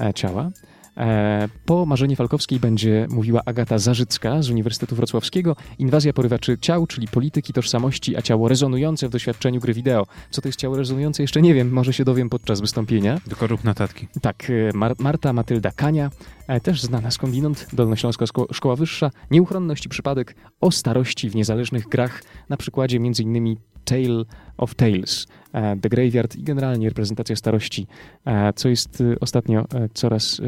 e, 0.00 0.14
ciała. 0.14 0.50
E, 0.96 1.48
Po 1.66 1.86
Marzenie 1.86 2.16
Falkowskiej 2.16 2.60
będzie 2.60 3.06
mówiła 3.10 3.42
Agata 3.44 3.78
Zarzycka 3.78 4.42
z 4.42 4.50
Uniwersytetu 4.50 4.96
Wrocławskiego. 4.96 5.56
Inwazja 5.78 6.12
porywaczy 6.12 6.58
ciał, 6.60 6.86
czyli 6.86 7.08
polityki 7.08 7.52
tożsamości, 7.52 8.16
a 8.16 8.22
ciało 8.22 8.48
rezonujące 8.48 9.08
w 9.08 9.10
doświadczeniu 9.10 9.60
gry 9.60 9.74
wideo. 9.74 10.06
Co 10.30 10.42
to 10.42 10.48
jest 10.48 10.58
ciało 10.58 10.76
rezonujące? 10.76 11.22
Jeszcze 11.22 11.42
nie 11.42 11.54
wiem, 11.54 11.70
może 11.70 11.92
się 11.92 12.04
dowiem 12.04 12.28
podczas 12.30 12.60
wystąpienia. 12.60 13.20
Tylko 13.28 13.46
rób 13.46 13.64
notatki. 13.64 14.08
Tak, 14.22 14.46
e, 14.50 14.76
Mar- 14.78 14.94
Marta 14.98 15.32
Matylda 15.32 15.70
Kania, 15.70 16.10
e, 16.48 16.60
też 16.60 16.82
znana 16.82 17.10
skądinąd, 17.10 17.66
Dolnośląska 17.72 18.24
Szko- 18.24 18.46
Szkoła 18.54 18.76
Wyższa, 18.76 19.10
Nieuchronność 19.30 19.86
i 19.86 19.88
przypadek 19.88 20.34
o 20.60 20.70
starości 20.70 21.30
w 21.30 21.34
niezależnych 21.34 21.88
grach, 21.88 22.22
na 22.48 22.56
przykładzie 22.56 22.96
m.in. 22.96 23.56
Tale 23.84 24.24
of 24.58 24.74
Tales, 24.74 25.26
e, 25.52 25.76
The 25.76 25.88
Graveyard 25.88 26.36
i 26.36 26.42
generalnie 26.42 26.88
reprezentacja 26.88 27.36
starości, 27.36 27.86
e, 28.24 28.52
co 28.52 28.68
jest 28.68 29.00
e, 29.00 29.20
ostatnio 29.20 29.66
coraz 29.94 30.40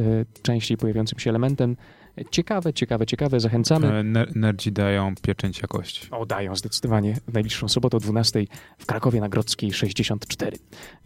częściej 0.43 0.77
pojawiającym 0.77 1.19
się 1.19 1.31
elementem. 1.31 1.77
Ciekawe, 2.31 2.73
ciekawe, 2.73 3.07
ciekawe, 3.07 3.41
zachęcamy. 3.41 4.05
Ner- 4.05 4.37
Nerdzi 4.37 4.73
dają 4.73 5.15
pieczęć 5.23 5.63
jakości. 5.63 6.09
O, 6.11 6.27
dają 6.27 6.57
zdecydowanie. 6.57 7.17
W 7.29 7.35
najbliższą 7.35 7.69
sobotę 7.69 7.97
o 7.97 8.01
12 8.01 8.45
w 8.79 8.87
Krakowie 8.87 9.21
na 9.21 9.29
Grodzkiej 9.29 9.73
64. 9.73 10.57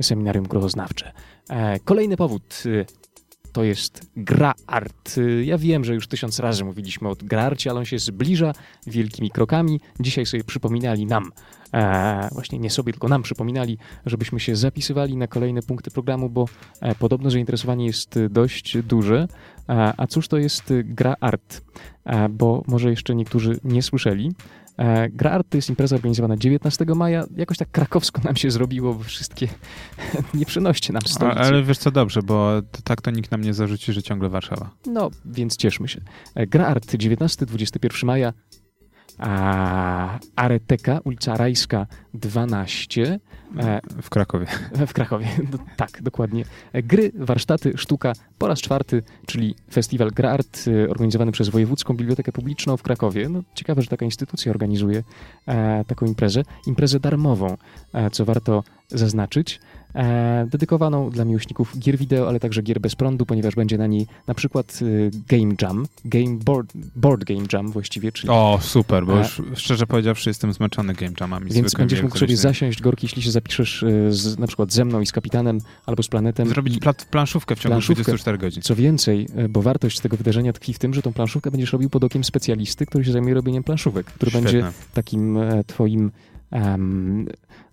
Seminarium 0.02 0.44
grozoznawcze. 0.44 1.12
Kolejny 1.84 2.16
powód 2.16 2.62
to 3.52 3.64
jest 3.64 4.10
gra 4.16 4.54
art. 4.66 5.16
Ja 5.44 5.58
wiem, 5.58 5.84
że 5.84 5.94
już 5.94 6.08
tysiąc 6.08 6.40
razy 6.40 6.64
mówiliśmy 6.64 7.08
o 7.08 7.16
gra 7.22 7.42
arcie, 7.42 7.70
ale 7.70 7.78
on 7.78 7.84
się 7.84 7.98
zbliża 7.98 8.52
wielkimi 8.86 9.30
krokami. 9.30 9.80
Dzisiaj 10.00 10.26
sobie 10.26 10.44
przypominali 10.44 11.06
nam, 11.06 11.32
e, 11.76 12.28
właśnie 12.32 12.58
nie 12.58 12.70
sobie, 12.70 12.92
tylko 12.92 13.08
nam 13.08 13.22
przypominali, 13.22 13.78
żebyśmy 14.06 14.40
się 14.40 14.56
zapisywali 14.56 15.16
na 15.16 15.26
kolejne 15.26 15.62
punkty 15.62 15.90
programu, 15.90 16.30
bo 16.30 16.44
e, 16.80 16.94
podobno 16.94 17.30
zainteresowanie 17.30 17.86
jest 17.86 18.18
dość 18.30 18.78
duże. 18.78 19.28
E, 19.68 19.94
a 19.96 20.06
cóż 20.06 20.28
to 20.28 20.38
jest 20.38 20.72
gra 20.84 21.16
art? 21.20 21.60
E, 22.04 22.28
bo 22.28 22.62
może 22.66 22.90
jeszcze 22.90 23.14
niektórzy 23.14 23.58
nie 23.64 23.82
słyszeli. 23.82 24.32
E, 24.76 25.08
Gra 25.08 25.30
Art 25.30 25.46
to 25.50 25.58
jest 25.58 25.68
impreza 25.68 25.96
organizowana 25.96 26.36
19 26.36 26.84
maja. 26.84 27.24
Jakoś 27.36 27.56
tak 27.56 27.70
krakowsko 27.70 28.22
nam 28.24 28.36
się 28.36 28.50
zrobiło, 28.50 28.94
bo 28.94 29.04
wszystkie 29.04 29.48
nie 30.34 30.46
przenoście 30.46 30.92
nam 30.92 31.02
stolicy. 31.02 31.40
ale 31.40 31.62
wiesz 31.62 31.78
co, 31.78 31.90
dobrze, 31.90 32.22
bo 32.22 32.50
tak 32.84 33.00
to 33.00 33.10
nikt 33.10 33.30
nam 33.30 33.40
nie 33.40 33.54
zarzuci, 33.54 33.92
że 33.92 34.02
ciągle 34.02 34.28
Warszawa. 34.28 34.70
No, 34.86 35.10
więc 35.24 35.56
cieszmy 35.56 35.88
się. 35.88 36.00
E, 36.34 36.46
Gra 36.46 36.66
Art 36.66 36.86
19-21 36.86 38.04
maja. 38.04 38.32
A 39.18 40.18
Areteka, 40.36 41.00
ulica 41.04 41.36
Rajska 41.36 41.86
12 42.14 43.20
e, 43.58 43.80
W 44.02 44.10
Krakowie. 44.10 44.46
w 44.86 44.92
Krakowie. 44.92 45.26
No, 45.52 45.58
tak, 45.76 46.02
dokładnie. 46.02 46.44
Gry, 46.74 47.12
warsztaty, 47.14 47.72
sztuka 47.76 48.12
po 48.38 48.48
raz 48.48 48.60
czwarty, 48.60 49.02
czyli 49.26 49.54
festiwal 49.72 50.10
Gra 50.10 50.30
Art 50.30 50.64
e, 50.66 50.90
organizowany 50.90 51.32
przez 51.32 51.48
Wojewódzką 51.48 51.94
Bibliotekę 51.94 52.32
Publiczną 52.32 52.76
w 52.76 52.82
Krakowie. 52.82 53.28
No, 53.28 53.42
ciekawe, 53.54 53.82
że 53.82 53.88
taka 53.88 54.04
instytucja 54.04 54.50
organizuje 54.52 55.02
e, 55.46 55.84
taką 55.84 56.06
imprezę. 56.06 56.42
Imprezę 56.66 57.00
darmową, 57.00 57.56
e, 57.92 58.10
co 58.10 58.24
warto 58.24 58.64
zaznaczyć. 58.88 59.60
E, 59.94 60.46
dedykowaną 60.50 61.10
dla 61.10 61.24
miłośników 61.24 61.78
gier 61.78 61.98
wideo, 61.98 62.28
ale 62.28 62.40
także 62.40 62.62
gier 62.62 62.80
bez 62.80 62.94
prądu, 62.96 63.26
ponieważ 63.26 63.54
będzie 63.54 63.78
na 63.78 63.86
niej 63.86 64.06
na 64.26 64.34
przykład 64.34 64.78
e, 64.82 65.10
Game 65.38 65.54
Jam, 65.62 65.86
game 66.04 66.36
board, 66.44 66.72
board 66.96 67.24
Game 67.24 67.42
Jam 67.52 67.70
właściwie, 67.72 68.12
czyli 68.12 68.28
O, 68.30 68.58
super, 68.62 69.06
bo 69.06 69.14
A- 69.14 69.18
już 69.18 69.42
szczerze 69.54 69.86
powiedziawszy 69.86 70.30
jestem 70.30 70.52
zmęczony 70.52 70.94
game 70.94 71.12
jamami. 71.20 71.50
Więc 71.52 71.74
będziesz 71.74 72.02
mógł 72.02 72.18
sobie 72.18 72.36
zasiąść, 72.36 72.82
Gorki, 72.82 73.04
jeśli 73.06 73.22
się 73.22 73.30
zapiszesz 73.30 73.82
e, 73.82 74.12
z, 74.12 74.38
na 74.38 74.46
przykład 74.46 74.72
ze 74.72 74.84
mną 74.84 75.00
i 75.00 75.06
z 75.06 75.12
kapitanem, 75.12 75.58
albo 75.86 76.02
z 76.02 76.08
planetem. 76.08 76.48
Zrobić 76.48 76.76
I, 76.76 76.80
plat, 76.80 77.04
planszówkę 77.10 77.56
w 77.56 77.58
ciągu 77.58 77.72
Planszówkę. 77.72 78.02
24 78.02 78.38
godzin. 78.38 78.62
co 78.62 78.74
więcej, 78.76 79.26
e, 79.36 79.48
bo 79.48 79.62
wartość 79.62 80.00
tego 80.00 80.16
wydarzenia 80.16 80.52
tkwi 80.52 80.74
w 80.74 80.78
tym, 80.78 80.94
że 80.94 81.02
tą 81.02 81.12
planszówkę 81.12 81.50
będziesz 81.50 81.72
robił 81.72 81.90
pod 81.90 82.04
okiem 82.04 82.24
specjalisty, 82.24 82.86
który 82.86 83.04
się 83.04 83.12
zajmuje 83.12 83.34
robieniem 83.34 83.64
planszówek, 83.64 84.06
który 84.06 84.30
Świetne. 84.30 84.52
będzie 84.52 84.72
takim 84.94 85.36
e, 85.36 85.64
twoim 85.64 86.10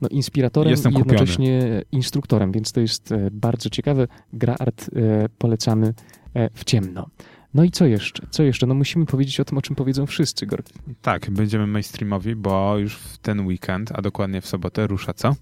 no, 0.01 0.09
inspiratorem 0.09 0.71
Jestem 0.71 0.91
i 0.91 0.95
kupiony. 0.95 1.13
jednocześnie 1.13 1.81
instruktorem, 1.91 2.51
więc 2.51 2.71
to 2.71 2.81
jest 2.81 3.11
e, 3.11 3.29
bardzo 3.31 3.69
ciekawe. 3.69 4.07
Gra 4.33 4.55
art 4.59 4.89
e, 4.95 5.29
polecamy 5.37 5.93
e, 6.33 6.49
w 6.49 6.63
ciemno. 6.63 7.09
No 7.53 7.63
i 7.63 7.71
co 7.71 7.85
jeszcze? 7.85 8.27
Co 8.29 8.43
jeszcze? 8.43 8.67
No 8.67 8.73
musimy 8.73 9.05
powiedzieć 9.05 9.39
o 9.39 9.45
tym, 9.45 9.57
o 9.57 9.61
czym 9.61 9.75
powiedzą 9.75 10.05
wszyscy, 10.05 10.45
Gorki. 10.45 10.73
Tak, 11.01 11.31
będziemy 11.31 11.67
mainstreamowi, 11.67 12.35
bo 12.35 12.77
już 12.77 12.95
w 12.95 13.17
ten 13.17 13.45
weekend, 13.47 13.91
a 13.95 14.01
dokładnie 14.01 14.41
w 14.41 14.47
sobotę, 14.47 14.87
rusza 14.87 15.13
co? 15.13 15.35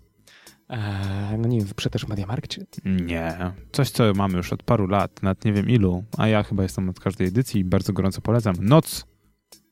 E, 0.70 1.38
no 1.38 1.48
nie 1.48 1.58
wiem, 1.58 1.68
wyprze 1.68 1.90
też 1.90 2.06
w 2.06 2.10
Mediamarkcie? 2.10 2.66
Nie. 2.86 3.38
Coś, 3.72 3.92
co 3.92 4.14
mamy 4.14 4.38
już 4.38 4.54
od 4.54 4.64
paru 4.64 4.88
lat, 4.88 5.24
nad 5.24 5.46
nie 5.46 5.54
wiem 5.54 5.70
ilu, 5.70 6.04
a 6.18 6.28
ja 6.28 6.44
chyba 6.44 6.64
jestem 6.64 6.90
od 6.90 7.00
każdej 7.00 7.28
edycji 7.28 7.62
i 7.62 7.66
bardzo 7.66 7.94
gorąco 7.94 8.22
polecam. 8.22 8.56
Noc 8.60 9.11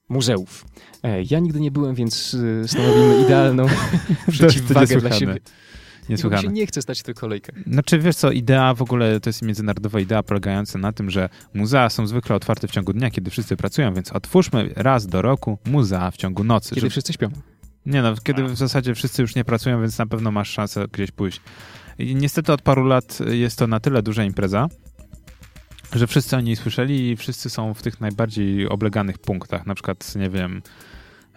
muzeów. 0.10 0.66
E, 1.04 1.24
Ja 1.24 1.40
nigdy 1.40 1.60
nie 1.60 1.72
byłem, 1.72 1.96
więc 1.96 2.36
e, 2.64 2.68
stanowimy 2.68 3.22
idealną 3.26 3.66
przeciwwagę 4.32 4.86
dla 4.88 5.10
niesłychane. 5.10 5.20
siebie. 5.20 5.34
Bo 5.34 6.12
mi 6.12 6.14
Niesłychane. 6.18 6.42
się 6.42 6.48
nie 6.48 6.68
chce 6.68 6.82
stać 6.82 7.00
w 7.00 7.04
tych 7.04 7.16
kolejkach. 7.16 7.56
Znaczy, 7.68 8.00
wiesz 8.00 8.16
co, 8.16 8.32
idea 8.32 8.74
w 8.74 8.82
ogóle 8.82 9.20
to 9.20 9.30
jest 9.30 9.42
międzynarodowa 9.42 10.00
idea 10.00 10.24
polegająca 10.24 10.80
na 10.80 10.92
tym, 10.92 11.10
że 11.10 11.30
muzea 11.54 11.90
są 11.90 12.08
zwykle 12.08 12.36
otwarte 12.36 12.68
w 12.68 12.72
ciągu 12.72 12.94
dnia, 12.94 13.12
kiedy 13.12 13.32
wszyscy 13.32 13.58
pracują, 13.58 13.94
więc 13.94 14.12
otwórzmy 14.12 14.70
raz 14.76 15.08
do 15.08 15.22
roku 15.22 15.58
muzea 15.66 16.12
w 16.12 16.18
ciągu 16.18 16.44
nocy. 16.44 16.70
Kiedy 16.70 16.82
żeby- 16.82 16.90
wszyscy 16.90 17.14
śpią. 17.14 17.30
Nie 17.86 18.02
no, 18.02 18.14
kiedy 18.24 18.44
w 18.44 18.56
zasadzie 18.58 18.96
wszyscy 18.96 19.22
już 19.22 19.36
nie 19.36 19.44
pracują, 19.44 19.82
więc 19.82 19.98
na 19.98 20.06
pewno 20.06 20.32
masz 20.32 20.50
szansę 20.50 20.86
gdzieś 20.92 21.12
pójść. 21.12 21.42
I 22.00 22.16
niestety 22.16 22.54
od 22.54 22.62
paru 22.62 22.84
lat 22.86 23.20
jest 23.30 23.60
to 23.60 23.68
na 23.68 23.80
tyle 23.80 24.04
duża 24.04 24.24
impreza, 24.24 24.68
że 25.94 26.08
wszyscy 26.08 26.38
o 26.38 26.42
niej 26.42 26.56
słyszeli 26.56 27.10
i 27.10 27.18
wszyscy 27.18 27.50
są 27.50 27.74
w 27.74 27.82
tych 27.82 28.02
najbardziej 28.02 28.70
obleganych 28.70 29.18
punktach. 29.18 29.66
Na 29.66 29.76
przykład, 29.76 30.16
nie 30.16 30.30
wiem, 30.30 30.62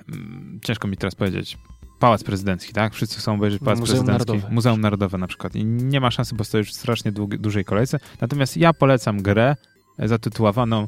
mm, 0.09 0.61
ciężko 0.63 0.89
mi 0.89 0.97
teraz 0.97 1.15
powiedzieć, 1.15 1.59
Pałac 1.99 2.25
Prezydencki, 2.25 2.73
tak? 2.73 2.95
Wszyscy 2.95 3.19
chcą 3.19 3.35
obejrzeć 3.35 3.63
Pałac 3.65 3.81
Muzeum 3.81 4.05
Prezydencki. 4.05 4.33
Narodowe. 4.33 4.55
Muzeum 4.55 4.81
Narodowe 4.81 5.19
na 5.19 5.27
przykład. 5.27 5.57
I 5.57 5.65
nie 5.65 6.01
ma 6.01 6.11
szansy, 6.11 6.35
bo 6.35 6.45
stoisz 6.45 6.71
w 6.71 6.75
strasznie 6.75 7.13
długi, 7.13 7.39
dużej 7.39 7.65
kolejce. 7.65 7.99
Natomiast 8.21 8.57
ja 8.57 8.73
polecam 8.73 9.23
grę 9.23 9.57
zatytułowaną 9.99 10.87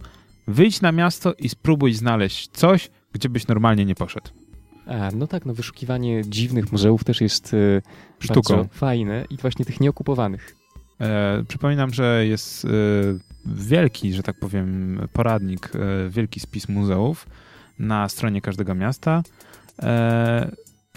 Wyjdź 0.48 0.80
na 0.80 0.92
miasto 0.92 1.32
i 1.32 1.48
spróbuj 1.48 1.94
znaleźć 1.94 2.50
coś, 2.52 2.90
gdzie 3.12 3.28
byś 3.28 3.46
normalnie 3.46 3.84
nie 3.84 3.94
poszedł. 3.94 4.28
A, 4.86 5.10
no 5.14 5.26
tak, 5.26 5.46
no 5.46 5.54
wyszukiwanie 5.54 6.22
dziwnych 6.26 6.72
muzeów 6.72 7.04
też 7.04 7.20
jest 7.20 7.54
e, 7.54 7.82
Sztuką. 8.18 8.56
bardzo 8.56 8.74
fajne 8.74 9.24
i 9.30 9.36
właśnie 9.36 9.64
tych 9.64 9.80
nieokupowanych. 9.80 10.56
E, 11.04 11.44
przypominam, 11.48 11.94
że 11.94 12.26
jest 12.26 12.64
e, 12.64 12.68
wielki, 13.46 14.12
że 14.12 14.22
tak 14.22 14.38
powiem, 14.38 15.00
poradnik, 15.12 15.70
e, 15.74 16.10
wielki 16.10 16.40
spis 16.40 16.68
muzeów 16.68 17.26
na 17.78 18.08
stronie 18.08 18.40
każdego 18.40 18.74
miasta. 18.74 19.22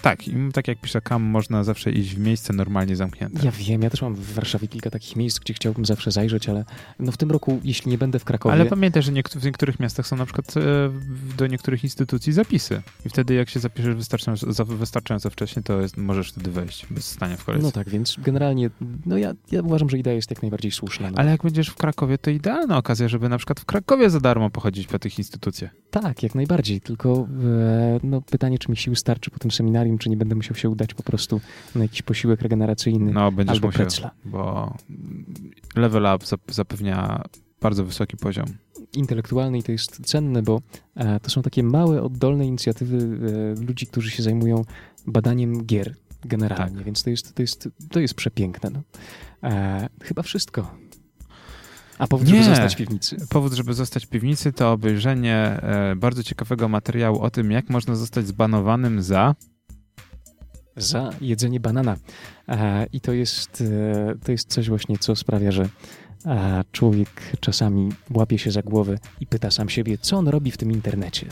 Tak, 0.02 0.28
i 0.28 0.34
tak 0.54 0.68
jak 0.68 0.82
pisze 0.82 1.02
Kam, 1.02 1.24
można 1.24 1.64
zawsze 1.64 1.92
iść 1.92 2.16
w 2.16 2.20
miejsce 2.20 2.54
normalnie 2.54 2.96
zamknięte. 2.96 3.46
Ja 3.46 3.52
wiem, 3.52 3.82
ja 3.82 3.90
też 3.90 4.02
mam 4.02 4.16
w 4.16 4.34
Warszawie 4.34 4.68
kilka 4.68 4.90
takich 4.90 5.16
miejsc, 5.16 5.40
gdzie 5.40 5.54
chciałbym 5.54 5.86
zawsze 5.86 6.12
zajrzeć, 6.12 6.50
ale 6.50 6.66
no 7.00 7.12
w 7.12 7.18
tym 7.18 7.32
roku, 7.32 7.60
jeśli 7.64 7.92
nie 7.92 7.98
będę 7.98 8.20
w 8.20 8.26
Krakowie, 8.26 8.54
Ale 8.54 8.66
pamiętaj, 8.66 9.04
że 9.04 9.12
niektó- 9.12 9.40
w 9.40 9.44
niektórych 9.46 9.80
miastach 9.80 10.08
są 10.08 10.16
na 10.16 10.26
przykład 10.26 10.58
e, 10.58 10.62
do 11.38 11.48
niektórych 11.48 11.84
instytucji 11.84 12.34
zapisy. 12.34 12.82
I 13.06 13.10
wtedy 13.10 13.34
jak 13.34 13.50
się 13.50 13.60
zapiszesz 13.60 13.96
wystarczająco, 13.96 14.54
za- 14.54 14.66
wystarczająco 14.66 15.30
wcześnie, 15.30 15.64
to 15.64 15.82
jest, 15.82 15.98
możesz 15.98 16.30
wtedy 16.32 16.52
wejść 16.52 16.86
bez 16.92 17.06
stania 17.12 17.38
w 17.38 17.46
kolejce. 17.46 17.66
no 17.66 17.72
tak, 17.72 17.90
więc 17.90 18.16
generalnie, 18.24 18.70
no 19.06 19.18
ja, 19.18 19.34
ja 19.52 19.62
uważam, 19.62 19.90
że 19.90 19.98
idea 19.98 20.14
jest 20.14 20.30
jak 20.30 20.42
najbardziej 20.42 20.72
słuszna. 20.72 21.12
No. 21.12 21.18
Ale 21.18 21.32
jak 21.32 21.44
będziesz 21.44 21.68
w 21.70 21.76
Krakowie, 21.76 22.18
to 22.18 22.32
idealna 22.32 22.78
okazja, 22.78 23.08
żeby 23.08 23.30
na 23.30 23.38
przykład 23.38 23.60
w 23.60 23.66
Krakowie 23.66 24.10
za 24.10 24.20
darmo 24.20 24.50
pochodzić 24.50 24.88
po 24.88 25.00
tych 25.00 25.18
instytucjach. 25.18 25.72
Tak, 25.92 26.24
jak 26.24 26.36
najbardziej, 26.36 26.82
tylko 26.82 27.28
e, 27.46 28.00
no, 28.04 28.22
pytanie, 28.22 28.60
czy 28.60 28.72
mi 28.72 28.78
sił 28.78 28.96
starczy 28.96 29.32
po 29.32 29.40
tym 29.40 29.52
seminarium, 29.52 29.87
czy 29.98 30.10
nie 30.10 30.18
będę 30.18 30.36
musiał 30.36 30.56
się 30.56 30.70
udać 30.70 30.94
po 30.94 31.04
prostu 31.04 31.42
na 31.76 31.82
jakiś 31.84 32.02
posiłek 32.02 32.42
regeneracyjny. 32.42 33.12
No, 33.14 33.32
będziesz 33.32 33.56
albo 33.56 33.68
musiał, 33.68 34.10
bo 34.26 34.74
level 35.76 36.04
up 36.16 36.26
zap- 36.26 36.54
zapewnia 36.54 37.24
bardzo 37.62 37.86
wysoki 37.86 38.18
poziom. 38.18 38.46
intelektualny 38.94 39.58
i 39.58 39.64
to 39.64 39.72
jest 39.72 40.06
cenne, 40.06 40.42
bo 40.44 40.62
e, 40.96 41.20
to 41.20 41.30
są 41.30 41.42
takie 41.42 41.64
małe, 41.64 42.04
oddolne 42.04 42.46
inicjatywy 42.46 42.98
e, 43.62 43.66
ludzi, 43.66 43.88
którzy 43.88 44.12
się 44.12 44.24
zajmują 44.24 44.66
badaniem 45.08 45.66
gier 45.66 45.96
generalnie, 46.26 46.76
Tak. 46.76 46.86
więc 46.86 47.04
to 47.04 47.10
jest, 47.10 47.34
to 47.36 47.42
jest, 47.42 47.70
to 47.92 48.00
jest 48.00 48.14
przepiękne. 48.14 48.70
No. 48.70 48.82
E, 49.50 49.90
chyba 50.04 50.22
wszystko. 50.22 50.72
A 52.00 52.08
powód, 52.08 52.28
żeby 52.28 52.40
Nie. 52.40 52.46
zostać 52.46 52.74
w 52.76 52.78
piwnicy. 52.78 53.18
Powód, 53.30 53.54
żeby 53.54 53.74
zostać 53.74 54.06
w 54.06 54.10
piwnicy, 54.10 54.54
to 54.54 54.72
obejrzenie 54.72 55.36
e, 55.36 55.96
bardzo 55.96 56.24
ciekawego 56.24 56.70
materiału 56.70 57.20
o 57.20 57.30
tym, 57.30 57.52
jak 57.52 57.70
można 57.70 57.96
zostać 57.96 58.28
zbanowanym 58.28 59.02
za. 59.02 59.36
Za 60.78 61.10
jedzenie 61.22 61.60
banana. 61.60 61.98
E, 62.50 62.86
I 62.94 63.02
to 63.02 63.14
jest, 63.14 63.62
e, 63.62 64.16
to 64.26 64.32
jest 64.32 64.50
coś 64.50 64.70
właśnie, 64.70 64.98
co 64.98 65.16
sprawia, 65.16 65.52
że 65.52 65.70
e, 66.26 66.64
człowiek 66.72 67.10
czasami 67.40 67.90
łapie 68.14 68.38
się 68.38 68.52
za 68.52 68.62
głowę 68.62 68.98
i 69.22 69.28
pyta 69.28 69.52
sam 69.52 69.70
siebie, 69.70 69.98
co 69.98 70.18
on 70.18 70.28
robi 70.28 70.52
w 70.52 70.58
tym 70.58 70.72
internecie 70.72 71.26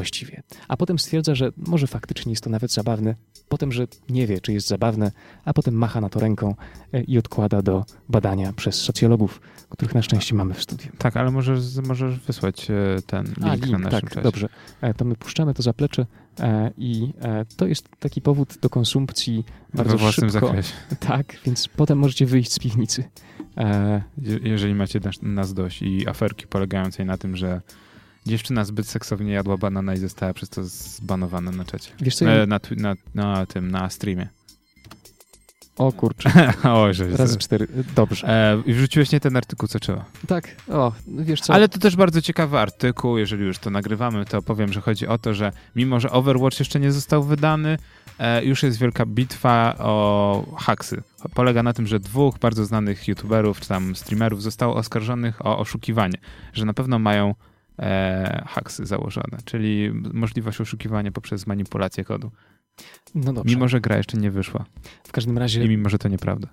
właściwie. 0.00 0.42
A 0.68 0.76
potem 0.76 0.98
stwierdza, 0.98 1.34
że 1.34 1.52
może 1.56 1.86
faktycznie 1.86 2.32
jest 2.32 2.44
to 2.44 2.50
nawet 2.50 2.72
zabawne, 2.72 3.14
potem, 3.48 3.72
że 3.72 3.86
nie 4.08 4.26
wie, 4.26 4.40
czy 4.40 4.52
jest 4.52 4.66
zabawne, 4.68 5.12
a 5.44 5.52
potem 5.52 5.74
macha 5.74 6.00
na 6.00 6.08
to 6.08 6.20
ręką 6.20 6.54
e, 6.92 7.02
i 7.02 7.18
odkłada 7.18 7.62
do 7.62 7.84
badania 8.08 8.52
przez 8.52 8.74
socjologów, 8.82 9.40
których 9.68 9.94
na 9.94 10.02
szczęście 10.02 10.34
mamy 10.34 10.54
w 10.54 10.62
studiu. 10.62 10.92
Tak, 10.98 11.16
ale 11.16 11.30
możesz, 11.30 11.60
możesz 11.86 12.18
wysłać 12.20 12.70
e, 12.70 12.74
ten 13.06 13.24
link, 13.26 13.38
A, 13.42 13.46
na 13.46 13.54
link, 13.54 13.66
naszym 13.78 13.90
tak, 13.90 14.08
czacie. 14.10 14.22
dobrze. 14.22 14.48
E, 14.80 14.94
To 14.94 15.04
my 15.04 15.14
puszczamy 15.16 15.54
to 15.54 15.62
zaplecze 15.62 16.06
i 16.78 17.12
to 17.56 17.66
jest 17.66 17.88
taki 17.98 18.20
powód 18.20 18.58
do 18.62 18.70
konsumpcji 18.70 19.44
bardzo 19.74 19.92
we 19.92 19.98
własnym 19.98 20.30
szybko. 20.30 20.46
zakresie. 20.46 20.72
Tak, 21.00 21.36
więc 21.44 21.68
potem 21.68 21.98
możecie 21.98 22.26
wyjść 22.26 22.52
z 22.52 22.58
piwnicy. 22.58 23.04
Je- 24.22 24.38
Jeżeli 24.50 24.74
macie 24.74 25.00
nas 25.22 25.54
dość 25.54 25.82
i 25.82 26.08
aferki 26.08 26.46
polegającej 26.46 27.06
na 27.06 27.18
tym, 27.18 27.36
że 27.36 27.60
dziewczyna 28.26 28.64
zbyt 28.64 28.88
seksownie 28.88 29.32
jadła 29.32 29.56
banana 29.56 29.94
i 29.94 29.98
została 29.98 30.34
przez 30.34 30.48
to 30.48 30.64
zbanowana 30.64 31.50
na 31.50 31.64
czacie. 31.64 31.90
wiesz 32.00 32.16
co, 32.16 32.24
E, 32.30 32.46
na, 32.46 32.60
na, 32.76 32.94
na 33.14 33.46
tym, 33.46 33.70
na 33.70 33.90
streamie. 33.90 34.28
o 35.78 35.92
kurczę, 35.92 36.52
o, 36.74 36.92
że 36.92 37.16
razy 37.16 37.38
cztery, 37.38 37.68
dobrze. 37.96 38.28
E, 38.28 38.62
I 38.66 38.72
wrzuciłeś 38.74 39.12
nie 39.12 39.20
ten 39.20 39.36
artykuł, 39.36 39.68
co 39.68 39.78
trzeba. 39.78 40.04
Tak, 40.26 40.56
o, 40.68 40.92
wiesz 41.08 41.40
co, 41.40 41.54
Ale 41.54 41.68
to 41.68 41.78
też 41.78 41.96
bardzo 41.96 42.22
ciekawy 42.22 42.58
artykuł, 42.58 43.18
jeżeli 43.18 43.44
już 43.44 43.58
to 43.58 43.70
nagrywamy, 43.70 44.24
to 44.24 44.42
powiem, 44.42 44.72
że 44.72 44.80
chodzi 44.80 45.06
o 45.06 45.18
to, 45.18 45.34
że 45.34 45.52
mimo, 45.76 46.00
że 46.00 46.10
Overwatch 46.10 46.58
jeszcze 46.58 46.80
nie 46.80 46.92
został 46.92 47.22
wydany, 47.22 47.78
e, 48.18 48.44
już 48.44 48.62
jest 48.62 48.78
wielka 48.78 49.06
bitwa 49.06 49.74
o 49.78 50.56
haksy. 50.58 51.02
Polega 51.34 51.62
na 51.62 51.72
tym, 51.72 51.86
że 51.86 52.00
dwóch 52.00 52.38
bardzo 52.38 52.64
znanych 52.64 53.08
youtuberów 53.08 53.60
czy 53.60 53.68
tam 53.68 53.96
streamerów 53.96 54.42
zostało 54.42 54.74
oskarżonych 54.74 55.46
o 55.46 55.58
oszukiwanie, 55.58 56.18
że 56.52 56.64
na 56.64 56.74
pewno 56.74 56.98
mają 56.98 57.34
e, 57.78 58.44
haksy 58.48 58.86
założone, 58.86 59.38
czyli 59.44 59.92
możliwość 59.92 60.60
oszukiwania 60.60 61.12
poprzez 61.12 61.46
manipulację 61.46 62.04
kodu. 62.04 62.30
no 63.14 63.32
dobrze, 63.32 63.54
Mimo, 63.54 63.68
że 63.68 63.80
gra 63.80 63.96
jeszcze 63.96 64.16
nie 64.16 64.30
wyszła 64.30 64.64
w 65.04 65.12
każdym 65.12 65.38
razie, 65.38 65.64
i 65.64 65.68
mimo, 65.68 65.88
że 65.88 65.98
to 65.98 66.08
nieprawda. 66.08 66.48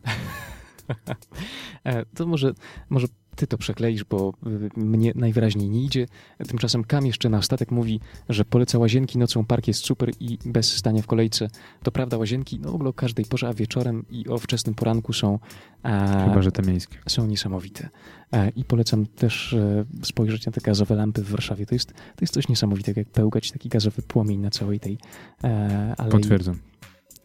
e, 1.85 2.05
to 2.05 2.27
może, 2.27 2.53
może 2.89 3.07
ty 3.35 3.47
to 3.47 3.57
przekleisz, 3.57 4.03
bo 4.03 4.33
y, 4.47 4.79
mnie 4.79 5.11
najwyraźniej 5.15 5.69
nie 5.69 5.83
idzie. 5.83 6.05
Tymczasem 6.47 6.83
Kam 6.83 7.05
jeszcze 7.05 7.29
na 7.29 7.37
ostatek 7.37 7.71
mówi, 7.71 7.99
że 8.29 8.45
poleca 8.45 8.77
łazienki, 8.77 9.17
nocą 9.17 9.45
park 9.45 9.67
jest 9.67 9.85
super 9.85 10.11
i 10.19 10.37
bez 10.45 10.77
stania 10.77 11.01
w 11.01 11.07
kolejce. 11.07 11.47
To 11.83 11.91
prawda, 11.91 12.17
łazienki 12.17 12.59
no 12.59 12.73
o 12.73 12.93
każdej 12.93 13.25
porze, 13.25 13.47
a 13.47 13.53
wieczorem 13.53 14.05
i 14.09 14.27
o 14.27 14.37
wczesnym 14.37 14.75
poranku 14.75 15.13
są 15.13 15.39
e, 15.83 16.25
Chyba, 16.29 16.41
że 16.41 16.51
te 16.51 16.61
miejskie. 16.61 16.97
są 17.07 17.27
niesamowite. 17.27 17.89
E, 18.33 18.49
I 18.49 18.63
polecam 18.63 19.05
też 19.05 19.53
e, 19.53 19.85
spojrzeć 20.03 20.45
na 20.45 20.51
te 20.51 20.61
gazowe 20.61 20.95
lampy 20.95 21.21
w 21.21 21.29
Warszawie. 21.29 21.65
To 21.65 21.75
jest, 21.75 21.93
to 21.93 22.21
jest 22.21 22.33
coś 22.33 22.47
niesamowitego, 22.47 23.01
jak 23.01 23.09
pełgać 23.09 23.51
taki 23.51 23.69
gazowy 23.69 24.01
płomień 24.01 24.39
na 24.39 24.49
całej 24.49 24.79
tej 24.79 24.97
e, 25.43 25.93
alei. 25.97 26.11
Potwierdzam. 26.11 26.59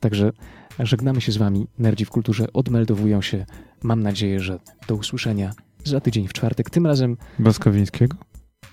Także 0.01 0.32
żegnamy 0.78 1.20
się 1.20 1.32
z 1.32 1.36
wami. 1.36 1.66
Nerdzi 1.78 2.05
w 2.05 2.10
kulturze 2.10 2.52
odmeldowują 2.52 3.22
się. 3.22 3.47
Mam 3.82 4.02
nadzieję, 4.02 4.40
że 4.40 4.59
do 4.89 4.94
usłyszenia 4.94 5.52
za 5.84 6.00
tydzień 6.00 6.28
w 6.28 6.32
czwartek. 6.32 6.70
Tym 6.70 6.86
razem 6.86 7.16
Boskowińskiego? 7.38 8.16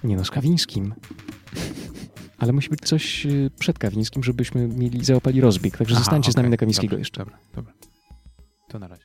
nie 0.04 0.16
no 0.16 0.26
z 0.26 0.32
Kawińskim. 0.32 0.94
Ale 2.38 2.54
musi 2.54 2.70
być 2.70 2.80
coś 2.80 3.26
e, 3.26 3.30
przed 3.60 3.80
Kawińskim, 3.80 4.24
żebyśmy 4.24 4.68
mieli 4.68 5.06
załapali 5.06 5.42
rozbieg. 5.42 5.78
Także 5.78 5.96
Aha, 5.96 6.04
zostańcie 6.04 6.32
z 6.32 6.36
nami 6.36 6.50
na 6.50 6.58
Kawińskiego 6.58 6.90
Dobra, 6.90 7.00
jeszcze. 7.00 7.20
Dobra, 7.20 7.38
dobra. 7.56 7.74
To 8.68 8.80
na 8.80 8.88
razie. 8.88 9.04